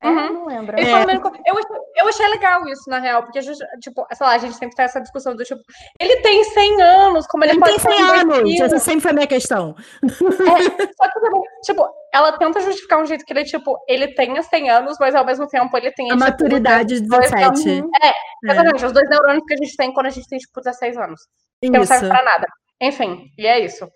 É, 0.00 0.08
Uhum. 0.08 0.32
não 0.32 0.46
lembro. 0.46 0.78
É. 0.78 0.82
eu, 0.92 0.96
achei- 1.58 1.76
eu 1.96 2.08
achei 2.08 2.26
legal 2.28 2.66
isso, 2.68 2.88
na 2.88 3.00
real, 3.00 3.22
porque, 3.24 3.38
a 3.38 3.42
gente, 3.42 3.58
tipo, 3.80 4.06
sei 4.12 4.26
lá, 4.26 4.34
a 4.34 4.38
gente 4.38 4.54
sempre 4.54 4.76
tem 4.76 4.84
essa 4.84 5.00
discussão 5.00 5.34
do 5.34 5.42
tipo, 5.42 5.60
ele 5.98 6.16
tem 6.22 6.44
100 6.44 6.80
anos, 6.82 7.26
como 7.26 7.42
ele, 7.42 7.52
Ele 7.54 7.60
pode 7.60 7.72
tem 7.72 7.80
ser 7.80 7.96
100 7.96 8.04
um 8.04 8.10
anos, 8.32 8.60
essa 8.60 8.78
sempre 8.78 9.00
foi 9.00 9.10
a 9.10 9.14
minha 9.14 9.26
questão. 9.26 9.74
Só 10.06 11.08
que 11.10 11.20
também, 11.20 11.42
tipo, 11.64 11.88
ela 12.14 12.32
tenta 12.38 12.60
justificar 12.60 13.00
um 13.02 13.06
jeito 13.06 13.24
que 13.24 13.32
ele, 13.32 13.44
tipo, 13.44 13.76
ele 13.88 14.14
tenha 14.14 14.40
100 14.42 14.70
anos, 14.70 14.96
mas 15.00 15.14
ao 15.14 15.24
mesmo 15.24 15.46
tempo 15.48 15.76
ele 15.76 15.90
tem, 15.92 16.06
A 16.06 16.14
tipo, 16.14 16.20
maturidade 16.24 17.00
de 17.00 17.08
dois 17.08 17.30
17. 17.30 17.68
Uhum. 17.80 17.90
Exatamente, 18.44 18.84
os 18.86 18.92
dois 18.92 19.08
neurônios 19.10 19.44
que 19.46 19.54
a 19.54 19.56
gente 19.56 19.76
tem 19.76 19.92
quando 19.92 20.06
a 20.06 20.10
gente 20.10 20.28
tem, 20.28 20.38
tipo, 20.38 20.60
16 20.60 20.96
anos. 20.96 21.20
Que 21.60 21.70
não 21.70 21.80
Isso. 21.82 21.92
serve 21.92 22.08
pra 22.08 22.22
nada. 22.22 22.46
Enfim, 22.80 23.24
e 23.36 23.46
é 23.46 23.58
isso. 23.58 23.88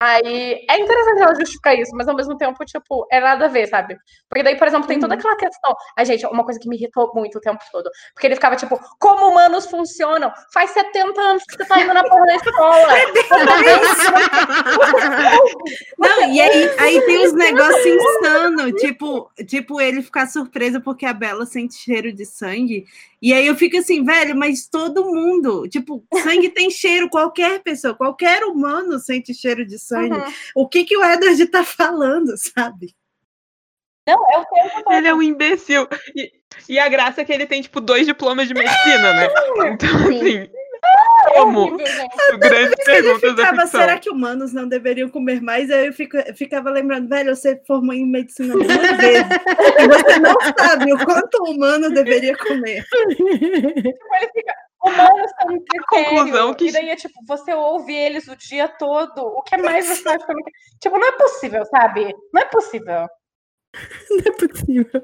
Aí, 0.00 0.64
é 0.70 0.78
interessante 0.78 1.22
ela 1.22 1.34
justificar 1.34 1.76
isso, 1.76 1.90
mas 1.94 2.06
ao 2.06 2.14
mesmo 2.14 2.36
tempo, 2.36 2.64
tipo, 2.64 3.04
é 3.10 3.20
nada 3.20 3.46
a 3.46 3.48
ver, 3.48 3.66
sabe? 3.66 3.98
Porque 4.28 4.44
daí, 4.44 4.56
por 4.56 4.68
exemplo, 4.68 4.86
tem 4.86 5.00
toda 5.00 5.14
aquela 5.14 5.34
questão. 5.36 5.74
A 5.96 6.04
gente, 6.04 6.24
uma 6.26 6.44
coisa 6.44 6.60
que 6.60 6.68
me 6.68 6.76
irritou 6.76 7.10
muito 7.14 7.38
o 7.38 7.40
tempo 7.40 7.58
todo. 7.72 7.90
Porque 8.14 8.28
ele 8.28 8.36
ficava, 8.36 8.54
tipo, 8.54 8.78
como 9.00 9.28
humanos 9.28 9.66
funcionam? 9.66 10.32
Faz 10.52 10.70
70 10.70 11.20
anos 11.20 11.42
que 11.42 11.56
você 11.56 11.64
tá 11.64 11.80
indo 11.80 11.92
na 11.92 12.04
porra 12.04 12.26
da 12.26 12.36
escola. 12.36 12.88
Não, 15.98 16.32
e 16.32 16.40
aí, 16.40 16.70
aí 16.78 17.00
tem 17.02 17.26
uns 17.26 17.32
negócios 17.32 17.86
insanos, 17.86 18.80
tipo, 18.80 19.28
tipo 19.46 19.80
ele 19.80 20.00
ficar 20.00 20.28
surpreso 20.28 20.80
porque 20.80 21.06
a 21.06 21.12
Bela 21.12 21.44
sente 21.44 21.74
cheiro 21.74 22.12
de 22.12 22.24
sangue. 22.24 22.86
E 23.20 23.32
aí 23.32 23.48
eu 23.48 23.56
fico 23.56 23.76
assim, 23.76 24.04
velho, 24.04 24.36
mas 24.36 24.68
todo 24.68 25.12
mundo, 25.12 25.68
tipo, 25.68 26.04
sangue 26.22 26.50
tem 26.50 26.70
cheiro, 26.70 27.10
qualquer 27.10 27.60
pessoa, 27.62 27.94
qualquer 27.94 28.44
humano 28.44 28.96
sente 29.00 29.34
cheiro 29.34 29.66
de 29.66 29.76
sangue. 29.76 29.87
Uhum. 29.96 30.32
O 30.54 30.68
que 30.68 30.84
que 30.84 30.96
o 30.96 31.04
Edward 31.04 31.46
tá 31.46 31.62
falando, 31.64 32.34
sabe? 32.36 32.94
Não, 34.06 34.14
é 34.32 34.38
o 34.38 34.44
tempo 34.46 34.82
todo. 34.84 34.92
Ele 34.94 35.08
é 35.08 35.14
um 35.14 35.22
imbecil. 35.22 35.86
E, 36.16 36.32
e 36.68 36.78
a 36.78 36.88
graça 36.88 37.20
é 37.20 37.24
que 37.24 37.32
ele 37.32 37.46
tem, 37.46 37.60
tipo, 37.60 37.80
dois 37.80 38.06
diplomas 38.06 38.48
de 38.48 38.54
medicina, 38.54 39.12
né? 39.12 39.28
Então, 39.72 39.88
Sim. 40.08 40.18
assim, 40.18 40.50
como? 41.34 41.76
Ele 41.80 42.76
perguntas 42.84 43.34
da 43.36 43.44
ficava, 43.44 43.62
ficção. 43.62 43.80
será 43.80 43.98
que 43.98 44.08
humanos 44.08 44.52
não 44.54 44.66
deveriam 44.66 45.10
comer 45.10 45.42
mais? 45.42 45.70
Aí 45.70 45.86
eu 45.88 45.92
fico- 45.92 46.16
ficava 46.34 46.70
lembrando, 46.70 47.08
velho, 47.08 47.34
você 47.36 47.60
formou 47.66 47.94
em 47.94 48.06
medicina 48.06 48.54
duas 48.54 48.66
vezes. 48.96 49.26
E 49.78 49.88
você 49.88 50.18
não 50.20 50.34
sabe 50.58 50.92
o 50.92 51.04
quanto 51.04 51.42
o 51.42 51.50
humano 51.50 51.90
deveria 51.90 52.34
comer. 52.36 52.84
Tipo, 52.84 54.14
ele 54.14 54.30
fica. 54.34 54.54
Humanos 54.88 55.30
são 55.40 55.48
um 55.54 55.64
critério. 55.64 55.86
conclusão 56.10 56.54
que- 56.54 56.68
E 56.68 56.72
daí 56.72 56.88
é 56.90 56.96
tipo, 56.96 57.14
você 57.26 57.52
ouve 57.54 57.94
eles 57.94 58.26
o 58.28 58.36
dia 58.36 58.68
todo. 58.68 59.18
O 59.22 59.42
que 59.42 59.56
mais 59.56 59.86
você 59.86 60.08
acha 60.08 60.26
que. 60.26 60.34
Tipo, 60.80 60.98
não 60.98 61.08
é 61.08 61.12
possível, 61.12 61.64
sabe? 61.66 62.14
Não 62.32 62.42
é 62.42 62.44
possível. 62.46 63.06
Não 64.10 64.18
é 64.26 64.30
possível. 64.48 65.02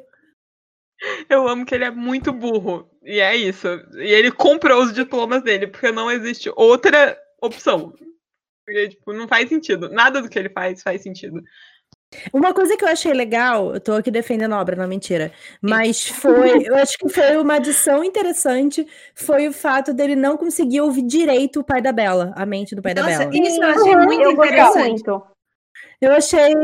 Eu 1.29 1.47
amo 1.49 1.67
que 1.67 1.75
ele 1.75 1.85
é 1.85 1.91
muito 1.91 2.33
burro. 2.33 2.89
E 3.03 3.21
é 3.21 3.37
isso. 3.37 3.67
E 3.97 4.11
ele 4.13 4.33
comprou 4.33 4.83
os 4.83 4.93
diplomas 4.95 5.43
dele, 5.43 5.67
porque 5.67 5.93
não 5.93 6.11
existe 6.11 6.51
outra 6.57 7.19
opção. 7.43 7.93
Porque, 8.65 8.89
tipo, 8.91 9.13
não 9.13 9.29
faz 9.29 9.49
sentido. 9.51 9.91
Nada 9.91 10.23
do 10.23 10.29
que 10.31 10.39
ele 10.39 10.49
faz 10.49 10.83
faz 10.83 11.03
sentido. 11.03 11.43
Uma 12.33 12.53
coisa 12.55 12.77
que 12.77 12.85
eu 12.85 12.89
achei 12.89 13.13
legal, 13.13 13.75
eu 13.75 13.81
tô 13.81 13.93
aqui 13.95 14.11
defendendo 14.11 14.53
a 14.55 14.61
obra, 14.61 14.77
não 14.77 14.87
mentira, 14.89 15.33
mas 15.61 16.07
foi, 16.09 16.67
eu 16.67 16.75
acho 16.77 16.97
que 16.99 17.09
foi 17.09 17.37
uma 17.37 17.55
adição 17.55 18.03
interessante, 18.05 18.87
foi 19.15 19.49
o 19.49 19.53
fato 19.53 19.93
dele 19.93 20.17
não 20.17 20.37
conseguir 20.37 20.81
ouvir 20.81 21.03
direito 21.03 21.61
o 21.61 21.65
pai 21.65 21.81
da 21.81 21.93
Bela, 21.93 22.33
a 22.37 22.45
mente 22.45 22.75
do 22.75 22.83
pai 22.83 22.95
Nossa, 22.95 23.11
da 23.11 23.19
Bela. 23.27 23.47
isso 23.47 23.63
eu 23.63 23.69
achei 23.69 23.97
muito 23.97 24.23
eu 24.23 24.31
interessante. 24.33 24.91
muito. 24.91 25.27
Eu 26.01 26.13
achei. 26.13 26.55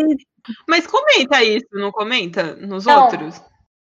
Mas 0.69 0.87
comenta 0.87 1.43
isso, 1.43 1.67
não 1.73 1.91
comenta? 1.93 2.55
Nos 2.57 2.87
Não. 2.87 3.05
outros? 3.05 3.43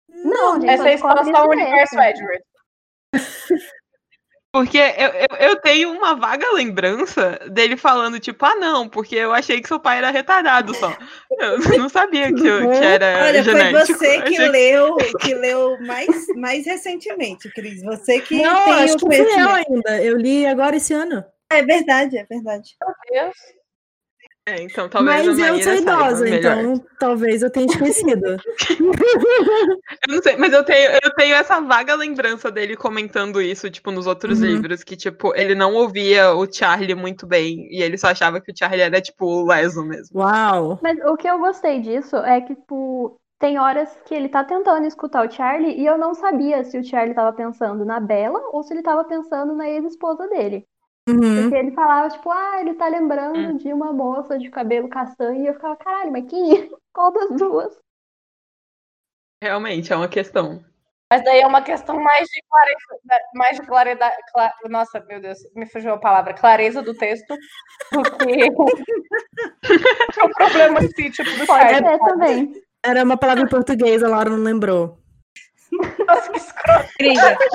Não, 0.09 0.61
gente, 0.61 0.71
Essa 0.71 0.83
só 0.83 0.89
é 0.89 0.93
a 0.93 0.95
expansão 0.95 1.33
isso 1.33 1.51
Universo. 1.51 2.01
Edward. 2.01 2.45
Porque 4.53 4.77
eu, 4.77 5.09
eu, 5.09 5.49
eu 5.49 5.57
tenho 5.63 5.91
uma 5.93 6.15
vaga 6.15 6.45
lembrança 6.53 7.41
dele 7.51 7.75
falando, 7.75 8.21
tipo, 8.21 8.45
ah, 8.45 8.55
não, 8.57 8.87
porque 8.87 9.17
eu 9.17 9.33
achei 9.33 9.63
que 9.63 9.67
seu 9.67 9.81
pai 9.81 9.97
era 9.97 10.11
retardado 10.11 10.75
só. 10.75 10.95
Eu 11.31 11.59
não 11.81 11.89
sabia 11.89 12.31
que, 12.31 12.47
eu- 12.47 12.71
que 12.71 12.85
era 12.85 13.25
Olha, 13.25 13.43
foi 13.43 13.53
genético. 13.55 13.99
você 13.99 14.17
Eu 14.19 14.25
que 14.25 14.39
leu, 14.39 14.97
que 15.21 15.35
leu 15.35 15.79
mais, 15.81 16.27
mais 16.37 16.67
recentemente, 16.67 17.51
Cris. 17.51 17.83
Você 17.83 18.21
que 18.21 18.43
não, 18.43 18.63
tem 18.65 18.75
acho 18.75 18.97
o 18.97 19.09
que 19.09 19.17
eu 19.17 19.49
ainda. 19.49 20.03
Eu 20.03 20.19
li 20.19 20.47
agora 20.47 20.77
esse 20.77 20.93
ano. 20.93 21.25
É 21.51 21.63
verdade, 21.63 22.19
é 22.19 22.25
verdade. 22.25 22.77
Meu 22.81 22.95
Deus. 23.11 23.62
É, 24.49 24.61
então 24.61 24.89
talvez 24.89 25.25
Mas 25.25 25.39
a 25.41 25.49
eu 25.49 25.63
sou 25.63 25.73
idosa, 25.75 26.25
melhor. 26.25 26.59
então 26.65 26.85
talvez 26.99 27.43
eu 27.43 27.51
tenha 27.51 27.67
esquecido. 27.67 28.37
Eu 30.09 30.15
não 30.17 30.23
sei, 30.23 30.37
mas 30.37 30.53
eu 30.53 30.65
tenho, 30.65 30.91
eu 31.03 31.15
tenho 31.15 31.35
essa 31.37 31.61
vaga 31.61 31.95
lembrança 31.95 32.51
dele 32.51 32.77
comentando 32.77 33.41
isso, 33.41 33.71
tipo, 33.71 33.91
nos 33.93 34.07
outros 34.07 34.41
Uhum. 34.41 34.47
livros, 34.47 34.83
que, 34.83 34.97
tipo, 34.97 35.33
ele 35.37 35.55
não 35.55 35.75
ouvia 35.75 36.33
o 36.35 36.51
Charlie 36.53 36.95
muito 36.95 37.25
bem, 37.27 37.69
e 37.71 37.81
ele 37.81 37.97
só 37.97 38.09
achava 38.09 38.41
que 38.41 38.51
o 38.51 38.57
Charlie 38.57 38.81
era, 38.83 39.01
tipo, 39.01 39.25
o 39.27 39.47
leso 39.47 39.85
mesmo. 39.85 40.19
Uau! 40.21 40.79
Mas 40.83 40.99
o 41.05 41.17
que 41.17 41.29
eu 41.29 41.39
gostei 41.39 41.81
disso 41.81 42.17
é 42.17 42.41
que, 42.41 42.55
tipo, 42.57 43.17
tem 43.39 43.59
horas 43.59 43.89
que 44.07 44.15
ele 44.15 44.29
tá 44.29 44.43
tentando 44.43 44.87
escutar 44.87 45.25
o 45.27 45.31
Charlie 45.31 45.79
e 45.81 45.87
eu 45.87 45.97
não 45.97 46.15
sabia 46.15 46.65
se 46.65 46.77
o 46.79 46.85
Charlie 46.85 47.15
tava 47.15 47.33
pensando 47.33 47.85
na 47.85 48.01
Bella 48.01 48.41
ou 48.53 48.63
se 48.63 48.75
ele 48.75 48.83
tava 48.83 49.05
pensando 49.05 49.55
na 49.55 49.69
ex-esposa 49.69 50.27
dele. 50.29 50.65
Uhum. 51.09 51.43
Porque 51.43 51.57
ele 51.57 51.73
falava, 51.73 52.09
tipo, 52.11 52.31
ah, 52.31 52.61
ele 52.61 52.75
tá 52.75 52.87
lembrando 52.89 53.37
Hum. 53.39 53.57
de 53.57 53.73
uma 53.73 53.93
moça 53.93 54.39
de 54.39 54.49
cabelo 54.51 54.89
castanho. 54.89 55.43
E 55.43 55.47
eu 55.49 55.55
ficava, 55.55 55.77
caralho, 55.77 56.13
mas 56.13 56.29
quem? 56.31 56.71
Qual 56.95 57.11
das 57.13 57.31
duas? 57.31 57.79
Realmente, 59.43 59.93
é 59.93 59.97
uma 59.97 60.09
questão. 60.09 60.65
Mas 61.13 61.25
daí 61.25 61.41
é 61.41 61.47
uma 61.47 61.61
questão 61.61 61.99
mais 62.01 62.27
de 62.29 62.41
clareza, 62.49 63.27
mais 63.35 63.57
de 63.61 63.67
claridade. 63.67 64.17
cla- 64.33 64.55
Nossa, 64.71 65.01
meu 65.01 65.21
Deus, 65.21 65.39
me 65.55 65.67
fugiu 65.67 65.93
a 65.93 65.99
palavra. 65.99 66.33
Clareza 66.33 66.81
do 66.81 66.95
texto 66.95 67.37
do 67.93 68.03
que 68.03 68.49
o 70.23 70.29
problema 70.35 70.79
assim, 70.79 71.11
tipo, 71.11 71.31
do 71.37 71.45
Pode 71.47 71.69
ser 71.69 71.99
também. 71.99 72.63
Era 72.85 73.03
uma 73.05 73.17
palavra 73.19 73.45
em 73.45 73.49
português, 73.49 74.03
a 74.03 74.09
Laura 74.09 74.31
não 74.31 74.39
lembrou. 74.39 74.99
Nossa, 76.07 76.31
que 76.33 76.39
escroto. 76.39 76.89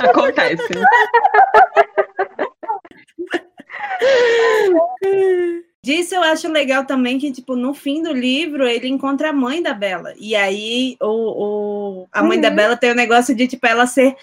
Acontece. 0.10 0.74
Disso 5.84 6.16
eu 6.16 6.24
acho 6.24 6.50
legal 6.52 6.86
também 6.86 7.18
que, 7.18 7.32
tipo, 7.32 7.56
no 7.56 7.74
fim 7.74 8.02
do 8.04 8.12
livro 8.12 8.68
ele 8.68 8.88
encontra 8.88 9.30
a 9.30 9.34
mãe 9.34 9.62
da 9.62 9.74
Bela. 9.74 10.14
E 10.18 10.36
aí 10.36 10.98
o, 11.02 12.02
o- 12.04 12.08
a 12.12 12.22
mãe 12.22 12.40
da 12.42 12.50
Uhum. 12.50 12.56
Bela 12.56 12.76
tem 12.78 12.92
o 12.92 12.96
negócio 12.96 13.34
de, 13.36 13.48
tipo, 13.48 13.66
ela 13.66 13.88
ser 13.88 14.16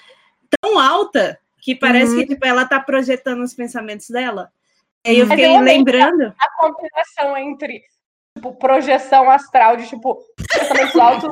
tão 0.60 0.78
alta 0.78 1.38
que 1.62 1.74
parece 1.74 2.12
Uhum. 2.12 2.18
que, 2.20 2.26
tipo, 2.34 2.44
ela 2.46 2.66
tá 2.66 2.78
projetando 2.80 3.42
os 3.42 3.54
pensamentos 3.54 4.10
dela. 4.10 4.50
E 5.06 5.10
aí 5.10 5.18
eu 5.18 5.24
Uhum. 5.24 5.30
Fiquei 5.30 5.56
eu 5.56 5.60
lembrando. 5.60 6.34
A 6.38 6.50
combinação 6.58 7.36
entre, 7.38 7.82
tipo, 8.36 8.52
projeção 8.56 9.30
astral 9.30 9.76
de, 9.78 9.86
tipo, 9.88 10.18
pensamentos 10.52 10.96
altos. 10.96 11.30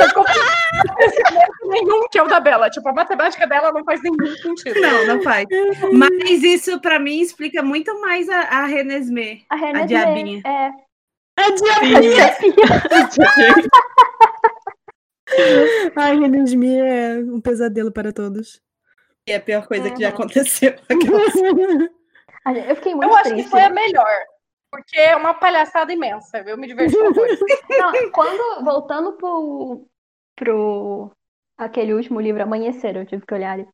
Não 0.00 1.68
nenhum 1.68 2.08
que 2.08 2.18
é 2.18 2.22
o 2.22 2.28
da 2.28 2.40
Bela. 2.40 2.70
Tipo, 2.70 2.88
a 2.88 2.92
matemática 2.92 3.46
dela 3.46 3.70
não 3.72 3.84
faz 3.84 4.02
nenhum 4.02 4.34
sentido. 4.36 4.80
Não, 4.80 5.06
não 5.06 5.22
faz. 5.22 5.46
Mas 5.92 6.42
isso, 6.42 6.80
pra 6.80 6.98
mim, 6.98 7.20
explica 7.20 7.62
muito 7.62 8.00
mais 8.00 8.28
a, 8.28 8.40
a 8.40 8.64
Renesmee. 8.66 9.44
A 9.48 9.54
Renesmee, 9.56 9.86
diabinha. 9.86 10.42
É, 10.44 10.70
A 11.36 11.50
diabinha! 11.50 12.36
Ai, 15.96 16.18
Renesmee 16.18 16.80
é 16.80 17.18
um 17.18 17.40
pesadelo 17.40 17.92
para 17.92 18.12
todos. 18.12 18.60
Que 19.24 19.32
é 19.32 19.36
a 19.36 19.40
pior 19.40 19.66
coisa 19.66 19.90
que 19.90 20.00
já 20.00 20.08
aconteceu. 20.08 20.74
a 22.44 22.52
eu 22.52 22.76
fiquei 22.76 22.94
muito 22.94 23.08
Eu 23.08 23.14
acho 23.14 23.24
que 23.24 23.30
triste. 23.34 23.50
foi 23.50 23.62
a 23.62 23.70
melhor. 23.70 24.06
Porque 24.70 24.98
é 24.98 25.16
uma 25.16 25.34
palhaçada 25.34 25.92
imensa, 25.92 26.38
eu 26.46 26.56
me 26.56 26.66
diverti. 26.66 26.94
Não, 27.78 28.10
quando, 28.12 28.64
voltando 28.64 29.12
pro, 29.14 29.86
pro 30.36 31.10
aquele 31.58 31.92
último 31.94 32.20
livro, 32.20 32.42
Amanhecer, 32.42 32.96
eu 32.96 33.06
tive 33.06 33.26
que 33.26 33.34
olhar 33.34 33.52
ali. 33.52 33.68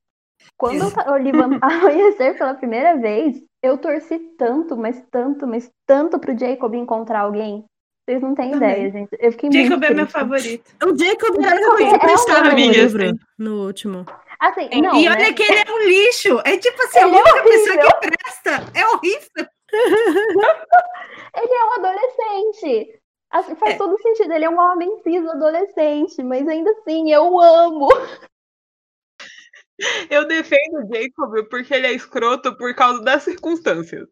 Quando 0.57 0.82
eu, 1.07 1.16
li 1.18 1.30
Amanhecer 1.62 2.36
pela 2.38 2.55
primeira 2.55 2.97
vez, 2.97 3.42
eu 3.62 3.78
torci 3.78 4.18
tanto, 4.38 4.76
mas 4.76 5.03
tanto, 5.11 5.47
mas 5.47 5.70
tanto 5.86 6.18
pro 6.18 6.38
Jacob 6.38 6.74
encontrar 6.74 7.20
alguém. 7.20 7.64
Vocês 8.09 8.22
não 8.22 8.34
têm 8.36 8.53
Também. 8.53 8.70
ideia, 8.70 8.90
gente. 8.92 9.09
Eu 9.18 9.32
fiquei 9.32 9.51
Jacob 9.51 9.70
muito 9.80 9.84
é 9.84 9.94
meu 9.94 10.07
favorito. 10.07 10.70
O 10.84 10.97
Jacob 10.97 11.44
era 11.44 11.57
Jacob 11.59 11.72
o 11.72 11.76
que 12.24 12.30
é 12.30 12.36
amiga, 12.36 12.72
livro, 12.72 13.05
assim. 13.05 13.18
no 13.36 13.66
último. 13.66 14.07
Assim, 14.38 14.68
E 14.70 14.80
não, 14.80 14.94
e 14.94 15.09
né? 15.09 15.11
olha 15.11 15.34
que 15.34 15.42
ele 15.42 15.59
é 15.59 15.72
um 15.72 15.88
lixo. 15.88 16.40
É 16.44 16.57
tipo 16.57 16.80
assim, 16.84 16.99
a 17.01 17.07
Ele 17.09 17.16
é 17.16 17.18
única 17.18 17.42
pessoa 17.42 17.76
horrível. 17.76 18.01
que 18.01 18.11
presta. 18.11 18.78
É 18.78 18.86
horrível. 18.86 19.55
Ele 19.73 21.53
é 21.53 21.64
um 21.64 21.73
adolescente. 21.75 23.01
Assim, 23.31 23.55
faz 23.57 23.75
É. 23.75 23.79
todo 23.79 24.01
sentido. 24.01 24.33
Ele 24.33 24.45
é 24.45 24.51
um 24.51 24.59
homem 24.59 24.99
cis 25.03 25.27
adolescente, 25.29 26.23
mas 26.23 26.47
ainda 26.49 26.71
assim, 26.71 27.11
eu 27.12 27.41
amo. 27.41 27.89
Eu 30.09 30.27
defendo 30.27 30.79
o 30.79 30.87
Jacob 30.95 31.49
porque 31.51 31.75
ele 31.75 31.87
é 31.87 31.93
escroto 31.93 32.57
por 32.57 32.75
causa 32.75 33.03
das 33.03 33.23
circunstâncias. 33.25 34.09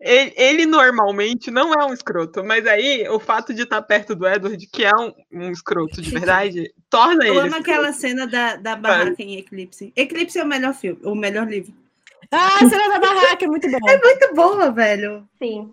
Ele, 0.00 0.34
ele 0.36 0.66
normalmente 0.66 1.48
não 1.48 1.72
é 1.72 1.86
um 1.86 1.94
escroto, 1.94 2.42
mas 2.42 2.66
aí 2.66 3.08
o 3.08 3.20
fato 3.20 3.54
de 3.54 3.62
estar 3.62 3.80
perto 3.82 4.16
do 4.16 4.26
Edward, 4.26 4.66
que 4.66 4.84
é 4.84 4.90
um, 4.96 5.12
um 5.32 5.50
escroto 5.52 6.02
de 6.02 6.10
verdade, 6.10 6.74
torna 6.90 7.24
Eu 7.24 7.34
ele. 7.34 7.38
amo 7.38 7.46
escroto. 7.50 7.70
aquela 7.70 7.92
cena 7.92 8.26
da, 8.26 8.56
da 8.56 8.74
barraca 8.74 9.22
em 9.22 9.38
Eclipse. 9.38 9.92
Eclipse 9.94 10.38
é 10.40 10.42
o 10.42 10.46
melhor 10.46 10.74
filme, 10.74 11.00
o 11.04 11.14
melhor 11.14 11.46
livro. 11.46 11.72
Ah, 12.32 12.56
a 12.56 12.68
cena 12.68 12.88
da 12.88 12.98
barraca 12.98 13.44
é 13.44 13.48
muito 13.48 13.70
bom. 13.70 13.78
Muito 13.80 14.34
boa, 14.34 14.70
velho. 14.70 15.28
Sim. 15.38 15.70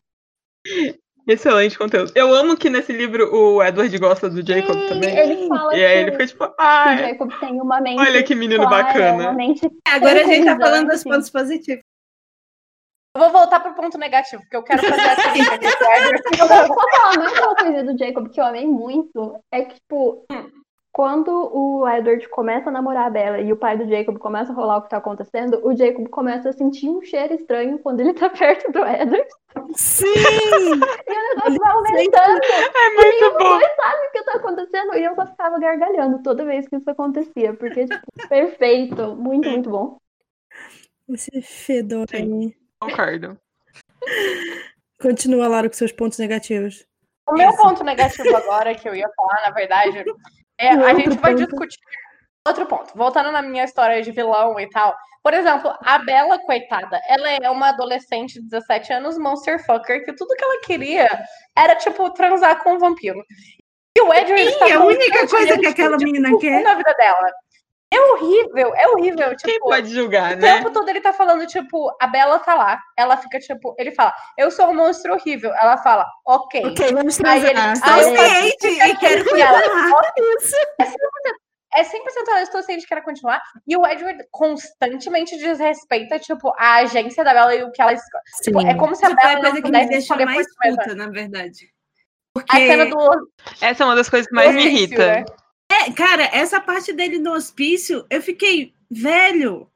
Excelente 1.27 1.77
conteúdo. 1.77 2.11
Eu 2.15 2.33
amo 2.33 2.57
que 2.57 2.69
nesse 2.69 2.91
livro 2.91 3.33
o 3.33 3.63
Edward 3.63 3.97
gosta 3.97 4.29
do 4.29 4.45
Jacob 4.45 4.75
Sim, 4.75 4.89
também. 4.89 5.17
Ele 5.17 5.47
fala 5.47 5.75
E 5.75 5.85
aí 5.85 5.93
que 5.93 5.99
ele 5.99 6.11
fica 6.11 6.27
tipo, 6.27 6.43
o 6.43 6.53
ah, 6.57 6.97
Jacob 6.97 7.39
tem 7.39 7.61
uma 7.61 7.79
mente. 7.79 7.99
olha 7.99 8.23
que 8.23 8.35
menino 8.35 8.67
clara, 8.67 8.83
bacana. 8.83 9.33
Mente 9.33 9.69
Agora 9.87 10.21
a 10.21 10.23
gente 10.25 10.45
tá 10.45 10.57
falando 10.57 10.89
dos 10.89 11.03
pontos 11.03 11.29
positivos. 11.29 11.83
Eu 13.15 13.21
vou 13.21 13.29
voltar 13.31 13.59
pro 13.59 13.75
ponto 13.75 13.97
negativo, 13.97 14.41
porque 14.41 14.57
eu 14.57 14.63
quero 14.63 14.81
fazer 14.81 15.01
essa. 15.01 15.21
Eu 16.41 16.47
vou 16.67 16.75
falar 16.91 17.17
mais 17.17 17.39
uma 17.39 17.55
coisa 17.55 17.83
do 17.83 17.97
Jacob 17.97 18.27
que 18.29 18.41
eu 18.41 18.45
amei 18.45 18.65
muito. 18.65 19.39
É 19.51 19.63
que, 19.63 19.75
tipo, 19.75 20.25
quando 20.93 21.31
o 21.51 21.89
Edward 21.89 22.29
começa 22.29 22.69
a 22.69 22.71
namorar 22.71 23.07
a 23.07 23.09
Bella 23.09 23.39
e 23.41 23.51
o 23.51 23.57
pai 23.57 23.75
do 23.75 23.89
Jacob 23.89 24.15
começa 24.19 24.51
a 24.51 24.55
rolar 24.55 24.77
o 24.77 24.83
que 24.83 24.89
tá 24.91 24.97
acontecendo, 24.97 25.59
o 25.65 25.75
Jacob 25.75 26.07
começa 26.09 26.49
a 26.49 26.53
sentir 26.53 26.87
um 26.87 27.01
cheiro 27.01 27.33
estranho 27.33 27.79
quando 27.79 27.99
ele 27.99 28.13
tá 28.13 28.29
perto 28.31 28.71
do 28.71 28.79
Edward. 28.85 29.27
Sim! 29.75 30.05
E 31.05 31.11
o 31.11 31.35
negócio 31.35 31.59
vai 31.59 31.71
aumentando. 31.71 32.41
É 32.43 32.87
E 32.87 32.93
muito 32.93 33.25
os 33.25 33.33
bom. 33.33 33.59
dois 33.59 33.75
sabem 33.75 34.07
o 34.07 34.11
que 34.11 34.23
tá 34.23 34.33
acontecendo. 34.33 34.95
E 34.95 35.03
eu 35.03 35.15
só 35.15 35.25
ficava 35.25 35.59
gargalhando 35.59 36.21
toda 36.23 36.45
vez 36.45 36.67
que 36.67 36.75
isso 36.75 36.89
acontecia. 36.89 37.53
Porque, 37.53 37.85
tipo, 37.85 38.01
perfeito. 38.29 39.15
Muito, 39.15 39.49
muito 39.49 39.69
bom. 39.69 39.97
Esse 41.09 41.41
fedor 41.41 42.05
aí. 42.13 42.55
Concordo. 42.79 43.37
Continua, 45.01 45.47
Laura, 45.47 45.67
com 45.69 45.75
seus 45.75 45.91
pontos 45.91 46.19
negativos. 46.19 46.85
O 47.27 47.33
meu 47.33 47.49
Isso. 47.49 47.57
ponto 47.57 47.83
negativo 47.83 48.35
agora, 48.35 48.75
que 48.75 48.87
eu 48.87 48.95
ia 48.95 49.09
falar, 49.15 49.41
na 49.45 49.51
verdade, 49.51 50.03
é 50.63 50.71
a 50.71 50.93
gente 50.93 51.17
vai 51.17 51.33
ponto. 51.33 51.45
discutir 51.45 51.79
outro 52.47 52.65
ponto. 52.65 52.91
Voltando 52.95 53.31
na 53.31 53.41
minha 53.41 53.63
história 53.63 54.01
de 54.01 54.11
vilão 54.11 54.59
e 54.59 54.69
tal. 54.69 54.95
Por 55.21 55.33
exemplo, 55.33 55.73
a 55.81 55.99
Bela, 55.99 56.37
coitada, 56.39 56.99
ela 57.07 57.29
é 57.29 57.49
uma 57.49 57.69
adolescente 57.69 58.41
de 58.41 58.49
17 58.49 58.91
anos, 58.91 59.17
monster 59.17 59.63
fucker, 59.65 60.03
que 60.03 60.13
tudo 60.13 60.35
que 60.35 60.43
ela 60.43 60.59
queria 60.61 61.09
era, 61.57 61.75
tipo, 61.75 62.09
transar 62.11 62.61
com 62.61 62.73
um 62.73 62.79
vampiro. 62.79 63.23
E 63.97 64.01
o 64.01 64.13
Edward 64.13 64.51
Sim, 64.51 64.63
é 64.63 64.73
a 64.73 64.83
única 64.83 65.27
coisa 65.27 65.57
que 65.57 65.67
aquela 65.67 65.97
tipo, 65.97 66.11
menina 66.11 66.37
quer. 66.39 66.61
na 66.61 66.73
vida 66.73 66.93
dela. 66.95 67.31
É 67.93 68.01
horrível, 68.11 68.73
é 68.75 68.87
horrível. 68.89 69.27
Quem 69.37 69.53
Tipo, 69.55 69.69
pode 69.69 69.87
julgar, 69.93 70.33
o 70.33 70.39
né? 70.39 70.57
tempo 70.57 70.71
todo 70.71 70.89
ele 70.89 71.01
tá 71.01 71.13
falando, 71.13 71.45
tipo, 71.45 71.95
a 72.01 72.07
Bela 72.07 72.39
tá 72.39 72.55
lá. 72.55 72.79
Ela 72.97 73.17
fica, 73.17 73.39
tipo, 73.39 73.75
ele 73.77 73.91
fala, 73.91 74.13
eu 74.37 74.49
sou 74.49 74.67
um 74.69 74.73
monstro 74.75 75.13
horrível. 75.13 75.51
Ela 75.61 75.77
fala, 75.77 76.05
ok. 76.25 76.65
Ok, 76.67 76.93
vamos 76.93 77.19
Aí 77.23 77.39
ele- 77.43 77.51
transar. 77.53 77.89
Ah, 77.89 77.99
Estou 77.99 78.15
eu- 78.15 78.29
ciente 78.29 78.67
e 78.67 78.97
quero 78.97 79.37
E 79.37 79.41
ela, 79.41 79.61
continuar. 79.61 80.01
É 81.75 81.83
100% 81.83 82.27
ela, 82.27 82.37
eu 82.39 82.43
estou 82.43 82.61
ciente 82.61 82.85
que 82.85 82.93
ela 82.93 83.01
continuar. 83.03 83.41
E 83.67 83.75
o 83.75 83.83
Edward 83.83 84.23
constantemente 84.29 85.35
desrespeita, 85.37 86.19
tipo, 86.19 86.53
a 86.55 86.75
agência 86.75 87.23
da 87.23 87.33
Bela 87.33 87.55
e 87.55 87.63
o 87.63 87.71
que 87.71 87.81
ela 87.81 87.93
escolhe. 87.93 88.23
Tipo, 88.43 88.61
é 88.61 88.75
como 88.75 88.93
se 88.95 89.03
a 89.03 89.09
Isso 89.09 89.17
foi 89.19 89.27
Bela 89.27 89.31
a 89.31 89.41
não 89.41 89.41
coisa 89.41 89.55
que 89.55 89.71
me 89.71 89.71
pudesse 89.79 89.89
deixou 89.89 90.15
escolher 90.17 90.25
mais 90.25 90.47
puta, 90.61 90.95
na 90.95 91.09
verdade. 91.09 91.69
Porque... 92.31 92.55
A 92.55 92.59
cena 92.59 92.85
do. 92.85 93.27
Essa 93.59 93.83
é 93.83 93.85
uma 93.87 93.95
das 93.95 94.07
coisas 94.07 94.27
que 94.27 94.35
mais 94.35 94.53
me 94.53 94.65
irrita. 94.65 95.03
né? 95.15 95.25
É, 95.73 95.91
cara, 95.91 96.29
essa 96.31 96.59
parte 96.61 96.93
dele 96.93 97.17
no 97.17 97.31
hospício, 97.33 98.05
eu 98.07 98.21
fiquei, 98.21 98.75
velho. 98.91 99.67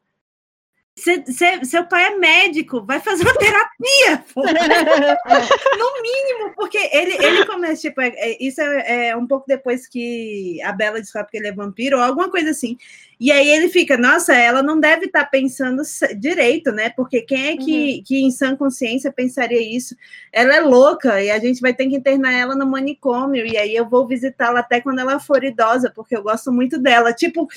Cê- 0.97 1.23
cê- 1.27 1.63
seu 1.65 1.85
pai 1.85 2.05
é 2.13 2.17
médico, 2.17 2.83
vai 2.83 2.99
fazer 2.99 3.23
uma 3.23 3.33
terapia, 3.37 4.23
no 4.35 6.01
mínimo, 6.01 6.53
porque 6.55 6.77
ele, 6.91 7.13
ele 7.23 7.45
começa, 7.45 7.81
tipo, 7.81 8.01
é- 8.01 8.13
é- 8.15 8.37
isso 8.43 8.59
é, 8.61 9.07
é 9.09 9.15
um 9.15 9.27
pouco 9.27 9.45
depois 9.47 9.87
que 9.87 10.61
a 10.63 10.71
Bela 10.71 10.99
descobre 10.99 11.29
que 11.31 11.37
ele 11.37 11.47
é 11.47 11.51
vampiro, 11.53 11.97
ou 11.97 12.03
alguma 12.03 12.29
coisa 12.29 12.49
assim. 12.49 12.77
E 13.19 13.31
aí 13.31 13.49
ele 13.49 13.67
fica, 13.69 13.97
nossa, 13.97 14.35
ela 14.35 14.61
não 14.61 14.79
deve 14.79 15.05
estar 15.07 15.25
pensando 15.25 15.83
se- 15.83 16.13
direito, 16.15 16.71
né? 16.71 16.89
Porque 16.91 17.21
quem 17.21 17.47
é 17.47 17.57
que, 17.57 18.03
que 18.03 18.17
em 18.19 18.29
sã 18.29 18.55
consciência 18.55 19.11
pensaria 19.11 19.59
isso? 19.59 19.95
Ela 20.31 20.55
é 20.55 20.59
louca 20.61 21.21
e 21.23 21.31
a 21.31 21.39
gente 21.39 21.59
vai 21.59 21.73
ter 21.73 21.87
que 21.87 21.95
internar 21.95 22.31
ela 22.33 22.55
no 22.55 22.67
manicômio, 22.67 23.45
e 23.45 23.57
aí 23.57 23.75
eu 23.75 23.87
vou 23.89 24.07
visitá-la 24.07 24.59
até 24.59 24.81
quando 24.81 24.99
ela 24.99 25.19
for 25.19 25.43
idosa, 25.43 25.91
porque 25.95 26.15
eu 26.15 26.21
gosto 26.21 26.51
muito 26.51 26.77
dela. 26.77 27.11
Tipo, 27.11 27.47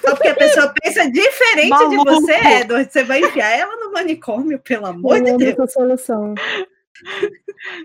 só 0.00 0.14
porque 0.14 0.28
a 0.28 0.34
pessoa 0.34 0.72
pensa 0.82 1.10
diferente 1.10 1.88
de 1.88 1.96
Maluco. 1.96 2.04
você, 2.04 2.34
Edward, 2.34 2.92
você 2.92 3.04
vai 3.04 3.20
enfiar 3.20 3.50
ela 3.50 3.76
no 3.76 3.92
manicômio, 3.92 4.58
pelo 4.58 4.86
amor 4.86 5.16
de 5.16 5.22
Olhando 5.22 5.38
Deus. 5.38 5.58
essa 5.58 5.66
solução. 5.68 6.34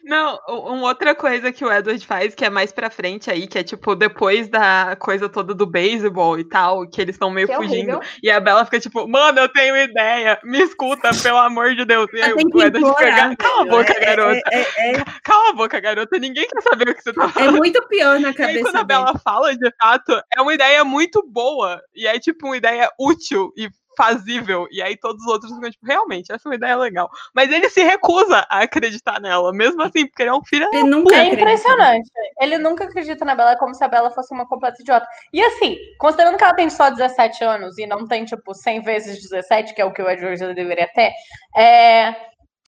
Não, 0.04 0.40
uma 0.48 0.88
outra 0.90 1.16
coisa 1.16 1.52
que 1.52 1.64
o 1.66 1.72
Edward 1.72 2.06
faz, 2.06 2.36
que 2.36 2.46
é 2.46 2.50
mais 2.50 2.72
pra 2.72 2.90
frente 2.90 3.30
aí, 3.32 3.48
que 3.48 3.58
é 3.58 3.64
tipo, 3.64 3.96
depois 3.96 4.48
da 4.50 4.96
coisa 5.00 5.28
toda 5.30 5.54
do 5.54 5.66
beisebol 5.66 6.38
e 6.40 6.44
tal, 6.44 6.88
que 6.88 7.02
eles 7.02 7.16
estão 7.16 7.30
meio 7.32 7.48
Que 7.48 7.54
é 7.54 7.56
fugindo. 7.58 7.96
horrível. 7.98 8.02
E 8.22 8.30
a 8.30 8.40
Bela 8.40 8.66
fica 8.66 8.80
tipo, 8.80 9.08
mano, 9.08 9.40
eu 9.40 9.50
tenho 9.50 9.76
ideia, 9.78 10.40
me 10.44 10.60
escuta, 10.62 11.12
pelo 11.24 11.38
amor 11.38 11.74
de 11.76 11.86
Deus. 11.86 12.08
E 12.14 12.22
aí 12.22 12.34
o 12.34 12.40
Edward 12.40 12.78
fica, 12.78 12.80
implorar, 12.80 13.38
cala 13.38 13.56
a 13.62 13.64
velho. 13.64 13.70
boca, 13.78 13.94
É- 13.94 13.98
é- 13.98 14.06
garota. 14.06 14.42
É, 14.52 14.62
é- 14.62 15.04
Cala 15.24 15.50
a 15.50 15.54
boca, 15.54 15.80
garota. 15.80 16.20
Ninguém 16.20 16.48
quer 16.48 16.62
saber 16.62 16.90
o 16.90 16.96
que 16.96 17.02
você 17.04 17.14
tá 17.14 17.26
é 17.26 17.30
falando. 17.30 17.58
muito 17.58 17.88
pior 17.88 18.20
na 18.20 18.28
E 18.30 18.32
aí, 18.32 18.36
cabeça 18.36 18.64
quando 18.64 18.76
a. 18.78 18.84
Bela 18.84 19.20
fala, 19.20 19.56
de 19.56 19.72
fato, 19.82 20.22
é 20.36 20.42
uma 20.42 20.54
ideia 20.54 20.84
muito 20.84 21.24
boa. 21.28 21.80
E 21.96 22.06
é, 22.08 22.20
tipo, 22.20 22.48
uma 22.48 22.58
ideia 22.58 22.90
útil 23.00 23.52
e 23.58 23.70
fazível. 23.98 24.68
E 24.72 24.82
aí 24.82 24.98
todos 24.98 25.24
os 25.24 25.28
outros 25.32 25.52
ficam, 25.54 25.70
tipo, 25.70 25.86
realmente, 25.86 26.32
essa 26.32 26.48
é 26.48 26.50
uma 26.50 26.56
ideia 26.56 26.76
legal. 26.78 27.10
Mas 27.34 27.52
ele 27.52 27.70
se 27.70 27.84
recusa 27.84 28.46
a 28.50 28.62
acreditar 28.62 29.20
nela, 29.20 29.52
mesmo 29.54 29.82
assim, 29.82 30.06
porque 30.08 30.24
ele 30.24 30.30
é 30.30 30.34
um 30.34 30.44
filho. 30.44 30.70
Ele 30.74 30.84
nunca 30.84 31.16
É 31.16 31.20
acredita. 31.22 31.42
impressionante. 31.42 32.10
Ele 32.40 32.58
nunca 32.58 32.84
acredita 32.86 33.26
na 33.26 33.36
Bela 33.36 33.56
como 33.58 33.74
se 33.76 33.84
a 33.84 33.88
Bela 33.88 34.12
fosse 34.12 34.34
uma 34.34 34.48
completa 34.48 34.82
idiota. 34.82 35.08
E 35.34 35.42
assim, 35.44 35.78
considerando 36.00 36.38
que 36.38 36.44
ela 36.44 36.54
tem 36.54 36.70
só 36.70 36.90
17 36.90 37.44
anos 37.44 37.78
e 37.78 37.86
não 37.86 38.08
tem, 38.08 38.26
tipo, 38.26 38.54
100 38.54 38.82
vezes 38.82 39.22
17, 39.22 39.74
que 39.74 39.82
é 39.82 39.86
o 39.86 39.94
que 39.94 40.02
o 40.02 40.10
Edward 40.10 40.54
deveria 40.54 40.88
ter, 40.94 41.12
é. 41.56 42.16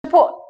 Tipo, 0.06 0.49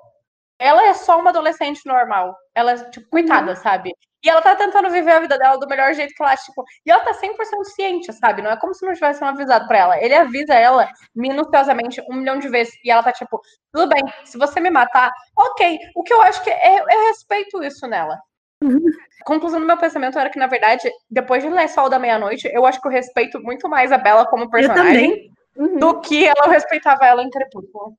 ela 0.60 0.88
é 0.88 0.94
só 0.94 1.20
uma 1.20 1.30
adolescente 1.30 1.82
normal. 1.86 2.36
Ela, 2.54 2.76
tipo, 2.90 3.10
coitada, 3.10 3.56
sabe? 3.56 3.94
E 4.22 4.30
ela 4.30 4.42
tá 4.42 4.54
tentando 4.54 4.90
viver 4.90 5.12
a 5.12 5.20
vida 5.22 5.38
dela 5.38 5.58
do 5.58 5.68
melhor 5.68 5.94
jeito 5.94 6.14
que 6.14 6.22
ela 6.22 6.34
acha, 6.34 6.44
tipo. 6.44 6.64
E 6.86 6.92
ela 6.92 7.04
tá 7.04 7.14
100% 7.14 7.64
ciente, 7.64 8.12
sabe? 8.12 8.42
Não 8.42 8.52
é 8.52 8.58
como 8.58 8.74
se 8.74 8.86
não 8.86 8.94
tivessem 8.94 9.26
avisado 9.26 9.66
pra 9.68 9.78
ela. 9.78 10.04
Ele 10.04 10.14
avisa 10.14 10.54
ela 10.54 10.90
minuciosamente 11.16 12.02
um 12.10 12.16
milhão 12.16 12.38
de 12.38 12.50
vezes. 12.50 12.74
E 12.84 12.92
ela 12.92 13.02
tá 13.02 13.14
tipo, 13.14 13.40
tudo 13.72 13.88
bem, 13.88 14.04
se 14.26 14.38
você 14.38 14.60
me 14.60 14.70
matar, 14.70 15.10
ok. 15.38 15.80
O 15.96 16.04
que 16.04 16.14
eu 16.14 16.22
acho 16.22 16.44
que 16.44 16.50
é, 16.50 16.82
eu 16.82 17.08
respeito 17.08 17.64
isso 17.64 17.88
nela. 17.88 18.20
A 18.62 19.26
conclusão 19.26 19.62
do 19.62 19.66
meu 19.66 19.78
pensamento 19.78 20.20
era 20.20 20.30
que, 20.30 20.38
na 20.38 20.48
verdade, 20.48 20.92
depois 21.10 21.42
de 21.42 21.50
ler 21.50 21.70
Sol 21.70 21.88
da 21.88 21.98
Meia-Noite, 21.98 22.50
eu 22.54 22.66
acho 22.66 22.82
que 22.82 22.88
eu 22.88 22.92
respeito 22.92 23.42
muito 23.42 23.70
mais 23.70 23.90
a 23.90 23.98
Bela 23.98 24.26
como 24.26 24.50
personagem 24.50 25.12
também. 25.12 25.30
Uhum. 25.56 25.78
do 25.78 26.00
que 26.02 26.26
ela 26.26 26.52
respeitava 26.52 27.06
ela 27.06 27.24
em 27.24 27.30
Crepúsculo. 27.30 27.94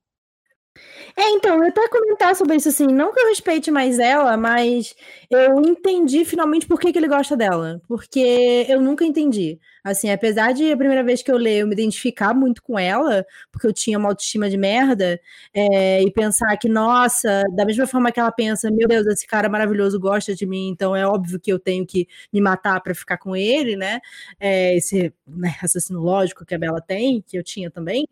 É, 1.17 1.31
então, 1.31 1.57
eu 1.63 1.69
até 1.69 1.89
comentar 1.89 2.35
sobre 2.37 2.57
isso 2.57 2.69
assim, 2.69 2.87
não 2.87 3.13
que 3.13 3.21
eu 3.21 3.29
respeite 3.29 3.71
mais 3.71 3.99
ela, 3.99 4.37
mas 4.37 4.95
eu 5.31 5.61
entendi 5.61 6.25
finalmente 6.25 6.67
por 6.67 6.79
que, 6.79 6.93
que 6.93 6.99
ele 6.99 7.09
gosta 7.09 7.37
dela. 7.37 7.81
Porque 7.89 8.67
eu 8.69 8.81
nunca 8.81 9.05
entendi. 9.05 9.59
Assim, 9.83 10.11
apesar 10.11 10.53
de 10.53 10.71
a 10.71 10.77
primeira 10.77 11.03
vez 11.03 11.23
que 11.23 11.31
eu 11.33 11.37
leio 11.37 11.61
eu 11.63 11.67
me 11.67 11.73
identificar 11.73 12.35
muito 12.35 12.63
com 12.63 12.79
ela, 12.79 13.25
porque 13.51 13.67
eu 13.67 13.73
tinha 13.73 13.99
uma 13.99 14.09
autoestima 14.11 14.49
de 14.49 14.57
merda, 14.57 15.21
é, 15.55 16.03
e 16.03 16.11
pensar 16.13 16.57
que, 16.59 16.69
nossa, 16.69 17.45
da 17.57 17.65
mesma 17.65 17.87
forma 17.87 18.13
que 18.13 18.21
ela 18.21 18.31
pensa, 18.31 18.71
meu 18.71 18.87
Deus, 18.87 19.07
esse 19.07 19.27
cara 19.27 19.49
maravilhoso 19.49 19.99
gosta 19.99 20.35
de 20.35 20.47
mim, 20.47 20.69
então 20.69 20.95
é 20.95 21.07
óbvio 21.07 21.41
que 21.41 21.53
eu 21.53 21.59
tenho 21.59 21.87
que 21.87 22.07
me 22.33 22.41
matar 22.41 22.81
pra 22.83 22.95
ficar 22.95 23.19
com 23.19 23.35
ele, 23.35 23.75
né? 23.77 24.01
É, 24.39 24.77
esse 24.77 25.13
né, 25.27 25.49
raciocínio 25.61 26.03
lógico 26.03 26.45
que 26.45 26.55
a 26.55 26.59
Bela 26.59 26.81
tem, 26.81 27.23
que 27.27 27.37
eu 27.39 27.43
tinha 27.43 27.71
também. 27.71 28.07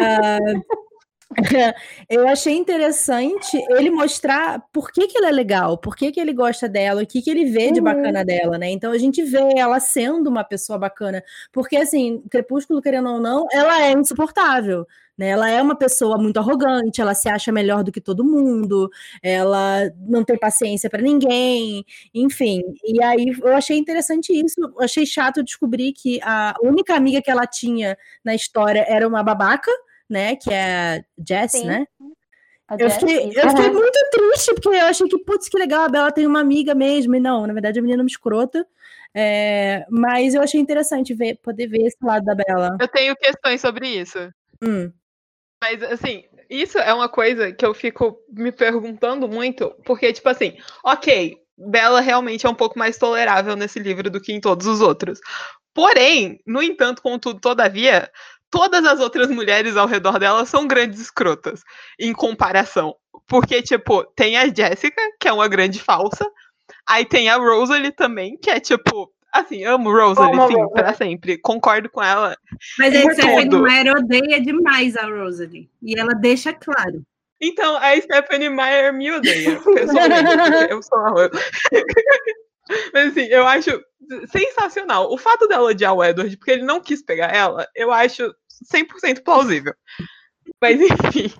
Ah, 0.00 0.38
eu 2.08 2.26
achei 2.28 2.56
interessante 2.56 3.56
ele 3.70 3.90
mostrar 3.90 4.60
por 4.72 4.90
que, 4.90 5.06
que 5.06 5.16
ela 5.16 5.28
é 5.28 5.32
legal, 5.32 5.78
por 5.78 5.94
que, 5.94 6.10
que 6.10 6.20
ele 6.20 6.32
gosta 6.32 6.68
dela, 6.68 7.02
o 7.02 7.06
que, 7.06 7.22
que 7.22 7.30
ele 7.30 7.44
vê 7.46 7.70
de 7.70 7.78
Uhum. 7.80 7.84
bacana 7.84 8.24
dela, 8.24 8.58
né? 8.58 8.70
Então 8.70 8.90
a 8.92 8.98
gente 8.98 9.22
vê 9.22 9.38
ela 9.56 9.78
sendo 9.80 10.28
uma 10.28 10.42
pessoa 10.44 10.78
bacana, 10.78 11.22
porque 11.52 11.76
assim, 11.76 12.22
Crepúsculo, 12.30 12.82
querendo 12.82 13.10
ou 13.10 13.20
não, 13.20 13.46
ela 13.52 13.82
é 13.82 13.92
insuportável. 13.92 14.86
Né? 15.16 15.28
Ela 15.28 15.50
é 15.50 15.60
uma 15.62 15.76
pessoa 15.76 16.16
muito 16.16 16.38
arrogante, 16.38 17.00
ela 17.00 17.14
se 17.14 17.28
acha 17.28 17.52
melhor 17.52 17.84
do 17.84 17.92
que 17.92 18.00
todo 18.00 18.24
mundo, 18.24 18.90
ela 19.22 19.90
não 19.98 20.24
tem 20.24 20.38
paciência 20.38 20.88
para 20.88 21.02
ninguém, 21.02 21.84
enfim. 22.14 22.62
E 22.84 23.02
aí 23.02 23.26
eu 23.42 23.54
achei 23.54 23.76
interessante 23.76 24.32
isso. 24.32 24.54
Achei 24.80 25.04
chato 25.04 25.42
descobrir 25.44 25.92
que 25.92 26.20
a 26.22 26.54
única 26.62 26.94
amiga 26.94 27.20
que 27.20 27.30
ela 27.30 27.46
tinha 27.46 27.96
na 28.24 28.34
história 28.34 28.84
era 28.88 29.06
uma 29.06 29.22
babaca, 29.22 29.70
né? 30.10 30.36
Que 30.36 30.52
é 30.52 30.98
a 30.98 31.04
Jess, 31.26 31.52
Sim. 31.52 31.66
né? 31.66 31.86
A 32.68 32.74
Eu 32.74 32.88
Jess, 32.90 32.98
fiquei, 33.00 33.28
isso. 33.28 33.38
eu 33.38 33.48
fiquei 33.50 33.66
Uhum. 33.68 33.72
muito 33.74 33.98
triste, 34.10 34.54
porque 34.54 34.68
eu 34.68 34.86
achei 34.86 35.08
que, 35.08 35.18
putz, 35.18 35.48
que 35.48 35.58
legal, 35.58 35.84
a 35.84 35.88
Bela 35.88 36.12
tem 36.12 36.26
uma 36.26 36.40
amiga 36.40 36.74
mesmo. 36.74 37.14
E 37.14 37.20
não, 37.20 37.46
na 37.46 37.52
verdade, 37.52 37.78
a 37.78 37.82
menina 37.82 38.02
é 38.02 38.04
uma 38.04 38.08
escrota. 38.08 38.66
É, 39.14 39.84
mas 39.90 40.34
eu 40.34 40.42
achei 40.42 40.60
interessante 40.60 41.12
ver, 41.14 41.36
poder 41.42 41.66
ver 41.66 41.86
esse 41.86 41.96
lado 42.02 42.24
da 42.24 42.34
Bela. 42.34 42.76
Eu 42.80 42.86
tenho 42.88 43.16
questões 43.16 43.60
sobre 43.60 43.88
isso. 43.88 44.18
Hum. 44.62 44.92
Mas, 45.62 45.82
assim, 45.82 46.24
isso 46.48 46.78
é 46.78 46.94
uma 46.94 47.08
coisa 47.08 47.52
que 47.52 47.66
eu 47.66 47.74
fico 47.74 48.18
me 48.32 48.52
perguntando 48.52 49.28
muito, 49.28 49.74
porque, 49.84 50.12
tipo 50.12 50.28
assim, 50.28 50.56
ok, 50.84 51.36
Bela 51.58 52.00
realmente 52.00 52.46
é 52.46 52.48
um 52.48 52.54
pouco 52.54 52.78
mais 52.78 52.96
tolerável 52.98 53.56
nesse 53.56 53.78
livro 53.80 54.08
do 54.08 54.20
que 54.20 54.32
em 54.32 54.40
todos 54.40 54.66
os 54.66 54.80
outros. 54.80 55.18
Porém, 55.74 56.40
no 56.46 56.62
entanto, 56.62 57.02
contudo, 57.02 57.40
todavia, 57.40 58.08
todas 58.50 58.84
as 58.84 59.00
outras 59.00 59.30
mulheres 59.30 59.76
ao 59.76 59.86
redor 59.86 60.18
dela 60.18 60.44
são 60.44 60.66
grandes 60.66 61.00
escrotas, 61.00 61.62
em 61.98 62.12
comparação. 62.12 62.94
Porque, 63.26 63.62
tipo, 63.62 64.04
tem 64.16 64.36
a 64.36 64.46
Jessica, 64.46 65.00
que 65.18 65.28
é 65.28 65.32
uma 65.32 65.48
grande 65.48 65.80
falsa, 65.80 66.28
aí 66.86 67.04
tem 67.04 67.28
a 67.28 67.36
Rosalie 67.36 67.92
também, 67.92 68.36
que 68.36 68.50
é, 68.50 68.58
tipo, 68.58 69.12
assim, 69.32 69.64
amo 69.64 69.90
Rosalie, 69.90 70.32
Amo 70.32 70.48
sim, 70.48 70.54
Rosalie. 70.54 70.72
pra 70.74 70.94
sempre, 70.94 71.38
concordo 71.38 71.88
com 71.88 72.02
ela. 72.02 72.36
Mas 72.78 72.94
a 72.94 73.12
Stephanie. 73.12 73.60
Meyer 73.60 73.96
odeia 73.96 74.40
demais 74.40 74.96
a 74.96 75.06
Rosalie. 75.06 75.70
E 75.82 75.98
ela 75.98 76.14
deixa 76.14 76.52
claro. 76.52 77.02
Então, 77.40 77.76
a 77.76 77.98
Stephanie 77.98 78.50
Meyer 78.50 78.92
me 78.92 79.10
odeia, 79.12 79.58
pessoalmente, 79.60 80.70
eu 80.70 80.82
sou 80.82 80.98
a 80.98 81.08
Rosa. 81.08 81.30
Mas 82.92 83.08
assim, 83.08 83.24
eu 83.24 83.46
acho 83.46 83.82
sensacional. 84.30 85.10
O 85.12 85.16
fato 85.16 85.48
dela 85.48 85.64
odiar 85.64 85.94
o 85.94 86.04
Edward, 86.04 86.36
porque 86.36 86.50
ele 86.50 86.64
não 86.64 86.80
quis 86.80 87.02
pegar 87.02 87.34
ela, 87.34 87.66
eu 87.74 87.90
acho 87.92 88.34
100% 88.64 89.22
plausível. 89.22 89.74
Mas 90.60 90.78
enfim, 90.80 91.32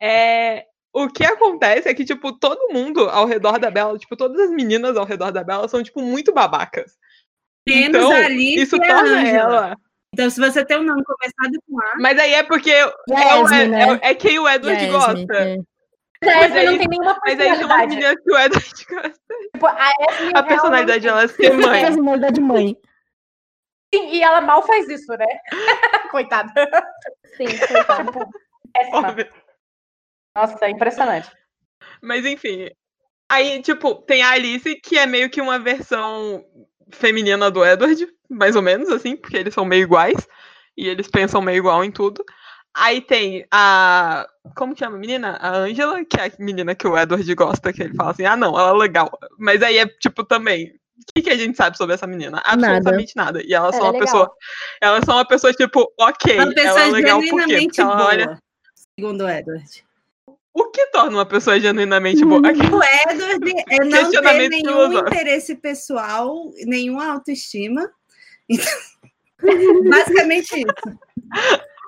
é, 0.00 0.64
o 0.92 1.08
que 1.08 1.24
acontece 1.24 1.88
é 1.88 1.94
que, 1.94 2.04
tipo, 2.04 2.32
todo 2.38 2.72
mundo 2.72 3.08
ao 3.08 3.26
redor 3.26 3.58
da 3.58 3.70
Bella, 3.70 3.98
tipo, 3.98 4.16
todas 4.16 4.38
as 4.40 4.50
meninas 4.50 4.96
ao 4.96 5.04
redor 5.04 5.30
da 5.30 5.42
Bella 5.44 5.68
são, 5.68 5.82
tipo, 5.82 6.00
muito 6.02 6.32
babacas. 6.32 6.96
Menos 7.68 7.88
Então, 7.96 8.10
a 8.12 8.16
Alice 8.16 8.62
isso 8.62 8.76
e 8.76 8.84
a 8.84 8.86
torna 8.88 9.20
Angela. 9.20 9.56
ela. 9.56 9.76
Então, 10.14 10.28
se 10.28 10.38
você 10.40 10.64
tem 10.64 10.78
um 10.78 10.82
nome 10.82 11.02
começado 11.04 11.62
com 11.66 11.80
A, 11.80 11.94
Mas 11.98 12.18
aí 12.18 12.34
é 12.34 12.42
porque 12.42 12.70
é, 12.70 12.92
Yasmin, 13.08 13.56
Ed- 13.60 13.70
né? 13.70 13.98
é, 14.02 14.10
é 14.10 14.14
quem 14.14 14.38
o 14.38 14.48
Edward 14.48 14.84
Yasmin, 14.84 15.26
gosta. 15.26 15.34
é. 15.38 15.56
A 16.24 16.44
Esme 16.46 16.58
aí- 16.58 16.66
não 16.66 16.78
tem 16.78 16.88
nenhuma 16.88 17.18
Mas 17.24 17.32
aí 17.32 17.36
tem 17.36 17.46
umas 17.46 17.58
personalidade. 17.58 17.94
meninas 17.96 18.22
que 18.22 18.30
o 18.32 18.38
Edward 18.38 18.84
gosta. 18.90 19.20
Tipo, 19.54 19.66
a 19.66 19.90
A 20.34 20.42
personalidade 20.42 21.00
dela 21.04 21.22
é 21.22 21.28
ser 21.28 21.52
mãe. 21.54 21.80
Personalidade 21.84 22.40
mãe. 22.40 22.76
Sim, 23.94 24.08
e 24.10 24.22
ela 24.22 24.40
mal 24.40 24.62
faz 24.66 24.88
isso, 24.88 25.12
né? 25.12 25.26
Coitada. 26.10 26.52
Sim, 27.36 27.46
coitada. 27.68 28.12
Péssima. 28.72 29.08
Óbvio. 29.08 29.28
Nossa, 30.34 30.64
é 30.64 30.70
impressionante. 30.70 31.30
Mas 32.00 32.24
enfim. 32.24 32.70
Aí, 33.30 33.62
tipo, 33.62 33.94
tem 34.02 34.22
a 34.22 34.30
Alice, 34.30 34.76
que 34.76 34.98
é 34.98 35.06
meio 35.06 35.30
que 35.30 35.40
uma 35.40 35.58
versão 35.58 36.44
feminina 36.90 37.50
do 37.50 37.64
Edward, 37.64 38.06
mais 38.28 38.56
ou 38.56 38.62
menos, 38.62 38.90
assim, 38.90 39.16
porque 39.16 39.36
eles 39.36 39.54
são 39.54 39.64
meio 39.64 39.82
iguais. 39.82 40.28
E 40.76 40.88
eles 40.88 41.08
pensam 41.08 41.40
meio 41.42 41.58
igual 41.58 41.84
em 41.84 41.90
tudo. 41.90 42.24
Aí 42.74 43.00
tem 43.02 43.46
a. 43.50 44.26
Como 44.56 44.72
que 44.74 44.80
chama 44.80 44.96
a 44.96 45.00
menina? 45.00 45.36
A 45.40 45.56
Angela, 45.56 46.04
que 46.04 46.18
é 46.18 46.26
a 46.26 46.32
menina 46.38 46.74
que 46.74 46.86
o 46.86 46.96
Edward 46.96 47.34
gosta, 47.34 47.72
que 47.72 47.82
ele 47.82 47.94
fala 47.94 48.12
assim: 48.12 48.24
ah, 48.24 48.36
não, 48.36 48.58
ela 48.58 48.70
é 48.70 48.78
legal. 48.78 49.10
Mas 49.38 49.62
aí 49.62 49.78
é, 49.78 49.86
tipo, 49.86 50.24
também. 50.24 50.72
O 51.02 51.12
que, 51.14 51.22
que 51.22 51.30
a 51.30 51.36
gente 51.36 51.56
sabe 51.56 51.76
sobre 51.76 51.94
essa 51.94 52.06
menina? 52.06 52.40
Absolutamente 52.44 53.14
nada. 53.16 53.42
E 53.44 53.52
ela 53.52 53.68
é 53.68 53.72
só 53.72 53.78
Ela 53.78 53.86
é 53.86 53.90
uma 53.90 53.92
legal. 53.92 54.06
pessoa. 54.06 54.36
Ela 54.80 54.96
é 54.98 55.04
só 55.04 55.12
uma 55.14 55.26
pessoa, 55.26 55.52
tipo, 55.52 55.92
ok. 55.98 56.38
uma 56.38 56.54
pessoa 56.54 56.80
ela 56.80 56.88
é 56.88 56.90
legal 56.90 57.18
por 57.20 57.22
quê? 57.22 57.26
genuinamente 57.30 57.66
Porque 57.66 57.80
ela 57.80 57.96
boa, 57.96 58.08
olha. 58.08 58.38
segundo 58.98 59.24
o 59.24 59.28
Edward. 59.28 59.84
o 60.54 60.64
que 60.70 60.86
torna 60.86 61.16
uma 61.18 61.26
pessoa 61.26 61.58
genuinamente 61.60 62.24
boa? 62.24 62.48
Aqui, 62.48 62.60
O 62.60 62.82
Edward 63.10 63.52
é 63.70 63.84
não 63.84 64.10
ter 64.10 64.48
nenhum 64.48 64.62
filosófico. 64.72 65.08
interesse 65.08 65.54
pessoal, 65.56 66.52
nenhuma 66.66 67.06
autoestima. 67.12 67.90
Então, 68.48 68.72
basicamente 69.90 70.52
isso. 70.60 70.98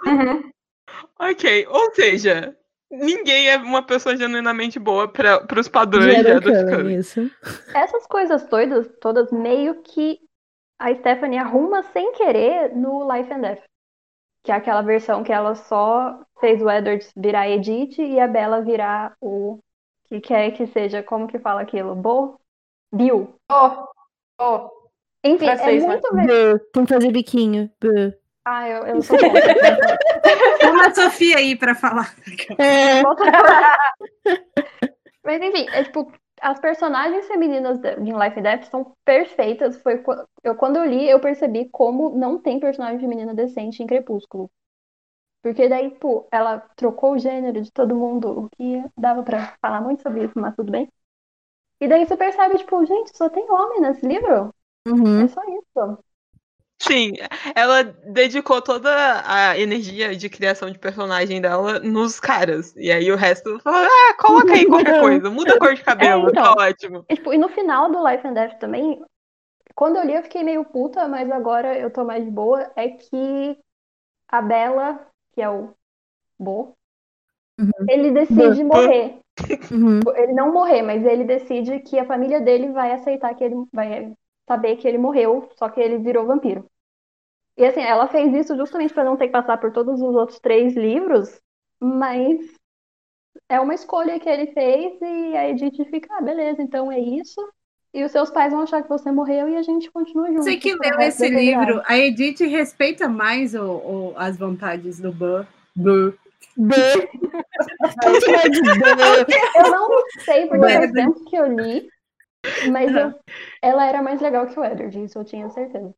Uhum. 0.06 0.50
ok, 1.20 1.66
ou 1.68 1.94
seja, 1.94 2.56
ninguém 2.98 3.48
é 3.48 3.56
uma 3.56 3.82
pessoa 3.82 4.16
genuinamente 4.16 4.78
boa 4.78 5.08
para 5.08 5.60
os 5.60 5.68
padrões 5.68 6.16
de 6.16 6.40
Cullen, 6.40 6.66
Cullen. 6.66 6.98
isso. 6.98 7.30
Essas 7.74 8.06
coisas 8.06 8.44
todas, 8.48 8.88
todas 9.00 9.30
meio 9.32 9.82
que 9.82 10.20
a 10.78 10.94
Stephanie 10.94 11.38
arruma 11.38 11.82
sem 11.92 12.12
querer 12.12 12.74
no 12.74 13.10
Life 13.10 13.32
and 13.32 13.40
Death. 13.40 13.62
Que 14.42 14.52
é 14.52 14.54
aquela 14.54 14.82
versão 14.82 15.24
que 15.24 15.32
ela 15.32 15.54
só 15.54 16.20
fez 16.38 16.60
o 16.60 16.70
Edward 16.70 17.06
virar 17.16 17.48
Edith 17.48 17.98
e 17.98 18.20
a 18.20 18.28
Bella 18.28 18.60
virar 18.60 19.16
o 19.20 19.58
que 20.04 20.20
quer 20.20 20.50
que 20.50 20.66
seja, 20.66 21.02
como 21.02 21.26
que 21.26 21.38
fala 21.38 21.62
aquilo? 21.62 21.94
Bo? 21.94 22.38
Bill. 22.92 23.34
Oh, 23.50 23.86
oh. 24.40 24.70
Enfim, 25.24 25.46
Francês, 25.46 25.82
é 25.82 25.86
né? 25.86 25.92
muito 25.92 26.14
Bê, 26.14 26.58
Tem 26.72 26.84
que 26.84 26.92
fazer 26.92 27.10
biquinho. 27.10 27.70
Bê. 27.80 28.16
Ah, 28.44 28.68
eu, 28.68 28.86
eu 28.86 29.00
sou 29.02 29.18
contra. 29.18 29.54
Chama 30.60 30.86
a 30.86 30.94
Sofia 30.94 31.38
aí 31.38 31.56
para 31.56 31.74
falar. 31.74 32.14
É. 32.58 33.02
Mas 35.24 35.40
enfim, 35.42 35.66
é 35.72 35.84
tipo, 35.84 36.12
as 36.40 36.60
personagens 36.60 37.26
femininas 37.26 37.78
de 37.80 38.12
Life 38.12 38.38
and 38.38 38.42
Death 38.42 38.64
são 38.64 38.92
perfeitas. 39.04 39.80
Foi 39.82 40.02
eu, 40.42 40.54
quando 40.54 40.76
eu 40.76 40.84
li, 40.84 41.08
eu 41.08 41.20
percebi 41.20 41.68
como 41.70 42.10
não 42.10 42.38
tem 42.38 42.60
personagem 42.60 43.00
feminina 43.00 43.34
decente 43.34 43.82
em 43.82 43.86
Crepúsculo. 43.86 44.50
Porque 45.42 45.68
daí, 45.68 45.90
pô, 45.98 46.26
ela 46.32 46.58
trocou 46.74 47.12
o 47.12 47.18
gênero 47.18 47.60
de 47.60 47.70
todo 47.70 47.94
mundo, 47.94 48.44
o 48.44 48.48
que 48.50 48.82
dava 48.96 49.22
pra 49.22 49.54
falar 49.60 49.80
muito 49.82 50.02
sobre 50.02 50.24
isso, 50.24 50.32
mas 50.36 50.54
tudo 50.56 50.72
bem. 50.72 50.90
E 51.80 51.88
daí 51.88 52.06
você 52.06 52.16
percebe, 52.16 52.56
tipo, 52.58 52.84
gente, 52.86 53.16
só 53.16 53.28
tem 53.28 53.50
homem 53.50 53.80
nesse 53.80 54.06
livro. 54.06 54.54
Uhum. 54.88 55.22
É 55.24 55.28
só 55.28 55.40
isso. 55.44 56.03
Sim, 56.86 57.12
ela 57.54 57.82
dedicou 57.82 58.60
toda 58.60 58.90
a 59.26 59.58
energia 59.58 60.14
de 60.14 60.28
criação 60.28 60.70
de 60.70 60.78
personagem 60.78 61.40
dela 61.40 61.78
nos 61.80 62.20
caras. 62.20 62.74
E 62.76 62.90
aí 62.90 63.10
o 63.10 63.16
resto 63.16 63.58
falou, 63.60 63.80
ah, 63.80 64.14
coloca 64.18 64.52
aí 64.54 64.66
qualquer 64.66 64.94
coisa, 65.00 65.30
muda 65.30 65.54
a 65.54 65.58
cor 65.58 65.74
de 65.74 65.82
cabelo, 65.82 66.26
É, 66.26 66.30
então. 66.30 66.42
tá 66.42 66.52
ótimo. 66.52 67.04
E, 67.08 67.14
tipo, 67.14 67.32
e 67.32 67.38
no 67.38 67.48
final 67.48 67.90
do 67.90 68.06
Life 68.06 68.26
and 68.26 68.34
Death 68.34 68.58
também, 68.58 69.02
quando 69.74 69.96
eu 69.96 70.04
li 70.04 70.14
eu 70.14 70.22
fiquei 70.22 70.42
meio 70.42 70.64
puta, 70.64 71.08
mas 71.08 71.30
agora 71.30 71.78
eu 71.78 71.90
tô 71.90 72.04
mais 72.04 72.24
de 72.24 72.30
boa, 72.30 72.70
é 72.76 72.88
que 72.88 73.58
a 74.28 74.42
Bella, 74.42 75.06
que 75.32 75.42
é 75.42 75.48
o 75.48 75.74
Bo, 76.38 76.76
ele 77.88 78.10
decide 78.10 78.62
Bo. 78.64 78.76
morrer. 78.76 79.18
Uhum. 79.68 79.98
Ele 80.14 80.32
não 80.32 80.52
morrer, 80.52 80.80
mas 80.82 81.04
ele 81.04 81.24
decide 81.24 81.80
que 81.80 81.98
a 81.98 82.04
família 82.04 82.40
dele 82.40 82.70
vai 82.70 82.92
aceitar 82.92 83.34
que 83.34 83.42
ele 83.42 83.56
vai 83.72 84.12
saber 84.46 84.76
que 84.76 84.86
ele 84.86 84.96
morreu, 84.96 85.50
só 85.56 85.68
que 85.68 85.80
ele 85.80 85.98
virou 85.98 86.24
vampiro. 86.24 86.64
E 87.56 87.64
assim, 87.64 87.80
ela 87.82 88.08
fez 88.08 88.32
isso 88.34 88.56
justamente 88.56 88.92
pra 88.92 89.04
não 89.04 89.16
ter 89.16 89.26
que 89.26 89.32
passar 89.32 89.58
por 89.58 89.72
todos 89.72 90.00
os 90.00 90.14
outros 90.14 90.40
três 90.40 90.74
livros, 90.74 91.40
mas 91.80 92.40
é 93.48 93.60
uma 93.60 93.74
escolha 93.74 94.18
que 94.18 94.28
ele 94.28 94.48
fez 94.52 95.00
e 95.00 95.36
a 95.36 95.48
Edith 95.48 95.84
fica, 95.90 96.08
ah, 96.16 96.22
beleza, 96.22 96.62
então 96.62 96.90
é 96.90 96.98
isso. 96.98 97.40
E 97.92 98.02
os 98.02 98.10
seus 98.10 98.28
pais 98.28 98.52
vão 98.52 98.62
achar 98.62 98.82
que 98.82 98.88
você 98.88 99.12
morreu 99.12 99.48
e 99.48 99.56
a 99.56 99.62
gente 99.62 99.88
continua 99.90 100.26
junto. 100.26 100.42
Você 100.42 100.56
que 100.56 100.76
pro 100.76 100.88
leu 100.88 101.00
esse 101.00 101.28
livro, 101.28 101.80
a 101.86 101.96
Edith 101.96 102.40
respeita 102.44 103.08
mais 103.08 103.54
o, 103.54 103.62
o- 103.64 104.14
as 104.16 104.36
vontades 104.36 104.98
do 104.98 105.12
é 108.34 108.48
de 108.48 108.60
bê? 108.62 108.84
Eu 109.56 109.70
não 109.70 109.88
sei, 110.24 110.46
porque 110.48 110.64
faz 110.72 110.92
tempo 110.92 111.24
que 111.24 111.36
eu 111.36 111.46
li, 111.46 111.88
mas 112.72 112.94
eu- 112.96 113.14
ela 113.62 113.86
era 113.86 114.02
mais 114.02 114.20
legal 114.20 114.46
que 114.48 114.58
o 114.58 114.64
Edward, 114.64 115.04
isso 115.04 115.18
eu 115.18 115.24
tinha 115.24 115.48
certeza. 115.50 115.94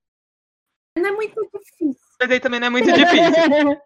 Não 0.96 1.06
é 1.06 1.12
muito 1.12 1.40
difícil. 1.52 1.96
Mas 2.20 2.30
aí 2.30 2.40
também 2.40 2.60
não 2.60 2.66
é 2.68 2.70
muito 2.70 2.90
difícil. 2.92 3.32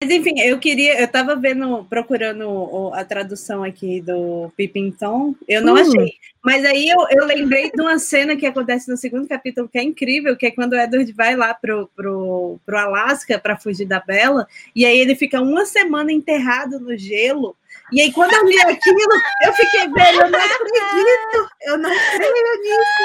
Mas 0.00 0.12
enfim, 0.12 0.38
eu 0.40 0.60
queria, 0.60 1.00
eu 1.00 1.08
tava 1.08 1.34
vendo, 1.34 1.84
procurando 1.86 2.48
o- 2.48 2.94
a 2.94 3.04
tradução 3.04 3.64
aqui 3.64 4.00
do 4.00 4.48
Pippin 4.56 4.92
Tom, 4.92 5.34
eu 5.48 5.60
não 5.60 5.74
Hum. 5.74 5.78
achei. 5.78 6.12
Mas 6.44 6.64
aí 6.64 6.88
eu, 6.88 6.98
eu 7.10 7.26
lembrei 7.26 7.68
de 7.72 7.80
uma 7.82 7.98
cena 7.98 8.36
que 8.36 8.46
acontece 8.46 8.88
no 8.88 8.96
segundo 8.96 9.26
capítulo, 9.26 9.68
que 9.68 9.76
é 9.76 9.82
incrível, 9.82 10.36
que 10.36 10.46
é 10.46 10.50
quando 10.52 10.74
o 10.74 10.76
Edward 10.78 11.12
vai 11.12 11.34
lá 11.34 11.52
pro, 11.52 11.90
pro, 11.96 12.60
pro 12.64 12.78
Alasca 12.78 13.40
para 13.40 13.56
fugir 13.56 13.86
da 13.86 13.98
Bella, 13.98 14.46
e 14.74 14.86
aí 14.86 14.96
ele 15.00 15.16
fica 15.16 15.40
uma 15.40 15.66
semana 15.66 16.12
enterrado 16.12 16.78
no 16.78 16.96
gelo. 16.96 17.56
E 17.92 18.02
aí, 18.02 18.12
quando 18.12 18.32
eu 18.34 18.44
li 18.44 18.60
aquilo, 18.60 18.98
eu 19.44 19.52
fiquei, 19.52 19.88
velho, 19.88 20.20
eu 20.20 20.30
não 20.30 20.38
acredito, 20.38 21.50
eu 21.62 21.78
não 21.78 21.90
creio 21.90 22.60
nisso. 22.60 22.98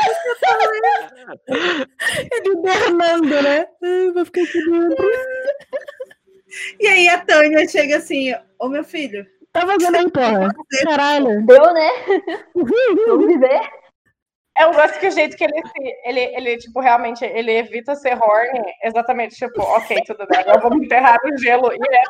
Ele 2.31 2.55
derramando, 2.61 3.41
né? 3.41 3.67
Ai, 3.83 4.11
vou 4.13 4.25
ficar 4.25 4.41
aqui 4.41 4.63
dentro. 4.65 5.11
E 6.79 6.87
aí 6.87 7.09
a 7.09 7.19
Tânia 7.19 7.67
chega 7.67 7.97
assim, 7.97 8.33
ô 8.59 8.67
meu 8.67 8.83
filho, 8.83 9.25
Tá 9.53 9.67
fazendo 9.67 9.95
aí, 9.95 10.09
porra. 10.09 10.49
Caralho. 10.83 11.45
Deu, 11.45 11.73
né? 11.73 11.89
Vamos 13.07 13.27
viver. 13.27 13.61
Eu 14.59 14.73
gosto 14.73 14.99
que 14.99 15.07
o 15.07 15.11
jeito 15.11 15.37
que 15.37 15.43
ele, 15.43 15.61
ele, 16.05 16.19
ele, 16.19 16.57
tipo, 16.57 16.79
realmente, 16.79 17.23
ele 17.23 17.51
evita 17.51 17.95
ser 17.95 18.17
horny, 18.21 18.61
exatamente, 18.83 19.35
tipo, 19.35 19.61
ok, 19.61 19.97
tudo 20.05 20.27
bem, 20.27 20.41
agora 20.41 20.59
vamos 20.59 20.85
enterrar 20.85 21.17
no 21.23 21.35
gelo. 21.39 21.71
E 21.73 21.77
é... 21.77 22.03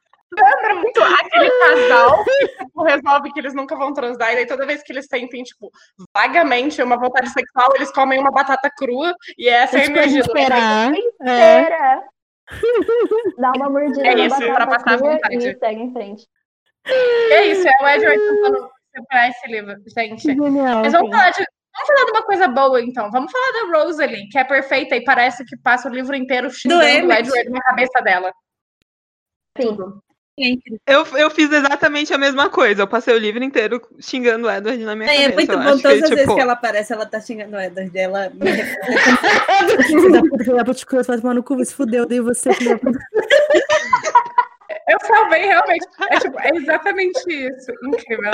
Lembra 0.36 0.74
muito 0.76 1.02
aquele 1.02 1.50
casal 1.50 2.24
que 2.24 2.48
tipo, 2.48 2.82
resolve 2.82 3.32
que 3.32 3.40
eles 3.40 3.54
nunca 3.54 3.76
vão 3.76 3.92
transar, 3.92 4.32
e 4.32 4.36
daí 4.36 4.46
toda 4.46 4.66
vez 4.66 4.82
que 4.82 4.92
eles 4.92 5.06
sentem, 5.06 5.42
tipo, 5.42 5.70
vagamente 6.14 6.82
uma 6.82 6.96
vontade 6.98 7.30
sexual, 7.30 7.72
eles 7.74 7.90
comem 7.92 8.18
uma 8.18 8.30
batata 8.30 8.70
crua, 8.76 9.14
e 9.38 9.48
essa 9.48 9.78
é 9.78 9.82
a 9.82 9.86
energia 9.86 10.22
do 10.22 10.26
esperar. 10.26 10.92
É. 11.22 12.00
Dá 13.38 13.52
uma 13.56 13.70
mordida 13.70 14.06
É 14.06 14.14
na 14.14 14.26
isso, 14.26 14.36
pra 14.36 14.66
batata 14.66 14.70
passar 14.70 14.94
a 14.94 14.98
crua 14.98 15.12
vontade. 15.12 15.36
e 15.36 15.58
segue 15.58 15.80
em 15.80 15.92
frente. 15.92 16.26
É 16.86 17.46
isso, 17.46 17.66
é 17.66 17.82
o 17.82 17.88
Edward 17.88 18.18
tentando 18.18 18.70
separar 18.94 19.28
esse 19.30 19.46
livro, 19.48 19.74
gente. 19.96 20.22
Genial. 20.22 20.80
Mas 20.82 20.92
vamos 20.92 21.10
falar, 21.10 21.30
de, 21.30 21.38
vamos 21.74 21.88
falar 21.88 22.04
de 22.04 22.10
uma 22.10 22.22
coisa 22.22 22.48
boa, 22.48 22.80
então. 22.82 23.10
Vamos 23.10 23.32
falar 23.32 23.52
da 23.52 23.78
Rosalie, 23.78 24.28
que 24.28 24.38
é 24.38 24.44
perfeita 24.44 24.94
e 24.94 25.02
parece 25.04 25.44
que 25.46 25.56
passa 25.56 25.88
o 25.88 25.92
livro 25.92 26.14
inteiro 26.14 26.50
xingando 26.50 26.82
o. 27.08 27.12
Edward 27.12 27.48
na 27.50 27.60
cabeça 27.62 28.02
dela. 28.02 28.32
Sim. 29.56 29.76
Eu, 30.86 31.06
eu 31.16 31.30
fiz 31.30 31.50
exatamente 31.52 32.12
a 32.12 32.18
mesma 32.18 32.50
coisa. 32.50 32.82
Eu 32.82 32.88
passei 32.88 33.14
o 33.14 33.18
livro 33.18 33.44
inteiro 33.44 33.80
xingando 34.00 34.48
o 34.48 34.50
Edward 34.50 34.82
na 34.82 34.96
minha 34.96 35.08
É, 35.08 35.30
cabeça. 35.30 35.52
é 35.52 35.56
muito 35.56 35.56
bom 35.58 35.78
todas 35.80 36.02
as 36.02 36.10
vezes 36.10 36.18
tipo, 36.22 36.34
que 36.34 36.40
ela 36.40 36.52
aparece, 36.54 36.92
ela 36.92 37.06
tá 37.06 37.20
xingando 37.20 37.56
o 37.56 37.60
Edward. 37.60 37.96
Ela 37.96 38.30
me 38.34 38.50
Filho 39.84 40.10
da 40.12 40.20
puta, 40.22 40.54
da 40.54 40.64
puta, 40.64 41.02
vai 41.04 41.20
tomar 41.20 41.34
no 41.34 41.42
cu, 41.42 41.64
se 41.64 41.72
fudeu, 41.74 42.04
dei 42.04 42.20
você, 42.20 42.48
da 42.48 42.78
puta. 42.78 42.98
Eu 45.14 45.20
salvei 45.20 45.42
realmente. 45.46 45.86
É, 46.10 46.18
tipo, 46.18 46.40
é 46.40 46.50
exatamente 46.54 47.18
isso. 47.28 47.72
Incrível. 47.84 48.30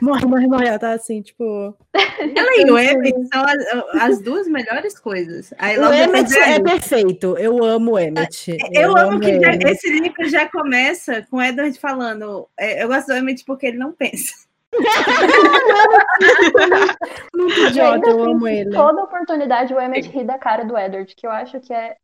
Morre, 0.00 0.26
morre, 0.26 0.46
morre. 0.46 0.68
Ela 0.68 0.78
tá 0.78 0.92
assim, 0.92 1.22
tipo. 1.22 1.74
Ela 1.94 2.56
e 2.56 2.70
o 2.70 2.78
Emmett 2.78 3.28
são 3.32 3.44
as, 3.44 4.02
as 4.02 4.20
duas 4.20 4.46
melhores 4.48 4.98
coisas. 4.98 5.52
Aí 5.58 5.78
O 5.78 5.92
Emmett 5.92 6.36
é 6.38 6.60
perfeito. 6.60 7.36
Eu 7.38 7.62
amo 7.64 7.92
o 7.92 7.98
Emmett. 7.98 8.56
Eu 8.72 8.96
amo 8.96 9.20
que 9.20 9.40
já- 9.40 9.52
esse 9.70 9.90
livro 9.90 10.28
já 10.28 10.48
começa 10.48 11.26
com 11.30 11.36
o 11.38 11.42
Edward 11.42 11.78
falando. 11.78 12.48
é, 12.58 12.82
eu 12.82 12.88
gosto 12.88 13.06
do 13.08 13.14
Emmett 13.14 13.44
porque 13.44 13.66
ele 13.66 13.78
não 13.78 13.92
pensa. 13.92 14.34
Muito 17.34 17.58
idiota, 17.60 18.08
eu 18.08 18.22
amo 18.22 18.46
ele. 18.46 18.70
toda 18.70 19.02
oportunidade 19.02 19.74
o 19.74 19.80
Emmett 19.80 20.08
ri 20.08 20.24
da 20.24 20.38
cara 20.38 20.64
do 20.64 20.76
Edward, 20.78 21.12
que 21.14 21.26
eu 21.26 21.30
acho 21.30 21.58
que 21.60 21.72
é, 21.72 21.96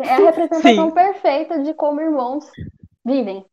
é 0.00 0.10
a 0.14 0.16
representação 0.16 0.88
Sim. 0.88 0.94
perfeita 0.94 1.58
de 1.60 1.72
como 1.74 2.00
irmãos 2.00 2.50
vivem. 3.04 3.44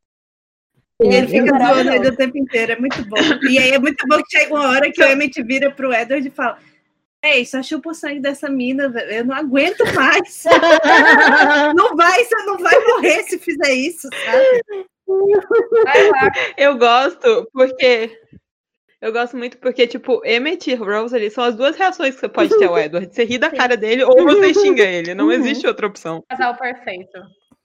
E 1.01 1.13
ele 1.13 1.27
fica 1.27 1.57
zoando 1.57 1.91
ele 1.91 2.07
o 2.07 2.15
tempo 2.15 2.37
inteiro, 2.37 2.71
é 2.71 2.79
muito 2.79 3.05
bom. 3.05 3.17
E 3.47 3.59
aí 3.59 3.69
é 3.69 3.79
muito 3.79 4.05
bom 4.07 4.17
que 4.17 4.37
chega 4.37 4.53
uma 4.53 4.67
hora 4.67 4.91
que 4.91 5.01
o 5.01 5.07
Emmett 5.07 5.43
vira 5.43 5.71
pro 5.71 5.93
Edward 5.93 6.27
e 6.27 6.31
fala: 6.31 6.57
Ei, 7.23 7.45
só 7.45 7.61
chupa 7.61 7.91
o 7.91 7.93
sangue 7.93 8.19
dessa 8.19 8.49
mina, 8.49 8.89
velho, 8.89 9.11
eu 9.11 9.25
não 9.25 9.35
aguento 9.35 9.83
mais. 9.93 10.43
não 11.75 11.95
vai, 11.95 12.23
você 12.23 12.35
não 12.45 12.57
vai 12.57 12.79
morrer 12.85 13.23
se 13.23 13.37
fizer 13.37 13.73
isso, 13.73 14.09
sabe? 14.25 14.85
Vai 15.83 16.09
lá. 16.09 16.31
Eu 16.57 16.77
gosto 16.77 17.47
porque. 17.53 18.19
Eu 18.99 19.11
gosto 19.11 19.37
muito 19.37 19.59
porque, 19.59 19.85
tipo, 19.85 20.25
Emmett 20.25 20.71
e 20.71 20.73
Rosalie 20.73 21.29
são 21.29 21.43
as 21.43 21.55
duas 21.55 21.75
reações 21.75 22.15
que 22.15 22.21
você 22.21 22.27
pode 22.27 22.57
ter 22.57 22.65
ao 22.65 22.79
Edward. 22.79 23.13
Você 23.13 23.23
ri 23.23 23.37
da 23.37 23.51
cara 23.51 23.77
dele 23.77 24.03
ou 24.03 24.23
você 24.23 24.55
xinga 24.55 24.83
ele. 24.83 25.13
Não 25.13 25.31
existe 25.31 25.67
outra 25.67 25.85
opção. 25.85 26.23
Casal 26.27 26.57
perfeito. 26.57 27.19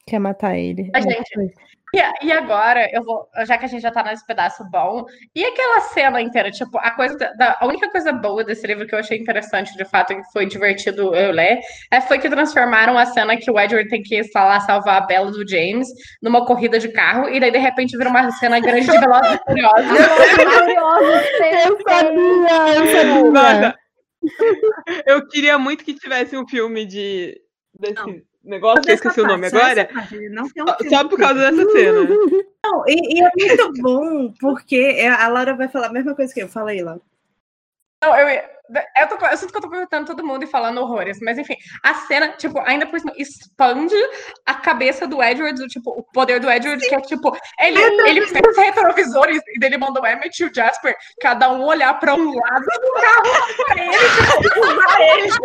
Quer 0.06 0.18
matar 0.18 0.56
ele. 0.56 0.90
A 0.94 0.98
É, 0.98 1.02
gente-. 1.02 1.54
E, 1.94 2.26
e, 2.26 2.32
agora, 2.32 2.88
eu 2.90 3.04
vou, 3.04 3.28
já 3.46 3.58
que 3.58 3.66
a 3.66 3.68
gente 3.68 3.82
já 3.82 3.90
tá 3.90 4.02
nesse 4.02 4.26
pedaço 4.26 4.64
bom, 4.70 5.04
e 5.34 5.44
aquela 5.44 5.78
cena 5.80 6.22
inteira, 6.22 6.50
tipo, 6.50 6.78
a 6.78 6.90
coisa 6.92 7.18
da, 7.36 7.58
a 7.60 7.66
única 7.66 7.90
coisa 7.90 8.10
boa 8.14 8.42
desse 8.42 8.66
livro 8.66 8.86
que 8.86 8.94
eu 8.94 8.98
achei 8.98 9.18
interessante, 9.18 9.76
de 9.76 9.84
fato, 9.84 10.14
e 10.14 10.22
foi 10.32 10.46
divertido 10.46 11.14
eu 11.14 11.30
ler, 11.32 11.60
é, 11.90 12.00
foi 12.00 12.18
que 12.18 12.30
transformaram 12.30 12.96
a 12.96 13.04
cena 13.04 13.36
que 13.36 13.50
o 13.50 13.60
Edward 13.60 13.90
tem 13.90 14.02
que 14.02 14.14
estar 14.14 14.42
lá 14.42 14.58
salvar 14.60 15.02
a 15.02 15.06
Bella 15.06 15.30
do 15.30 15.46
James 15.46 15.86
numa 16.22 16.46
corrida 16.46 16.78
de 16.78 16.88
carro, 16.88 17.28
e 17.28 17.38
daí 17.38 17.50
de 17.50 17.58
repente 17.58 17.94
vira 17.98 18.08
uma 18.08 18.30
cena 18.32 18.58
grande 18.58 18.86
de 18.86 18.98
Velozes 18.98 19.34
e 19.34 19.38
Furiosos. 19.44 19.90
eu 21.66 21.78
sabia, 21.82 22.74
eu 22.74 22.86
sabia. 22.86 23.78
Eu 25.04 25.28
queria 25.28 25.58
muito 25.58 25.84
que 25.84 25.92
tivesse 25.92 26.38
um 26.38 26.48
filme 26.48 26.86
de 26.86 27.38
desse 27.78 27.94
Não 27.96 28.31
negócio, 28.44 28.82
que 28.82 28.90
eu 28.90 28.94
esqueci 28.94 29.20
o 29.20 29.26
nome 29.26 29.46
agora. 29.46 29.88
Um 29.94 30.46
só, 30.46 30.76
só 30.88 31.08
por 31.08 31.18
causa 31.18 31.50
dessa 31.50 31.70
cena. 31.70 32.08
Não, 32.64 32.84
e, 32.86 33.18
e, 33.18 33.22
é 33.22 33.30
muito 33.36 33.82
bom, 33.82 34.32
porque 34.40 35.04
a 35.18 35.26
Laura 35.28 35.54
vai 35.54 35.68
falar 35.68 35.88
a 35.88 35.92
mesma 35.92 36.14
coisa 36.14 36.32
que 36.32 36.40
eu. 36.40 36.48
Fala 36.48 36.70
aí, 36.70 36.80
Laura. 36.80 37.00
Não, 38.02 38.16
eu, 38.16 38.42
eu, 38.96 39.06
tô, 39.08 39.26
eu 39.26 39.36
sinto 39.36 39.50
que 39.50 39.58
eu 39.58 39.62
tô 39.62 39.70
perguntando 39.70 40.06
todo 40.06 40.26
mundo 40.26 40.44
e 40.44 40.46
falando 40.46 40.80
horrores, 40.80 41.18
mas 41.20 41.38
enfim, 41.38 41.56
a 41.82 41.94
cena, 41.94 42.28
tipo, 42.30 42.58
ainda 42.60 42.86
por 42.86 42.98
cima, 42.98 43.12
expande 43.16 43.94
a 44.46 44.54
cabeça 44.54 45.06
do 45.06 45.22
Edward, 45.22 45.60
do, 45.60 45.68
tipo, 45.68 45.90
o 45.90 46.02
poder 46.02 46.40
do 46.40 46.50
Edward, 46.50 46.82
Sim. 46.82 46.88
que 46.88 46.94
é 46.94 47.00
tipo, 47.00 47.36
ele, 47.60 47.78
ele 48.08 48.26
fez 48.26 48.42
os 48.48 48.56
retrovisores 48.56 49.40
e 49.54 49.58
dele 49.58 49.78
mandou 49.78 50.02
o 50.02 50.06
Emmett 50.06 50.42
e 50.42 50.46
o 50.46 50.54
Jasper, 50.54 50.94
cada 51.20 51.50
um 51.52 51.62
olhar 51.62 51.98
pra 51.98 52.14
um 52.14 52.34
lado 52.34 52.64
do 52.64 52.92
carro 53.00 53.22
pra 53.66 53.84
ele, 53.84 53.98
tipo, 54.42 55.42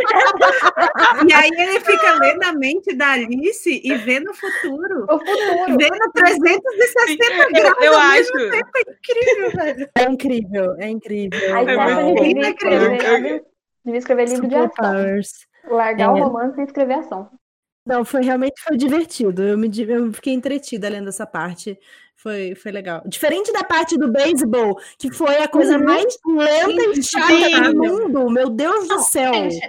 E 1.28 1.34
aí 1.34 1.50
ele 1.58 1.80
fica 1.80 2.14
lendo 2.14 2.44
a 2.44 2.54
mente 2.54 2.96
da 2.96 3.12
Alice 3.12 3.82
e 3.84 3.96
vendo 3.96 4.32
o 4.32 4.34
futuro. 4.34 5.06
O 5.10 5.20
futuro. 5.20 5.78
Vendo 5.78 6.12
360 6.14 7.50
graus 7.52 7.76
eu, 7.80 7.86
eu 7.86 7.98
acho. 7.98 8.32
Tempo. 8.52 8.70
É 8.78 8.82
incrível, 8.92 9.52
velho. 9.52 9.90
É 9.96 10.04
incrível, 10.04 10.76
é 10.80 10.90
incrível. 10.90 11.56
A 11.56 11.64
Stephanie 11.64 12.16
devia 12.16 13.17
devia 13.86 14.00
escrever 14.00 14.26
livro 14.26 14.44
Super 14.44 14.50
de 14.50 14.56
ação. 14.56 14.70
Powers. 14.76 15.30
Largar 15.70 16.10
é. 16.10 16.12
o 16.12 16.24
romance 16.24 16.60
e 16.60 16.64
escrever 16.64 16.94
ação. 16.96 17.30
Não, 17.86 18.04
foi 18.04 18.22
realmente 18.22 18.62
foi 18.62 18.76
divertido. 18.76 19.42
Eu 19.42 19.58
me 19.58 19.72
eu 19.88 20.12
fiquei 20.12 20.34
entretida 20.34 20.90
lendo 20.90 21.08
essa 21.08 21.26
parte. 21.26 21.80
Foi, 22.16 22.56
foi 22.56 22.72
legal. 22.72 23.02
Diferente 23.06 23.54
da 23.54 23.64
parte 23.64 23.98
do 23.98 24.12
beisebol, 24.12 24.78
que 25.00 25.12
foi 25.12 25.38
a 25.38 25.48
coisa 25.48 25.78
uhum. 25.78 25.86
mais 25.86 26.18
lenta 26.26 27.00
e 27.00 27.04
chata 27.04 27.72
do 27.72 27.78
mundo. 27.78 28.30
Meu 28.30 28.50
Deus 28.50 28.88
do 28.88 29.00
céu. 29.00 29.34
Gente, 29.34 29.60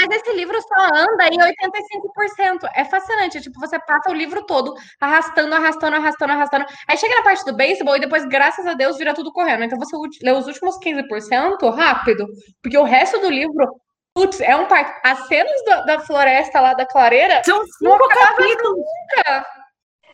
mas 0.00 0.10
esse 0.10 0.32
livro 0.34 0.60
só 0.60 0.84
anda 0.94 1.26
em 1.28 1.38
85%. 1.38 2.70
É 2.74 2.84
fascinante. 2.84 3.40
Tipo, 3.40 3.58
você 3.58 3.78
passa 3.78 4.10
o 4.10 4.14
livro 4.14 4.44
todo 4.44 4.74
arrastando, 5.00 5.54
arrastando, 5.54 5.96
arrastando, 5.96 6.32
arrastando. 6.32 6.66
Aí 6.86 6.96
chega 6.96 7.14
na 7.14 7.22
parte 7.22 7.44
do 7.44 7.56
beisebol 7.56 7.96
e 7.96 8.00
depois, 8.00 8.26
graças 8.26 8.66
a 8.66 8.74
Deus, 8.74 8.98
vira 8.98 9.14
tudo 9.14 9.32
correndo. 9.32 9.64
Então 9.64 9.78
você 9.78 9.96
lê 10.22 10.32
os 10.32 10.46
últimos 10.46 10.78
15% 10.78 11.74
rápido. 11.74 12.26
Porque 12.62 12.76
o 12.76 12.84
resto 12.84 13.18
do 13.20 13.30
livro, 13.30 13.80
putz, 14.14 14.40
é 14.40 14.54
um 14.54 14.66
parque. 14.66 15.00
As 15.02 15.26
cenas 15.26 15.64
da, 15.64 15.80
da 15.82 16.00
floresta 16.00 16.60
lá 16.60 16.74
da 16.74 16.86
clareira. 16.86 17.42
São 17.44 17.64
cinco 17.64 18.08
capítulos. 18.08 18.76
Nunca. 18.76 19.46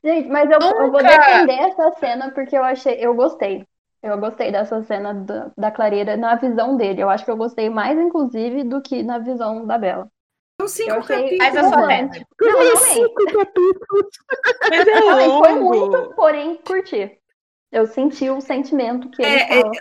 Gente, 0.05 0.29
mas 0.29 0.51
eu, 0.51 0.59
eu, 0.59 0.91
vou 0.91 1.03
defender 1.03 1.59
essa 1.61 1.93
cena 1.93 2.33
porque 2.33 2.57
eu 2.57 2.65
achei, 2.65 2.95
eu 2.95 3.15
gostei. 3.15 3.65
Eu 4.03 4.19
gostei 4.19 4.51
dessa 4.51 4.83
cena 4.83 5.15
da, 5.15 5.51
da 5.57 5.71
clareira 5.71 6.17
na 6.17 6.35
visão 6.35 6.77
dele. 6.77 7.03
Eu 7.03 7.09
acho 7.09 7.25
que 7.25 7.31
eu 7.31 7.37
gostei 7.37 7.71
mais, 7.71 7.97
inclusive, 7.99 8.65
do 8.65 8.83
que 8.83 9.03
na 9.03 9.19
visão 9.19 9.65
da 9.65 9.79
Bela. 9.79 10.11
São 10.61 10.69
cinco 10.69 11.07
capítulos. 11.07 11.55
Mas. 11.87 12.25
Não, 12.41 12.77
cinco 12.77 13.25
capítulos. 13.27 14.11
Mas 14.69 14.87
é 14.89 15.01
longo. 15.27 15.45
Foi 15.45 15.55
muito, 15.55 16.15
porém, 16.15 16.57
curti. 16.57 17.19
Eu 17.71 17.87
senti 17.87 18.29
o 18.29 18.41
sentimento 18.41 19.09
que 19.11 19.23
ele 19.23 19.31
é, 19.31 19.59
é 19.59 19.61
fala. 19.63 19.73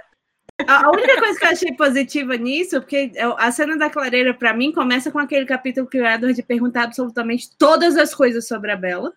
A 0.67 0.91
única 0.91 1.19
coisa 1.19 1.39
que 1.39 1.45
eu 1.45 1.49
achei 1.49 1.75
positiva 1.75 2.37
nisso, 2.37 2.79
porque 2.79 3.11
a 3.37 3.51
cena 3.51 3.77
da 3.77 3.89
clareira, 3.89 4.33
para 4.33 4.53
mim, 4.53 4.71
começa 4.71 5.11
com 5.11 5.19
aquele 5.19 5.45
capítulo 5.45 5.87
que 5.87 5.99
o 5.99 6.05
Edward 6.05 6.41
pergunta 6.43 6.81
absolutamente 6.81 7.49
todas 7.57 7.97
as 7.97 8.13
coisas 8.13 8.47
sobre 8.47 8.71
a 8.71 8.77
Bela. 8.77 9.11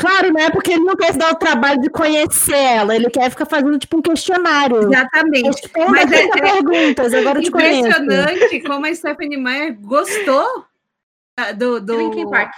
Claro, 0.00 0.32
né? 0.32 0.50
Porque 0.50 0.72
ele 0.72 0.84
não 0.84 0.96
quer 0.96 1.12
se 1.12 1.18
dar 1.18 1.32
o 1.32 1.36
trabalho 1.36 1.80
de 1.80 1.90
conhecer 1.90 2.56
ela, 2.56 2.96
ele 2.96 3.10
quer 3.10 3.30
ficar 3.30 3.46
fazendo 3.46 3.78
tipo 3.78 3.98
um 3.98 4.02
questionário. 4.02 4.84
Exatamente. 4.84 5.70
Mas 5.90 6.10
é, 6.12 6.28
perguntas, 6.28 7.12
agora 7.12 7.40
te 7.40 7.48
impressionante 7.48 8.60
como 8.62 8.86
a 8.86 8.94
Stephanie 8.94 9.36
Meyer 9.36 9.78
gostou 9.78 10.64
do, 11.56 11.80
do 11.80 11.94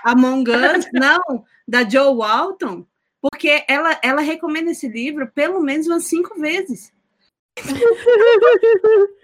Among 0.05 0.51
Us, 0.51 0.87
não, 0.95 1.45
da 1.67 1.89
Joe 1.89 2.15
Walton, 2.15 2.87
porque 3.21 3.65
ela, 3.67 3.99
ela 4.03 4.21
recomenda 4.21 4.71
esse 4.71 4.89
livro 4.89 5.29
pelo 5.35 5.61
menos 5.61 5.87
umas 5.89 6.05
cinco 6.05 6.39
vezes. 6.39 6.93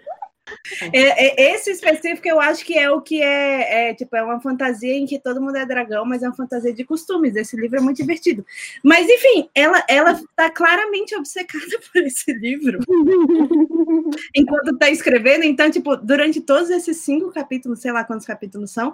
É, 0.93 1.43
é, 1.43 1.55
esse 1.55 1.71
específico 1.71 2.27
eu 2.27 2.39
acho 2.39 2.63
que 2.63 2.77
é 2.77 2.89
o 2.89 3.01
que 3.01 3.21
é, 3.21 3.89
é, 3.89 3.93
tipo, 3.93 4.15
é 4.15 4.23
uma 4.23 4.39
fantasia 4.39 4.93
em 4.93 5.05
que 5.05 5.19
todo 5.19 5.41
mundo 5.41 5.57
é 5.57 5.65
dragão, 5.65 6.05
mas 6.05 6.21
é 6.21 6.27
uma 6.27 6.35
fantasia 6.35 6.73
de 6.73 6.83
costumes. 6.83 7.35
Esse 7.35 7.55
livro 7.55 7.77
é 7.77 7.81
muito 7.81 7.97
divertido. 7.97 8.45
Mas, 8.83 9.07
enfim, 9.09 9.49
ela, 9.55 9.83
ela 9.89 10.19
tá 10.35 10.49
claramente 10.49 11.15
obcecada 11.15 11.65
por 11.91 12.01
esse 12.03 12.31
livro 12.33 12.79
enquanto 14.35 14.73
está 14.73 14.89
escrevendo. 14.89 15.43
Então, 15.43 15.69
tipo, 15.69 15.95
durante 15.97 16.41
todos 16.41 16.69
esses 16.69 16.97
cinco 16.97 17.31
capítulos, 17.31 17.79
sei 17.79 17.91
lá 17.91 18.03
quantos 18.03 18.25
capítulos 18.25 18.71
são, 18.71 18.93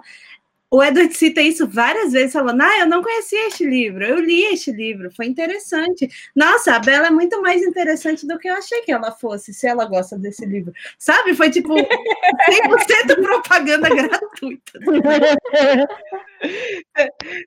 o 0.72 0.82
Edward 0.82 1.14
cita 1.14 1.42
isso 1.42 1.68
várias 1.68 2.12
vezes, 2.12 2.32
falando: 2.32 2.62
Ah, 2.62 2.78
eu 2.78 2.86
não 2.86 3.02
conhecia 3.02 3.46
este 3.46 3.62
livro, 3.62 4.02
eu 4.02 4.18
li 4.18 4.44
este 4.44 4.72
livro, 4.72 5.10
foi 5.14 5.26
interessante. 5.26 6.08
Nossa, 6.34 6.74
a 6.74 6.78
Bela 6.78 7.08
é 7.08 7.10
muito 7.10 7.42
mais 7.42 7.60
interessante 7.62 8.26
do 8.26 8.38
que 8.38 8.48
eu 8.48 8.54
achei 8.54 8.80
que 8.80 8.90
ela 8.90 9.12
fosse, 9.12 9.52
se 9.52 9.66
ela 9.66 9.84
gosta 9.84 10.16
desse 10.16 10.46
livro. 10.46 10.72
Sabe? 10.98 11.34
Foi 11.34 11.50
tipo 11.50 11.74
100% 11.74 11.84
propaganda 13.20 13.90
gratuita. 13.90 14.72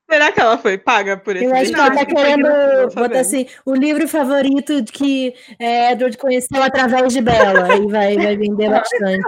Será 0.07 0.31
que 0.31 0.39
ela 0.39 0.59
foi 0.59 0.77
paga 0.77 1.17
por 1.17 1.35
esse 1.35 1.45
livro? 1.45 1.57
Eu 1.57 1.61
acho 1.63 1.73
que 1.73 1.79
ela 1.79 1.95
tá 1.95 2.05
querendo 2.05 2.47
botar 2.93 3.21
assim: 3.21 3.47
o 3.65 3.73
livro 3.73 4.07
favorito 4.07 4.83
que 4.93 5.33
é, 5.57 5.93
Edward 5.93 6.15
conheceu 6.19 6.61
através 6.61 7.11
de 7.11 7.21
Bela, 7.21 7.75
e 7.75 7.87
vai, 7.87 8.15
vai 8.17 8.37
vender 8.37 8.69
bastante. 8.69 9.23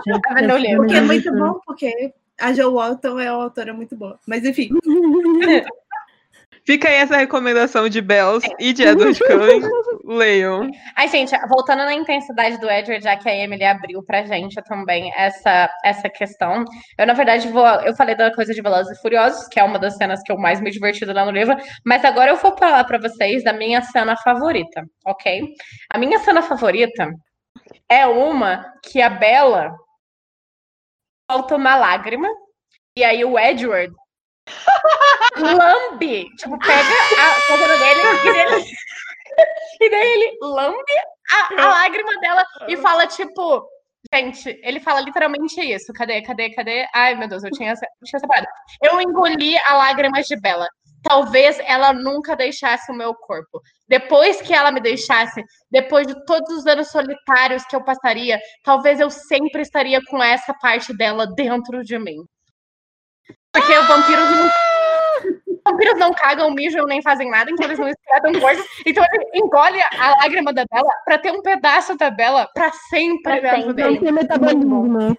Porque 0.78 0.94
é 0.94 1.02
muito 1.02 1.34
bom, 1.34 1.60
porque 1.66 2.14
a 2.40 2.54
Jo 2.54 2.72
Walton 2.72 3.20
é 3.20 3.32
uma 3.32 3.44
autora 3.44 3.74
muito 3.74 3.96
boa. 3.96 4.20
Mas 4.28 4.44
enfim. 4.44 4.70
Fica 6.68 6.90
aí 6.90 6.96
essa 6.96 7.16
recomendação 7.16 7.88
de 7.88 8.02
Bells 8.02 8.46
e 8.60 8.74
de 8.74 8.84
Edward 8.84 9.18
Cullen. 9.18 9.62
Leiam. 10.04 10.70
Ai, 10.98 11.08
gente, 11.08 11.34
voltando 11.48 11.86
na 11.86 11.94
intensidade 11.94 12.60
do 12.60 12.70
Edward, 12.70 13.02
já 13.02 13.16
que 13.16 13.30
a 13.30 13.34
Emily 13.34 13.64
abriu 13.64 14.04
pra 14.04 14.26
gente 14.26 14.62
também 14.64 15.10
essa, 15.16 15.74
essa 15.82 16.10
questão. 16.10 16.66
Eu, 16.98 17.08
na 17.08 17.14
verdade, 17.14 17.48
vou. 17.48 17.66
Eu 17.66 17.96
falei 17.96 18.16
da 18.16 18.36
coisa 18.36 18.54
de 18.54 18.62
Velozes 18.62 18.98
e 18.98 19.02
Furiosos, 19.02 19.48
que 19.48 19.62
é 19.62 19.64
uma 19.64 19.80
das 19.80 19.96
cenas 19.96 20.22
que 20.22 20.30
eu 20.30 20.38
mais 20.38 20.60
me 20.60 20.70
diverti 20.70 21.06
lá 21.06 21.24
no 21.24 21.32
livro, 21.32 21.56
mas 21.86 22.04
agora 22.04 22.32
eu 22.32 22.36
vou 22.36 22.58
falar 22.58 22.84
pra 22.84 22.98
vocês 22.98 23.46
da 23.46 23.54
minha 23.54 23.82
cena 23.82 24.18
favorita, 24.18 24.84
ok? 25.06 25.48
A 25.90 25.98
minha 25.98 26.20
cena 26.20 26.42
favorita 26.42 27.10
é 27.88 28.06
uma 28.06 28.66
que 28.84 29.02
a 29.02 29.10
Bella 29.10 29.74
solta 31.30 31.56
uma 31.56 31.76
lágrima, 31.76 32.28
e 32.98 33.04
aí 33.04 33.24
o 33.24 33.38
Edward 33.38 33.94
lambe, 35.38 36.26
tipo, 36.38 36.58
pega 36.58 36.90
a 37.20 37.48
coisa 37.48 37.78
dele 37.78 38.02
e, 38.24 38.40
ele, 38.40 38.66
e 39.82 39.90
daí 39.90 40.08
ele 40.08 40.38
lambe 40.42 40.94
a, 41.32 41.62
a 41.62 41.68
lágrima 41.70 42.20
dela 42.20 42.46
e 42.68 42.78
fala, 42.78 43.06
tipo, 43.08 43.68
Gente, 44.14 44.58
ele 44.64 44.80
fala 44.80 45.02
literalmente 45.02 45.60
isso. 45.60 45.92
Cadê, 45.92 46.22
cadê, 46.22 46.50
cadê? 46.52 46.88
Ai, 46.94 47.16
meu 47.16 47.28
Deus, 47.28 47.44
eu 47.44 47.52
tinha, 47.52 47.74
tinha 47.74 48.20
separado. 48.20 48.48
Eu 48.82 49.02
engoli 49.02 49.58
a 49.66 49.74
lágrima 49.74 50.22
de 50.22 50.40
Bela 50.40 50.68
talvez 51.08 51.58
ela 51.60 51.94
nunca 51.94 52.36
deixasse 52.36 52.92
o 52.92 52.96
meu 52.96 53.14
corpo. 53.16 53.62
Depois 53.88 54.42
que 54.42 54.54
ela 54.54 54.72
me 54.72 54.82
deixasse, 54.82 55.42
depois 55.72 56.06
de 56.06 56.26
todos 56.26 56.50
os 56.58 56.68
anos 56.68 56.90
solitários 56.90 57.66
que 57.66 57.76
eu 57.76 57.84
passaria, 57.84 58.40
talvez 58.64 59.00
eu 59.00 59.10
sempre 59.10 59.62
estaria 59.62 60.02
com 60.06 60.22
essa 60.22 60.54
parte 60.62 60.96
dela 60.96 61.26
dentro 61.26 61.84
de 61.84 61.98
mim. 61.98 62.18
Porque 63.54 63.74
ah! 63.74 63.82
vampiros 63.82 64.30
não. 64.30 64.52
Vampiros 65.66 66.00
não 66.00 66.14
cagam, 66.14 66.52
mijam, 66.52 66.86
nem 66.86 67.02
fazem 67.02 67.30
nada, 67.30 67.52
então 67.52 67.66
eles 67.66 67.80
não 67.80 67.90
excretam 67.90 68.40
coisas. 68.40 68.66
Então 68.86 69.04
ele 69.12 69.26
engole 69.34 69.80
a 69.82 70.12
lágrima 70.22 70.54
da 70.54 70.66
Bela 70.72 70.90
pra 71.04 71.18
ter 71.18 71.32
um 71.32 71.42
pedaço 71.42 71.98
da 71.98 72.10
Bela 72.10 72.50
pra 72.54 72.72
sempre 72.90 73.22
pra 73.22 73.40
dentro 73.40 73.68
sempre. 73.68 73.74
dele. 73.74 73.96
Não 73.96 74.02
tem 74.02 74.12
metabolismo. 74.14 75.18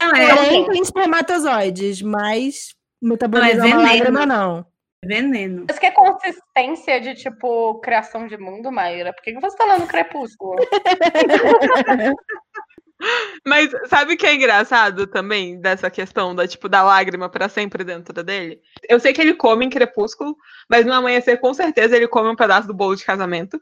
Não, 0.00 0.10
é, 0.14 0.36
Porém, 0.36 0.66
tem 0.70 0.82
espermatozoides, 0.82 2.02
mas 2.02 2.74
metabolismo 3.00 3.58
não 3.58 3.66
é, 3.66 3.70
é 3.70 3.74
uma 3.74 3.82
lágrima, 3.82 4.26
não. 4.26 4.73
Veneno. 5.04 5.66
Isso 5.68 5.80
que 5.80 5.86
é 5.86 5.90
consistência 5.90 7.00
de, 7.00 7.14
tipo, 7.14 7.80
criação 7.80 8.26
de 8.26 8.36
mundo, 8.36 8.72
Maíra? 8.72 9.12
Por 9.12 9.22
que 9.22 9.34
você 9.34 9.56
tá 9.56 9.64
lendo 9.64 9.86
Crepúsculo? 9.86 10.56
Mas 13.44 13.70
sabe 13.86 14.14
o 14.14 14.16
que 14.16 14.26
é 14.26 14.34
engraçado 14.34 15.06
também 15.06 15.60
dessa 15.60 15.90
questão 15.90 16.34
da 16.34 16.46
tipo 16.46 16.68
da 16.68 16.82
lágrima 16.82 17.28
pra 17.28 17.48
sempre 17.48 17.84
dentro 17.84 18.22
dele? 18.22 18.60
Eu 18.88 18.98
sei 18.98 19.12
que 19.12 19.20
ele 19.20 19.34
come 19.34 19.66
em 19.66 19.70
Crepúsculo, 19.70 20.36
mas 20.68 20.86
no 20.86 20.92
amanhecer 20.92 21.38
com 21.38 21.52
certeza 21.52 21.96
ele 21.96 22.08
come 22.08 22.28
um 22.28 22.36
pedaço 22.36 22.66
do 22.66 22.74
bolo 22.74 22.96
de 22.96 23.04
casamento. 23.04 23.60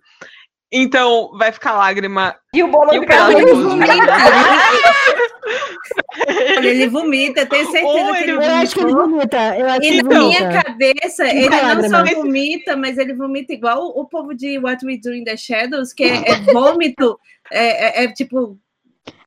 Então 0.73 1.31
vai 1.37 1.53
ficar 1.53 1.75
lágrima 1.75 2.35
E 2.55 2.63
o 2.63 2.69
bolo 2.69 2.95
e 2.95 2.99
o 2.99 3.05
de 3.05 3.53
vomita. 3.53 4.03
ele 6.63 6.87
vomita, 6.89 7.47
tenho 7.47 7.71
certeza 7.71 7.87
Ou 7.87 8.13
que 8.15 8.23
ele 8.23 8.31
ele 8.31 8.33
Eu 8.33 8.41
acho 8.41 8.75
que 8.75 8.81
ele 8.81 8.93
vomita. 8.93 9.59
Eu 9.59 9.67
acho 9.69 9.81
que 9.81 9.87
E 9.87 9.89
ele 9.91 10.03
na 10.03 10.09
minha 10.19 10.41
vomita. 10.41 10.63
cabeça, 10.65 11.29
ele 11.29 11.49
não 11.51 11.63
lágrima. 11.63 11.89
só 12.07 12.15
vomita, 12.15 12.77
mas 12.77 12.99
ele 12.99 13.15
vomita 13.15 13.53
igual 13.53 13.87
o 13.89 14.05
povo 14.07 14.35
de 14.35 14.59
What 14.59 14.85
We 14.85 14.97
Do 14.99 15.15
in 15.15 15.25
the 15.25 15.37
Shadows, 15.37 15.93
que 15.93 16.05
é, 16.05 16.31
é 16.31 16.41
vômito, 16.53 17.19
é, 17.51 18.03
é- 18.03 18.05
é 18.05 18.13
tipo, 18.13 18.57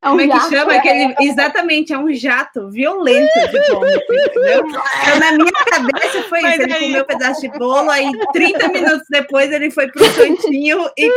É 0.01 0.07
um 0.07 0.11
como 0.11 0.21
é 0.21 0.28
que 0.28 0.34
jato. 0.34 0.49
chama? 0.49 0.73
Aquele, 0.76 1.15
exatamente, 1.19 1.91
é 1.93 1.97
um 1.97 2.13
jato 2.13 2.69
violento 2.69 3.32
de 3.34 3.71
vômito, 3.73 4.13
entendeu? 4.13 4.63
Então, 4.67 5.19
na 5.19 5.32
minha 5.32 5.51
cabeça 5.51 6.21
foi 6.30 6.41
Mas 6.41 6.53
isso, 6.53 6.61
ele 6.63 6.73
aí- 6.73 6.86
comeu 6.86 7.01
um 7.01 7.05
pedaço 7.05 7.41
de 7.41 7.49
bolo, 7.57 7.89
aí 7.89 8.11
30 8.32 8.67
minutos 8.69 9.07
depois 9.09 9.51
ele 9.51 9.71
foi 9.71 9.88
pro 9.91 10.05
cantinho 10.13 10.88
e 10.97 11.09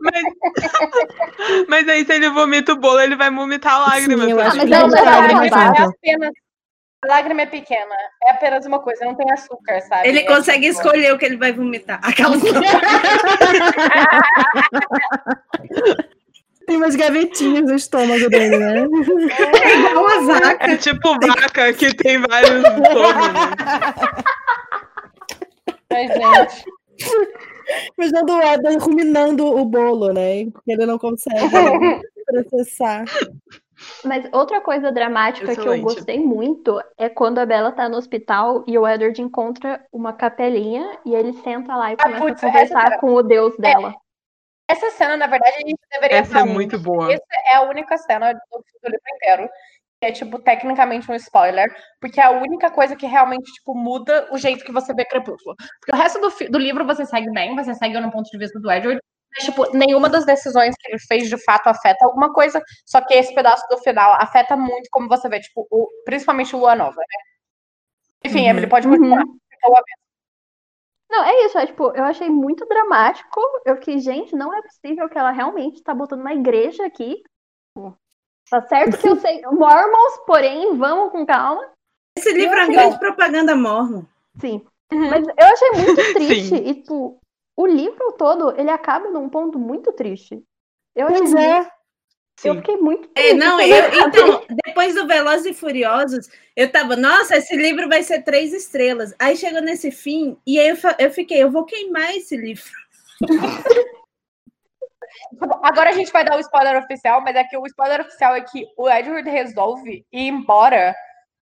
Mas... 0.00 0.22
mas 1.68 1.88
aí 1.88 2.04
se 2.04 2.12
ele 2.12 2.28
vomita 2.30 2.72
o 2.72 2.76
bolo, 2.76 3.00
ele 3.00 3.16
vai 3.16 3.30
vomitar 3.30 3.74
a 3.74 3.86
lágrima. 3.86 4.24
Sim, 4.24 4.30
eu 4.32 4.40
acho 4.40 4.56
mas 4.56 4.68
que 4.68 4.74
é 4.74 4.78
é 4.78 5.84
apenas. 5.84 6.32
A 7.04 7.08
lágrima 7.08 7.42
é 7.42 7.46
pequena. 7.46 7.94
É 8.22 8.30
apenas 8.30 8.64
uma 8.64 8.78
coisa, 8.78 9.04
não 9.04 9.14
tem 9.16 9.28
açúcar, 9.32 9.80
sabe? 9.82 10.08
ele 10.08 10.20
É 10.20 10.26
consegue 10.26 10.68
tipo- 10.68 10.80
escolher 10.80 11.12
o 11.12 11.18
que 11.18 11.24
ele 11.24 11.36
vai 11.36 11.52
vomitar. 11.52 11.98
Aquela 12.06 12.36
Tem 16.66 16.76
umas 16.76 16.94
gavetinhas 16.94 17.64
no 17.64 17.74
estômago 17.74 18.28
dele, 18.30 18.56
né? 18.56 18.78
é 19.64 19.90
igual 19.90 20.04
uma 20.04 20.38
vaca. 20.40 20.70
É 20.70 20.76
tipo 20.76 21.18
vaca 21.26 21.72
que 21.72 21.92
tem 21.96 22.18
vários 22.20 22.62
estômagos. 22.64 23.42
Ai, 25.90 26.06
gente. 26.06 26.64
Mas 27.98 28.12
não 28.12 28.24
do 28.24 28.40
Eder 28.40 28.78
ruminando 28.78 29.44
o 29.44 29.64
bolo, 29.64 30.12
né? 30.12 30.44
Porque 30.52 30.70
ele 30.72 30.86
não 30.86 30.98
consegue 30.98 31.34
processar. 32.26 33.04
Mas 34.04 34.28
outra 34.32 34.60
coisa 34.60 34.90
dramática 34.90 35.46
que 35.46 35.60
eu 35.60 35.62
Excelente. 35.64 35.82
gostei 35.82 36.18
muito 36.20 36.80
é 36.98 37.08
quando 37.08 37.38
a 37.38 37.46
Bella 37.46 37.72
tá 37.72 37.88
no 37.88 37.96
hospital 37.96 38.64
e 38.66 38.78
o 38.78 38.86
Edward 38.86 39.20
encontra 39.20 39.84
uma 39.92 40.12
capelinha 40.12 40.98
e 41.04 41.14
ele 41.14 41.32
senta 41.32 41.74
lá 41.76 41.92
e 41.92 41.96
Ah, 41.98 42.02
começa 42.04 42.24
putz, 42.26 42.42
a 42.44 42.46
conversar 42.46 42.98
com 42.98 43.14
o 43.14 43.22
deus 43.22 43.56
dela. 43.56 43.94
Essa 44.68 44.90
cena, 44.92 45.16
na 45.16 45.26
verdade, 45.26 45.56
a 45.56 45.60
gente 45.68 45.78
deveria 45.90 46.18
Essa 46.18 46.38
é 46.38 46.40
falar 46.40 46.52
muito 46.52 46.78
boa. 46.78 47.12
Essa 47.12 47.24
é 47.48 47.56
a 47.56 47.62
única 47.62 47.96
cena 47.98 48.32
do, 48.32 48.40
do 48.58 48.86
livro 48.88 49.02
inteiro. 49.16 49.48
Que 50.00 50.06
é, 50.06 50.12
tipo, 50.12 50.38
tecnicamente 50.38 51.10
um 51.10 51.14
spoiler. 51.14 51.68
Porque 52.00 52.18
é 52.20 52.24
a 52.24 52.30
única 52.30 52.70
coisa 52.70 52.96
que 52.96 53.06
realmente, 53.06 53.52
tipo, 53.52 53.74
muda 53.74 54.28
o 54.32 54.38
jeito 54.38 54.64
que 54.64 54.72
você 54.72 54.94
vê 54.94 55.04
Crepúsculo. 55.04 55.54
Porque 55.56 55.94
o 55.94 55.96
resto 55.96 56.20
do, 56.20 56.30
fi- 56.30 56.48
do 56.48 56.58
livro 56.58 56.84
você 56.86 57.04
segue 57.04 57.30
bem, 57.32 57.54
você 57.54 57.74
segue 57.74 58.00
no 58.00 58.10
ponto 58.10 58.30
de 58.30 58.38
vista 58.38 58.58
do 58.58 58.70
Edward. 58.70 59.00
Mas, 59.36 59.44
tipo, 59.46 59.76
nenhuma 59.76 60.08
das 60.08 60.24
decisões 60.26 60.74
que 60.78 60.88
ele 60.90 60.98
fez 60.98 61.28
de 61.28 61.42
fato 61.42 61.68
afeta 61.68 62.04
alguma 62.04 62.32
coisa. 62.32 62.62
Só 62.86 63.00
que 63.00 63.14
esse 63.14 63.34
pedaço 63.34 63.66
do 63.68 63.78
final 63.78 64.12
afeta 64.20 64.56
muito 64.56 64.88
como 64.90 65.08
você 65.08 65.28
vê, 65.28 65.40
tipo, 65.40 65.66
o- 65.70 65.88
principalmente 66.04 66.54
o 66.54 66.58
Lua 66.58 66.74
Nova, 66.74 66.96
né? 67.00 67.18
Enfim, 68.24 68.42
Uhum. 68.42 68.48
Emily, 68.50 68.66
pode 68.68 68.86
continuar. 68.88 69.22
Uhum. 69.24 69.38
Então, 69.54 69.74
a- 69.76 69.82
Não, 71.10 71.24
é 71.24 71.44
isso, 71.46 71.58
é 71.58 71.66
tipo, 71.66 71.90
eu 71.94 72.04
achei 72.04 72.28
muito 72.30 72.64
dramático. 72.66 73.40
Eu 73.66 73.76
fiquei, 73.76 73.98
gente, 73.98 74.34
não 74.34 74.52
é 74.54 74.62
possível 74.62 75.08
que 75.08 75.18
ela 75.18 75.30
realmente 75.30 75.82
tá 75.82 75.94
botando 75.94 76.20
uma 76.20 76.32
igreja 76.34 76.86
aqui. 76.86 77.22
Tá 78.50 78.60
certo 78.66 78.98
que 78.98 79.08
eu 79.08 79.16
sei 79.16 79.40
Mormons, 79.52 80.18
porém, 80.26 80.76
vamos 80.76 81.10
com 81.12 81.24
calma. 81.24 81.70
Esse 82.18 82.32
livro 82.32 82.58
é 82.58 82.64
uma 82.64 82.72
grande 82.72 82.98
propaganda 82.98 83.56
mormon. 83.56 84.04
Sim. 84.40 84.64
Uhum. 84.92 85.08
Mas 85.10 85.26
eu 85.26 85.46
achei 85.46 85.70
muito 85.70 85.94
triste. 86.14 86.48
Sim. 86.48 86.56
E, 86.66 86.74
tipo, 86.82 87.18
o 87.62 87.66
livro 87.66 88.12
todo, 88.12 88.58
ele 88.58 88.70
acaba 88.70 89.08
num 89.10 89.28
ponto 89.28 89.58
muito 89.58 89.92
triste. 89.92 90.42
Eu 90.94 91.06
achei 91.06 91.18
Pois 91.18 91.30
muito- 91.32 91.44
é. 91.46 91.70
Eu 92.44 92.56
fiquei 92.56 92.76
muito 92.76 93.08
É, 93.14 93.20
triste. 93.20 93.34
não, 93.36 93.60
eu, 93.60 94.08
então, 94.08 94.42
depois 94.64 94.94
do 94.94 95.06
Velozes 95.06 95.46
e 95.46 95.54
Furiosos, 95.54 96.28
eu 96.56 96.70
tava, 96.72 96.96
nossa, 96.96 97.36
esse 97.36 97.54
livro 97.54 97.88
vai 97.88 98.02
ser 98.02 98.22
três 98.22 98.52
estrelas. 98.52 99.14
Aí 99.18 99.36
chegou 99.36 99.60
nesse 99.60 99.90
fim, 99.92 100.36
e 100.46 100.58
aí 100.58 100.68
eu, 100.68 100.76
eu 100.98 101.10
fiquei, 101.12 101.42
eu 101.42 101.50
vou 101.50 101.64
queimar 101.64 102.16
esse 102.16 102.36
livro. 102.36 102.64
Agora 105.62 105.90
a 105.90 105.92
gente 105.92 106.10
vai 106.12 106.24
dar 106.24 106.36
o 106.36 106.40
spoiler 106.40 106.78
oficial, 106.82 107.20
mas 107.20 107.36
é 107.36 107.44
que 107.44 107.56
o 107.56 107.66
spoiler 107.66 108.00
oficial 108.00 108.34
é 108.34 108.40
que 108.40 108.66
o 108.76 108.88
Edward 108.88 109.28
resolve 109.28 110.04
ir 110.10 110.28
embora, 110.28 110.96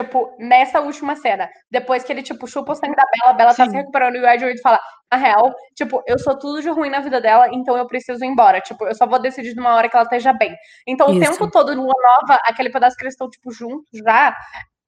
tipo, 0.02 0.34
nessa 0.38 0.80
última 0.80 1.16
cena. 1.16 1.48
Depois 1.70 2.04
que 2.04 2.12
ele, 2.12 2.22
tipo, 2.22 2.46
chupa 2.46 2.72
o 2.72 2.74
sangue 2.74 2.96
da 2.96 3.04
Bella, 3.04 3.30
a 3.30 3.34
Bella 3.34 3.54
tá 3.54 3.64
Sim. 3.64 3.70
se 3.70 3.76
recuperando 3.76 4.16
e 4.16 4.20
o 4.20 4.26
Edward 4.26 4.60
fala, 4.60 4.80
na 5.10 5.18
real, 5.18 5.54
tipo, 5.74 6.02
eu 6.06 6.18
sou 6.18 6.38
tudo 6.38 6.62
de 6.62 6.68
ruim 6.68 6.90
na 6.90 7.00
vida 7.00 7.20
dela, 7.20 7.48
então 7.52 7.76
eu 7.76 7.86
preciso 7.86 8.24
ir 8.24 8.28
embora. 8.28 8.60
Tipo, 8.60 8.86
eu 8.86 8.94
só 8.94 9.06
vou 9.06 9.18
decidir 9.18 9.54
numa 9.54 9.74
hora 9.74 9.88
que 9.88 9.96
ela 9.96 10.04
esteja 10.04 10.32
bem. 10.32 10.54
Então 10.86 11.08
o 11.08 11.12
Isso. 11.12 11.20
tempo 11.32 11.50
todo, 11.50 11.74
Lua 11.74 11.94
Nova, 11.94 12.40
aquele 12.44 12.70
pedaço 12.70 12.96
que 12.96 13.04
eles 13.04 13.14
estão, 13.14 13.28
tipo, 13.28 13.52
juntos 13.52 13.90
já, 14.04 14.36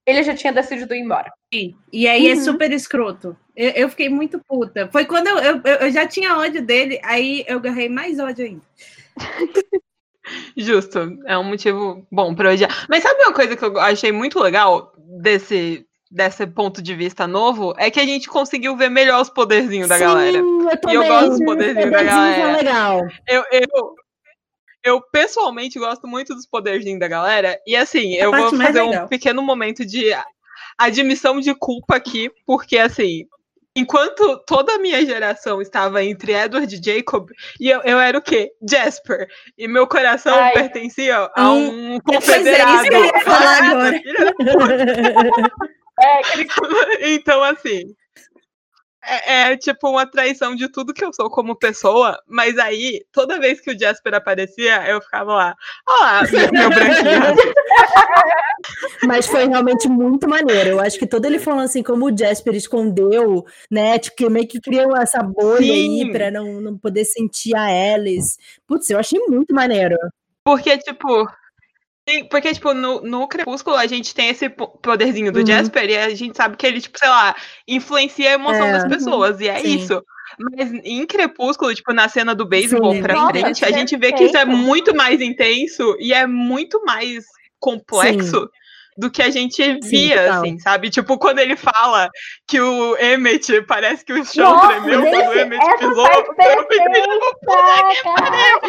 ele 0.07 0.23
já 0.23 0.35
tinha 0.35 0.53
decidido 0.53 0.95
ir 0.95 1.01
embora. 1.01 1.31
E 1.93 2.09
aí 2.09 2.29
é 2.29 2.35
Uhum. 2.35 2.41
super 2.41 2.73
escroto. 2.73 3.37
Eu, 3.57 3.71
eu 3.71 3.89
fiquei 3.89 4.09
muito 4.09 4.41
puta. 4.47 4.89
Foi 4.91 5.05
quando 5.07 5.29
eu, 5.29 5.39
eu, 5.39 5.61
eu 5.65 5.91
já 5.91 6.07
tinha 6.07 6.37
ódio 6.37 6.63
dele, 6.65 7.01
aí 7.05 7.45
eu 7.47 7.59
agarrei 7.59 7.89
mais 7.89 8.19
ódio 8.19 8.45
ainda. 8.45 8.63
Justo. 10.57 11.19
É 11.27 11.37
um 11.37 11.45
motivo 11.45 12.07
bom 12.11 12.35
pra 12.35 12.51
odiar. 12.53 12.87
Mas 12.89 13.03
sabe 13.03 13.23
uma 13.23 13.33
coisa 13.35 13.57
que 13.57 13.65
eu 13.65 13.79
achei 13.79 14.11
muito 14.11 14.41
legal 14.41 14.94
desse, 15.21 15.87
desse 16.11 16.47
ponto 16.47 16.83
de 16.83 16.95
vista 16.95 17.27
novo? 17.27 17.75
É 17.77 17.91
que 17.91 18.01
a 18.01 18.05
gente 18.05 18.29
conseguiu 18.29 18.77
ver 18.77 18.89
melhor 18.89 19.21
os 19.21 19.31
poderzinhos 19.31 19.89
da 19.89 19.99
Sim, 19.99 20.05
galera. 20.05 20.37
eu 20.37 20.81
também. 20.81 20.97
eu 20.97 21.07
gosto 21.07 21.39
do 21.39 21.45
poderzinho 21.45 21.91
da 21.91 22.03
galera. 22.03 22.43
é 22.43 22.57
legal. 22.57 23.01
Eu, 23.29 23.45
eu, 23.53 23.95
eu 24.85 25.03
pessoalmente 25.11 25.79
gosto 25.79 26.07
muito 26.07 26.35
dos 26.35 26.47
poderzinhos 26.47 27.01
da 27.01 27.09
galera. 27.09 27.59
E 27.67 27.75
assim, 27.75 28.15
eu 28.15 28.31
parte 28.31 28.51
vou 28.51 28.53
mais 28.59 28.69
fazer 28.69 28.83
um 28.83 28.91
legal. 28.91 29.09
pequeno 29.09 29.43
momento 29.43 29.85
de 29.85 30.13
admissão 30.79 31.41
de 31.41 31.55
culpa 31.55 31.97
aqui, 31.97 32.31
porque 32.47 32.79
assim. 32.79 33.27
Enquanto 33.77 34.39
toda 34.47 34.75
a 34.75 34.79
minha 34.79 35.05
geração 35.05 35.61
estava 35.61 36.03
entre 36.05 36.33
Edward 36.33 36.73
e 36.73 36.81
Jacob, 36.83 37.29
e 37.59 37.69
eu, 37.69 37.81
eu 37.83 37.99
era 37.99 38.17
o 38.17 38.23
quê? 38.23 38.53
Jasper. 38.69 39.27
E 39.59 39.67
meu 39.67 39.87
coração 39.87 40.35
Ai. 40.39 40.53
pertencia 40.53 41.29
a 41.37 41.51
Hum, 41.53 41.95
um 41.95 41.97
é, 41.97 42.01
confederado. 42.01 42.75
isso 42.77 42.85
que 42.89 42.95
eu 42.95 43.05
ia 43.05 43.21
falar 43.21 43.65
agora. 43.71 44.01
É, 46.01 46.21
então, 47.15 47.43
assim. 47.43 47.95
É, 49.07 49.53
é, 49.53 49.57
tipo 49.57 49.91
uma 49.91 50.07
traição 50.07 50.55
de 50.57 50.69
tudo 50.69 50.95
que 50.95 51.05
eu 51.05 51.13
sou 51.13 51.29
como 51.29 51.55
pessoa, 51.55 52.19
mas 52.27 52.59
aí, 52.59 53.05
toda 53.13 53.39
vez 53.39 53.61
que 53.61 53.71
o 53.71 53.79
Jasper 53.79 54.15
aparecia, 54.15 54.89
eu 54.89 55.01
ficava 55.01 55.35
lá, 55.35 55.57
ó, 55.87 56.23
meu, 56.31 56.53
meu 56.53 56.71
branquinho. 56.71 57.55
Mas 59.07 59.27
foi 59.27 59.47
realmente 59.47 59.89
muito 59.89 60.29
maneiro. 60.29 60.71
Eu 60.71 60.81
acho 60.81 60.99
que 60.99 61.07
todo 61.07 61.25
ele 61.27 61.39
falando 61.39 61.65
assim, 61.65 61.83
como 61.83 62.07
o 62.07 62.17
Jasper 62.17 62.55
escondeu, 62.55 63.45
né? 63.71 63.99
Tipo, 63.99 64.17
que 64.17 64.31
meio 64.31 64.49
que 64.49 64.61
criou 64.61 64.97
essa 64.97 65.23
bolha 65.23 65.59
Sim. 65.59 66.03
aí 66.03 66.13
pra 66.13 66.31
não, 66.31 66.61
não 66.61 66.79
poder 66.79 67.05
sentir 67.05 67.55
a 67.55 67.65
Alice. 67.95 68.39
Putz, 68.67 68.89
eu 68.91 68.99
achei 68.99 69.19
muito 69.29 69.55
maneiro. 69.55 69.97
Porque, 70.43 70.77
tipo. 70.79 71.27
Sim, 72.09 72.25
Porque, 72.27 72.53
tipo, 72.53 72.73
no, 72.75 73.01
no 73.01 73.27
Crepúsculo 73.29 73.77
a 73.77 73.87
gente 73.87 74.15
tem 74.15 74.29
esse 74.29 74.49
po- 74.49 74.69
poderzinho 74.79 75.33
do 75.33 75.41
Uhum. 75.41 75.47
Jasper 75.47 75.89
e 75.91 75.97
a 75.97 76.11
gente 76.15 76.37
sabe 76.37 76.57
que 76.57 76.67
ele, 76.67 76.81
tipo, 76.81 76.99
sei 76.99 77.09
lá, 77.09 77.35
influencia 77.67 78.31
a 78.31 78.35
emoção 78.35 78.67
É. 78.67 78.73
das 78.73 78.89
pessoas, 78.89 79.41
e 79.41 79.49
é 79.49 79.59
Sim. 79.61 79.77
isso. 79.77 80.03
Mas 80.39 80.73
em 80.85 81.07
Crepúsculo, 81.07 81.75
tipo, 81.75 81.93
na 81.93 82.09
cena 82.09 82.35
do 82.35 82.45
beisebol 82.47 82.93
Sim. 82.95 83.03
pra 83.03 83.15
Nossa, 83.15 83.31
frente, 83.31 83.65
a 83.65 83.71
gente 83.71 83.97
vê 83.97 84.13
que 84.13 84.25
isso 84.25 84.37
é 84.37 84.45
muito 84.45 84.95
mais 84.95 85.21
intenso 85.21 85.97
e 86.01 86.13
é 86.13 86.27
muito 86.27 86.83
mais 86.85 87.25
complexo 87.61 88.49
do 88.97 89.11
que 89.11 89.21
a 89.23 89.29
gente 89.31 89.61
via, 89.83 90.23
total. 90.25 90.41
assim, 90.41 90.59
sabe? 90.61 90.89
Tipo, 90.91 91.19
quando 91.19 91.41
ele 91.41 91.57
fala 91.57 92.09
que 92.49 92.61
o 92.61 92.97
Emmett 92.99 93.63
parece 93.63 94.05
que 94.05 94.13
o 94.13 94.25
chão 94.25 94.51
Nossa, 94.55 94.69
tremeu 94.69 95.03
quando 95.03 95.15
o 95.15 95.17
gente, 95.35 95.39
Emmett 95.39 95.65
essa 95.65 95.79
pisou. 95.79 96.07
Eu 96.07 96.63
fiquei, 96.63 96.79
cara. 98.15 98.61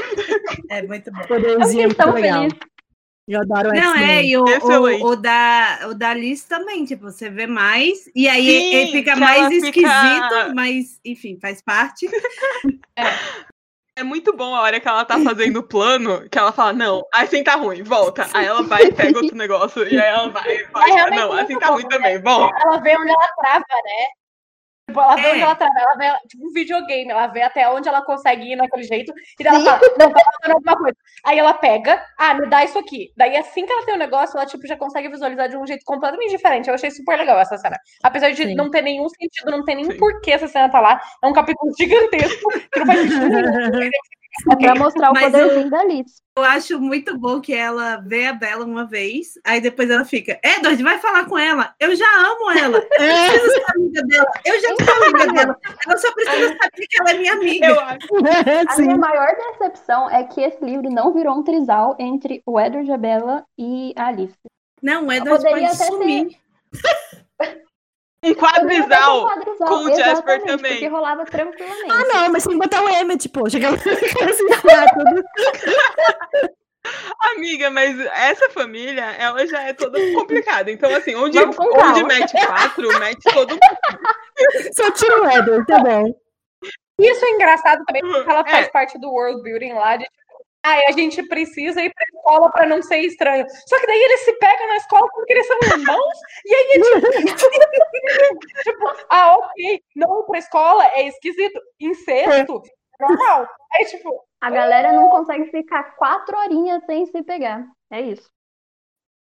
É 0.70 0.82
muito 0.84 1.12
bom. 1.12 1.20
Eu 1.22 1.28
Poderzinho 1.28 1.68
fiquei 1.70 1.86
muito 1.86 1.96
tão 1.98 2.14
legal. 2.14 2.42
feliz. 2.42 2.54
Eu 3.28 3.42
adoro 3.42 3.70
o 3.70 3.74
Não, 3.74 3.96
é, 3.96 4.24
e 4.24 4.38
o, 4.38 4.44
o, 4.44 5.06
o 5.08 5.16
da, 5.16 5.80
o 5.88 5.94
da 5.96 6.14
Liz 6.14 6.44
também, 6.44 6.86
tipo, 6.86 7.04
você 7.06 7.28
vê 7.30 7.48
mais, 7.48 8.08
e 8.16 8.28
aí 8.28 8.46
Sim, 8.46 8.76
ele 8.76 8.92
fica 8.92 9.16
mais 9.16 9.40
ela 9.40 9.50
fica- 9.50 9.68
esquisito, 9.68 10.56
mas, 10.56 11.00
enfim, 11.04 11.38
faz 11.42 11.62
parte. 11.62 12.08
É 13.98 14.04
muito 14.04 14.36
bom 14.36 14.54
a 14.54 14.60
hora 14.60 14.78
que 14.78 14.88
ela 14.90 15.06
tá 15.06 15.18
fazendo 15.22 15.60
o 15.60 15.64
plano, 15.64 16.28
que 16.30 16.38
ela 16.38 16.52
fala, 16.52 16.74
não, 16.74 17.02
assim 17.14 17.42
tá 17.42 17.56
ruim, 17.56 17.82
volta. 17.82 18.28
Aí 18.34 18.46
ela 18.46 18.62
vai 18.62 18.84
e 18.84 18.92
pega 18.94 19.18
outro 19.18 19.38
negócio, 19.38 19.88
e 19.88 19.98
aí 19.98 20.10
ela 20.10 20.28
vai, 20.28 20.66
vai. 20.66 20.92
É 20.92 21.10
não, 21.12 21.32
assim 21.32 21.54
muito 21.54 21.60
tá 21.62 21.68
bom, 21.68 21.74
ruim 21.76 21.88
também, 21.88 22.22
volta. 22.22 22.58
ela 22.62 22.78
vê 22.82 22.98
onde 22.98 23.10
ela 23.10 23.28
trava, 23.40 23.64
né? 23.70 24.08
Tipo, 24.88 25.02
ela 25.02 25.16
vê 25.16 25.22
É. 25.28 25.32
onde 25.34 25.42
ela 25.42 25.56
tá, 25.56 25.68
ela 25.78 25.96
vê 25.96 26.28
tipo 26.28 26.46
um 26.48 26.52
videogame, 26.54 27.10
ela 27.10 27.26
vê 27.28 27.42
até 27.42 27.68
onde 27.70 27.90
ela 27.90 28.04
consegue 28.04 28.52
ir 28.52 28.56
naquele 28.56 28.84
jeito, 28.84 29.12
e 29.40 29.44
daí 29.44 29.56
ela 29.56 29.80
fala, 29.80 29.80
não, 29.98 30.12
tá 30.12 30.20
faltando 30.24 30.54
alguma 30.54 30.78
coisa. 30.78 30.98
Aí 31.26 31.40
ela 31.40 31.54
pega, 31.56 32.06
ah, 32.20 32.36
me 32.36 32.46
dá 32.48 32.64
isso 32.64 32.78
aqui. 32.78 33.12
Daí 33.18 33.36
assim 33.36 33.66
que 33.66 33.72
ela 33.74 33.84
tem 33.84 33.96
o 33.96 33.98
negócio, 33.98 34.38
ela 34.38 34.46
tipo, 34.46 34.68
já 34.68 34.78
consegue 34.78 35.10
visualizar 35.10 35.50
de 35.50 35.58
um 35.58 35.66
jeito 35.66 35.84
completamente 35.86 36.30
diferente. 36.30 36.68
Eu 36.70 36.76
achei 36.76 36.92
super 36.92 37.18
legal 37.18 37.40
essa 37.40 37.58
cena. 37.58 37.78
Apesar 38.04 38.30
de 38.30 38.44
Sim. 38.44 38.54
não 38.56 38.70
ter 38.70 38.84
nenhum 38.84 39.10
sentido, 39.10 39.50
não 39.50 39.64
tem 39.66 39.76
nem 39.76 39.86
Sim. 39.86 39.98
porquê 39.98 40.32
essa 40.34 40.48
cena 40.48 40.70
tá 40.70 40.80
lá. 40.80 41.02
É 41.24 41.28
um 41.28 41.34
capítulo 41.34 41.72
gigantesco 41.80 42.52
que 42.72 42.80
não 42.80 42.86
faz 42.86 43.00
sentido 43.00 43.28
nenhum. 43.30 43.90
É 44.52 44.56
pra 44.56 44.76
mostrar 44.80 45.12
o 45.12 45.14
Mas 45.14 45.32
poderzinho 45.32 45.70
da 45.70 45.80
Alice. 45.80 46.16
Eu 46.38 46.44
acho 46.44 46.80
muito 46.82 47.18
bom 47.18 47.40
que 47.40 47.54
ela 47.54 47.98
vê 48.06 48.28
a 48.28 48.34
Bela 48.34 48.66
uma 48.66 48.86
vez, 48.86 49.40
aí 49.46 49.62
depois 49.62 49.90
ela 49.90 50.04
fica, 50.04 50.38
Edward, 50.44 50.84
vai 50.84 51.00
falar 51.00 51.26
com 51.26 51.38
ela. 51.38 51.74
Eu 51.80 51.96
já 51.96 52.06
amo 52.06 52.52
ela. 52.52 52.78
Eu 52.78 53.04
É. 53.06 53.30
preciso 53.30 53.52
ser 53.54 53.64
amiga 53.76 54.02
dela. 54.04 54.32
Eu 54.44 54.62
já 54.62 54.68
sou 54.68 55.04
amiga 55.04 55.28
dela. 55.34 55.58
Ela 55.88 55.98
só 55.98 56.12
precisa 56.14 56.48
saber 56.50 56.88
que 56.90 57.00
ela 57.00 57.12
é 57.12 57.18
minha 57.18 57.34
amiga. 57.34 57.68
Eu 57.68 57.80
acho. 57.80 58.08
A 58.70 58.74
Sim. 58.74 58.82
minha 58.84 58.98
maior 58.98 59.28
decepção 59.52 60.10
é 60.10 60.24
que 60.26 60.42
esse 60.42 60.64
livro 60.64 60.90
não 60.92 61.14
virou 61.14 61.38
um 61.38 61.44
trisal 61.44 61.96
entre 61.98 62.42
o 62.46 62.60
Edward 62.60 62.90
e 62.90 62.94
a 62.94 62.98
Bella 62.98 63.46
e 63.58 63.94
a 63.96 64.08
Alice. 64.08 64.36
Não, 64.82 65.08
o 65.08 65.12
Edward 65.14 65.42
pode 65.44 65.64
até 65.66 65.74
sumir. 65.86 66.38
Um 68.26 68.32
um 68.32 68.36
quadrisal, 68.36 69.30
com 69.60 69.76
o 69.86 69.96
Jasper 69.96 70.44
também. 70.44 70.72
Porque 70.74 70.88
rolava 70.88 71.26
tranquilamente. 71.26 71.92
Ah, 71.92 72.04
não, 72.14 72.32
mas 72.32 72.44
tem 72.44 72.54
que 72.54 72.60
botar 72.60 72.84
o 72.84 72.90
Emmett. 72.90 73.30
Que 73.30 73.66
ela 73.66 73.76
assim, 73.76 74.48
tudo. 74.94 75.24
Amiga, 77.36 77.70
mas 77.70 78.00
essa 78.00 78.50
família, 78.52 79.04
ela 79.18 79.46
já 79.48 79.62
é 79.64 79.74
toda 79.74 80.00
complicada. 80.14 80.72
Então, 80.72 80.94
assim, 80.96 81.16
onde, 81.16 81.38
onde 81.40 82.04
mete 82.04 82.34
quatro, 82.46 83.00
mete 83.00 83.24
todo 83.34 83.58
Só 84.76 84.92
tira 84.92 85.22
o 85.22 85.32
Edward, 85.32 85.66
tá 85.66 85.80
bom. 85.80 86.14
Isso 87.00 87.26
é 87.26 87.30
engraçado 87.32 87.84
também, 87.86 88.02
porque 88.02 88.30
ela 88.30 88.46
faz 88.46 88.68
É. 88.68 88.70
parte 88.70 89.00
do 89.00 89.10
world 89.12 89.42
building 89.42 89.74
lá 89.74 89.98
de 89.98 90.06
ah, 90.66 90.90
a 90.90 90.92
gente 90.92 91.22
precisa 91.28 91.84
ir 91.84 91.94
pra 91.94 92.06
escola 92.14 92.52
pra 92.52 92.66
não 92.66 92.82
ser 92.82 93.00
estranho. 93.00 93.46
Só 93.68 93.80
que 93.80 93.88
daí 93.88 94.02
eles 94.02 94.22
se 94.22 94.34
pegam 94.34 94.68
na 94.68 94.78
escola 94.78 95.08
porque 95.14 95.34
eles 95.34 95.48
são 95.48 95.58
irmãos, 95.78 96.18
e 96.46 96.56
aí 96.56 96.66
é 96.72 96.80
tipo, 97.36 97.50
tipo, 98.64 99.06
ah, 99.10 99.38
ok, 99.38 99.84
não 99.96 100.22
ir 100.22 100.26
pra 100.26 100.40
escola 100.40 100.86
é 100.94 101.08
esquisito. 101.08 101.62
Incesto, 101.80 102.62
normal. 103.00 103.48
Aí, 103.74 103.86
tipo, 103.86 104.26
A 104.42 104.50
galera 104.50 104.92
não 104.94 105.10
consegue 105.10 105.52
ficar 105.52 105.96
quatro 105.98 106.38
horinhas 106.38 106.84
sem 106.86 107.06
se 107.06 107.22
pegar. 107.24 107.66
É 107.92 108.02
isso. 108.02 108.35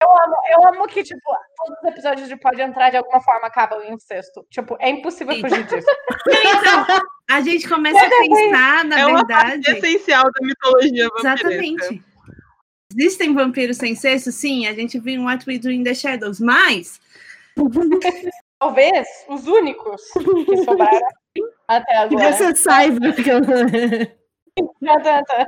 Eu 0.03 0.66
amo 0.68 0.86
que, 0.86 1.03
tipo, 1.03 1.20
todos 1.57 1.78
os 1.82 1.84
episódios 1.90 2.28
de 2.28 2.36
Pode 2.36 2.61
Entrar 2.62 2.90
de 2.90 2.96
alguma 2.96 3.20
forma 3.20 3.46
acabam 3.46 3.82
em 3.82 3.92
incesto. 3.94 4.46
Tipo, 4.51 4.76
é 4.80 4.88
impossível 4.90 5.34
Sim. 5.34 5.40
fugir 5.42 5.64
disso. 5.66 5.86
Então, 6.32 7.01
a 7.30 7.40
gente 7.42 7.68
começa 7.68 7.98
a 8.05 8.09
pensar, 8.09 8.84
na 8.84 9.01
é 9.01 9.05
verdade. 9.07 9.62
parte 9.62 9.70
essencial 9.70 10.24
da 10.24 10.46
mitologia 10.46 11.09
vampiresca. 11.09 11.28
Exatamente. 11.28 12.05
Existem 12.96 13.34
vampiros 13.34 13.76
sem 13.76 13.94
sexo? 13.94 14.32
Sim, 14.32 14.66
a 14.66 14.72
gente 14.74 14.98
viu 14.98 15.20
um 15.20 15.26
What 15.26 15.48
We 15.48 15.59
Do 15.59 15.70
in 15.70 15.84
the 15.84 15.94
Shadows, 15.94 16.40
mas 16.40 17.01
Talvez 18.59 19.07
os 19.28 19.46
únicos 19.46 20.03
que 20.46 20.57
sobraram 20.64 21.01
até 21.68 21.92
Que 22.09 22.14
agora. 22.16 22.32
você 22.32 22.57
saiba. 22.57 23.12
que 23.12 23.28
eu- 23.30 23.40
Tá, 24.84 25.01
tá, 25.01 25.22
tá. 25.24 25.46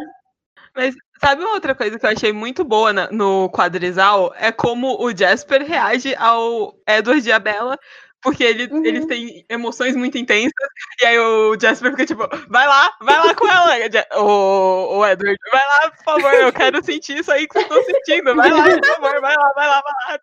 Sabe 1.25 1.43
uma 1.43 1.55
outra 1.55 1.75
coisa 1.75 1.99
que 1.99 2.05
eu 2.05 2.11
achei 2.11 2.33
muito 2.33 2.65
boa 2.65 2.93
na- 2.93 3.09
no 3.11 3.49
quadrisal? 3.51 4.35
É 4.37 4.51
como 4.51 5.01
o 5.03 5.17
Jasper 5.17 5.65
reage 5.65 6.15
ao 6.17 6.75
Edward 6.89 7.29
e 7.29 7.33
a 7.33 7.39
Bella, 7.39 7.79
porque 8.21 8.43
ele- 8.43 8.67
Uhum. 8.73 8.85
eles 8.85 9.07
têm 9.07 9.45
emoções 9.49 9.95
muito 9.97 10.19
intensas, 10.19 10.53
e 11.01 11.07
aí 11.07 11.19
o 11.19 11.57
Jasper 11.61 11.91
fica 11.93 12.07
tipo, 12.07 12.29
vai 12.49 12.67
lá, 12.67 12.91
vai 13.01 13.19
lá 13.25 13.35
com 13.35 13.47
ela, 13.49 13.73
o, 14.21 14.99
o 14.99 15.07
Edward, 15.07 15.37
vai 15.53 15.67
lá, 15.67 15.91
por 15.91 16.05
favor, 16.05 16.35
eu 16.35 16.53
quero 16.53 16.85
sentir 16.85 17.19
isso 17.19 17.31
aí 17.31 17.47
que 17.47 17.55
vocês 17.55 17.67
estão 17.67 17.83
sentindo, 17.85 18.35
vai 18.37 18.51
lá, 18.51 18.65
por 18.65 18.87
favor, 18.87 19.21
vai 19.21 19.37
lá, 19.37 19.53
vai 19.55 19.69
lá, 19.69 19.83
vai 19.83 20.13
lá. 20.15 20.19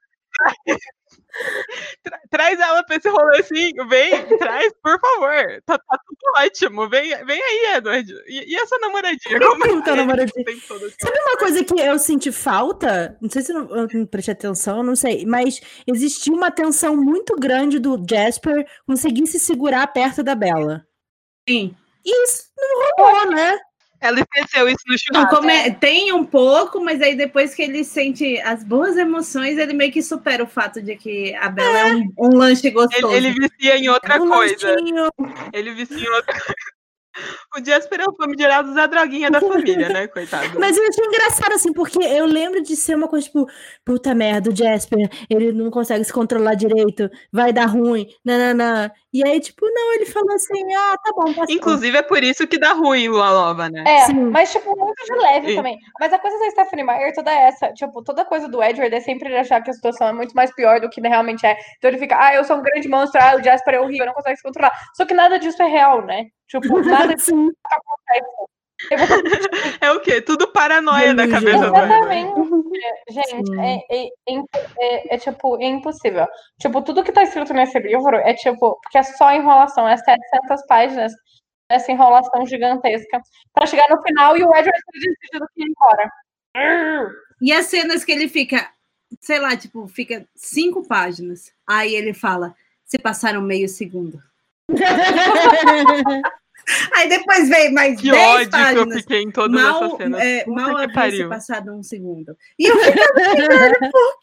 Tra- 2.03 2.19
traz 2.29 2.59
ela 2.59 2.83
pra 2.83 2.95
esse 2.95 3.09
rolezinho, 3.09 3.87
vem, 3.87 4.37
traz, 4.37 4.73
por 4.81 4.99
favor. 4.99 5.61
Tá, 5.65 5.77
tá 5.77 5.99
tudo 6.07 6.45
ótimo. 6.45 6.89
Vem, 6.89 7.09
vem 7.25 7.41
aí, 7.41 7.75
Edward. 7.77 8.11
E, 8.27 8.51
e 8.51 8.55
essa 8.55 8.77
namoradinha? 8.79 9.39
Como 9.39 9.63
é 9.65 9.67
tá 9.81 9.91
que 9.91 9.95
namoradinha? 9.97 10.45
Assim? 10.47 10.59
Sabe 11.01 11.19
uma 11.19 11.37
coisa 11.37 11.63
que 11.63 11.79
eu 11.79 11.99
senti 11.99 12.31
falta? 12.31 13.17
Não 13.21 13.29
sei 13.29 13.41
se 13.41 13.51
eu 13.53 13.63
não, 13.63 13.75
eu 13.77 13.87
não 13.93 14.05
prestei 14.05 14.33
atenção, 14.33 14.83
não 14.83 14.95
sei. 14.95 15.25
Mas 15.25 15.61
existia 15.87 16.33
uma 16.33 16.51
tensão 16.51 16.95
muito 16.95 17.35
grande 17.35 17.79
do 17.79 18.03
Jasper 18.09 18.65
conseguir 18.85 19.27
se 19.27 19.39
segurar 19.39 19.85
perto 19.87 20.23
da 20.23 20.35
Bella. 20.35 20.85
sim. 21.47 21.75
E 22.05 22.23
isso 22.23 22.43
não 22.57 23.05
rolou, 23.05 23.31
né? 23.31 23.59
Ela 24.01 24.19
esqueceu 24.21 24.67
isso 24.69 24.79
no 24.87 24.93
Não, 24.93 24.97
churrasco. 24.97 25.35
como 25.35 25.49
é- 25.49 25.71
tem 25.71 26.13
um 26.13 26.23
pouco, 26.25 26.79
mas 26.83 27.01
aí 27.01 27.15
depois 27.15 27.53
que 27.53 27.61
ele 27.61 27.83
sente 27.83 28.39
as 28.39 28.63
boas 28.63 28.95
emoções, 28.95 29.57
ele 29.57 29.73
meio 29.73 29.91
que 29.91 30.01
supera 30.01 30.43
o 30.43 30.47
fato 30.47 30.81
de 30.81 30.95
que 30.95 31.35
a 31.35 31.49
Bela 31.49 31.77
é, 31.79 31.95
um, 31.95 32.13
um 32.17 32.37
lanche 32.37 32.69
gostoso. 32.71 33.13
Ele, 33.13 33.27
ele 33.27 33.47
vicia 33.49 33.77
em 33.77 33.89
outra 33.89 34.21
Um 34.21 34.29
coisa. 34.29 34.71
lanchinho. 34.71 35.09
Ele 35.51 35.71
vicia 35.73 35.97
em 35.97 36.09
outra 36.09 36.33
coisa. 36.33 36.78
O 37.57 37.65
Jasper 37.65 38.01
é 38.01 38.05
o 38.05 38.15
famigerado 38.15 38.73
Zé 38.73 38.87
Droguinha 38.87 39.31
da 39.31 39.39
família, 39.39 39.89
né? 39.89 40.07
Coitado. 40.07 40.59
Mas 40.59 40.77
eu 40.77 40.87
achei 40.87 41.05
engraçado, 41.05 41.53
assim, 41.53 41.73
porque 41.73 41.99
eu 41.99 42.25
lembro 42.25 42.61
de 42.61 42.75
ser 42.75 42.95
uma 42.95 43.07
coisa 43.07 43.25
tipo, 43.25 43.47
puta 43.83 44.13
merda, 44.13 44.49
o 44.49 44.55
Jasper, 44.55 45.09
ele 45.29 45.51
não 45.51 45.71
consegue 45.71 46.03
se 46.03 46.13
controlar 46.13 46.55
direito, 46.55 47.09
vai 47.31 47.51
dar 47.51 47.65
ruim, 47.65 48.07
nananã. 48.23 48.91
E 49.11 49.23
aí, 49.23 49.39
tipo, 49.39 49.65
não, 49.65 49.93
ele 49.95 50.05
falou 50.05 50.33
assim, 50.33 50.73
ah, 50.75 50.95
tá 51.03 51.11
bom, 51.15 51.33
passou. 51.33 51.55
Inclusive, 51.55 51.97
é 51.97 52.03
por 52.03 52.23
isso 52.23 52.45
que 52.45 52.59
dá 52.59 52.73
ruim 52.73 53.07
Lua 53.07 53.31
Nova, 53.31 53.69
né? 53.69 53.83
É, 53.87 54.05
Sim. 54.05 54.29
mas, 54.29 54.51
tipo, 54.51 54.77
muito 54.77 55.03
de 55.03 55.15
leve 55.15 55.47
Sim. 55.49 55.55
também. 55.55 55.77
Mas 55.99 56.13
a 56.13 56.19
coisa 56.19 56.37
da 56.37 56.51
Stephanie 56.51 56.85
Meyer 56.85 57.13
toda 57.15 57.31
essa. 57.31 57.73
Tipo, 57.73 58.03
toda 58.03 58.23
coisa 58.23 58.47
do 58.47 58.61
Edward 58.61 58.93
é 58.93 58.99
sempre 58.99 59.29
ele 59.29 59.37
achar 59.37 59.61
que 59.61 59.71
a 59.71 59.73
situação 59.73 60.07
é 60.07 60.13
muito 60.13 60.33
mais 60.33 60.53
pior 60.53 60.79
do 60.79 60.89
que 60.89 61.01
realmente 61.01 61.45
é. 61.45 61.57
Então 61.77 61.89
ele 61.89 61.97
fica, 61.97 62.17
ah, 62.19 62.35
eu 62.35 62.43
sou 62.43 62.57
um 62.57 62.61
grande 62.61 62.87
monstro, 62.87 63.19
ah, 63.21 63.35
o 63.35 63.43
Jasper 63.43 63.75
é 63.75 63.79
horrível, 63.79 64.05
não 64.05 64.13
consegue 64.13 64.37
se 64.37 64.43
controlar. 64.43 64.71
Só 64.95 65.05
que 65.05 65.13
nada 65.13 65.39
disso 65.39 65.61
é 65.63 65.67
real, 65.67 66.05
né? 66.05 66.27
Tipo, 66.49 66.81
nada 66.81 67.15
disso 67.15 67.31
Sim. 67.31 67.51
acontece. 67.63 68.49
É 69.81 69.91
o 69.91 69.99
quê? 69.99 70.21
Tudo 70.21 70.51
paranoia 70.53 71.13
da 71.13 71.27
cabeça 71.27 71.57
do 71.57 71.65
Edward. 71.65 71.93
Exatamente. 71.93 72.49
Gente, 73.09 73.59
é, 73.59 73.79
é, 73.89 74.05
é 74.05 74.09
é- 74.79 75.15
é, 75.15 75.17
tipo, 75.17 75.61
é 75.61 75.65
impossível. 75.65 76.25
Tipo, 76.59 76.81
tudo 76.81 77.03
que 77.03 77.11
tá 77.11 77.23
escrito 77.23 77.53
nesse 77.53 77.77
livro 77.79 78.15
é 78.15 78.33
tipo, 78.33 78.79
porque 78.81 78.97
é 78.97 79.03
só 79.03 79.33
enrolação, 79.33 79.87
é 79.87 79.97
700 79.97 80.65
páginas 80.67 81.13
essa 81.69 81.91
enrolação 81.91 82.45
gigantesca 82.47 83.21
pra 83.53 83.67
chegar 83.67 83.87
no 83.89 84.01
final 84.01 84.35
e 84.35 84.43
o 84.43 84.55
Edward 84.55 84.71
ter 84.71 84.99
decidido 84.99 85.47
que 85.53 85.61
ia 85.61 85.67
embora. 85.67 86.11
E 87.41 87.53
as 87.53 87.67
cenas 87.67 88.03
que 88.03 88.11
ele 88.11 88.27
fica, 88.27 88.71
sei 89.21 89.39
lá, 89.39 89.55
tipo, 89.55 89.87
fica 89.87 90.25
cinco 90.35 90.87
páginas. 90.87 91.53
Aí 91.67 91.93
ele 91.93 92.13
fala, 92.13 92.55
se 92.85 92.97
passaram 92.97 93.41
meio 93.41 93.69
segundo. 93.69 94.19
Aí 96.95 97.09
depois 97.09 97.49
vem 97.49 97.73
mais 97.73 97.99
Que 97.99 98.11
dez 98.11 98.23
ódio 98.27 98.49
que 98.49 98.55
eu 98.55 98.59
páginas. 98.59 98.95
fiquei 99.01 99.21
em 99.21 99.31
todas 99.31 99.59
essas 99.59 99.79
Mal, 99.81 99.97
cenas. 99.97 100.21
é, 100.21 100.45
mal 100.47 100.77
havia 100.77 101.27
passado 101.29 101.71
um 101.73 101.81
segundo. 101.83 102.35
E 102.57 102.65
eu 102.67 102.75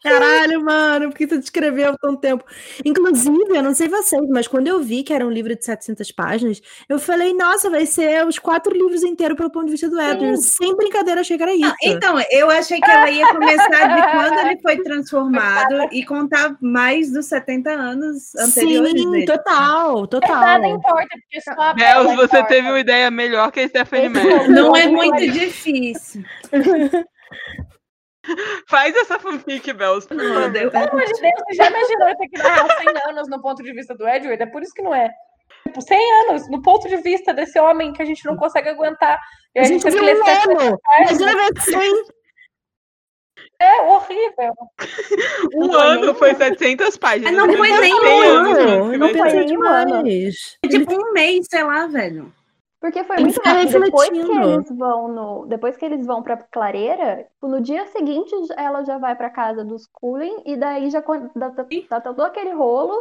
Caralho, 0.03 0.63
mano, 0.63 1.09
por 1.09 1.17
que 1.17 1.27
você 1.27 1.37
descreveu 1.37 1.95
tão 1.99 2.15
tempo? 2.15 2.43
Inclusive, 2.85 3.55
eu 3.55 3.63
não 3.63 3.73
sei 3.73 3.87
vocês, 3.87 4.27
mas 4.29 4.47
quando 4.47 4.67
eu 4.67 4.81
vi 4.81 5.03
que 5.03 5.13
era 5.13 5.25
um 5.25 5.31
livro 5.31 5.55
de 5.55 5.63
700 5.65 6.11
páginas, 6.11 6.61
eu 6.87 6.99
falei, 6.99 7.33
nossa, 7.33 7.69
vai 7.69 7.85
ser 7.85 8.25
os 8.25 8.39
quatro 8.39 8.73
livros 8.73 9.03
inteiros 9.03 9.37
pelo 9.37 9.49
ponto 9.51 9.65
de 9.65 9.71
vista 9.71 9.89
do 9.89 9.99
Edward. 9.99 10.37
Sem 10.41 10.75
brincadeira, 10.75 11.21
achei 11.21 11.37
que 11.37 11.43
era 11.43 11.53
isso. 11.53 11.61
Não, 11.67 11.75
então, 11.83 12.19
eu 12.31 12.49
achei 12.49 12.79
que 12.79 12.89
ela 12.89 13.09
ia 13.09 13.27
começar 13.33 13.95
de 13.95 14.11
quando 14.11 14.39
ele 14.39 14.61
foi 14.61 14.77
transformado 14.83 15.89
e 15.91 16.03
contar 16.05 16.55
mais 16.61 17.11
dos 17.11 17.25
70 17.25 17.69
anos 17.71 18.35
anteriores 18.35 18.91
Sim, 19.01 19.11
dele. 19.11 19.25
total, 19.25 20.07
total. 20.07 20.35
Nada 20.41 20.67
importa, 20.67 21.07
porque 21.21 21.41
só 21.41 21.51
a 21.61 21.73
Bels, 21.73 22.07
Bella 22.07 22.27
você 22.41 22.47
teve 22.47 22.67
uma 22.67 22.79
ideia 22.79 23.11
melhor 23.11 23.51
que 23.51 23.59
a 23.59 23.67
Stephanie 23.67 24.09
Meyer. 24.09 24.41
é 24.43 24.47
Não 24.47 24.75
é 24.75 24.85
Não, 24.85 24.93
muito 24.93 25.31
difícil. 25.31 26.23
Faz 28.67 28.93
essa 28.95 29.17
fanfic, 29.19 29.69
eu- 29.69 30.69
Pelo 30.71 30.89
amor 30.89 31.05
de 31.05 31.21
Deus, 31.21 31.33
você 31.47 31.53
já 31.55 31.69
imaginou 31.69 32.15
ter 32.17 32.27
que 32.27 32.37
narrar 32.37 32.77
100 32.77 32.87
anos 33.09 33.29
no 33.29 33.41
ponto 33.41 33.63
de 33.63 33.71
vista 33.71 33.95
do 33.95 34.05
Edward? 34.07 34.43
É 34.43 34.45
por 34.45 34.61
isso 34.61 34.73
que 34.73 34.81
não 34.81 34.93
é. 34.93 35.09
Tipo, 35.65 35.81
100 35.81 35.97
anos 36.25 36.49
no 36.49 36.61
ponto 36.61 36.89
de 36.89 36.97
vista 36.97 37.33
desse 37.33 37.57
homem 37.57 37.93
que 37.93 38.01
a 38.01 38.05
gente 38.05 38.25
não 38.25 38.35
consegue 38.35 38.67
aguentar. 38.67 39.17
E 39.55 39.59
A 39.59 39.63
gente 39.63 39.81
teve 39.81 39.97
viu 39.97 40.05
que 40.05 40.13
ler 40.13 40.21
um 40.21 40.25
700 40.25 40.63
Nemo. 40.63 40.79
páginas. 40.81 41.21
Imagina 41.21 41.35
ver 41.35 41.51
assim. 41.57 42.03
É 43.59 43.81
horrível. 43.81 44.53
Um 45.55 45.71
foi 45.71 45.81
ano 45.81 46.15
foi 46.15 46.33
um. 46.33 46.37
700 46.37 46.97
páginas. 46.97 47.33
Não 47.33 47.51
foi 47.53 47.69
nem 47.71 47.93
100 47.93 47.93
um 47.93 48.23
ano. 48.23 48.89
né? 48.91 48.97
Não, 48.97 49.07
pensei 49.07 49.45
nem 49.45 49.57
um 49.57 49.63
ano. 49.65 50.07
É 50.07 50.67
tipo 50.67 50.93
um 50.93 51.13
mês, 51.13 51.47
sei 51.49 51.63
lá, 51.63 51.87
velho. 51.87 52.31
Porque 52.79 53.03
foi 53.03 53.17
muito 53.17 53.41
rápido. 53.43 53.79
Depois 53.79 54.09
que 54.09 54.17
eles 54.17 54.77
vão 54.77 55.07
no, 55.07 55.45
depois 55.47 55.77
que 55.77 55.85
eles 55.85 56.05
vão 56.05 56.21
para 56.21 56.37
Clareira, 56.37 57.27
tipo, 57.33 57.47
no 57.47 57.59
dia 57.59 57.87
seguinte 57.87 58.31
ela 58.55 58.83
já 58.83 58.97
vai 58.97 59.15
para 59.15 59.29
casa 59.29 59.65
dos 59.65 59.87
Cullen 59.91 60.43
e 60.45 60.55
daí 60.55 60.89
já 60.89 61.01
dá, 61.35 61.49
dá, 61.49 61.65
dá 61.89 62.01
todo 62.01 62.21
aquele 62.21 62.51
rolo 62.51 62.93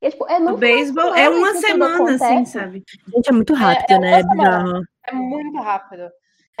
E, 0.00 0.06
é, 0.06 0.10
tipo, 0.10 0.26
é 0.26 0.40
no 0.40 0.56
beisebol 0.56 1.14
é 1.14 1.28
uma 1.28 1.52
semana, 1.54 2.14
assim, 2.14 2.46
sabe? 2.46 2.82
Gente, 3.14 3.28
é 3.28 3.32
muito 3.32 3.52
rápido, 3.52 3.92
é 3.92 3.98
né? 3.98 4.22
uma 4.22 4.32
É 4.32 4.36
bizarro. 4.36 4.82
É 5.06 5.14
muito 5.14 5.58
rápido. 5.58 6.10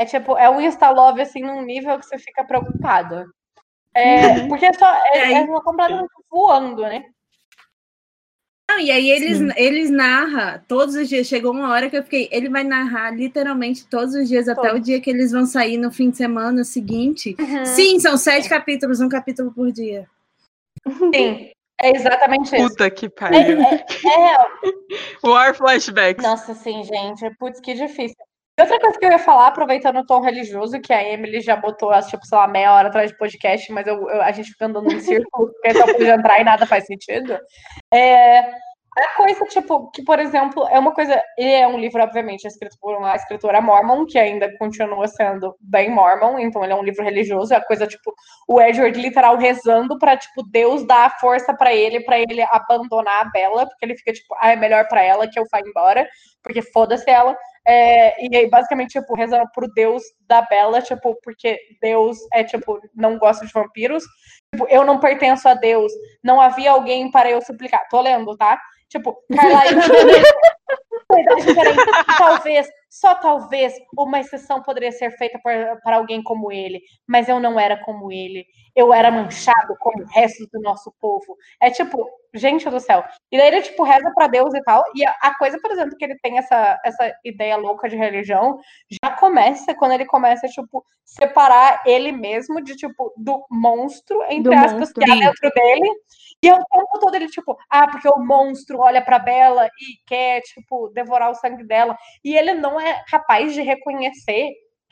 É 0.00 0.06
tipo, 0.06 0.34
é 0.38 0.48
um 0.48 0.58
Insta-love 0.58 1.20
assim 1.20 1.42
num 1.42 1.60
nível 1.60 1.98
que 1.98 2.06
você 2.06 2.18
fica 2.18 2.42
preocupado. 2.42 3.30
É, 3.94 4.46
porque 4.48 4.64
é 4.64 4.72
só 4.72 4.86
é, 4.88 5.18
É, 5.18 5.32
é 5.42 5.46
completamente 5.46 6.08
voando, 6.30 6.80
né? 6.80 7.04
Não, 8.70 8.80
e 8.80 8.90
aí 8.90 9.10
eles, 9.10 9.36
Sim. 9.36 9.50
eles 9.56 9.90
narram 9.90 10.58
todos 10.66 10.94
os 10.94 11.06
dias. 11.06 11.26
Chegou 11.26 11.52
uma 11.52 11.70
hora 11.70 11.90
que 11.90 11.98
eu 11.98 12.02
fiquei. 12.02 12.30
Ele 12.32 12.48
vai 12.48 12.64
narrar 12.64 13.10
literalmente 13.10 13.86
todos 13.88 14.14
os 14.14 14.26
dias 14.26 14.48
até 14.48 14.72
o 14.72 14.78
dia 14.78 15.02
que 15.02 15.10
eles 15.10 15.32
vão 15.32 15.44
sair 15.44 15.76
no 15.76 15.92
fim 15.92 16.08
de 16.08 16.16
semana 16.16 16.64
seguinte. 16.64 17.36
Uhum. 17.38 17.66
Sim, 17.66 18.00
são 18.00 18.16
sete 18.16 18.48
capítulos, 18.48 19.02
um 19.02 19.08
capítulo 19.08 19.52
por 19.52 19.70
dia. 19.70 20.08
Sim, 21.14 21.50
é 21.82 21.94
exatamente 21.94 22.56
isso. 22.56 22.68
Puta 22.68 22.90
que 22.90 23.04
É, 23.04 23.10
pariu. 23.10 23.60
é, 23.60 23.74
é, 23.74 24.46
War 25.28 25.54
flashbacks. 25.54 26.24
Nossa, 26.24 26.54
sim, 26.54 26.82
gente. 26.84 27.28
Putz, 27.36 27.60
que 27.60 27.74
difícil. 27.74 28.16
Outra 28.60 28.78
coisa 28.80 28.98
que 28.98 29.04
eu 29.06 29.10
ia 29.10 29.18
falar, 29.18 29.46
aproveitando 29.48 29.98
o 30.00 30.06
tom 30.06 30.20
religioso, 30.20 30.80
que 30.80 30.92
a 30.92 31.02
Emily 31.02 31.40
já 31.40 31.56
botou, 31.56 31.90
tipo, 32.02 32.24
sei 32.26 32.36
lá, 32.38 32.46
meia 32.48 32.74
hora 32.74 32.88
atrás 32.88 33.10
de 33.10 33.16
podcast, 33.18 33.72
mas 33.72 33.86
eu, 33.86 33.96
eu- 34.10 34.22
a 34.22 34.30
gente 34.32 34.50
fica 34.50 34.66
andando 34.66 34.92
em 34.92 35.00
círculo, 35.00 35.50
porque 35.52 35.74
só 35.74 35.86
pode 35.86 36.04
entrar 36.08 36.40
e 36.40 36.44
nada 36.44 36.66
faz 36.66 36.86
sentido. 36.86 37.38
É, 37.92 38.40
a 38.98 39.16
coisa, 39.16 39.44
tipo, 39.46 39.88
que, 39.92 40.02
por 40.04 40.18
exemplo, 40.18 40.66
é 40.68 40.78
uma 40.78 40.92
coisa. 40.92 41.22
Ele 41.38 41.52
é 41.52 41.66
um 41.66 41.78
livro, 41.78 42.02
obviamente, 42.02 42.44
escrito 42.46 42.76
por 42.80 42.96
uma 42.96 43.14
escritora 43.14 43.60
mormon, 43.60 44.04
que 44.04 44.18
ainda 44.18 44.52
continua 44.58 45.06
sendo 45.06 45.54
bem 45.60 45.88
mormon, 45.88 46.38
então 46.40 46.62
ele 46.64 46.72
é 46.72 46.76
um 46.76 46.82
livro 46.82 47.04
religioso. 47.04 47.54
É 47.54 47.56
a 47.56 47.64
coisa, 47.64 47.86
tipo, 47.86 48.12
o 48.48 48.60
Edward 48.60 49.00
literal 49.00 49.36
rezando 49.36 49.96
pra, 49.98 50.16
tipo, 50.16 50.42
Deus 50.50 50.84
dar 50.86 51.18
força 51.20 51.54
pra 51.54 51.72
ele, 51.72 52.00
pra 52.00 52.18
ele 52.18 52.42
abandonar 52.50 53.26
a 53.26 53.30
Bela, 53.30 53.64
porque 53.66 53.84
ele 53.84 53.96
fica, 53.96 54.12
tipo, 54.12 54.34
ah, 54.40 54.50
é 54.52 54.56
melhor 54.56 54.86
pra 54.88 55.02
ela 55.02 55.28
que 55.30 55.38
eu 55.38 55.44
vá 55.50 55.60
embora, 55.60 56.06
porque 56.42 56.60
foda-se 56.60 57.08
ela. 57.08 57.36
É, 57.66 58.26
e 58.26 58.36
aí, 58.36 58.48
basicamente, 58.48 58.98
tipo, 58.98 59.14
rezando 59.14 59.44
pro 59.54 59.68
Deus 59.68 60.02
da 60.26 60.42
Bela, 60.42 60.80
tipo, 60.80 61.16
porque 61.22 61.58
Deus 61.80 62.18
é, 62.32 62.42
tipo, 62.42 62.80
não 62.94 63.18
gosta 63.18 63.46
de 63.46 63.52
vampiros. 63.52 64.02
Tipo, 64.54 64.66
eu 64.68 64.84
não 64.84 64.98
pertenço 64.98 65.48
a 65.48 65.54
Deus. 65.54 65.92
Não 66.22 66.40
havia 66.40 66.72
alguém 66.72 67.10
para 67.10 67.30
eu 67.30 67.40
suplicar. 67.42 67.86
Tô 67.88 68.00
lendo, 68.00 68.36
tá? 68.36 68.60
Tipo. 68.88 69.16
Verdade, 69.28 69.74
peraí. 71.54 71.76
Talvez, 72.18 72.68
só 72.90 73.14
talvez, 73.14 73.72
uma 73.96 74.18
exceção 74.18 74.60
poderia 74.60 74.90
ser 74.90 75.12
feita 75.16 75.38
para, 75.38 75.96
alguém 75.96 76.20
como 76.20 76.50
ele. 76.50 76.82
Mas 77.06 77.28
eu 77.28 77.38
não 77.38 77.58
era 77.58 77.76
como 77.84 78.10
ele. 78.10 78.44
Eu 78.74 78.92
era 78.92 79.12
manchado 79.12 79.76
como 79.78 80.02
o 80.02 80.06
resto 80.08 80.44
do 80.52 80.60
nosso 80.60 80.92
povo. 81.00 81.36
É 81.60 81.70
tipo, 81.70 82.04
gente 82.34 82.68
do 82.68 82.80
céu. 82.80 83.04
E 83.30 83.38
daí 83.38 83.48
ele, 83.48 83.62
tipo, 83.62 83.84
reza 83.84 84.10
para 84.12 84.26
Deus 84.26 84.52
e 84.54 84.62
tal. 84.62 84.82
E 84.96 85.04
a, 85.04 85.38
coisa, 85.38 85.58
por 85.60 85.70
exemplo, 85.70 85.96
que 85.96 86.04
ele 86.04 86.18
tem 86.18 86.38
essa, 86.38 86.80
essa 86.84 87.14
ideia 87.24 87.56
louca 87.56 87.88
de 87.88 87.96
religião, 87.96 88.58
já 89.02 89.12
começa 89.12 89.74
quando 89.74 89.92
ele 89.92 90.06
começa, 90.06 90.48
tipo, 90.48 90.84
separar 91.04 91.82
ele 91.86 92.12
mesmo 92.12 92.60
de, 92.60 92.76
tipo, 92.76 93.12
do 93.16 93.44
monstro, 93.50 94.22
entre 94.24 94.42
Do 94.42 94.52
aspas, 94.52 94.72
monstro. 94.72 95.04
que 95.04 95.10
há 95.10 95.14
dentro 95.14 95.50
dele. 95.54 95.90
E 96.42 96.50
o 96.50 96.56
tempo 96.56 96.98
todo 96.98 97.14
ele, 97.14 97.28
tipo, 97.28 97.56
ah, 97.68 97.86
porque 97.86 98.08
o 98.08 98.18
monstro 98.18 98.78
olha 98.78 99.02
pra 99.02 99.18
Bela 99.18 99.66
e 99.66 100.06
quer, 100.06 100.40
tipo, 100.40 100.88
devorar 100.88 101.30
o 101.30 101.34
sangue 101.34 101.64
dela. 101.64 101.96
E 102.24 102.34
ele 102.34 102.54
não 102.54 102.79
é 102.80 103.02
capaz 103.10 103.52
de 103.54 103.62
reconhecer, 103.62 104.50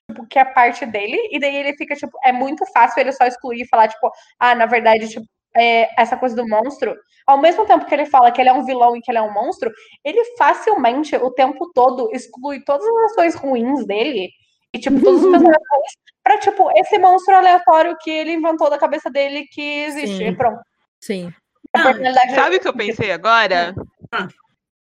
tipo, 0.09 0.26
que 0.26 0.39
é 0.39 0.45
parte 0.45 0.84
dele. 0.86 1.18
E 1.30 1.39
daí 1.39 1.57
ele 1.57 1.76
fica, 1.76 1.95
tipo, 1.95 2.16
é 2.24 2.32
muito 2.32 2.64
fácil 2.72 3.01
ele 3.01 3.12
só 3.12 3.24
excluir 3.24 3.62
e 3.62 3.68
falar, 3.68 3.89
tipo, 3.89 4.11
ah, 4.39 4.55
na 4.55 4.66
verdade, 4.66 5.09
tipo, 5.09 5.26
é, 5.57 5.89
essa 6.01 6.16
coisa 6.16 6.36
do 6.36 6.47
monstro. 6.47 6.95
Ao 7.26 7.39
mesmo 7.39 7.66
tempo 7.66 7.84
que 7.84 7.95
ele 7.95 8.07
fala 8.07 8.30
que 8.30 8.41
ele 8.41 8.49
é 8.49 8.53
um 8.53 8.64
vilão 8.64 8.97
e 8.97 9.01
que 9.01 9.11
ele 9.11 9.18
é 9.18 9.22
um 9.22 9.32
monstro, 9.32 9.70
ele 10.05 10.22
facilmente, 10.36 11.16
o 11.16 11.30
tempo 11.30 11.70
todo, 11.74 12.11
exclui 12.12 12.62
todas 12.64 12.86
as 12.86 13.12
ações 13.12 13.34
ruins 13.34 13.86
dele. 13.86 14.30
E, 14.72 14.78
tipo, 14.78 15.01
todos 15.01 15.22
os 15.22 15.30
pensamentos 15.32 15.66
ruins 15.72 15.93
pra, 16.22 16.39
tipo, 16.39 16.70
esse 16.76 16.99
monstro 16.99 17.34
aleatório 17.34 17.97
que 18.01 18.11
ele 18.11 18.32
inventou 18.32 18.68
da 18.68 18.78
cabeça 18.78 19.11
dele 19.11 19.47
que 19.51 19.62
existe. 19.62 20.18
Sim. 20.18 20.28
E 20.28 20.36
pronto. 20.36 20.61
Sim. 21.01 21.32
A 21.72 21.78
Não, 21.78 21.84
personalidade 21.86 22.34
Sabe 22.34 22.57
o 22.57 22.61
que 22.61 22.68
eu 22.68 22.76
pensei 22.76 23.12
agora? 23.12 23.74
Ah. 24.12 24.28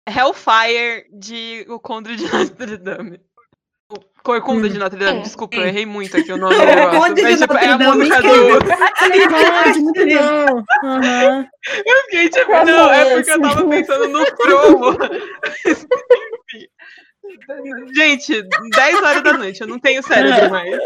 Hellfire 0.09 1.05
de 1.13 1.67
O 1.69 1.79
Conde 1.79 2.17
de 2.17 2.25
Notre 2.33 2.77
Dame. 2.79 3.21
O 3.91 3.97
Corcunda 4.23 4.69
de 4.69 4.79
Notre 4.79 4.99
Dame, 4.99 5.19
Sim. 5.19 5.23
desculpa, 5.23 5.57
eu 5.57 5.67
errei 5.67 5.87
muito 5.87 6.15
aqui 6.17 6.31
o 6.31 6.37
nome 6.37 6.55
do 6.55 6.63
O 6.63 6.67
negócio. 6.67 7.15
Mas, 7.23 7.41
tipo, 7.41 7.55
é 7.57 7.67
a 7.67 7.79
Notre 7.79 7.87
Dame, 7.87 7.99
música 7.99 8.23
do. 8.23 8.29
Aham. 10.85 11.47
Eu 11.87 11.97
fiquei 12.05 12.29
tipo, 12.29 12.53
não, 12.65 12.93
é 12.93 13.15
porque 13.15 13.31
eu 13.31 13.41
tava 13.41 13.67
pensando 13.69 14.09
no 14.09 14.27
Frollo. 14.27 14.99
Gente, 17.97 18.43
10 18.75 19.03
horas 19.03 19.23
da 19.23 19.33
noite, 19.35 19.61
eu 19.61 19.67
não 19.67 19.79
tenho 19.79 20.03
cérebro 20.03 20.51
mais. 20.51 20.79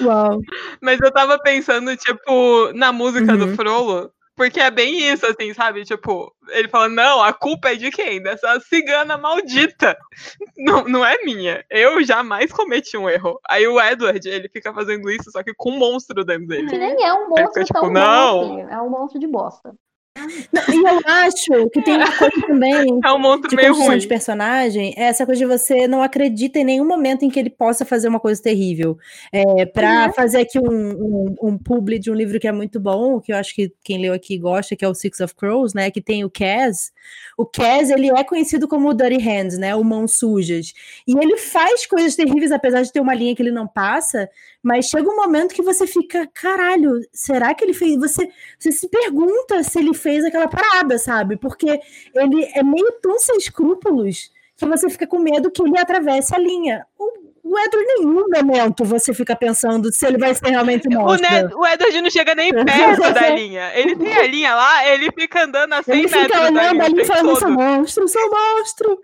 Uau. 0.00 0.40
Mas 0.80 1.00
eu 1.00 1.10
tava 1.12 1.38
pensando, 1.40 1.96
tipo, 1.96 2.72
na 2.74 2.92
música 2.92 3.32
Uhum. 3.32 3.38
do 3.38 3.48
Frollo, 3.56 4.10
porque 4.36 4.60
é 4.60 4.70
bem 4.70 5.12
isso, 5.12 5.24
assim, 5.26 5.54
sabe? 5.54 5.84
Tipo, 5.84 6.34
ele 6.48 6.68
fala, 6.68 6.88
não, 6.88 7.22
a 7.22 7.32
culpa 7.32 7.70
é 7.70 7.76
de 7.76 7.90
quem? 7.90 8.22
Dessa 8.22 8.58
cigana 8.60 9.16
maldita. 9.16 9.96
Não, 10.56 10.84
não 10.84 11.04
é 11.04 11.22
minha. 11.24 11.64
Eu 11.68 12.02
jamais 12.04 12.50
cometi 12.52 12.96
um 12.96 13.10
erro. 13.10 13.38
Aí 13.48 13.66
o 13.66 13.80
Edward, 13.80 14.26
ele 14.26 14.48
fica 14.48 14.72
fazendo 14.72 15.10
isso, 15.10 15.30
só 15.30 15.42
que 15.42 15.52
com 15.52 15.72
um 15.72 15.78
monstro 15.78 16.24
dentro 16.24 16.46
dele. 16.46 16.68
Que 16.68 16.78
nem 16.78 17.04
é 17.04 17.12
um 17.12 17.28
monstro 17.28 17.48
fica 17.48 17.64
tipo, 17.64 17.80
tão 17.80 17.90
não. 17.90 18.40
bom 18.40 18.62
assim. 18.62 18.72
É 18.72 18.80
um 18.80 18.88
monstro 18.88 19.18
de 19.20 19.26
bosta. 19.26 19.74
E 20.16 20.76
eu 20.76 21.00
acho 21.06 21.68
que 21.70 21.82
tem 21.82 21.96
uma 21.96 22.16
coisa 22.16 22.46
também 22.46 23.00
É 23.04 23.12
um 23.12 23.18
monstro 23.18 23.50
de 23.50 23.56
meio 23.56 23.74
ruim. 23.74 23.98
de 23.98 24.06
personagem, 24.06 24.94
é 24.96 25.04
essa 25.04 25.26
coisa 25.26 25.40
de 25.40 25.46
você 25.46 25.88
não 25.88 26.02
acredita 26.02 26.60
em 26.60 26.64
nenhum 26.64 26.86
momento 26.86 27.24
em 27.24 27.30
que 27.30 27.38
ele 27.38 27.50
possa 27.50 27.84
fazer 27.84 28.06
uma 28.06 28.20
coisa 28.20 28.40
terrível. 28.40 28.96
É, 29.32 29.66
para 29.66 30.12
fazer 30.12 30.38
aqui 30.38 30.58
um, 30.58 30.70
um, 30.70 31.34
um 31.42 31.58
publi 31.58 31.98
de 31.98 32.12
um 32.12 32.14
livro 32.14 32.38
que 32.38 32.46
é 32.46 32.52
muito 32.52 32.78
bom, 32.78 33.20
que 33.20 33.32
eu 33.32 33.36
acho 33.36 33.54
que 33.54 33.72
quem 33.82 34.00
leu 34.00 34.12
aqui 34.12 34.38
gosta, 34.38 34.76
que 34.76 34.84
é 34.84 34.88
o 34.88 34.94
Six 34.94 35.18
of 35.20 35.34
Crows, 35.34 35.74
né? 35.74 35.90
Que 35.90 36.00
tem 36.00 36.24
o 36.24 36.30
Cas. 36.30 36.92
O 37.36 37.44
Cas, 37.44 37.90
ele 37.90 38.08
é 38.08 38.22
conhecido 38.22 38.68
como 38.68 38.88
o 38.88 38.94
Dirty 38.94 39.18
Hands, 39.20 39.58
né? 39.58 39.74
O 39.74 39.82
Mãos 39.82 40.14
Sujas. 40.14 40.72
E 41.08 41.18
ele 41.18 41.36
faz 41.38 41.86
coisas 41.86 42.14
terríveis, 42.14 42.52
apesar 42.52 42.82
de 42.82 42.92
ter 42.92 43.00
uma 43.00 43.14
linha 43.14 43.34
que 43.34 43.42
ele 43.42 43.50
não 43.50 43.66
passa, 43.66 44.28
mas 44.64 44.86
chega 44.86 45.06
um 45.06 45.16
momento 45.16 45.54
que 45.54 45.60
você 45.60 45.86
fica, 45.86 46.26
caralho, 46.32 46.98
será 47.12 47.54
que 47.54 47.62
ele 47.62 47.74
fez? 47.74 47.98
Você, 47.98 48.26
você 48.58 48.72
se 48.72 48.88
pergunta 48.88 49.62
se 49.62 49.78
ele 49.78 49.92
fez 49.92 50.24
aquela 50.24 50.48
parada, 50.48 50.96
sabe? 50.96 51.36
Porque 51.36 51.78
ele 52.14 52.50
é 52.54 52.62
meio 52.62 52.90
tão 53.02 53.18
sem 53.18 53.36
escrúpulos 53.36 54.30
que 54.56 54.64
você 54.64 54.88
fica 54.88 55.06
com 55.06 55.18
medo 55.18 55.50
que 55.50 55.62
ele 55.62 55.78
atravesse 55.78 56.34
a 56.34 56.38
linha. 56.38 56.86
O, 56.98 57.12
o 57.42 57.58
Edward, 57.58 57.86
em 57.90 57.98
nenhum 57.98 58.26
momento 58.26 58.86
você 58.86 59.12
fica 59.12 59.36
pensando 59.36 59.92
se 59.92 60.06
ele 60.06 60.16
vai 60.16 60.34
ser 60.34 60.48
realmente 60.48 60.88
um 60.88 60.98
O, 60.98 61.04
monstro. 61.04 61.30
Ned, 61.30 61.54
o 61.54 61.66
Edward 61.66 62.00
não 62.00 62.10
chega 62.10 62.34
nem 62.34 62.50
perto 62.64 63.12
da 63.12 63.28
linha. 63.28 63.70
Ele 63.74 63.94
tem 63.96 64.16
a 64.16 64.26
linha 64.26 64.54
lá, 64.54 64.88
ele 64.88 65.10
fica 65.12 65.44
andando 65.44 65.74
a 65.74 65.82
100 65.82 65.94
Ele 65.94 66.02
metros 66.04 66.22
fica 66.22 66.38
da 66.38 66.44
olhando 66.46 66.72
linha 66.72 66.82
o 66.82 66.86
ali 66.86 67.00
e 67.02 67.04
falando, 67.04 67.38
sou 67.38 67.50
monstro, 67.50 68.08
sou 68.08 68.30
monstro. 68.32 68.98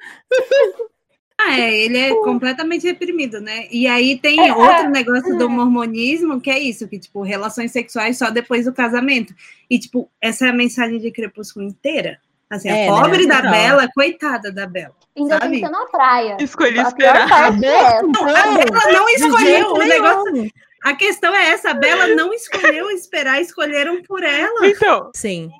Ah, 1.46 1.58
é, 1.60 1.76
ele 1.78 1.98
é 1.98 2.10
completamente 2.10 2.86
reprimido, 2.86 3.40
né? 3.40 3.66
E 3.70 3.86
aí 3.86 4.18
tem 4.18 4.38
É, 4.48 4.52
outro 4.54 4.86
é. 4.86 4.88
negócio 4.88 5.36
do 5.38 5.48
mormonismo, 5.48 6.40
que 6.40 6.50
é 6.50 6.58
isso, 6.58 6.86
que, 6.88 6.98
tipo, 6.98 7.22
relações 7.22 7.72
sexuais 7.72 8.18
só 8.18 8.30
depois 8.30 8.64
do 8.66 8.72
casamento. 8.72 9.34
E, 9.68 9.78
tipo, 9.78 10.10
essa 10.20 10.46
é 10.46 10.50
a 10.50 10.52
mensagem 10.52 10.98
de 10.98 11.10
Crepúsculo 11.10 11.64
inteira. 11.66 12.18
Assim, 12.48 12.68
a 12.68 12.76
É, 12.76 12.80
né? 12.80 12.86
pobre 12.88 13.26
da 13.26 13.36
Total. 13.36 13.50
Bela, 13.52 13.88
coitada 13.94 14.50
da 14.52 14.66
Bela. 14.66 14.94
Ainda 15.16 15.38
Sabe? 15.38 15.50
tem 15.50 15.60
que 15.60 15.66
ser 15.66 15.72
na 15.72 15.86
praia. 15.86 16.36
Escolhi 16.40 16.78
A 16.78 16.82
esperar. 16.82 17.62
é 17.62 17.66
essa. 17.66 18.02
Não, 18.02 18.28
Ela 18.28 18.92
não 18.92 19.08
escolheu 19.08 19.72
o 19.72 19.78
negócio. 19.78 20.50
A 20.82 20.94
questão 20.94 21.34
é 21.34 21.50
essa, 21.50 21.70
a 21.70 21.74
Bela 21.74 22.08
não 22.08 22.32
escolheu 22.32 22.90
esperar, 22.90 23.40
escolheram 23.40 24.02
por 24.02 24.22
ela. 24.22 24.66
Então, 24.66 25.10
Sim. 25.14 25.50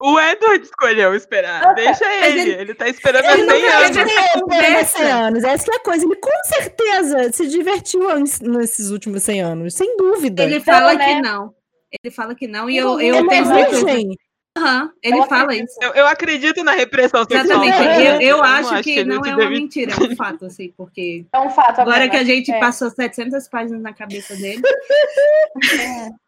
O 0.00 0.18
Edward 0.18 0.64
escolheu 0.64 1.14
esperar. 1.14 1.74
Deixa 1.74 2.04
ele. 2.24 2.40
ele- 2.40 2.60
Ele 2.62 2.74
tá 2.74 2.88
esperando 2.88 3.24
há 3.26 3.32
ele 3.32 3.42
não 3.44 3.54
100 3.54 3.60
teve 3.62 3.72
anos. 3.76 3.96
Ele 3.96 4.40
conversa. 4.42 4.98
100 4.98 5.10
anos. 5.12 5.44
Essa 5.44 5.64
que 5.64 5.70
é 5.70 5.74
a 5.76 5.80
coisa. 5.80 6.04
Ele 6.04 6.16
com 6.16 6.44
certeza 6.44 7.32
se 7.32 7.46
divertiu 7.48 8.00
nesses 8.42 8.90
últimos 8.90 9.22
100 9.22 9.40
anos, 9.42 9.74
sem 9.74 9.96
dúvida. 9.96 10.42
Ele 10.42 10.60
fala 10.60 10.94
né? 10.94 11.14
que 11.16 11.20
não. 11.22 11.54
Ele 12.02 12.14
fala 12.14 12.34
que 12.34 12.46
não, 12.46 12.70
e 12.70 12.76
eu, 12.76 13.00
eu 13.00 13.16
é 13.16 13.28
tenho 13.28 13.44
verdade, 13.44 14.16
Aham, 14.60 14.90
ele 15.02 15.18
Eu 15.18 15.26
fala 15.26 15.42
acredito. 15.44 15.68
isso. 15.68 15.78
Eu, 15.82 15.90
eu 15.94 16.06
acredito 16.06 16.64
na 16.64 16.72
repressão 16.72 17.22
sexual. 17.24 17.64
Exatamente. 17.64 18.04
Eu, 18.06 18.20
eu 18.20 18.36
não 18.38 18.44
acho 18.44 18.82
que 18.82 18.90
ele 18.90 19.04
não 19.08 19.16
é 19.24 19.28
uma 19.28 19.36
deve- 19.36 19.50
mentira, 19.58 19.92
é 19.92 19.96
um 19.96 20.14
fato, 20.16 20.44
assim, 20.46 20.72
porque 20.76 21.24
É 21.32 21.38
um 21.38 21.50
fato. 21.50 21.80
agora 21.80 22.08
que 22.08 22.16
a 22.16 22.24
gente 22.24 22.50
É. 22.52 22.58
passou 22.60 22.90
700 22.90 23.48
páginas 23.48 23.80
na 23.80 23.92
cabeça 23.92 24.34
dele, 24.36 24.60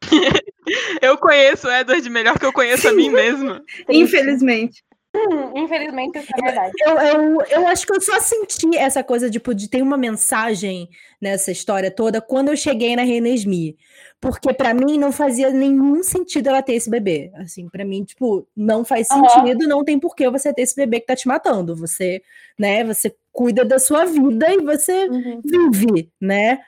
Eu 1.01 1.19
conheço 1.19 1.67
o 1.67 1.73
Edward 1.73 2.09
melhor 2.09 2.39
que 2.39 2.47
eu 2.47 2.53
conheço 2.53 2.89
a 2.89 2.93
mim 2.93 3.11
mesma. 3.11 3.63
infelizmente. 3.89 4.83
Hum, 5.15 5.53
infelizmente, 5.57 6.19
isso 6.19 6.33
é 6.37 6.43
verdade. 6.43 6.73
Eu, 6.81 6.99
eu, 6.99 7.41
eu 7.51 7.67
acho 7.67 7.87
que 7.87 7.93
eu 7.93 8.01
só 8.01 8.19
senti 8.19 8.77
essa 8.77 9.05
coisa 9.05 9.31
tipo, 9.31 9.55
de 9.55 9.69
ter 9.69 9.83
uma 9.83 9.97
mensagem 9.97 10.89
nessa 11.21 11.51
história 11.51 11.91
toda 11.91 12.21
quando 12.21 12.49
eu 12.49 12.57
cheguei 12.57 12.97
na 12.97 13.03
Reina 13.03 13.29
Smee. 13.29 13.77
Porque 14.21 14.55
pra 14.55 14.73
mim 14.73 14.99
não 14.99 15.11
fazia 15.11 15.51
nenhum 15.51 16.01
sentido 16.03 16.49
ela 16.49 16.63
ter 16.63 16.75
esse 16.75 16.89
bebê. 16.89 17.33
Assim, 17.35 17.69
pra 17.69 17.85
mim, 17.85 18.05
tipo, 18.05 18.47
não 18.57 18.85
faz 18.85 19.09
sentido, 19.09 19.67
não 19.67 19.85
tem 19.85 19.99
por 19.99 20.15
que 20.15 20.31
você 20.31 20.55
ter 20.55 20.63
esse 20.63 20.77
bebê 20.77 21.01
que 21.01 21.07
tá 21.07 21.17
te 21.17 21.27
matando. 21.27 21.75
Você, 21.75 22.23
né, 22.59 22.85
você 22.85 23.13
cuida 23.33 23.65
da 23.65 23.81
sua 23.81 24.05
vida 24.05 24.53
e 24.53 24.59
você 24.59 25.09
Uhum. 25.09 25.41
vive, 25.73 26.09
né? 26.21 26.61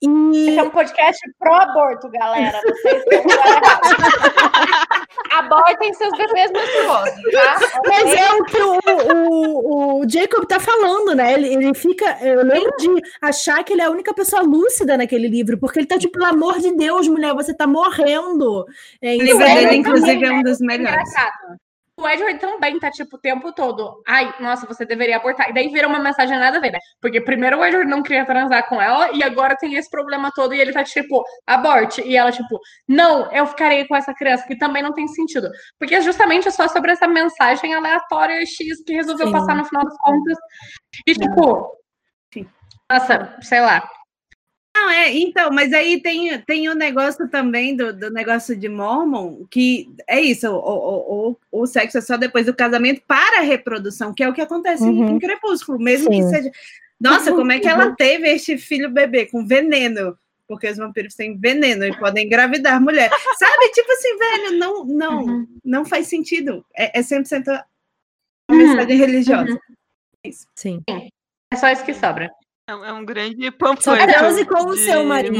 E 0.00 0.50
Esse 0.50 0.58
é 0.58 0.62
um 0.62 0.70
podcast 0.70 1.20
pró-aborto, 1.38 2.08
galera. 2.10 2.60
Vocês 2.62 3.02
Abortem 5.30 5.92
seus 5.94 6.16
bebês 6.16 6.50
monstruosos, 6.52 7.22
tá? 7.32 7.80
Mas 7.86 8.14
é 8.14 8.32
o 8.32 8.44
que 8.44 8.60
o, 8.60 8.78
o, 9.14 10.00
o 10.00 10.08
Jacob 10.08 10.44
tá 10.46 10.60
falando, 10.60 11.14
né? 11.14 11.32
Ele, 11.32 11.54
ele 11.54 11.74
fica. 11.74 12.18
Eu 12.20 12.44
lembro 12.44 12.70
de 12.78 12.88
achar 13.20 13.64
que 13.64 13.72
ele 13.72 13.82
é 13.82 13.86
a 13.86 13.90
única 13.90 14.12
pessoa 14.14 14.42
lúcida 14.42 14.96
naquele 14.96 15.28
livro, 15.28 15.58
porque 15.58 15.78
ele 15.80 15.86
tá 15.86 15.98
tipo, 15.98 16.12
pelo 16.12 16.26
amor 16.26 16.58
de 16.58 16.74
Deus, 16.76 17.08
mulher, 17.08 17.34
você 17.34 17.54
tá 17.54 17.66
morrendo. 17.66 18.66
É, 19.00 19.16
O 19.16 19.22
livro 19.22 19.38
dele, 19.38 19.66
eu 19.66 19.72
inclusive, 19.74 20.24
é 20.24 20.32
um 20.32 20.42
dos 20.42 20.60
melhores. 20.60 20.90
Engraçado. 21.10 21.58
O 21.98 22.08
Edward 22.08 22.38
também 22.38 22.78
tá, 22.78 22.92
tipo, 22.92 23.16
o 23.16 23.18
tempo 23.20 23.52
todo. 23.52 24.00
Ai, 24.06 24.32
nossa, 24.38 24.64
você 24.66 24.86
deveria 24.86 25.16
abortar. 25.16 25.50
E 25.50 25.52
daí 25.52 25.68
vira 25.68 25.88
uma 25.88 25.98
mensagem 25.98 26.38
nada 26.38 26.58
a 26.58 26.60
ver, 26.60 26.70
né? 26.70 26.78
Porque 27.00 27.20
primeiro 27.20 27.58
o 27.58 27.64
Edward 27.64 27.90
não 27.90 28.04
queria 28.04 28.24
transar 28.24 28.68
com 28.68 28.80
ela, 28.80 29.10
e 29.12 29.22
agora 29.24 29.56
tem 29.56 29.74
esse 29.74 29.90
problema 29.90 30.30
todo, 30.32 30.54
e 30.54 30.60
ele 30.60 30.72
tá, 30.72 30.84
tipo, 30.84 31.24
aborte. 31.44 32.00
E 32.02 32.16
ela, 32.16 32.30
tipo, 32.30 32.60
não, 32.86 33.32
eu 33.32 33.44
ficarei 33.46 33.84
com 33.88 33.96
essa 33.96 34.14
criança, 34.14 34.46
que 34.46 34.56
também 34.56 34.80
não 34.80 34.92
tem 34.92 35.08
sentido. 35.08 35.50
Porque 35.76 36.00
justamente 36.00 36.46
é 36.46 36.52
só 36.52 36.68
sobre 36.68 36.92
essa 36.92 37.08
mensagem 37.08 37.74
aleatória 37.74 38.46
X 38.46 38.80
que 38.86 38.92
resolveu 38.92 39.26
Sim. 39.26 39.32
passar 39.32 39.56
no 39.56 39.64
final 39.64 39.84
das 39.84 39.96
contas. 39.98 40.38
E, 41.04 41.14
tipo. 41.14 41.68
Sim. 42.32 42.46
Nossa, 42.88 43.36
sei 43.42 43.60
lá. 43.60 43.82
Não, 44.80 44.90
é, 44.90 45.12
então, 45.12 45.50
mas 45.50 45.72
aí 45.72 46.00
tem, 46.00 46.38
tem 46.42 46.68
o 46.68 46.74
negócio 46.74 47.28
também 47.28 47.74
do, 47.74 47.92
do 47.92 48.10
negócio 48.10 48.56
de 48.56 48.68
Mormon, 48.68 49.44
que 49.50 49.90
é 50.06 50.20
isso, 50.20 50.48
o, 50.48 50.56
o, 50.56 51.36
o, 51.52 51.62
o 51.62 51.66
sexo 51.66 51.98
é 51.98 52.00
só 52.00 52.16
depois 52.16 52.46
do 52.46 52.54
casamento 52.54 53.02
para 53.06 53.38
a 53.38 53.42
reprodução, 53.42 54.14
que 54.14 54.22
é 54.22 54.28
o 54.28 54.32
que 54.32 54.40
acontece 54.40 54.84
Uhum. 54.84 55.16
em 55.16 55.18
Crepúsculo, 55.18 55.78
mesmo 55.80 56.08
que 56.10 56.22
Sim. 56.22 56.28
seja. 56.30 56.50
Nossa, 57.00 57.32
como 57.32 57.50
é 57.52 57.58
que 57.58 57.66
ela 57.68 57.94
teve 57.96 58.28
este 58.28 58.56
filho 58.56 58.88
bebê 58.90 59.26
com 59.26 59.44
veneno? 59.44 60.16
Porque 60.46 60.68
os 60.68 60.76
vampiros 60.78 61.14
têm 61.14 61.36
veneno 61.36 61.84
e 61.84 61.96
podem 61.98 62.24
engravidar 62.26 62.80
mulher. 62.80 63.10
Sabe, 63.38 63.68
tipo 63.72 63.90
assim, 63.92 64.16
velho, 64.16 64.58
não, 64.58 64.84
não, 64.84 65.24
Uhum. 65.24 65.46
não 65.64 65.84
faz 65.84 66.06
sentido. 66.06 66.64
É, 66.76 66.98
é 66.98 67.02
100% 67.02 67.48
uma 67.48 67.64
Uhum. 68.50 68.56
mensagem 68.58 68.96
religiosa. 68.96 69.60
Sim. 70.54 70.82
É 71.52 71.56
só 71.56 71.68
isso 71.70 71.84
que 71.84 71.94
sobra. 71.94 72.30
É 72.68 72.74
um- 72.76 72.84
é 72.84 72.92
um 72.92 73.04
grande 73.04 73.46
Só 73.46 73.50
panfleto. 73.56 74.12
transe 74.12 74.44
com 74.44 74.66
o 74.66 74.76
seu 74.76 75.02
marido, 75.04 75.34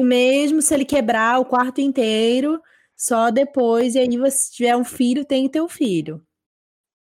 e 0.00 0.02
mesmo 0.02 0.62
se 0.62 0.72
ele 0.72 0.86
quebrar 0.86 1.38
o 1.38 1.44
quarto 1.44 1.80
inteiro, 1.82 2.58
só 2.96 3.30
depois, 3.30 3.94
e 3.94 3.98
aí 3.98 4.16
você 4.16 4.50
tiver 4.50 4.74
um 4.74 4.82
filho, 4.84 5.26
tem 5.26 5.44
o 5.44 5.50
teu 5.50 5.68
filho. 5.68 6.22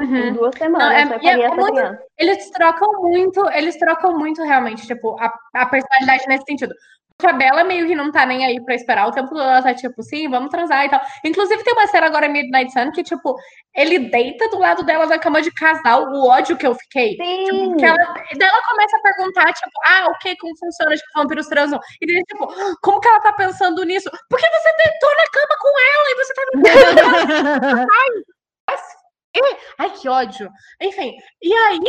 Uhum. 0.00 0.16
Em 0.16 0.32
duas 0.32 0.54
semanas, 0.58 1.08
Não, 1.08 1.16
é- 1.30 1.40
é 1.42 1.48
muito-. 1.48 1.98
Eles 2.18 2.50
trocam 2.50 2.92
muito, 3.00 3.48
eles 3.50 3.78
trocam 3.78 4.18
muito 4.18 4.42
realmente, 4.42 4.86
tipo, 4.86 5.16
a, 5.20 5.32
a 5.54 5.66
personalidade 5.66 6.24
nesse 6.26 6.44
sentido. 6.44 6.74
Porque 7.16 7.32
a 7.32 7.38
Bella 7.38 7.62
meio 7.62 7.86
que 7.86 7.94
não 7.94 8.10
tá 8.10 8.26
nem 8.26 8.44
aí 8.44 8.60
pra 8.64 8.74
esperar. 8.74 9.06
O 9.06 9.12
tempo 9.12 9.28
todo 9.28 9.40
ela 9.40 9.62
tá 9.62 9.72
tipo, 9.72 10.02
sim, 10.02 10.28
vamos 10.28 10.50
transar 10.50 10.84
e 10.84 10.88
tal. 10.90 11.00
Inclusive 11.24 11.62
tem 11.62 11.72
uma 11.72 11.86
cena 11.86 12.06
agora 12.06 12.28
Midnight 12.28 12.72
Sun 12.72 12.90
que, 12.90 13.04
tipo, 13.04 13.36
ele 13.72 14.00
deita 14.10 14.48
do 14.48 14.58
lado 14.58 14.82
dela 14.82 15.06
na 15.06 15.16
cama 15.16 15.40
de 15.40 15.52
casal, 15.54 16.08
o 16.10 16.28
ódio 16.28 16.56
que 16.56 16.66
eu 16.66 16.74
fiquei. 16.74 17.14
Sim! 17.16 17.44
Tipo, 17.44 17.76
que 17.76 17.84
ela, 17.86 17.96
daí 17.96 18.48
ela 18.48 18.62
começa 18.68 18.96
a 18.96 19.00
perguntar, 19.00 19.52
tipo, 19.52 19.70
ah, 19.86 20.08
o 20.08 20.18
que, 20.18 20.36
como 20.38 20.58
funciona, 20.58 20.96
tipo, 20.96 21.06
vampiros 21.14 21.46
transam? 21.46 21.78
E 22.02 22.06
daí, 22.06 22.20
tipo, 22.24 22.48
como 22.82 23.00
que 23.00 23.06
ela 23.06 23.20
tá 23.20 23.32
pensando 23.32 23.84
nisso? 23.84 24.10
Porque 24.28 24.46
você 24.48 24.70
deitou 24.82 25.10
na 25.10 25.30
cama 25.32 25.56
com 25.60 25.68
ela 25.80 26.10
e 26.10 26.14
você 26.16 26.34
tá 26.34 26.44
Ai, 29.78 29.90
que 29.90 30.09
ódio. 30.09 30.51
Enfim, 30.81 31.15
e 31.43 31.52
aí 31.52 31.81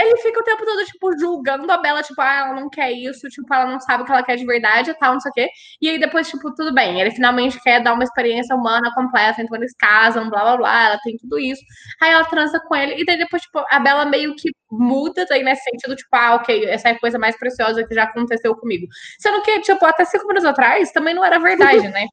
ele 0.00 0.16
fica 0.18 0.40
o 0.40 0.44
tempo 0.44 0.64
todo, 0.64 0.84
tipo, 0.84 1.18
julgando 1.18 1.70
a 1.70 1.78
Bela, 1.78 2.02
tipo, 2.02 2.20
ah, 2.20 2.46
ela 2.46 2.60
não 2.60 2.70
quer 2.70 2.90
isso, 2.92 3.28
tipo, 3.28 3.52
ela 3.52 3.66
não 3.66 3.78
sabe 3.80 4.02
o 4.02 4.06
que 4.06 4.12
ela 4.12 4.22
quer 4.22 4.36
de 4.36 4.46
verdade 4.46 4.90
e 4.90 4.94
tal, 4.94 5.12
não 5.12 5.20
sei 5.20 5.30
o 5.30 5.34
quê. 5.34 5.48
E 5.80 5.88
aí 5.90 5.98
depois, 5.98 6.28
tipo, 6.28 6.52
tudo 6.54 6.72
bem, 6.72 7.00
ele 7.00 7.10
finalmente 7.10 7.60
quer 7.62 7.82
dar 7.82 7.92
uma 7.92 8.04
experiência 8.04 8.54
humana 8.56 8.92
completa, 8.94 9.42
então 9.42 9.56
eles 9.56 9.74
casam, 9.78 10.30
blá 10.30 10.42
blá 10.42 10.56
blá, 10.56 10.86
ela 10.86 10.98
tem 11.04 11.16
tudo 11.18 11.38
isso. 11.38 11.62
Aí 12.00 12.12
ela 12.12 12.24
transa 12.24 12.60
com 12.60 12.74
ele, 12.74 13.00
e 13.00 13.04
daí 13.04 13.18
depois, 13.18 13.42
tipo, 13.42 13.62
a 13.70 13.78
Bela 13.78 14.06
meio 14.06 14.34
que 14.36 14.50
muda 14.70 15.26
daí 15.26 15.42
nesse 15.42 15.64
sentido, 15.64 15.94
tipo, 15.94 16.08
ah, 16.14 16.36
ok, 16.36 16.66
essa 16.66 16.88
é 16.88 16.92
a 16.92 16.98
coisa 16.98 17.18
mais 17.18 17.36
preciosa 17.36 17.86
que 17.86 17.94
já 17.94 18.04
aconteceu 18.04 18.54
comigo. 18.56 18.86
Sendo 19.18 19.42
que, 19.42 19.60
tipo, 19.60 19.84
até 19.84 20.04
cinco 20.04 20.26
minutos 20.26 20.48
atrás 20.48 20.90
também 20.92 21.14
não 21.14 21.24
era 21.24 21.38
verdade, 21.38 21.88
né? 21.88 22.06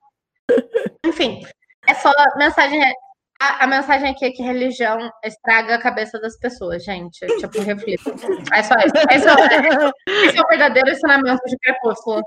Enfim, 1.06 1.42
é 1.88 1.94
só 1.94 2.12
mensagem. 2.38 2.82
A, 3.40 3.64
a 3.66 3.68
mensagem 3.68 4.10
aqui 4.10 4.26
é 4.26 4.32
que 4.32 4.42
religião 4.42 4.98
estraga 5.24 5.76
a 5.76 5.82
cabeça 5.82 6.20
das 6.20 6.38
pessoas, 6.40 6.84
gente. 6.84 7.20
Tipo, 7.40 7.62
reflita. 7.62 8.10
É 8.54 8.64
só 8.64 8.74
isso. 8.76 8.96
Esse 9.12 9.28
é, 9.28 9.34
o- 9.34 10.26
esse 10.28 10.38
é 10.38 10.42
o 10.42 10.48
verdadeiro 10.48 10.90
ensinamento 10.90 11.42
de 11.46 11.58
Crepúsculo. 11.60 12.22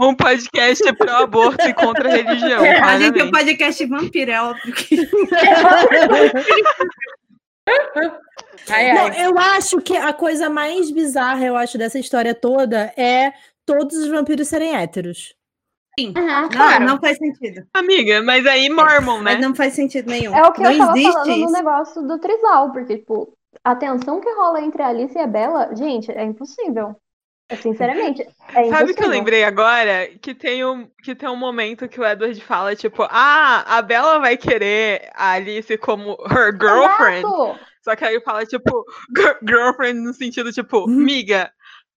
Um 0.00 0.14
podcast 0.14 0.92
pro 0.94 1.10
aborto 1.16 1.68
e 1.68 1.74
contra 1.74 2.08
a 2.08 2.12
religião. 2.16 2.62
A 2.62 2.64
gente 2.64 2.76
é 2.76 2.78
claramente. 2.80 3.22
um 3.22 3.30
podcast 3.30 3.86
vampiro, 3.86 4.30
é 4.30 4.42
óbvio 4.42 4.72
que. 4.74 5.08
Ai, 8.70 8.92
Não, 8.92 9.06
ai. 9.06 9.26
eu 9.26 9.38
acho 9.38 9.80
que 9.80 9.96
a 9.96 10.12
coisa 10.12 10.48
mais 10.48 10.90
bizarra, 10.90 11.44
eu 11.44 11.56
acho, 11.56 11.76
dessa 11.78 11.98
história 11.98 12.34
toda 12.34 12.92
é 12.96 13.32
todos 13.66 13.96
os 13.96 14.08
vampiros 14.08 14.48
serem 14.48 14.74
héteros. 14.76 15.34
Uhum, 15.98 16.12
Não, 16.12 16.48
claro. 16.48 16.84
não 16.84 16.98
faz 17.00 17.18
sentido. 17.18 17.66
Amiga, 17.72 18.22
mas 18.22 18.46
aí 18.46 18.68
Mormon, 18.68 19.18
né? 19.22 19.34
Mas 19.34 19.40
não 19.40 19.54
faz 19.54 19.74
sentido 19.74 20.10
nenhum. 20.10 20.34
É 20.34 20.42
o 20.46 20.52
que 20.52 20.62
não 20.62 20.72
eu 20.72 20.78
tava 20.78 20.92
existe 20.92 21.12
falando 21.12 21.38
no 21.38 21.52
negócio 21.52 22.02
do 22.02 22.18
trisal, 22.18 22.72
porque, 22.72 22.98
tipo, 22.98 23.36
a 23.62 23.76
tensão 23.76 24.20
que 24.20 24.30
rola 24.34 24.60
entre 24.60 24.82
a 24.82 24.88
Alice 24.88 25.16
e 25.16 25.20
a 25.20 25.26
Bella, 25.26 25.74
gente, 25.74 26.10
é 26.10 26.24
impossível. 26.24 26.96
É, 27.48 27.56
Sinceramente, 27.56 28.22
é 28.22 28.26
impossível. 28.26 28.70
Sabe 28.78 28.92
o 28.92 28.94
que 28.94 29.04
eu 29.04 29.08
lembrei 29.08 29.44
agora? 29.44 30.08
Que 30.20 30.34
tem, 30.34 30.64
um, 30.64 30.88
que 31.02 31.14
tem 31.14 31.28
um 31.28 31.36
momento 31.36 31.88
que 31.88 32.00
o 32.00 32.04
Edward 32.04 32.40
fala, 32.40 32.74
tipo, 32.74 33.02
ah, 33.10 33.64
a 33.76 33.82
Bella 33.82 34.18
vai 34.18 34.36
querer 34.36 35.10
a 35.14 35.32
Alice 35.32 35.76
como 35.78 36.16
her 36.30 36.52
girlfriend. 36.58 37.26
Exato! 37.26 37.58
Só 37.82 37.94
que 37.94 38.04
aí 38.04 38.18
fala, 38.22 38.46
tipo, 38.46 38.84
gir- 39.14 39.38
girlfriend 39.46 40.00
no 40.00 40.14
sentido, 40.14 40.50
tipo, 40.50 40.88
miga. 40.88 41.50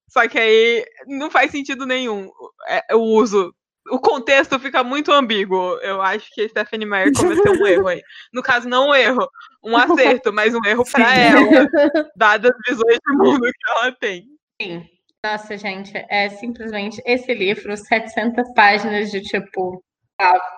Só 0.10 0.28
que 0.28 0.38
aí 0.38 0.86
não 1.07 1.32
faz 1.32 1.49
sentido 1.52 1.86
nenhum 1.86 2.30
é, 2.68 2.95
o 2.95 2.99
uso. 2.99 3.53
O 3.90 4.00
contexto 4.00 4.60
fica 4.60 4.84
muito 4.84 5.12
ambíguo. 5.12 5.78
Eu 5.82 6.02
acho 6.02 6.34
que 6.34 6.42
a 6.42 6.50
Stephanie 6.50 6.88
Meyer 6.88 7.14
cometeu 7.14 7.54
um 7.54 7.68
erro 7.68 7.88
aí. 7.88 8.02
No 8.34 8.42
caso, 8.42 8.68
não 8.68 8.90
um 8.90 8.96
erro, 8.96 9.30
um 9.64 9.76
acerto, 9.78 10.34
mas 10.34 10.54
um 10.54 10.64
erro 10.66 10.84
pra 10.92 11.16
ela, 11.16 11.40
dadas 12.16 12.52
as 12.52 12.76
visões 12.76 13.00
de 13.06 13.18
mundo 13.18 13.42
que 13.42 13.72
ela 13.72 13.92
tem. 13.94 14.28
Nossa, 15.26 15.58
gente, 15.58 15.92
é 16.10 16.30
simplesmente 16.30 17.02
esse 17.06 17.34
livro, 17.34 17.76
700 17.76 18.54
páginas 18.54 19.12
de 19.12 19.22
tipo. 19.22 19.84
ah, 20.20 20.57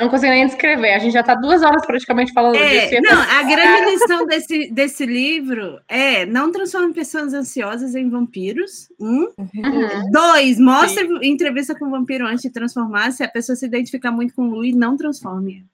não 0.00 0.08
consigo 0.08 0.30
nem 0.30 0.46
descrever. 0.46 0.94
A 0.94 0.98
gente 0.98 1.12
já 1.12 1.22
tá 1.22 1.34
duas 1.34 1.62
horas 1.62 1.84
praticamente 1.84 2.32
falando 2.32 2.54
disso. 2.54 2.94
É, 2.94 2.94
e 2.94 3.00
não, 3.00 3.20
a 3.20 3.42
grande 3.50 3.90
lição 3.90 4.26
desse, 4.26 4.70
desse 4.70 5.04
livro 5.04 5.80
é 5.88 6.24
não 6.24 6.52
transforme 6.52 6.94
pessoas 6.94 7.34
ansiosas 7.34 7.94
em 7.94 8.08
vampiros. 8.08 8.88
Um. 9.00 9.32
Uhum. 9.36 10.10
Dois, 10.12 10.60
mostre 10.60 11.08
entrevista 11.22 11.76
com 11.76 11.86
o 11.86 11.90
vampiro 11.90 12.26
antes 12.26 12.42
de 12.42 12.50
transformar. 12.50 13.10
Se 13.10 13.24
a 13.24 13.28
pessoa 13.28 13.56
se 13.56 13.66
identificar 13.66 14.12
muito 14.12 14.34
com 14.34 14.42
o 14.42 14.50
Louis, 14.50 14.74
não 14.74 14.96
transforme. 14.96 15.66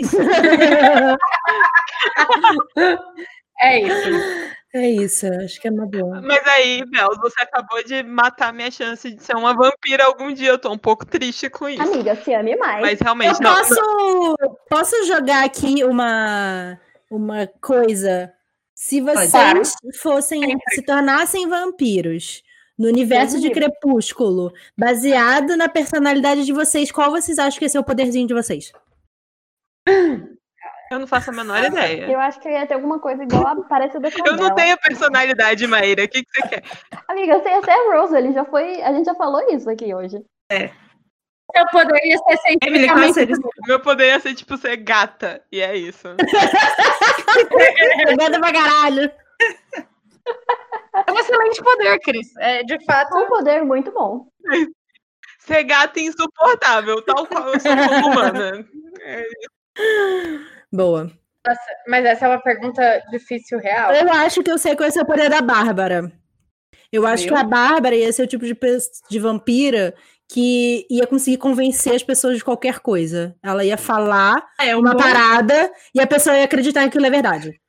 É 3.62 3.80
isso. 3.80 4.51
É 4.74 4.88
isso, 4.88 5.26
acho 5.26 5.60
que 5.60 5.68
é 5.68 5.70
uma 5.70 5.86
boa. 5.86 6.22
Mas 6.22 6.42
aí, 6.46 6.82
Bel, 6.86 7.10
você 7.20 7.42
acabou 7.42 7.84
de 7.84 8.02
matar 8.02 8.54
minha 8.54 8.70
chance 8.70 9.14
de 9.14 9.22
ser 9.22 9.36
uma 9.36 9.52
vampira 9.52 10.06
algum 10.06 10.32
dia. 10.32 10.48
Eu 10.48 10.58
tô 10.58 10.72
um 10.72 10.78
pouco 10.78 11.04
triste 11.04 11.50
com 11.50 11.68
isso. 11.68 11.82
Amiga, 11.82 12.16
se 12.16 12.32
ame 12.32 12.56
mais. 12.56 12.80
Mas 12.80 12.98
Eu 12.98 13.04
realmente, 13.04 13.40
não. 13.40 13.54
posso, 13.54 14.36
posso 14.70 15.06
jogar 15.06 15.44
aqui 15.44 15.84
uma, 15.84 16.80
uma 17.10 17.46
coisa? 17.60 18.32
Se 18.74 19.00
vocês 19.02 19.74
fossem, 20.00 20.58
se 20.70 20.82
tornassem 20.82 21.46
vampiros 21.46 22.42
no 22.78 22.88
universo 22.88 23.38
de 23.38 23.48
me 23.48 23.54
Crepúsculo, 23.54 24.52
baseado 24.76 25.54
na 25.56 25.68
personalidade 25.68 26.46
de 26.46 26.52
vocês, 26.52 26.90
qual 26.90 27.10
vocês 27.10 27.38
acham 27.38 27.58
que 27.58 27.66
ia 27.66 27.68
ser 27.68 27.78
o 27.78 27.84
poderzinho 27.84 28.26
de 28.26 28.34
vocês? 28.34 28.72
Eu 30.92 30.98
não 30.98 31.06
faço 31.06 31.30
a 31.30 31.32
menor 31.32 31.64
ideia. 31.64 32.10
Eu 32.10 32.20
acho 32.20 32.38
que 32.38 32.50
ia 32.50 32.66
ter 32.66 32.74
alguma 32.74 32.98
coisa 32.98 33.22
igual 33.22 33.46
a 33.46 33.56
parecida 33.64 34.10
com 34.10 34.22
a 34.22 34.26
Eu 34.26 34.32
não 34.32 34.44
dela. 34.44 34.54
tenho 34.54 34.76
personalidade, 34.78 35.66
Maíra. 35.66 36.04
O 36.04 36.08
que, 36.08 36.22
que 36.22 36.30
você 36.30 36.48
quer? 36.48 36.62
Amiga, 37.08 37.38
você 37.38 37.48
ia 37.48 37.62
ser 37.62 37.70
a 37.70 37.94
Rose, 37.96 38.14
ele 38.14 38.32
já 38.32 38.44
foi. 38.44 38.82
A 38.82 38.92
gente 38.92 39.06
já 39.06 39.14
falou 39.14 39.40
isso 39.48 39.70
aqui 39.70 39.94
hoje. 39.94 40.22
Seu 40.50 41.66
poder 41.70 41.98
ia 42.04 42.18
ser 42.18 42.36
cientificamente? 42.38 43.26
Meu 43.66 43.80
poder 43.80 44.08
ia 44.08 44.20
ser, 44.20 44.34
tipo, 44.34 44.56
ser 44.58 44.76
gata. 44.76 45.42
E 45.50 45.62
é 45.62 45.74
isso. 45.74 46.08
Jogada 48.10 48.38
pra 48.38 48.52
caralho. 48.52 49.10
É 50.94 51.10
um 51.10 51.18
excelente 51.18 51.62
poder, 51.62 51.98
Cris. 52.00 52.36
É, 52.36 52.62
de 52.64 52.84
fato, 52.84 53.16
Um 53.16 53.28
poder 53.28 53.64
muito 53.64 53.90
bom. 53.92 54.28
Ser 55.38 55.64
gata 55.64 55.98
e 55.98 56.04
insuportável, 56.04 57.00
tal 57.02 57.26
qual 57.26 57.48
eu 57.48 57.58
sou 57.60 57.74
como 57.76 58.06
humana. 58.08 58.68
É, 59.00 59.24
Boa. 60.72 61.10
mas 61.88 62.04
essa 62.04 62.26
é 62.26 62.28
uma 62.28 62.40
pergunta 62.40 63.02
difícil 63.10 63.58
real. 63.58 63.92
Eu 63.92 64.10
acho 64.12 64.42
que 64.42 64.50
eu 64.50 64.58
sei 64.58 64.74
qual 64.76 64.88
é 64.88 65.00
o 65.00 65.06
poder 65.06 65.28
da 65.28 65.40
Bárbara. 65.42 66.10
Eu 66.90 67.06
acho 67.06 67.24
Meu? 67.24 67.34
que 67.34 67.40
a 67.40 67.44
Bárbara 67.44 67.94
ia 67.96 68.12
ser 68.12 68.22
o 68.22 68.26
tipo 68.26 68.44
de, 68.44 68.56
de 69.10 69.18
vampira 69.18 69.94
que 70.28 70.86
ia 70.90 71.06
conseguir 71.06 71.36
convencer 71.38 71.94
as 71.94 72.02
pessoas 72.02 72.36
de 72.38 72.44
qualquer 72.44 72.80
coisa. 72.80 73.34
Ela 73.42 73.64
ia 73.64 73.76
falar 73.76 74.46
É 74.60 74.74
um 74.76 74.80
uma 74.80 74.92
bom- 74.92 74.98
parada 74.98 75.70
e 75.94 76.00
a 76.00 76.06
pessoa 76.06 76.36
ia 76.36 76.44
acreditar 76.44 76.80
que 76.82 76.88
aquilo 76.88 77.06
é 77.06 77.10
verdade. 77.10 77.60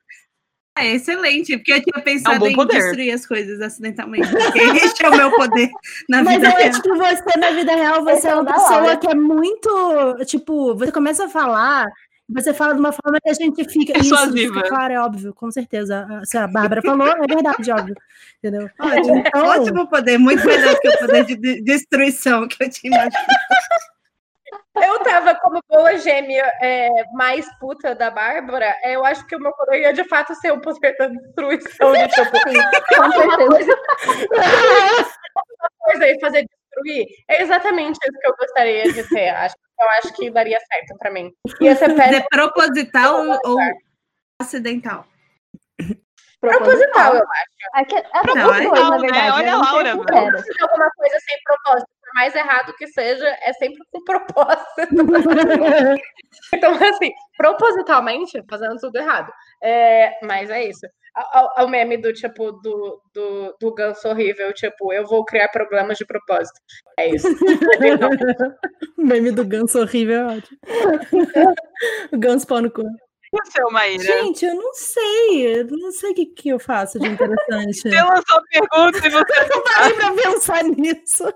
É 0.76 0.86
excelente, 0.92 1.56
porque 1.56 1.72
eu 1.72 1.82
tinha 1.82 2.02
pensado 2.02 2.40
bom 2.40 2.46
em 2.48 2.54
poder. 2.54 2.78
destruir 2.78 3.12
as 3.12 3.24
coisas 3.24 3.60
acidentalmente. 3.60 4.28
Porque 4.28 4.58
este 4.84 5.04
é 5.04 5.08
o 5.08 5.16
meu 5.16 5.30
poder 5.30 5.70
na 6.08 6.22
Mas 6.22 6.36
vida 6.36 6.48
eu 6.48 6.56
real. 6.56 6.68
acho 6.70 6.82
que 6.82 6.88
você, 6.88 7.38
na 7.38 7.50
vida 7.52 7.74
real, 7.76 8.02
você 8.02 8.12
Esse 8.18 8.26
é 8.26 8.30
é 8.30 8.34
uma 8.34 8.44
pessoa 8.52 8.96
que 8.96 9.06
é 9.06 9.14
muito. 9.14 10.16
Tipo, 10.26 10.74
você 10.74 10.90
começa 10.90 11.26
a 11.26 11.28
falar, 11.28 11.86
você 12.28 12.54
fala 12.54 12.74
de 12.74 12.80
uma 12.80 12.92
forma 12.92 13.18
que 13.22 13.28
a 13.28 13.34
gente 13.34 13.64
fica. 13.68 13.92
Isso, 13.98 14.10
Persuasiva. 14.10 14.54
fica 14.54 14.68
claro, 14.68 14.92
é 14.94 15.00
óbvio, 15.00 15.34
com 15.34 15.50
certeza. 15.50 16.06
Se 16.24 16.38
a 16.38 16.46
Bárbara 16.48 16.80
falou, 16.82 17.06
é 17.08 17.26
verdade, 17.26 17.70
óbvio. 17.70 17.94
Entendeu? 18.38 18.68
Ótimo, 18.80 19.18
Então- 19.18 19.46
ótimo 19.46 19.88
poder, 19.88 20.18
muito 20.18 20.44
melhor 20.46 20.78
que 20.80 20.88
o 20.88 20.98
poder 20.98 21.24
de 21.24 21.36
de- 21.36 21.62
destruição 21.62 22.46
que 22.48 22.62
eu 22.64 22.70
tinha 22.70 22.92
imaginado. 22.94 23.26
Eu 24.76 24.98
tava 25.04 25.34
como 25.36 25.60
boa 25.68 25.96
gêmea 25.98 26.44
é, 26.60 26.88
mais 27.12 27.46
puta 27.60 27.94
da 27.94 28.10
Bárbara, 28.10 28.74
é, 28.82 28.96
eu 28.96 29.04
acho 29.04 29.24
que 29.26 29.36
o 29.36 29.40
meu 29.40 29.52
poder 29.52 29.80
ia 29.82 29.92
de 29.92 30.02
fato 30.04 30.34
ser 30.34 30.52
o 30.52 30.60
poder 30.60 30.96
da 30.98 31.06
destruição 31.06 31.92
de 31.92 32.08
tipo, 32.08 32.30
com 32.96 33.12
certeza. 33.12 33.76
coisa 35.78 36.08
e 36.08 36.20
fazer 36.20 36.46
destruir. 36.48 37.06
É 37.28 37.42
exatamente 37.42 37.98
isso 38.02 38.18
que 38.20 38.26
eu 38.26 38.34
gostaria 38.36 38.92
de 38.92 39.08
ter. 39.08 39.28
Acho, 39.30 39.54
eu 39.80 39.88
acho 39.90 40.12
que 40.14 40.30
daria 40.30 40.58
certo 40.60 40.96
pra 40.98 41.10
mim. 41.10 41.32
Ia 41.60 41.74
ser 41.76 41.94
péssimo 41.94 42.16
É 42.16 42.26
proposital 42.30 43.24
ou 43.44 43.58
acidental? 44.40 45.06
proposital, 46.40 47.14
eu 47.16 47.22
acho. 47.22 47.54
É 47.76 47.84
que, 47.84 47.96
é 47.96 48.02
Não, 48.26 48.34
duas 48.46 48.60
é 48.60 48.64
na 48.64 48.70
legal, 48.70 48.90
né? 48.90 48.98
verdade. 49.00 49.30
Olha 49.32 49.48
eu 49.50 49.54
a 49.54 49.56
vou 49.58 49.64
ser 49.64 49.72
Laura, 49.72 49.92
sincera. 49.92 50.38
Se 50.42 50.62
alguma 50.62 50.90
coisa 50.90 51.18
sem 51.20 51.38
propósito, 51.44 51.90
mais 52.14 52.34
errado 52.34 52.72
que 52.78 52.86
seja, 52.86 53.26
é 53.42 53.52
sempre 53.54 53.82
com 53.90 54.02
propósito. 54.04 54.64
Então, 56.52 56.72
assim, 56.74 57.10
propositalmente, 57.36 58.42
fazendo 58.48 58.76
tudo 58.78 58.96
errado. 58.96 59.30
É, 59.62 60.18
mas 60.24 60.48
é 60.48 60.64
isso. 60.64 60.86
O, 61.58 61.68
meme 61.68 61.96
do 61.96 62.12
tipo 62.12 62.50
do, 62.50 63.00
do, 63.14 63.56
do 63.60 63.74
ganso 63.74 64.08
horrível, 64.08 64.52
tipo, 64.52 64.92
eu 64.92 65.06
vou 65.06 65.24
criar 65.24 65.48
problemas 65.48 65.96
de 65.96 66.04
propósito. 66.04 66.58
É 66.98 67.08
isso. 67.08 67.28
o 68.98 69.02
meme 69.02 69.30
do 69.30 69.44
ganso 69.44 69.80
horrível 69.80 70.20
é 70.20 70.36
ótimo. 70.36 70.58
o 72.12 72.18
ganso 72.18 72.46
pau 72.46 72.60
no 72.60 72.70
cu. 72.70 72.82
O 72.82 73.50
seu, 73.50 73.70
Maíra? 73.70 74.02
Gente, 74.02 74.44
eu 74.44 74.54
não 74.54 74.74
sei. 74.74 75.60
Eu 75.60 75.66
não 75.66 75.90
sei 75.92 76.10
o 76.10 76.14
que, 76.14 76.26
que 76.26 76.48
eu 76.48 76.58
faço 76.58 76.98
de 76.98 77.08
interessante. 77.08 77.80
Você 77.80 78.02
lançou 78.02 78.42
pergunta 78.50 79.06
e 79.06 79.10
você 79.10 79.48
não 79.48 79.64
parei 79.64 79.94
pra 79.94 80.12
pensar 80.12 80.64
nisso. 80.64 81.32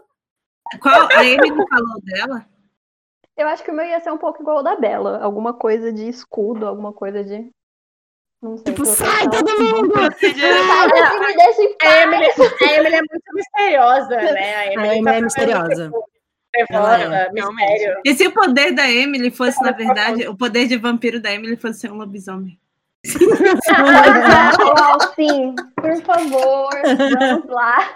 Qual? 0.81 1.09
A 1.11 1.25
Emily 1.25 1.67
falou 1.69 2.01
dela? 2.03 2.47
Eu 3.37 3.47
acho 3.49 3.63
que 3.63 3.71
o 3.71 3.75
meu 3.75 3.87
ia 3.87 4.01
ser 4.01 4.11
um 4.11 4.19
pouco 4.19 4.43
igual 4.43 4.59
ao 4.59 4.63
da 4.65 4.77
Bela. 4.77 5.23
Alguma 5.23 5.55
coisa 5.55 5.93
de 5.93 6.09
escudo, 6.09 6.67
alguma 6.67 6.93
coisa 6.93 7.23
de. 7.23 7.51
Não 8.43 8.57
sei. 8.57 8.65
Tipo, 8.73 8.85
sai 8.85 9.29
todo 9.31 9.63
mundo! 9.63 9.95
Me 9.97 10.09
deixa 11.37 11.63
em 11.63 11.73
A 11.73 11.79
paz. 11.79 12.03
Emily, 12.03 12.27
a 12.63 12.73
Emily 12.73 12.95
é 12.95 13.01
muito 13.01 13.35
misteriosa, 13.35 14.17
né? 14.17 14.55
A 14.57 14.67
Emily, 14.67 14.89
A 14.89 14.97
Emily 14.97 15.05
tá 15.05 15.15
é 15.15 15.21
misteriosa. 15.21 15.85
tipo, 15.85 16.05
Trevosa, 16.53 17.15
é. 17.15 18.01
E 18.05 18.15
se 18.15 18.27
o 18.27 18.33
poder 18.33 18.73
da 18.73 18.91
Emily 18.91 19.31
fosse, 19.31 19.63
na 19.63 19.71
verdade, 19.71 20.27
o 20.27 20.37
poder 20.37 20.67
de 20.67 20.77
vampiro 20.77 21.21
da 21.21 21.33
Emily 21.33 21.57
fosse 21.57 21.81
ser 21.81 21.93
um 21.93 21.97
lobisomem? 21.97 22.59
Ah, 23.71 24.99
sim, 25.15 25.55
por 25.77 26.03
favor, 26.03 26.71
vamos 27.19 27.47
lá. 27.47 27.93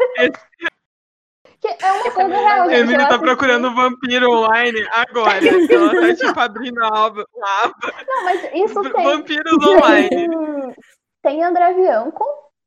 Que 1.62 1.68
é 1.68 1.92
uma 1.92 2.10
coisa 2.10 2.28
real, 2.28 2.62
A 2.62 2.68
gente. 2.68 2.80
Emily 2.80 3.02
eu 3.02 3.08
tá 3.08 3.18
procurando 3.20 3.68
um 3.68 3.74
vampiro 3.74 4.30
online 4.30 4.84
agora. 4.90 5.38
Ela 5.38 5.92
tá, 5.92 6.14
tipo, 6.16 6.40
abrindo 6.40 6.82
a 6.82 7.06
aba. 7.06 7.24
a. 7.40 7.72
Não, 8.04 8.24
mas 8.24 8.50
isso 8.52 8.82
tem. 8.82 9.04
Vampiros 9.04 9.66
online. 9.66 10.74
Tem, 11.22 11.40
André 11.44 11.72
Bianco, 11.74 12.24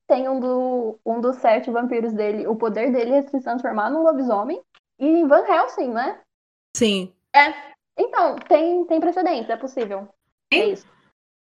tem 0.07 0.29
um, 0.29 0.39
do, 0.39 0.97
um 1.05 1.19
dos 1.19 1.35
sete 1.35 1.69
vampiros 1.69 2.13
dele. 2.13 2.47
O 2.47 2.55
poder 2.55 2.89
dele 2.89 3.15
é 3.15 3.21
se 3.23 3.41
transformar 3.41 3.89
num 3.89 4.01
lobisomem. 4.01 4.61
E 4.97 5.05
em 5.05 5.27
Van 5.27 5.45
Helsing, 5.45 5.89
né? 5.89 6.19
Sim. 6.77 7.13
Então, 7.97 8.37
tem, 8.47 8.85
tem 8.85 9.01
precedentes, 9.01 9.49
é 9.49 9.57
possível. 9.57 10.07
É 10.53 10.57
Tem? 10.57 10.71
isso. 10.71 10.85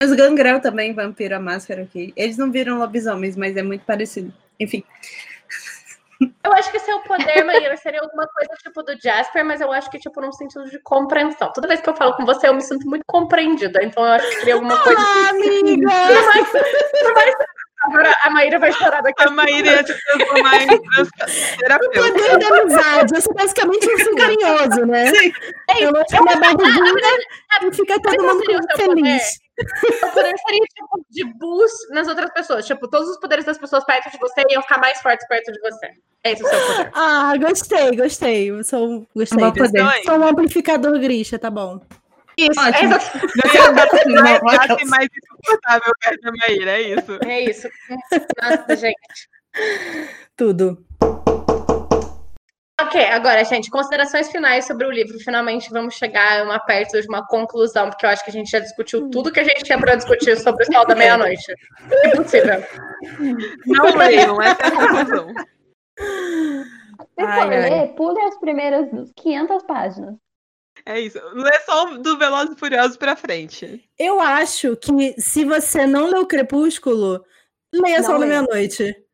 Os 0.03 0.13
Gangrel 0.13 0.61
também, 0.61 0.93
vampiro 0.93 1.37
a 1.37 1.41
máscara 1.41 1.83
aqui. 1.83 2.13
Eles 2.17 2.37
não 2.37 2.51
viram 2.51 2.79
lobisomens, 2.79 3.37
mas 3.37 3.57
é 3.57 3.63
muito 3.63 3.85
parecido. 3.85 4.35
Enfim. 4.59 4.85
Eu 6.43 6.53
acho 6.55 6.71
que 6.71 6.79
seu 6.79 6.99
poder, 7.01 7.45
Maíra, 7.45 7.77
seria 7.77 8.01
alguma 8.01 8.27
coisa 8.27 8.51
tipo 8.63 8.83
do 8.83 8.99
Jasper, 9.01 9.45
mas 9.45 9.61
eu 9.61 9.71
acho 9.73 9.91
que, 9.91 9.99
tipo, 9.99 10.21
num 10.21 10.33
sentido 10.33 10.65
de 10.71 10.79
compreensão. 10.81 11.53
Toda 11.53 11.69
vez 11.69 11.81
que 11.81 11.89
eu 11.91 11.95
falo 11.97 12.15
com 12.17 12.25
você, 12.25 12.49
eu 12.49 12.55
me 12.55 12.63
sinto 12.63 12.89
muito 12.89 13.05
compreendida. 13.07 13.81
Então 13.83 14.05
eu 14.05 14.13
acho 14.13 14.27
que 14.29 14.37
seria 14.37 14.55
alguma 14.55 14.79
coisa. 14.83 14.99
Ah, 15.01 15.29
amiga! 15.31 15.89
Por 15.89 16.27
mais- 16.27 16.51
por 16.51 17.15
mais- 17.15 17.35
Agora 17.83 18.17
a 18.25 18.31
Maíra 18.31 18.59
vai 18.59 18.73
chorar 18.73 19.01
daqui 19.01 19.23
A 19.23 19.31
Maíra 19.31 19.69
ia 19.69 19.85
te 19.85 19.95
transformar 20.07 20.63
em 20.63 20.67
terapeuta. 21.59 22.01
Poder 22.01 22.39
da 22.39 22.49
amizade. 22.61 23.15
Eu 23.15 23.21
sou 23.21 23.35
basicamente 23.35 23.87
um 23.87 24.15
carinhoso, 24.17 24.87
né? 24.87 25.07
Sim. 25.15 25.33
Eu 25.79 25.93
vou 25.93 26.03
chamar 26.11 26.33
a 26.33 26.37
barriguinha 26.41 27.19
e 27.63 27.73
fica 27.75 28.01
todo 28.01 28.25
mundo 28.25 28.43
o 28.43 28.77
feliz. 28.77 29.23
O 29.59 30.11
poder 30.13 30.35
seria 30.39 30.65
tipo 30.75 31.07
de 31.11 31.25
boost 31.39 31.89
nas 31.91 32.07
outras 32.09 32.31
pessoas. 32.33 32.67
Tipo, 32.67 32.89
todos 32.89 33.09
os 33.09 33.17
poderes 33.19 33.45
das 33.45 33.57
pessoas 33.59 33.85
perto 33.85 34.11
de 34.11 34.19
você 34.19 34.43
iam 34.51 34.63
ficar 34.63 34.79
mais 34.79 35.01
fortes 35.01 35.27
perto 35.27 35.51
de 35.53 35.61
você. 35.61 35.87
É 36.25 36.33
esse 36.33 36.43
o 36.45 36.47
seu 36.49 36.61
poder. 36.67 36.91
Ah, 36.95 37.33
gostei, 37.39 37.97
gostei. 37.97 38.51
Eu 38.51 38.63
sou, 38.65 38.89
um- 38.89 39.07
gostei. 39.15 39.39
Bom 39.39 39.53
poder. 39.53 40.03
Sou 40.05 40.15
um 40.19 40.27
amplificador 40.29 40.99
Grisha, 40.99 41.39
tá 41.39 41.51
bom. 41.51 41.81
Isso, 42.37 42.51
Ótimo. 42.61 42.95
é 42.95 42.97
exatamente 42.97 43.33
Você 43.43 43.59
é 43.59 44.41
mais 44.43 44.91
mais 44.91 45.09
insuportável 45.17 45.93
perto 46.05 46.21
da 46.21 46.33
Maíra, 46.33 46.71
é 46.73 46.83
isso. 46.83 47.19
é 47.25 47.41
isso. 47.45 47.69
Nossa, 48.43 48.77
gente. 48.77 49.29
Tudo. 50.37 50.85
Ok, 52.79 53.03
agora, 53.07 53.43
gente, 53.43 53.71
considerações 53.71 54.31
finais 54.31 54.67
sobre 54.67 54.87
o 54.87 54.91
livro. 54.91 55.19
Finalmente 55.21 55.71
vamos 55.71 55.95
chegar 55.95 56.41
a 56.41 56.45
uma 56.45 56.59
perto 56.59 57.01
de 57.01 57.09
uma 57.09 57.27
conclusão, 57.27 57.89
porque 57.89 58.05
eu 58.05 58.11
acho 58.11 58.23
que 58.23 58.29
a 58.29 58.33
gente 58.33 58.51
já 58.51 58.59
discutiu 58.59 59.09
tudo 59.09 59.33
que 59.33 59.41
a 59.41 59.45
gente 59.45 59.65
tinha 59.65 59.79
para 59.79 59.95
discutir 59.95 60.37
sobre 60.37 60.63
o 60.63 60.67
Sol 60.73 60.87
da 60.87 60.95
Meia-Noite. 60.95 61.55
Impossível. 62.13 62.63
Não 63.65 63.97
leiam, 63.97 64.43
essa 64.43 64.63
é 64.63 64.67
a 64.67 64.89
conclusão. 64.89 65.35
Se 67.19 67.27
for 67.35 67.49
ler, 67.49 67.95
pule 67.95 68.21
as 68.21 68.39
primeiras 68.39 68.89
500 69.17 69.63
páginas. 69.63 70.15
É 70.85 71.01
isso. 71.01 71.19
Lê 71.33 71.59
só 71.61 71.85
o 71.87 71.99
do 71.99 72.19
Velozes 72.19 72.55
e 72.55 72.59
Furiosos 72.59 72.99
pra 72.99 73.17
frente. 73.17 73.89
Eu 73.99 74.21
acho 74.21 74.77
que 74.77 75.19
se 75.19 75.47
você 75.47 75.87
não 75.87 76.11
leu 76.11 76.27
Crepúsculo, 76.27 77.25
leia 77.73 78.01
Não 78.01 78.05
Sol 78.05 78.19
da. 78.19 78.27
Meia-Noite. 78.27 79.06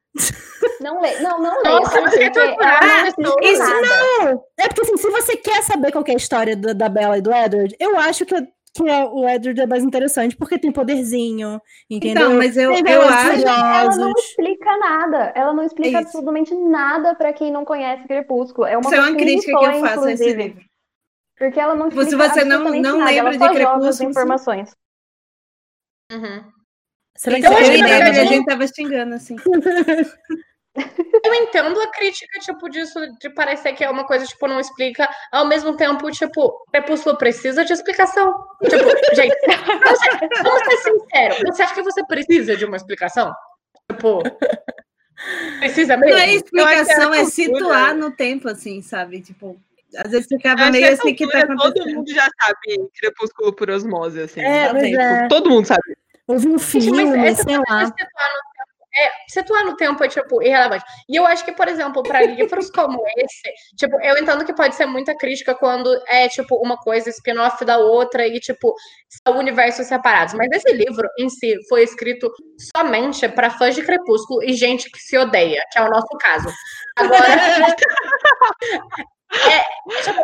Não 0.80 1.01
lê, 1.01 1.20
não, 1.20 1.40
não 1.40 1.62
leia, 1.62 1.78
Nossa, 1.80 1.90
você 1.90 2.01
não 2.01 2.06
as 2.06 2.12
explica 2.14 3.14
pessoas. 3.16 3.59
nada. 3.59 3.80
Não! 3.80 4.44
É 4.59 4.68
porque 4.68 4.80
assim, 4.82 4.97
se 4.97 5.10
você 5.10 5.36
quer 5.36 5.62
saber 5.62 5.93
qual 5.93 6.05
que 6.05 6.10
é 6.10 6.14
a 6.14 6.16
história 6.18 6.56
da, 6.56 6.72
da 6.72 6.89
Bella 6.89 7.18
e 7.18 7.22
do 7.22 7.32
Edward, 7.32 7.74
eu 7.80 7.97
acho 7.98 8.26
que, 8.26 8.34
que 8.43 8.89
é- 8.89 9.05
o 9.05 9.26
Edward 9.28 9.60
é 9.60 9.66
mais 9.66 9.82
interessante, 9.84 10.36
porque 10.36 10.59
tem 10.59 10.70
poderzinho, 10.72 11.60
entendeu? 11.89 12.26
Então, 12.26 12.36
mas 12.39 12.56
eu, 12.56 12.72
Tem 12.82 12.93
eu 12.94 13.02
acho. 13.02 13.47
Ela 13.47 13.97
não 13.97 14.12
explica 14.12 14.76
nada. 14.78 15.32
Ela 15.34 15.52
não 15.55 15.64
explica 15.64 15.89
Isso. 15.89 15.98
absolutamente 16.09 16.55
nada 16.55 17.14
pra 17.14 17.32
quem 17.32 17.51
não 17.52 17.64
conhece 17.64 18.06
Crepúsculo. 18.06 18.66
É 18.66 18.76
uma 18.76 18.80
Isso 18.90 18.94
é 18.94 19.01
uma 19.01 19.16
crítica 19.16 19.59
que 19.59 19.64
eu 19.64 19.80
faço 19.80 20.05
a 20.05 20.12
esse 20.12 20.22
inclusive, 20.24 20.43
livro. 20.43 20.64
Porque 21.39 21.59
ela 21.60 21.74
não 21.74 21.89
explica 21.89 22.10
Se 22.10 22.16
você 22.16 22.44
não- 22.44 22.64
não 22.64 23.05
lembra 23.05 23.10
ela 23.14 23.30
de 23.30 23.39
Crepúsculo, 23.39 24.10
informações. 24.10 24.70
Uhum. 26.12 26.44
Será 27.16 27.36
que 27.36 27.47
Então, 27.47 27.52
Eu 27.52 27.59
acho 27.59 27.72
que, 27.72 27.82
a 28.20 28.24
gente 28.24 28.47
tava 28.47 28.66
xingando, 28.66 29.14
assim. 29.14 29.36
Eu 31.24 31.34
entendo 31.34 31.78
a 31.80 31.90
crítica, 31.90 32.40
tipo, 32.40 32.68
disso, 32.70 32.98
de 33.20 33.28
parecer 33.30 33.74
que 33.74 33.84
é 33.84 33.90
uma 33.90 34.06
coisa, 34.06 34.26
tipo, 34.26 34.47
não 34.47 34.59
explica, 34.59 35.06
ao 35.30 35.47
mesmo 35.47 35.76
tempo, 35.76 36.10
tipo, 36.10 36.64
Crepúsculo 36.72 37.18
precisa 37.18 37.62
de 37.62 37.74
explicação. 37.74 38.34
Tipo, 38.62 38.76
gente, 39.14 39.36
vamos 39.66 39.98
ser, 40.01 40.43
vamos 40.43 40.62
ser 40.64 40.76
sinceros, 40.78 41.39
você 41.47 41.62
acha 41.62 41.74
que 41.74 41.82
você 41.82 42.06
precisa 42.06 42.56
de 42.56 42.64
uma 42.64 42.76
explicação? 42.78 43.34
Tipo, 43.90 44.22
precisa 45.59 45.97
mesmo? 45.98 46.16
Não 46.16 46.22
é 46.22 46.30
Eu 46.30 46.36
explicação, 46.36 47.14
é 47.14 47.24
situar 47.26 47.94
no 47.94 48.10
tempo, 48.10 48.48
assim, 48.48 48.80
sabe? 48.80 49.20
Tipo, 49.20 49.60
Às 49.94 50.10
vezes 50.10 50.26
ficava 50.26 50.70
meio 50.70 50.90
assim 50.90 51.14
que 51.14 51.28
tá 51.28 51.40
altura 51.40 51.56
todo 51.59 51.68
acontecendo. 51.68 51.97
mundo 51.97 52.14
já 52.14 52.28
sabe 52.40 52.90
Crepúsculo 52.98 53.52
por 53.52 53.68
osmose, 53.68 54.22
assim. 54.22 54.40
É, 54.40 54.68
sabe? 54.68 54.90
Tipo, 54.90 55.02
é. 55.02 55.28
Todo 55.28 55.51
mundo 55.51 55.66
sabe. 55.66 56.02
Houve 56.27 56.49
um 56.49 56.59
Gente, 56.59 56.82
filme, 56.82 57.05
mas 57.05 57.32
essa 57.32 57.43
sei 57.43 57.57
coisa 57.57 57.73
lá. 57.73 57.85
de 57.85 57.90
situar 57.90 58.31
no 58.31 58.43
tempo, 58.57 58.73
é, 58.94 59.11
situar 59.28 59.65
no 59.65 59.77
tempo 59.77 60.05
é, 60.05 60.09
tipo, 60.09 60.43
irrelevante. 60.43 60.85
E 61.09 61.16
eu 61.16 61.27
acho 61.27 61.44
que, 61.44 61.53
por 61.53 61.66
exemplo, 61.66 62.03
para 62.03 62.23
livros 62.23 62.70
como 62.74 63.03
esse, 63.16 63.53
tipo, 63.77 64.01
eu 64.01 64.16
entendo 64.19 64.44
que 64.44 64.55
pode 64.55 64.74
ser 64.74 64.86
muita 64.86 65.16
crítica 65.16 65.55
quando 65.55 65.89
é, 66.07 66.28
tipo, 66.28 66.57
uma 66.57 66.77
coisa 66.77 67.11
spin-off 67.11 67.65
da 67.65 67.78
outra 67.78 68.27
e, 68.27 68.39
tipo, 68.39 68.74
são 69.27 69.39
universos 69.39 69.86
separados. 69.86 70.35
Mas 70.35 70.49
esse 70.53 70.73
livro, 70.73 71.09
em 71.19 71.28
si, 71.28 71.57
foi 71.69 71.82
escrito 71.82 72.31
somente 72.77 73.28
para 73.28 73.51
fãs 73.51 73.74
de 73.74 73.82
Crepúsculo 73.82 74.43
e 74.43 74.53
gente 74.53 74.90
que 74.90 74.99
se 74.99 75.16
odeia, 75.19 75.62
que 75.73 75.78
é 75.78 75.82
o 75.82 75.90
nosso 75.90 76.16
caso. 76.20 76.49
Agora, 76.97 77.23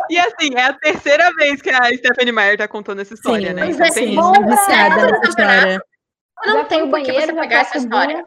E 0.09 0.19
assim, 0.19 0.55
é 0.55 0.65
a 0.65 0.73
terceira 0.73 1.31
vez 1.33 1.61
que 1.61 1.69
a 1.69 1.85
Stephanie 1.85 2.31
Meyer 2.31 2.57
tá 2.57 2.67
contando 2.67 3.01
essa 3.01 3.15
história, 3.15 3.49
Sim, 3.49 3.53
né? 3.53 3.63
Pois 3.63 3.75
Então 3.75 3.87
é, 3.87 3.91
tem 3.91 4.47
viciada 4.47 5.11
nessa 5.11 5.29
história. 5.29 5.81
Não 6.45 6.53
já 6.59 6.65
tem 6.65 6.89
por 6.89 7.01
que 7.01 7.11
você 7.11 7.33
pegar 7.33 7.59
essa 7.61 7.77
história. 7.77 8.25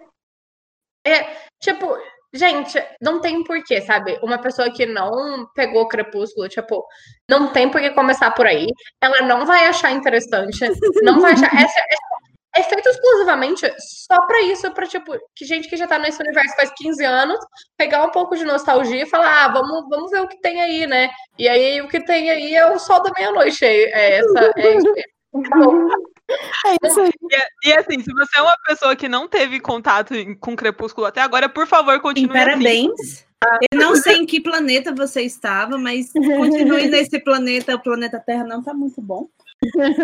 É, 1.07 1.37
tipo, 1.61 1.97
gente, 2.33 2.81
não 3.01 3.21
tem 3.21 3.43
porquê, 3.45 3.81
sabe? 3.81 4.19
Uma 4.23 4.39
pessoa 4.39 4.71
que 4.71 4.87
não 4.87 5.47
pegou 5.55 5.89
Crepúsculo, 5.89 6.49
tipo, 6.49 6.85
não 7.29 7.53
tem 7.53 7.69
por 7.71 7.81
que 7.81 7.91
começar 7.91 8.31
por 8.33 8.47
aí. 8.47 8.67
Ela 9.01 9.23
não 9.23 9.45
vai 9.45 9.67
achar 9.67 9.91
interessante, 9.93 10.59
não 11.03 11.21
vai 11.21 11.33
achar. 11.33 11.47
Essa, 11.55 11.81
essa- 11.81 12.13
é 12.55 12.63
feito 12.65 12.87
exclusivamente 12.87 13.67
só 13.79 14.27
pra 14.27 14.43
isso, 14.43 14.71
pra, 14.73 14.87
tipo, 14.87 15.15
que 15.35 15.43
gente 15.47 15.69
que 15.71 15.77
já 15.77 15.87
tá 15.87 15.99
nesse 15.99 16.21
universo 16.23 16.55
faz 16.55 16.71
15 16.77 17.03
anos, 17.03 17.39
pegar 17.79 18.05
um 18.05 18.11
pouco 18.11 18.37
de 18.37 18.45
nostalgia 18.45 19.03
e 19.05 19.09
falar, 19.09 19.47
ah, 19.47 19.49
vamos, 19.49 19.89
vamos 19.89 20.11
ver 20.11 20.21
o 20.21 20.29
que 20.29 20.39
tem 20.39 20.61
aí, 20.61 20.87
né? 20.87 21.09
E 21.39 21.49
aí 21.49 21.81
o 21.81 21.89
que 21.89 22.05
tem 22.05 22.29
aí 22.31 22.55
é 22.55 22.67
o 22.71 22.79
sol 22.79 23.03
da 23.03 23.11
meia-noite. 23.17 23.65
É, 23.65 23.85
é 23.91 24.17
essa, 24.19 24.53
é. 24.59 25.03
É 25.35 26.87
isso 26.87 27.01
aí. 27.01 27.11
E, 27.31 27.69
e 27.69 27.73
assim, 27.73 28.01
se 28.01 28.13
você 28.13 28.39
é 28.39 28.43
uma 28.43 28.57
pessoa 28.67 28.97
que 28.97 29.09
não 29.09 29.29
teve 29.29 29.61
contato 29.61 30.15
com 30.41 30.57
Crepúsculo 30.57 31.07
até 31.07 31.21
agora, 31.21 31.49
por 31.49 31.67
favor, 31.67 32.01
continue 32.01 32.37
assim. 32.37 32.47
parabéns. 32.47 33.27
Eu 33.73 33.79
não 33.79 33.97
sei 33.97 34.19
em 34.19 34.27
que 34.27 34.41
planeta 34.41 34.95
você 34.95 35.23
estava, 35.23 35.77
mas 35.77 36.13
continue 36.13 36.87
nesse 36.89 37.19
planeta. 37.19 37.75
O 37.75 37.83
planeta 37.83 38.21
Terra 38.21 38.45
não 38.45 38.63
tá 38.63 38.73
muito 38.73 39.01
bom. 39.01 39.29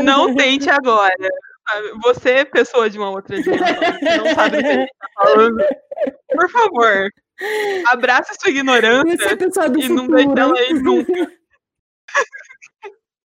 Não 0.03 0.35
tente 0.35 0.69
agora. 0.69 1.15
Você, 2.03 2.45
pessoa 2.45 2.89
de 2.89 2.99
uma 2.99 3.11
outra 3.11 3.41
dimensão, 3.41 3.67
não 3.67 4.35
sabe 4.35 4.57
o 4.57 4.61
que 4.61 4.67
a 4.67 4.73
gente 4.73 4.93
tá 4.99 5.09
falando, 5.15 5.65
por 6.33 6.51
favor, 6.51 7.11
abraça 7.89 8.35
sua 8.41 8.51
ignorância 8.51 9.25
é 9.25 9.85
e 9.85 9.89
não 9.91 10.09
deixe 10.09 10.39
ela 10.39 10.59
aí 10.59 10.73
nunca. 10.73 11.13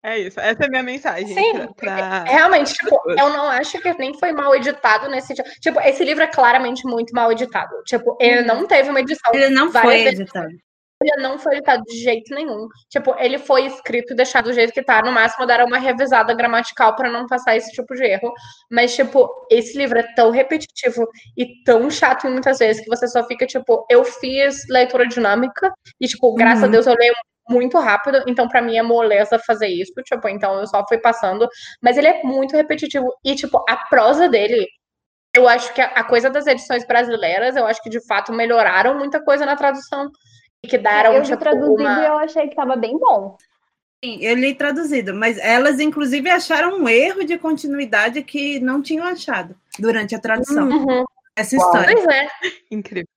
É 0.07 0.19
isso, 0.19 0.39
essa 0.39 0.63
é 0.63 0.65
a 0.67 0.69
minha 0.69 0.83
mensagem. 0.83 1.27
Sim, 1.33 1.53
pra- 1.75 1.95
pra- 1.95 2.23
Realmente, 2.25 2.73
tipo, 2.73 2.95
eu 3.09 3.29
não 3.29 3.47
acho 3.47 3.79
que 3.81 3.91
nem 3.97 4.13
foi 4.19 4.31
mal 4.31 4.55
editado 4.55 5.09
nesse. 5.09 5.33
Tipo, 5.59 5.79
esse 5.81 6.03
livro 6.03 6.23
é 6.23 6.27
claramente 6.27 6.85
muito 6.85 7.11
mal 7.11 7.31
editado. 7.31 7.73
Tipo, 7.87 8.15
ele 8.21 8.43
não 8.43 8.67
teve 8.67 8.89
uma 8.91 8.99
edição. 8.99 9.33
Ele 9.33 9.49
não 9.49 9.71
foi 9.71 10.03
vezes. 10.03 10.19
editado. 10.19 10.47
Ele 11.03 11.21
não 11.23 11.39
foi 11.39 11.55
editado 11.55 11.83
de 11.83 11.97
jeito 11.97 12.33
nenhum. 12.35 12.67
Tipo, 12.89 13.15
ele 13.17 13.37
foi 13.39 13.65
escrito 13.65 14.13
e 14.13 14.15
deixado 14.15 14.45
do 14.45 14.53
jeito 14.53 14.71
que 14.71 14.83
tá. 14.83 15.01
No 15.01 15.11
máximo, 15.11 15.45
dar 15.47 15.65
uma 15.65 15.79
revisada 15.79 16.33
gramatical 16.35 16.95
pra 16.95 17.09
não 17.09 17.25
passar 17.25 17.57
esse 17.57 17.71
tipo 17.71 17.93
de 17.95 18.03
erro. 18.03 18.31
Mas, 18.71 18.95
tipo, 18.95 19.27
esse 19.51 19.75
livro 19.77 19.97
é 19.99 20.03
tão 20.15 20.29
repetitivo 20.29 21.05
e 21.35 21.63
tão 21.63 21.89
chato 21.89 22.29
muitas 22.29 22.59
vezes 22.59 22.81
que 22.83 22.89
você 22.89 23.07
só 23.07 23.25
fica, 23.27 23.45
tipo, 23.47 23.85
eu 23.89 24.03
fiz 24.05 24.67
leitura 24.69 25.07
dinâmica 25.07 25.73
e, 25.99 26.07
tipo, 26.07 26.33
graças 26.35 26.63
a 26.63 26.65
Uhum. 26.67 26.71
Deus 26.71 26.85
eu 26.87 26.93
leio 26.95 27.13
muito 27.49 27.77
rápido, 27.77 28.23
então 28.27 28.47
pra 28.47 28.61
mim 28.61 28.77
é 28.77 28.83
moleza 28.83 29.39
fazer 29.39 29.67
isso, 29.67 29.93
tipo, 30.03 30.27
então 30.27 30.59
eu 30.59 30.67
só 30.67 30.85
fui 30.87 30.97
passando, 30.97 31.47
mas 31.81 31.97
ele 31.97 32.07
é 32.07 32.23
muito 32.23 32.55
repetitivo 32.55 33.13
e 33.23 33.35
tipo, 33.35 33.63
a 33.67 33.77
prosa 33.89 34.27
dele, 34.27 34.67
eu 35.35 35.47
acho 35.47 35.73
que 35.73 35.81
a, 35.81 35.87
a 35.87 36.03
coisa 36.03 36.29
das 36.29 36.47
edições 36.47 36.85
brasileiras, 36.85 37.55
eu 37.55 37.65
acho 37.65 37.81
que 37.81 37.89
de 37.89 38.05
fato 38.05 38.33
melhoraram 38.33 38.97
muita 38.97 39.23
coisa 39.23 39.45
na 39.45 39.55
tradução 39.55 40.09
e 40.63 40.67
que 40.67 40.77
deram 40.77 41.13
eu 41.13 41.23
tipo 41.23 41.37
traduzido 41.37 41.73
uma 41.75 42.01
e 42.01 42.05
eu 42.05 42.17
achei 42.17 42.47
que 42.47 42.55
tava 42.55 42.75
bem 42.75 42.97
bom. 42.97 43.37
Sim, 44.03 44.19
eu 44.21 44.35
li 44.35 44.53
traduzido, 44.53 45.15
mas 45.15 45.37
elas, 45.39 45.79
inclusive, 45.79 46.29
acharam 46.29 46.77
um 46.77 46.87
erro 46.87 47.23
de 47.23 47.39
continuidade 47.39 48.21
que 48.21 48.59
não 48.59 48.79
tinham 48.81 49.05
achado 49.05 49.55
durante 49.79 50.13
a 50.13 50.19
tradução. 50.19 50.69
Uhum. 50.69 51.05
Essa 51.35 51.55
história. 51.55 51.95
Pois 51.95 52.07
é. 52.07 52.27
Incrível. 52.69 53.14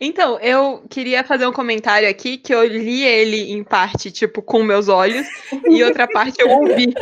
Então, 0.00 0.38
eu 0.40 0.84
queria 0.90 1.22
fazer 1.24 1.46
um 1.46 1.52
comentário 1.52 2.08
aqui 2.08 2.36
que 2.38 2.54
eu 2.54 2.64
li 2.64 3.02
ele 3.04 3.52
em 3.52 3.62
parte, 3.62 4.10
tipo, 4.10 4.42
com 4.42 4.62
meus 4.62 4.88
olhos, 4.88 5.26
e 5.68 5.82
outra 5.84 6.06
parte 6.08 6.40
eu 6.40 6.48
ouvi. 6.50 6.92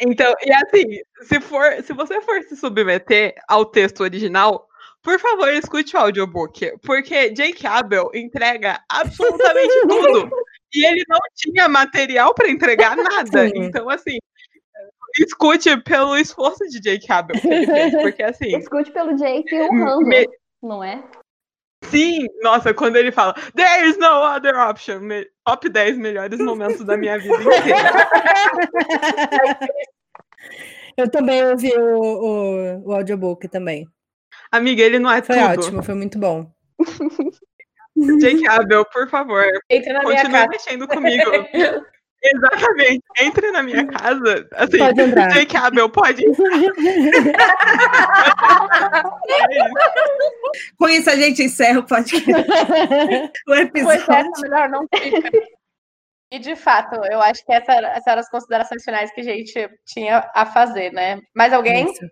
Então, 0.00 0.32
e 0.44 0.52
assim, 0.52 0.84
se 1.22 1.40
for, 1.40 1.64
se 1.82 1.92
você 1.92 2.20
for 2.20 2.42
se 2.44 2.56
submeter 2.56 3.34
ao 3.48 3.64
texto 3.64 4.00
original, 4.02 4.66
por 5.02 5.18
favor, 5.18 5.52
escute 5.52 5.96
o 5.96 6.00
audiobook, 6.00 6.72
porque 6.84 7.30
Jake 7.30 7.66
Abel 7.66 8.10
entrega 8.14 8.80
absolutamente 8.88 9.74
tudo. 9.88 10.30
E 10.74 10.86
ele 10.86 11.04
não 11.08 11.18
tinha 11.36 11.68
material 11.68 12.34
para 12.34 12.48
entregar 12.50 12.96
nada. 12.96 13.48
Sim. 13.48 13.52
Então, 13.56 13.90
assim, 13.90 14.18
escute 15.18 15.76
pelo 15.82 16.16
esforço 16.16 16.64
de 16.68 16.80
Jake 16.80 17.10
Abel 17.12 17.38
que 17.40 17.46
ele 17.48 17.66
fez, 17.66 17.92
porque 18.00 18.22
assim, 18.22 18.56
Escute 18.56 18.90
pelo 18.90 19.14
Jake 19.16 19.54
honrando, 19.54 20.06
me- 20.06 20.26
não 20.62 20.82
é? 20.82 21.02
Sim, 21.92 22.26
nossa, 22.42 22.74
quando 22.74 22.96
ele 22.96 23.12
fala 23.12 23.34
There 23.54 23.88
is 23.88 23.96
no 23.98 24.06
other 24.06 24.56
option, 24.56 24.98
me- 25.00 25.26
top 25.44 25.68
10 25.68 25.96
melhores 25.98 26.38
momentos 26.40 26.84
da 26.84 26.96
minha 26.96 27.18
vida 27.18 27.34
inteira. 27.34 28.08
Eu 30.96 31.10
também 31.10 31.42
ouvi 31.46 31.72
o, 31.76 32.00
o, 32.00 32.88
o 32.88 32.92
audiobook 32.92 33.48
também. 33.48 33.86
Amiga, 34.50 34.82
ele 34.82 34.98
não 34.98 35.10
é 35.10 35.22
Foi 35.22 35.36
tudo. 35.36 35.48
ótimo, 35.60 35.82
foi 35.82 35.94
muito 35.94 36.18
bom. 36.18 36.50
Jake 38.20 38.46
Abel, 38.48 38.84
por 38.86 39.08
favor, 39.08 39.44
Entre 39.70 39.92
na 39.92 40.00
minha 40.00 40.16
continue 40.16 40.32
casa. 40.32 40.48
mexendo 40.48 40.88
comigo. 40.88 41.30
Exatamente. 42.22 43.02
Entre 43.20 43.50
na 43.50 43.62
minha 43.62 43.86
casa. 43.86 44.46
Assim, 44.52 44.78
Pode 44.78 45.00
entrar. 45.00 45.28
Jake 45.32 45.56
Abel, 45.56 45.88
pode. 45.90 46.24
É. 46.24 46.30
Com 50.78 50.88
isso, 50.88 51.10
a 51.10 51.16
gente 51.16 51.42
encerra 51.42 51.80
o 51.80 51.86
podcast. 51.86 52.22
O 52.32 53.30
Pois 53.46 53.60
episódio. 53.60 54.12
é, 54.12 54.22
melhor 54.42 54.68
não 54.68 54.86
fica. 54.94 55.30
E 56.30 56.38
de 56.38 56.54
fato, 56.56 56.94
eu 57.10 57.20
acho 57.20 57.44
que 57.44 57.52
essa, 57.52 57.72
essas 57.72 58.06
eram 58.06 58.20
as 58.20 58.30
considerações 58.30 58.84
finais 58.84 59.12
que 59.12 59.20
a 59.20 59.24
gente 59.24 59.68
tinha 59.84 60.30
a 60.34 60.46
fazer, 60.46 60.90
né? 60.92 61.20
Mais 61.34 61.52
alguém? 61.52 61.90
Isso. 61.90 62.06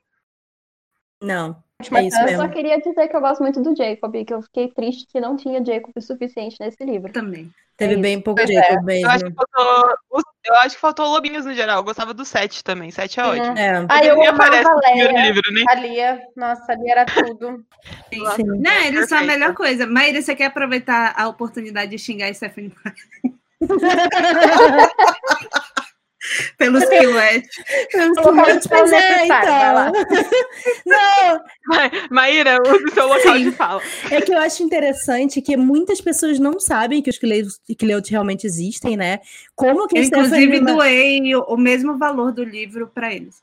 Não, 1.23 1.63
é 1.97 2.03
isso? 2.05 2.17
Eu 2.21 2.29
só 2.29 2.37
mesmo. 2.39 2.51
queria 2.51 2.81
dizer 2.81 3.09
que 3.09 3.17
eu 3.17 3.21
gosto 3.21 3.43
muito 3.43 3.61
do 3.63 3.75
Jacob, 3.77 4.15
que 4.25 4.35
eu 4.35 4.43
fiquei 4.43 4.69
triste 4.69 5.07
que 5.11 5.21
não 5.21 5.37
tinha 5.37 5.65
Jacob 5.65 5.93
o 5.97 6.01
suficiente 6.01 6.57
nesse 6.61 6.85
livro. 6.85 7.13
Também. 7.13 7.51
Teve 7.77 7.93
isso. 7.95 8.03
bem 8.03 8.21
pouco 8.21 8.37
Pois 8.39 8.51
é. 8.51 8.55
Jacob 8.55 8.91
Eu 8.91 9.09
acho, 9.09 9.19
que 9.19 9.25
mesmo. 9.25 9.35
faltou, 9.55 9.97
eu 10.45 10.55
acho 10.57 10.75
que 10.75 10.81
faltou 10.81 11.09
lobinhos 11.09 11.47
no 11.47 11.55
geral. 11.55 11.79
Eu 11.79 11.85
gostava 11.85 12.13
do 12.13 12.27
7 12.27 12.63
também. 12.63 12.91
7 12.91 13.19
é 13.19 13.23
Uhum. 13.25 13.31
ótimo. 13.31 13.59
É, 13.59 13.87
Ah, 13.89 14.05
eu 14.05 14.23
aparece 14.29 14.69
a 14.69 14.75
no 14.75 14.81
primeiro 14.81 15.17
livro, 15.23 15.53
né? 15.55 15.65
a 15.67 15.75
Lia. 15.77 16.21
Nossa, 16.37 16.73
a 16.73 16.75
Lia 16.75 16.93
era 16.93 17.07
tudo. 17.07 17.65
Sim. 18.13 18.27
Sim. 18.37 18.45
Não, 18.45 18.73
eles 18.85 19.09
são 19.09 19.19
a 19.19 19.23
melhor 19.23 19.55
coisa. 19.55 19.87
Maíra, 19.87 20.21
você 20.21 20.35
quer 20.37 20.47
aproveitar 20.47 21.15
a 21.17 21.27
oportunidade 21.29 21.91
de 21.93 21.99
xingar 21.99 22.29
a 22.29 22.35
Stephanie 22.35 22.71
Meyer 22.85 22.95
pelos 26.57 26.85
piletes? 26.87 27.51
Que 27.91 28.15
for 28.15 28.35
Pois 28.69 28.93
é, 28.93 29.25
então. 29.25 29.93
Não, 30.87 31.41
Maíra, 32.11 32.59
o 32.61 32.91
seu 32.95 33.07
local 33.07 33.35
Sim. 33.37 33.45
de 33.45 33.53
fala. 33.53 33.83
É 34.11 34.21
que 34.21 34.33
eu 34.33 34.39
acho 34.39 34.63
interessante 34.63 35.41
que 35.41 35.57
muitas 35.57 36.01
pessoas 36.01 36.39
não 36.39 36.59
sabem 36.59 37.03
que 37.03 37.11
os 37.11 37.19
Cleutes 37.19 38.11
realmente 38.11 38.47
existem, 38.47 38.97
né? 38.97 39.21
Como 39.55 39.87
que 39.87 40.03
Stephanie 40.05 40.27
inclusive, 40.47 40.61
Ma- 40.61 40.73
doei 40.73 41.35
o 41.37 41.57
mesmo 41.57 41.99
valor 41.99 42.33
do 42.33 42.45
livro 42.45 42.91
para 42.93 43.13
eles. 43.15 43.43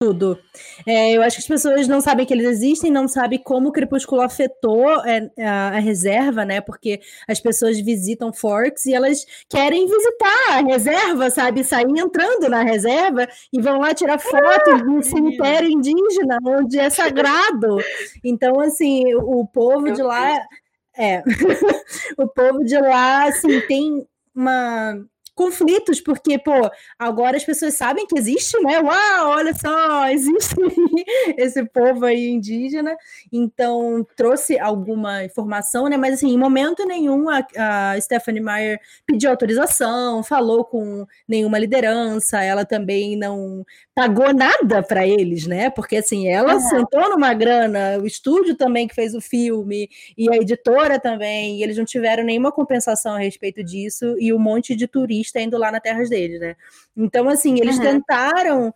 Tudo. 0.00 0.38
É, 0.86 1.12
eu 1.12 1.22
acho 1.22 1.36
que 1.36 1.42
as 1.42 1.48
pessoas 1.48 1.88
não 1.88 2.00
sabem 2.00 2.24
que 2.24 2.32
eles 2.32 2.46
existem, 2.46 2.90
não 2.90 3.08
sabem 3.08 3.38
como 3.38 3.68
o 3.68 3.72
Crepúsculo 3.72 4.20
afetou 4.20 4.88
é, 5.04 5.28
a, 5.40 5.68
a 5.70 5.78
reserva, 5.80 6.44
né? 6.44 6.60
Porque 6.60 7.00
as 7.26 7.40
pessoas 7.40 7.80
visitam 7.80 8.32
Forks 8.32 8.86
e 8.86 8.94
elas 8.94 9.26
querem 9.48 9.86
visitar 9.86 10.50
a 10.50 10.60
reserva, 10.60 11.30
sabe? 11.30 11.64
Sair 11.64 11.88
entrando 11.98 12.48
na 12.48 12.62
reserva 12.62 13.26
e 13.52 13.60
vão 13.60 13.80
lá 13.80 13.92
tirar 13.92 14.20
foto 14.20 14.76
de 14.76 14.88
um 14.88 15.02
cemitério 15.02 15.68
indígena, 15.68 16.38
onde 16.46 16.78
é 16.78 16.88
sagrado. 16.90 17.78
Então, 18.22 18.60
assim, 18.60 19.14
o 19.16 19.44
povo 19.46 19.90
de 19.90 20.02
lá. 20.02 20.40
É. 20.96 21.22
o 22.16 22.28
povo 22.28 22.64
de 22.64 22.78
lá, 22.80 23.24
assim, 23.24 23.60
tem 23.62 24.06
uma 24.34 25.04
conflitos, 25.38 26.00
porque, 26.00 26.36
pô, 26.36 26.68
agora 26.98 27.36
as 27.36 27.44
pessoas 27.44 27.74
sabem 27.74 28.04
que 28.08 28.18
existe, 28.18 28.60
né? 28.60 28.80
Uau, 28.80 29.28
olha 29.28 29.54
só, 29.54 30.08
existe 30.10 30.56
esse 31.36 31.64
povo 31.66 32.04
aí 32.04 32.28
indígena. 32.28 32.96
Então, 33.32 34.04
trouxe 34.16 34.58
alguma 34.58 35.22
informação, 35.22 35.88
né? 35.88 35.96
Mas, 35.96 36.14
assim, 36.14 36.30
em 36.30 36.36
momento 36.36 36.84
nenhum 36.84 37.28
a, 37.28 37.46
a 37.56 38.00
Stephanie 38.00 38.40
Meyer 38.40 38.80
pediu 39.06 39.30
autorização, 39.30 40.24
falou 40.24 40.64
com 40.64 41.06
nenhuma 41.28 41.56
liderança, 41.56 42.42
ela 42.42 42.64
também 42.64 43.16
não 43.16 43.64
pagou 43.94 44.34
nada 44.34 44.82
para 44.82 45.06
eles, 45.06 45.46
né? 45.46 45.70
Porque, 45.70 45.98
assim, 45.98 46.26
ela 46.26 46.54
uhum. 46.54 46.60
sentou 46.60 47.10
numa 47.10 47.32
grana, 47.32 47.98
o 48.02 48.06
estúdio 48.08 48.56
também 48.56 48.88
que 48.88 48.94
fez 48.94 49.14
o 49.14 49.20
filme, 49.20 49.88
e 50.16 50.28
a 50.28 50.36
editora 50.36 50.98
também, 50.98 51.58
e 51.58 51.62
eles 51.62 51.76
não 51.76 51.84
tiveram 51.84 52.24
nenhuma 52.24 52.50
compensação 52.50 53.14
a 53.14 53.18
respeito 53.18 53.62
disso, 53.62 54.16
e 54.18 54.32
um 54.32 54.38
monte 54.38 54.74
de 54.74 54.88
turista 55.28 55.40
indo 55.40 55.58
lá 55.58 55.70
na 55.70 55.80
terras 55.80 56.08
deles, 56.08 56.40
né? 56.40 56.56
Então, 56.96 57.28
assim, 57.28 57.58
eles 57.60 57.76
uhum. 57.76 57.82
tentaram 57.82 58.74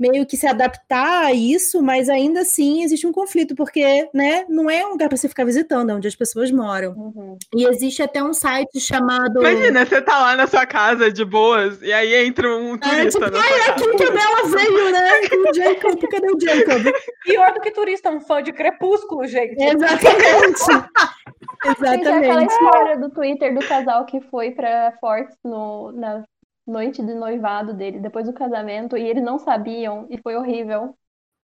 meio 0.00 0.24
que 0.24 0.36
se 0.36 0.46
adaptar 0.46 1.26
a 1.26 1.32
isso, 1.34 1.82
mas 1.82 2.08
ainda 2.08 2.40
assim 2.40 2.82
existe 2.82 3.06
um 3.06 3.12
conflito, 3.12 3.54
porque 3.54 4.08
né, 4.14 4.46
não 4.48 4.70
é 4.70 4.84
um 4.86 4.92
lugar 4.92 5.10
para 5.10 5.18
você 5.18 5.28
ficar 5.28 5.44
visitando, 5.44 5.90
é 5.90 5.94
onde 5.94 6.08
as 6.08 6.16
pessoas 6.16 6.50
moram. 6.50 6.92
Uhum. 6.92 7.38
E 7.54 7.66
existe 7.68 8.02
até 8.02 8.22
um 8.22 8.32
site 8.32 8.80
chamado. 8.80 9.40
Imagina, 9.40 9.84
você 9.84 10.00
tá 10.00 10.18
lá 10.18 10.36
na 10.36 10.46
sua 10.46 10.64
casa 10.64 11.12
de 11.12 11.22
boas, 11.22 11.82
e 11.82 11.92
aí 11.92 12.14
entra 12.26 12.48
um 12.48 12.78
turista. 12.78 13.26
É, 13.26 13.30
tipo, 13.30 13.38
ai, 13.38 13.70
aqui 13.70 13.96
que 13.96 14.02
a 14.02 14.10
Bela 14.10 14.48
veio, 14.48 14.90
né? 14.90 15.10
O 15.50 15.54
Jacob, 15.54 16.08
cadê 16.08 16.32
o 16.32 16.40
Jacob? 16.40 16.94
Pior 17.24 17.52
do 17.52 17.60
que 17.60 17.70
turista, 17.70 18.10
um 18.10 18.20
fã 18.20 18.42
de 18.42 18.52
crepúsculo, 18.52 19.26
gente. 19.26 19.62
Exatamente. 19.62 20.60
Exatamente. 21.64 22.04
Tem 22.04 22.16
aquela 22.16 22.44
história 22.44 22.98
do 22.98 23.10
Twitter 23.10 23.54
do 23.54 23.66
casal 23.66 24.06
que 24.06 24.20
foi 24.22 24.52
pra 24.52 24.92
Forks 25.00 25.36
no, 25.44 25.92
na 25.92 26.24
noite 26.70 27.02
de 27.02 27.14
noivado 27.14 27.74
dele, 27.74 27.98
depois 27.98 28.26
do 28.26 28.32
casamento, 28.32 28.96
e 28.96 29.02
eles 29.02 29.22
não 29.22 29.38
sabiam, 29.38 30.06
e 30.08 30.18
foi 30.18 30.36
horrível. 30.36 30.96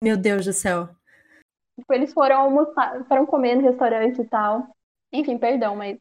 Meu 0.02 0.16
Deus 0.16 0.44
do 0.44 0.52
céu. 0.52 0.88
Tipo, 1.78 1.92
eles 1.92 2.12
foram 2.12 2.36
almoçar, 2.36 3.04
foram 3.06 3.26
comer 3.26 3.56
no 3.56 3.62
restaurante 3.62 4.20
e 4.20 4.24
tal. 4.24 4.68
Enfim, 5.12 5.36
perdão, 5.36 5.74
mas. 5.74 5.98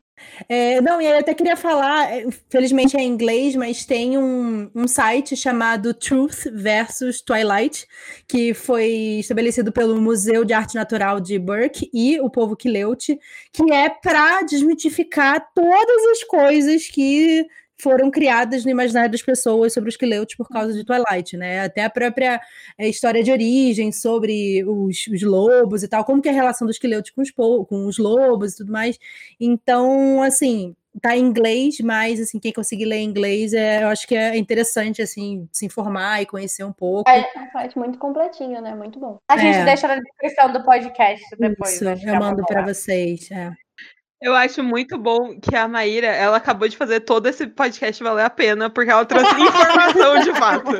É, 0.48 0.82
não, 0.82 1.02
e 1.02 1.06
eu 1.06 1.18
até 1.18 1.34
queria 1.34 1.56
falar, 1.56 2.12
é, 2.12 2.30
felizmente 2.50 2.96
é 2.96 3.02
em 3.02 3.08
inglês, 3.08 3.56
mas 3.56 3.86
tem 3.86 4.18
um, 4.18 4.70
um 4.76 4.88
site 4.88 5.36
chamado 5.36 5.94
Truth 5.94 6.44
versus 6.54 7.22
Twilight, 7.22 7.88
que 8.28 8.54
foi 8.54 9.20
estabelecido 9.20 9.72
pelo 9.72 10.00
Museu 10.00 10.44
de 10.44 10.54
Arte 10.54 10.76
Natural 10.76 11.20
de 11.20 11.40
Burke 11.40 11.90
e 11.94 12.20
o 12.20 12.30
povo 12.30 12.56
Quileute, 12.56 13.18
que 13.52 13.72
é 13.72 13.90
para 13.90 14.44
desmitificar 14.44 15.44
todas 15.56 16.06
as 16.12 16.24
coisas 16.26 16.88
que 16.88 17.48
foram 17.80 18.12
criadas 18.12 18.66
no 18.66 18.72
imaginário 18.72 19.12
das 19.12 19.22
pessoas 19.22 19.74
sobre 19.74 19.90
os 19.90 19.98
Quileutes 19.98 20.36
por 20.36 20.50
causa 20.50 20.74
de 20.74 20.84
Twilight, 20.84 21.38
né? 21.38 21.62
Até 21.62 21.84
a 21.84 21.90
própria 21.90 22.42
é, 22.78 22.88
história 22.88 23.24
de 23.24 23.32
origem 23.32 23.92
sobre 23.92 24.64
os, 24.66 25.08
os, 25.08 25.22
lobos 25.22 25.84
e 25.84 25.88
tal, 25.88 26.04
como 26.04 26.22
que 26.22 26.28
é 26.28 26.32
a 26.32 26.36
relação 26.36 26.68
dos 26.68 26.78
Quileutes 26.78 27.12
com 27.12 27.22
os, 27.22 27.32
com 27.32 27.86
os 27.86 27.98
lobos 27.98 28.54
e 28.54 28.58
tudo 28.58 28.72
mais. 28.72 29.00
Então, 29.40 30.22
assim, 30.22 30.76
tá 31.02 31.16
em 31.16 31.22
inglês, 31.22 31.80
mas 31.80 32.20
assim, 32.20 32.40
quem 32.40 32.52
conseguir 32.52 32.86
ler 32.86 33.00
inglês, 33.00 33.54
é, 33.54 33.84
eu 33.84 33.88
acho 33.88 34.08
que 34.08 34.16
é 34.16 34.38
interessante 34.38 35.02
assim 35.02 35.48
se 35.52 35.66
informar 35.66 36.22
e 36.22 36.26
conhecer 36.26 36.64
um 36.64 36.74
pouco. 36.74 37.10
É, 37.10 37.20
é 37.20 37.42
um 37.42 37.52
site 37.52 37.78
muito 37.78 37.98
completinho, 37.98 38.62
né? 38.62 38.76
Muito 38.76 39.00
bom. 39.00 39.18
A 39.30 39.38
gente 39.38 39.58
é. 39.58 39.66
deixa 39.66 39.88
na 39.88 39.96
descrição 39.96 40.52
do 40.52 40.64
podcast 40.64 41.24
depois. 41.38 41.74
Isso, 41.74 41.86
eu 41.86 42.20
mando 42.20 42.44
para 42.46 42.66
vocês. 42.66 43.30
É. 43.32 43.52
Eu 44.22 44.36
acho 44.36 44.62
muito 44.62 44.98
bom 44.98 45.40
que 45.40 45.56
a 45.56 45.66
Maíra, 45.66 46.08
ela 46.08 46.36
acabou 46.36 46.68
de 46.68 46.76
fazer 46.76 47.00
todo 47.00 47.28
esse 47.28 47.48
podcast 47.48 48.04
valer 48.04 48.26
a 48.26 48.30
pena, 48.30 48.70
porque 48.70 48.92
ela 48.92 49.06
trouxe 49.06 49.32
informação 49.40 50.20
de 50.20 50.34
fato. 50.34 50.72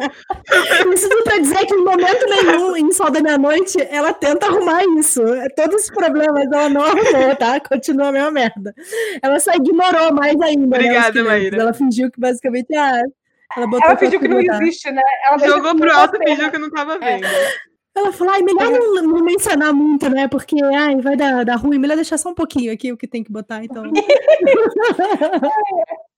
Isso 0.94 1.08
não 1.08 1.24
pra 1.24 1.38
dizer 1.40 1.66
que 1.66 1.74
em 1.74 1.84
momento 1.86 2.26
nenhum, 2.26 2.76
em 2.76 2.92
Sol 2.92 3.10
da 3.10 3.22
Meia-Noite, 3.22 3.78
ela 3.90 4.12
tenta 4.12 4.48
arrumar 4.48 4.84
isso. 4.98 5.22
Todos 5.56 5.84
os 5.84 5.90
problemas 5.90 6.52
ela 6.52 6.68
não 6.68 6.82
arrumou, 6.82 7.34
tá? 7.38 7.62
Continua 7.62 8.10
a 8.10 8.12
mesma 8.12 8.32
merda. 8.32 8.76
Ela 9.22 9.40
só 9.40 9.54
ignorou 9.54 10.14
mais 10.14 10.40
ainda. 10.42 10.78
Né, 10.78 10.84
Obrigada, 10.86 11.24
né, 11.24 11.30
Maíra. 11.30 11.62
Ela 11.62 11.74
fingiu 11.74 12.12
que 12.12 12.20
basicamente, 12.20 12.76
ah, 12.76 13.02
ela, 13.56 13.68
ela 13.84 13.98
fingiu 13.98 14.20
que 14.20 14.28
não 14.28 14.42
existe, 14.42 14.92
né? 14.92 15.02
Ela 15.26 15.38
jogou 15.40 15.78
pro 15.78 15.94
alto 15.94 16.18
e 16.22 16.28
fingiu 16.28 16.52
que 16.52 16.58
não 16.58 16.70
tava 16.70 17.00
vendo. 17.00 17.26
É. 17.26 17.69
Ela 17.96 18.14
falou, 18.14 18.34
ai, 18.34 18.42
melhor 18.42 18.72
não, 18.72 19.04
não, 19.04 19.24
mencionar 19.24 19.74
muito, 19.74 20.10
né? 20.10 20.28
Porque 20.28 20.56
ai, 20.64 21.02
vai 21.02 21.16
dar, 21.16 21.44
dar 21.44 21.56
ruim, 21.56 21.78
melhor 21.78 21.96
deixar 21.96 22.18
só 22.18 22.30
um 22.30 22.36
pouquinho 22.36 22.72
aqui 22.72 22.92
o 22.92 22.98
que 22.98 23.08
tem 23.08 23.24
que 23.24 23.32
botar, 23.32 23.64
então. 23.64 23.84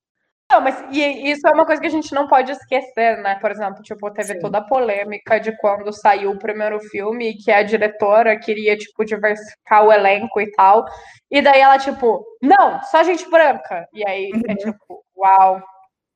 Não, 0.52 0.60
mas 0.60 0.84
e, 0.94 1.30
isso 1.30 1.48
é 1.48 1.50
uma 1.50 1.64
coisa 1.64 1.80
que 1.80 1.86
a 1.86 1.90
gente 1.90 2.14
não 2.14 2.28
pode 2.28 2.52
esquecer, 2.52 3.16
né? 3.22 3.36
Por 3.36 3.50
exemplo, 3.50 3.82
tipo, 3.82 4.10
teve 4.10 4.34
Sim. 4.34 4.38
toda 4.38 4.58
a 4.58 4.64
polêmica 4.64 5.40
de 5.40 5.56
quando 5.56 5.90
saiu 5.94 6.32
o 6.32 6.38
primeiro 6.38 6.78
filme, 6.78 7.38
que 7.38 7.50
a 7.50 7.62
diretora 7.62 8.38
queria, 8.38 8.76
tipo, 8.76 9.02
diversificar 9.02 9.82
o 9.82 9.90
elenco 9.90 10.42
e 10.42 10.52
tal. 10.52 10.84
E 11.30 11.40
daí 11.40 11.58
ela, 11.58 11.78
tipo, 11.78 12.22
não, 12.42 12.82
só 12.82 13.02
gente 13.02 13.30
branca. 13.30 13.88
E 13.94 14.06
aí 14.06 14.30
é 14.30 14.36
uhum. 14.36 14.42
é 14.46 14.54
tipo, 14.56 15.02
uau. 15.16 15.62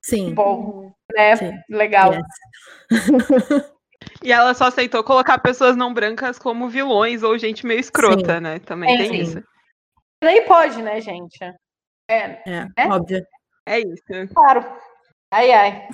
Sim. 0.03 0.35
Bom, 0.35 0.93
né? 1.15 1.37
Sim. 1.37 1.55
Legal. 1.71 2.13
Yes. 2.13 3.71
E 4.23 4.33
ela 4.33 4.55
só 4.55 4.65
aceitou 4.65 5.05
colocar 5.05 5.39
pessoas 5.39 5.77
não 5.77 5.93
brancas 5.93 6.39
como 6.39 6.69
vilões 6.69 7.23
ou 7.23 7.39
gente 7.39 7.67
meio 7.67 7.81
escrota, 7.81 8.37
sim. 8.37 8.41
né? 8.41 8.59
Também 8.61 8.95
é, 8.95 8.97
tem 8.97 9.09
sim. 9.09 9.17
isso. 9.17 9.45
Nem 10.23 10.45
pode, 10.47 10.83
né, 10.83 11.01
gente? 11.01 11.39
É, 12.09 12.41
é, 12.47 12.69
é, 12.77 12.87
óbvio. 12.89 13.25
É 13.67 13.81
isso. 13.81 14.35
Claro. 14.35 14.65
Ai, 15.33 15.51
ai. 15.53 15.89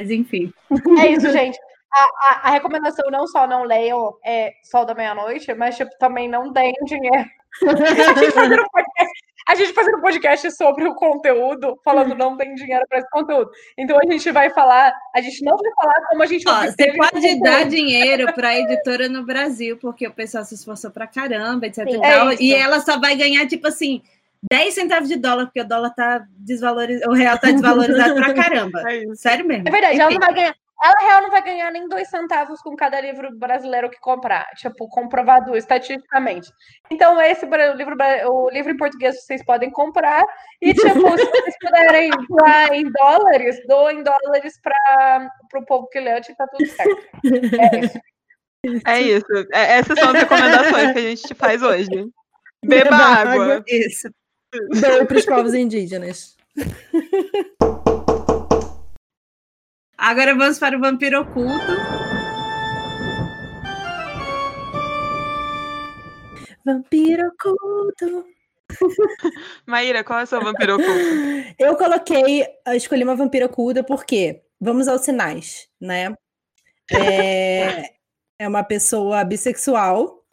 Mas 0.00 0.10
enfim. 0.10 0.52
É 0.98 1.08
isso, 1.08 1.30
gente. 1.30 1.58
A, 1.92 2.00
a, 2.00 2.48
a 2.48 2.50
recomendação 2.50 3.10
não 3.10 3.26
só 3.26 3.46
não 3.46 3.64
leiam 3.64 4.16
é, 4.24 4.52
Sol 4.62 4.84
da 4.84 4.94
Meia-Noite, 4.94 5.52
mas 5.54 5.76
tipo, 5.76 5.90
também 5.98 6.28
não 6.28 6.52
deem 6.52 6.74
dinheiro. 6.84 7.28
a, 7.62 8.14
gente 8.14 8.32
fazendo 8.32 8.62
um 8.62 8.68
podcast, 8.68 9.12
a 9.48 9.54
gente 9.56 9.72
fazendo 9.72 10.00
podcast 10.00 10.50
sobre 10.52 10.84
o 10.88 10.94
conteúdo, 10.94 11.78
falando 11.84 12.14
não 12.14 12.36
tem 12.36 12.54
dinheiro 12.54 12.84
para 12.88 12.98
esse 12.98 13.10
conteúdo. 13.10 13.50
Então 13.76 13.98
a 13.98 14.12
gente 14.12 14.30
vai 14.30 14.50
falar, 14.50 14.94
a 15.14 15.20
gente 15.20 15.44
não 15.44 15.56
vai 15.56 15.72
falar 15.74 16.06
como 16.08 16.22
a 16.22 16.26
gente 16.26 16.48
Ó, 16.48 16.60
Você 16.62 16.92
pode 16.92 17.40
dar 17.40 17.64
dinheiro 17.68 18.32
para 18.34 18.50
a 18.50 18.58
editora 18.58 19.08
no 19.08 19.24
Brasil, 19.24 19.76
porque 19.78 20.06
o 20.06 20.12
pessoal 20.12 20.44
se 20.44 20.54
esforçou 20.54 20.90
para 20.90 21.08
caramba, 21.08 21.66
etc. 21.66 21.88
Sim, 21.88 21.96
e, 21.96 22.00
tal, 22.00 22.30
é 22.30 22.36
e 22.38 22.54
ela 22.54 22.80
só 22.80 23.00
vai 23.00 23.16
ganhar, 23.16 23.46
tipo 23.48 23.66
assim, 23.66 24.00
10 24.48 24.74
centavos 24.74 25.08
de 25.08 25.16
dólar, 25.16 25.46
porque 25.46 25.60
o 25.60 25.68
dólar 25.68 25.90
tá 25.90 26.24
desvalorizado, 26.38 27.10
o 27.10 27.14
real 27.14 27.38
tá 27.38 27.50
desvalorizado 27.50 28.14
pra 28.14 28.34
caramba. 28.34 28.82
É 28.90 29.14
Sério 29.14 29.44
mesmo. 29.44 29.68
É 29.68 29.70
verdade, 29.70 29.94
Enfim. 29.94 30.02
ela 30.02 30.10
não 30.12 30.20
vai 30.20 30.34
ganhar. 30.34 30.54
Ela 30.82 30.96
real 31.00 31.22
não 31.22 31.30
vai 31.30 31.42
ganhar 31.42 31.70
nem 31.70 31.86
dois 31.88 32.08
centavos 32.08 32.62
com 32.62 32.74
cada 32.74 33.00
livro 33.00 33.28
brasileiro 33.36 33.90
que 33.90 34.00
comprar, 34.00 34.46
tipo, 34.56 34.88
comprovado 34.88 35.54
estatisticamente. 35.54 36.50
Então, 36.90 37.20
esse 37.20 37.44
livro, 37.44 37.96
o 38.28 38.50
livro 38.50 38.72
em 38.72 38.76
português 38.76 39.22
vocês 39.22 39.44
podem 39.44 39.70
comprar. 39.70 40.24
E, 40.60 40.72
tipo, 40.74 41.18
se 41.18 41.26
vocês 41.26 41.54
puderem 41.60 42.10
doar 42.28 42.72
em 42.72 42.90
dólares, 42.90 43.56
doem 43.66 44.02
dólares 44.02 44.58
para 44.62 45.30
o 45.54 45.66
povo 45.66 45.86
que 45.88 46.00
lê, 46.00 46.18
tá 46.20 46.46
tudo 46.46 46.66
certo. 46.66 47.02
É 47.24 47.80
isso. 47.80 48.00
É 48.86 49.00
isso. 49.00 49.48
É, 49.52 49.78
essas 49.78 49.98
são 49.98 50.10
as 50.10 50.14
recomendações 50.14 50.92
que 50.92 50.98
a 50.98 51.02
gente 51.02 51.34
faz 51.34 51.62
hoje. 51.62 51.88
Beba, 52.64 52.84
Beba 52.84 52.96
água. 52.96 53.32
água. 53.32 53.64
Isso. 53.66 54.08
Doe 54.52 55.06
para 55.06 55.18
os 55.18 55.26
povos 55.26 55.54
indígenas. 55.54 56.36
Agora 60.00 60.34
vamos 60.34 60.58
para 60.58 60.78
o 60.78 60.80
vampiro 60.80 61.20
oculto. 61.20 61.72
Vampiro 66.64 67.28
oculto. 67.28 68.24
Maíra, 69.66 70.02
qual 70.02 70.20
é 70.20 70.22
o 70.22 70.26
seu 70.26 70.42
vampiro 70.42 70.76
oculto? 70.76 71.54
Eu 71.58 71.76
coloquei, 71.76 72.46
escolhi 72.68 73.04
uma 73.04 73.14
vampira 73.14 73.44
oculta 73.44 73.84
porque 73.84 74.42
vamos 74.58 74.88
aos 74.88 75.02
sinais, 75.02 75.68
né? 75.78 76.14
É, 76.90 77.90
é 78.40 78.48
uma 78.48 78.64
pessoa 78.64 79.22
bissexual, 79.22 80.24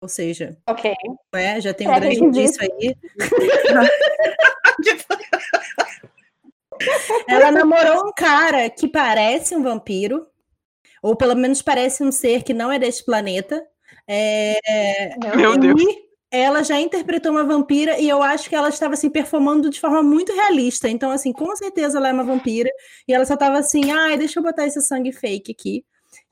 ou 0.00 0.08
seja, 0.08 0.58
ok, 0.68 0.92
é, 1.32 1.60
já 1.60 1.72
tem 1.72 1.86
um 1.86 1.92
é, 1.92 2.00
grande 2.00 2.24
indício 2.24 2.60
aí. 2.60 2.96
Ela 7.28 7.50
namorou 7.50 8.08
um 8.08 8.12
cara 8.12 8.68
que 8.70 8.88
parece 8.88 9.54
um 9.54 9.62
vampiro, 9.62 10.26
ou 11.02 11.16
pelo 11.16 11.34
menos 11.34 11.62
parece 11.62 12.02
um 12.02 12.12
ser 12.12 12.42
que 12.42 12.54
não 12.54 12.70
é 12.70 12.78
deste 12.78 13.04
planeta. 13.04 13.64
É... 14.08 15.14
Meu 15.36 15.56
Deus. 15.56 15.82
ela 16.30 16.62
já 16.62 16.80
interpretou 16.80 17.32
uma 17.32 17.44
vampira 17.44 17.98
e 17.98 18.08
eu 18.08 18.22
acho 18.22 18.48
que 18.48 18.54
ela 18.54 18.68
estava 18.68 18.94
assim 18.94 19.10
performando 19.10 19.70
de 19.70 19.80
forma 19.80 20.02
muito 20.02 20.32
realista. 20.32 20.88
Então, 20.88 21.10
assim, 21.10 21.32
com 21.32 21.54
certeza 21.56 21.98
ela 21.98 22.08
é 22.08 22.12
uma 22.12 22.24
vampira. 22.24 22.70
E 23.06 23.12
ela 23.12 23.24
só 23.24 23.34
estava 23.34 23.58
assim, 23.58 23.90
ai, 23.90 24.16
deixa 24.16 24.38
eu 24.38 24.42
botar 24.42 24.66
esse 24.66 24.80
sangue 24.80 25.12
fake 25.12 25.52
aqui, 25.52 25.84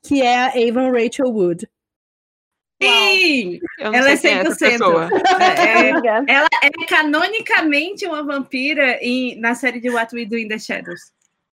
que 0.03 0.21
é 0.21 0.37
a 0.37 0.47
Avon 0.47 0.91
Rachel 0.91 1.27
Wood. 1.27 1.67
Sim! 2.87 3.59
Ela 3.79 4.09
é 4.11 4.15
100%. 4.15 5.09
É, 5.59 5.89
é, 5.89 5.89
ela 6.35 6.47
é 6.63 6.85
canonicamente 6.87 8.05
uma 8.05 8.23
vampira 8.23 8.97
em, 9.01 9.39
na 9.39 9.55
série 9.55 9.79
de 9.79 9.89
What 9.89 10.15
We 10.15 10.25
Do 10.25 10.37
in 10.37 10.47
the 10.47 10.57
Shadows. 10.57 10.99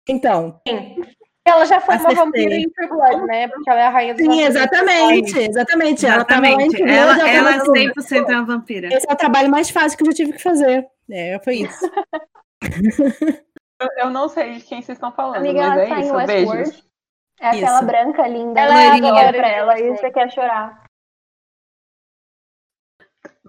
Então. 0.08 0.60
Sim. 0.66 0.96
Ela 1.44 1.64
já 1.64 1.80
foi 1.80 1.96
Acertei. 1.96 2.16
uma 2.16 2.24
vampira 2.24 2.54
em 2.54 2.70
True 2.70 2.88
Blood, 2.88 3.26
né? 3.26 3.48
Porque 3.48 3.68
ela 3.68 3.80
é 3.80 3.86
a 3.86 3.90
rainha 3.90 4.14
dos 4.14 4.24
Sim, 4.24 4.42
exatamente, 4.42 5.38
exatamente. 5.38 6.06
Ela 6.06 6.14
Exatamente. 6.16 6.76
True 6.76 6.90
Ela, 6.90 7.28
ela 7.28 7.52
tava- 7.58 7.72
100% 7.72 8.28
é 8.30 8.36
uma 8.36 8.44
vampira. 8.44 8.94
Esse 8.94 9.10
é 9.10 9.12
o 9.12 9.16
trabalho 9.16 9.50
mais 9.50 9.68
fácil 9.68 9.98
que 9.98 10.04
eu 10.04 10.06
já 10.06 10.12
tive 10.12 10.32
que 10.34 10.42
fazer. 10.42 10.86
É, 11.10 11.40
foi 11.42 11.56
isso. 11.56 11.90
Eu, 13.80 13.88
eu 13.98 14.10
não 14.10 14.28
sei 14.28 14.52
de 14.52 14.60
quem 14.60 14.80
vocês 14.80 14.96
estão 14.96 15.10
falando, 15.10 15.38
Amiga, 15.38 15.68
mas 15.68 15.72
ela 15.72 15.82
é 15.82 15.88
tá 15.88 15.98
em 15.98 16.02
isso. 16.02 16.26
Beijos. 16.26 16.92
É 17.40 17.48
aquela 17.48 17.78
Isso. 17.78 17.86
branca 17.86 18.28
linda. 18.28 18.60
Ela 18.60 18.80
é 18.80 19.28
a 19.28 19.32
pra 19.32 19.48
ela 19.48 19.80
e 19.80 19.90
você 19.90 20.12
quer 20.12 20.30
chorar. 20.30 20.80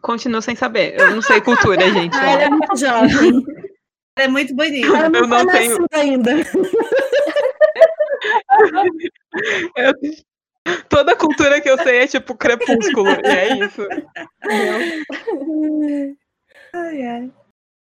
Continuo 0.04 0.42
sem 0.42 0.56
saber. 0.56 1.00
Eu 1.00 1.16
não 1.16 1.22
sei 1.22 1.40
cultura, 1.42 1.82
gente. 1.94 2.16
Ah, 2.18 2.32
ela 2.32 2.44
é 2.44 2.50
muito 2.50 2.76
jovem. 2.78 3.44
Ela 4.18 4.26
é 4.26 4.28
muito 4.28 4.54
bonita. 4.56 4.88
Ela 4.88 5.10
não 5.10 5.20
Eu 5.22 5.28
não 5.28 5.48
tenho- 5.48 5.88
ainda. 5.94 6.32
Eu- 9.76 9.94
Toda 10.88 11.12
a 11.12 11.16
cultura 11.16 11.60
que 11.60 11.70
eu 11.70 11.78
sei 11.78 12.00
é 12.04 12.08
tipo 12.08 12.38
crepúsculo. 12.38 13.10
e 13.10 13.28
é 13.28 13.66
isso. 13.66 13.82
Ai, 16.74 17.06
ai. 17.06 17.32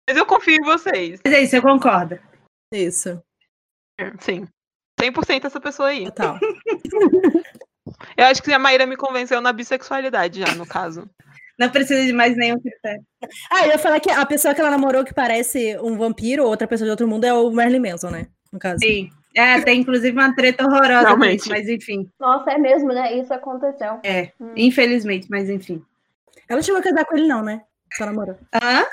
Mas 0.10 0.18
eu 0.18 0.26
confio 0.26 0.56
em 0.56 0.64
vocês. 0.64 1.20
Mas 1.26 1.34
é 1.34 1.41
isso, 1.41 1.56
eu 1.58 1.62
concordo. 1.62 2.18
Isso, 2.74 3.22
Sim. 4.20 4.48
100% 5.02 5.46
essa 5.46 5.60
pessoa 5.60 5.90
aí. 5.90 6.06
total. 6.06 6.40
Eu 8.16 8.26
acho 8.28 8.41
que 8.44 8.54
a 8.54 8.60
Maíra 8.60 8.86
me 8.86 8.96
convenceu 8.96 9.41
na 9.41 9.52
bissexualidade 9.52 10.40
já, 10.41 10.54
no 10.56 10.66
caso. 10.66 11.10
Não 11.60 11.69
precisa 11.69 12.06
de 12.06 12.14
mais 12.14 12.38
nenhum 12.38 12.57
critério. 12.60 13.02
Ah, 13.52 13.65
eu 13.65 13.72
ia 13.72 13.77
falar 13.77 13.99
que 13.99 14.10
a 14.10 14.26
pessoa 14.26 14.56
que 14.56 14.61
ela 14.61 14.72
namorou 14.72 15.03
que 15.03 15.14
parece 15.14 15.77
um 15.81 15.98
vampiro 15.98 16.44
ou 16.44 16.49
outra 16.49 16.65
pessoa 16.68 16.86
de 16.86 16.91
outro 16.91 17.07
mundo 17.07 17.26
é 17.26 17.34
o 17.34 17.52
Marilyn 17.52 17.80
Manson, 17.91 18.10
né? 18.10 18.27
No 18.52 18.57
caso. 18.57 18.80
Sim. 18.81 19.10
É, 19.36 19.60
tem 19.61 19.81
inclusive 19.81 20.11
uma 20.18 20.34
treta 20.34 20.64
horrorosa 20.65 21.02
Realmente. 21.07 21.48
mas 21.49 21.68
enfim. 21.69 22.10
Nossa, 22.19 22.52
é 22.52 22.57
mesmo, 22.57 22.88
né? 22.90 23.14
Isso 23.14 23.34
aconteceu. 23.34 23.99
É, 24.03 24.31
Hum. 24.40 24.53
infelizmente, 24.56 25.27
mas 25.30 25.49
enfim. 25.49 25.84
Ela 26.48 26.61
chegou 26.64 26.80
a 26.80 26.84
casar 26.84 27.06
com 27.06 27.15
ele, 27.15 27.27
não, 27.27 27.44
né? 27.44 27.61
Só 27.95 28.06
namorou. 28.06 28.36
Hã? 28.56 28.86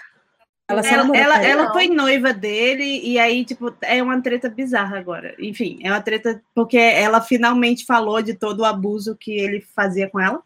Ela 0.68 0.80
Ela, 0.80 0.96
namorou. 0.96 1.22
ela, 1.22 1.42
ela 1.44 1.64
Não. 1.66 1.72
foi 1.72 1.86
noiva 1.88 2.32
dele 2.34 3.00
e 3.04 3.18
aí, 3.20 3.44
tipo, 3.44 3.72
é 3.80 4.02
uma 4.02 4.20
treta 4.20 4.50
bizarra 4.50 4.98
agora. 4.98 5.34
Enfim, 5.38 5.78
é 5.82 5.90
uma 5.90 6.00
treta 6.02 6.42
porque 6.54 6.76
ela 6.76 7.20
finalmente 7.20 7.86
falou 7.86 8.20
de 8.20 8.34
todo 8.34 8.60
o 8.60 8.64
abuso 8.64 9.16
que 9.18 9.30
ele 9.32 9.60
fazia 9.74 10.10
com 10.10 10.18
ela. 10.20 10.42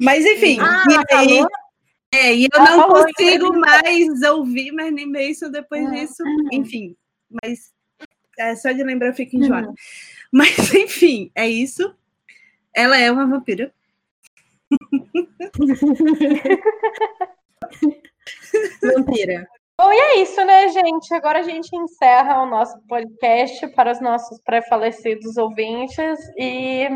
Mas 0.00 0.24
enfim, 0.24 0.58
Ah, 0.60 0.84
e 0.88 1.14
aí, 1.14 1.28
falou? 1.38 1.48
é, 2.14 2.34
e 2.34 2.44
eu 2.44 2.48
Ela 2.54 2.76
não 2.76 2.88
consigo 2.88 3.52
mais 3.58 4.22
ouvir 4.22 4.72
Marilyn 4.72 5.06
Manson 5.06 5.50
depois 5.50 5.86
Ah. 5.86 5.90
disso. 5.90 6.22
Enfim, 6.52 6.96
mas 7.42 7.72
é, 8.38 8.54
só 8.56 8.72
de 8.72 8.82
lembrar 8.82 9.08
eu 9.08 9.14
fico 9.14 9.36
enjoada. 9.36 9.72
Mas 10.32 10.74
enfim, 10.74 11.30
é 11.34 11.48
isso. 11.48 11.94
Ela 12.74 12.98
é 12.98 13.08
uma 13.08 13.24
vampira. 13.24 13.72
Vampira. 18.82 19.48
É 19.80 20.16
isso, 20.20 20.44
né, 20.44 20.68
gente? 20.68 21.12
Agora 21.14 21.40
a 21.40 21.42
gente 21.42 21.74
encerra 21.76 22.42
o 22.42 22.46
nosso 22.46 22.78
podcast 22.88 23.66
para 23.68 23.92
os 23.92 24.00
nossos 24.00 24.40
pré-falecidos 24.40 25.36
ouvintes 25.36 26.18
e 26.36 26.86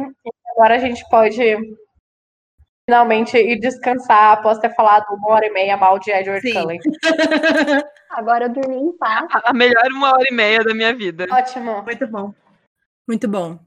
agora 0.57 0.77
a 0.77 0.79
gente 0.79 1.05
pode 1.09 1.41
finalmente 2.89 3.37
ir 3.37 3.61
descansar 3.61 4.33
após 4.33 4.59
ter 4.61 4.75
falado 4.75 5.05
uma 5.13 5.29
hora 5.29 5.47
e 5.47 5.51
meia 5.51 5.77
mal 5.77 5.99
de 5.99 6.11
Edward 6.11 6.41
Sim. 6.41 6.55
Cullen. 6.55 6.81
Agora 8.09 8.47
eu 8.47 8.49
dormi 8.49 8.77
em 8.77 8.97
paz. 8.97 9.29
A 9.45 9.53
melhor 9.53 9.87
uma 9.93 10.09
hora 10.09 10.25
e 10.27 10.35
meia 10.35 10.65
da 10.65 10.75
minha 10.75 10.95
vida. 10.95 11.27
Ótimo. 11.31 11.83
Muito 11.83 12.07
bom. 12.07 12.33
Muito 13.07 13.29
bom. 13.29 13.59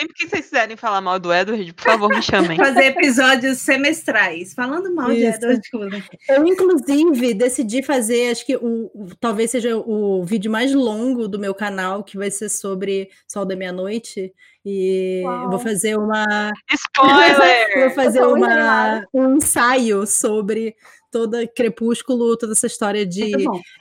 Sempre 0.00 0.14
que 0.14 0.28
vocês 0.28 0.44
quiserem 0.46 0.76
falar 0.76 1.00
mal 1.02 1.18
do 1.20 1.32
Edward, 1.32 1.72
por 1.74 1.84
favor, 1.84 2.08
me 2.08 2.22
chamem. 2.22 2.56
Fazer 2.58 2.84
episódios 2.86 3.58
semestrais, 3.58 4.54
falando 4.54 4.94
mal 4.94 5.10
de 5.10 5.18
Isso. 5.26 5.36
Edward 5.36 5.70
Cullen. 5.70 6.02
Eu, 6.28 6.46
inclusive, 6.46 7.34
decidi 7.34 7.82
fazer, 7.82 8.30
acho 8.30 8.46
que 8.46 8.56
o, 8.56 8.90
o- 8.94 9.08
talvez 9.20 9.50
seja 9.50 9.76
o 9.76 10.24
vídeo 10.24 10.50
mais 10.50 10.72
longo 10.74 11.28
do 11.28 11.38
meu 11.38 11.54
canal, 11.54 12.02
que 12.02 12.16
vai 12.16 12.30
ser 12.30 12.48
sobre 12.48 13.10
Sol 13.28 13.44
da 13.44 13.54
Meia-Noite. 13.54 14.32
E 14.64 15.22
vou 15.48 15.58
fazer 15.58 15.96
uma. 15.98 16.50
Spoiler! 16.70 17.60
Vou 17.80 17.90
fazer 17.90 18.22
uma, 18.22 19.02
um 19.14 19.36
ensaio 19.36 20.06
sobre 20.06 20.74
toda 21.10 21.46
Crepúsculo, 21.46 22.36
toda 22.36 22.52
essa 22.52 22.66
história 22.66 23.06
de. 23.06 23.32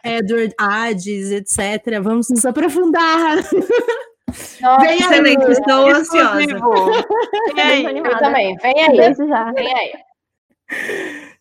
Edward 0.06 0.54
Hades, 0.58 1.32
etc. 1.32 2.02
Vamos 2.02 2.30
nos 2.30 2.46
aprofundar. 2.46 3.38
Nossa, 4.62 4.86
Vem 4.86 4.90
aí. 4.90 5.00
Excelente, 5.00 5.52
estou 5.52 5.90
ansiosa. 5.90 6.40
Aí? 7.58 7.98
Eu 7.98 8.18
também. 8.20 8.56
Vem 8.58 8.86
aí. 8.86 9.14
Já. 9.14 9.52
Vem 9.52 9.74
aí. 9.74 9.94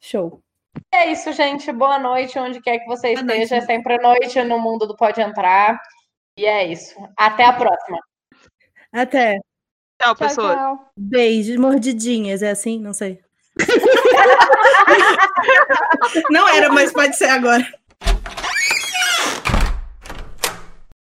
Show. 0.01 0.41
É 0.93 1.11
isso, 1.11 1.33
gente. 1.33 1.71
Boa 1.73 1.99
noite, 1.99 2.39
onde 2.39 2.61
quer 2.61 2.79
que 2.79 2.87
você 2.87 3.15
Boa 3.15 3.23
noite. 3.23 3.43
esteja. 3.43 3.63
É 3.63 3.67
sempre 3.67 3.99
noite 3.99 4.43
no 4.43 4.59
mundo 4.59 4.87
do 4.87 4.97
Pode 4.97 5.21
Entrar. 5.21 5.79
E 6.37 6.47
é 6.47 6.67
isso. 6.67 6.95
Até 7.17 7.45
a 7.45 7.53
próxima. 7.53 7.99
Até. 8.93 9.39
Tchau, 10.01 10.15
tchau. 10.15 10.91
Beijos, 10.97 11.57
mordidinhas, 11.57 12.43
é 12.43 12.51
assim? 12.51 12.79
Não 12.79 12.95
sei. 12.95 13.21
Não 16.31 16.49
era, 16.49 16.73
mas 16.73 16.93
pode 16.93 17.17
ser 17.17 17.29
agora. 17.29 17.67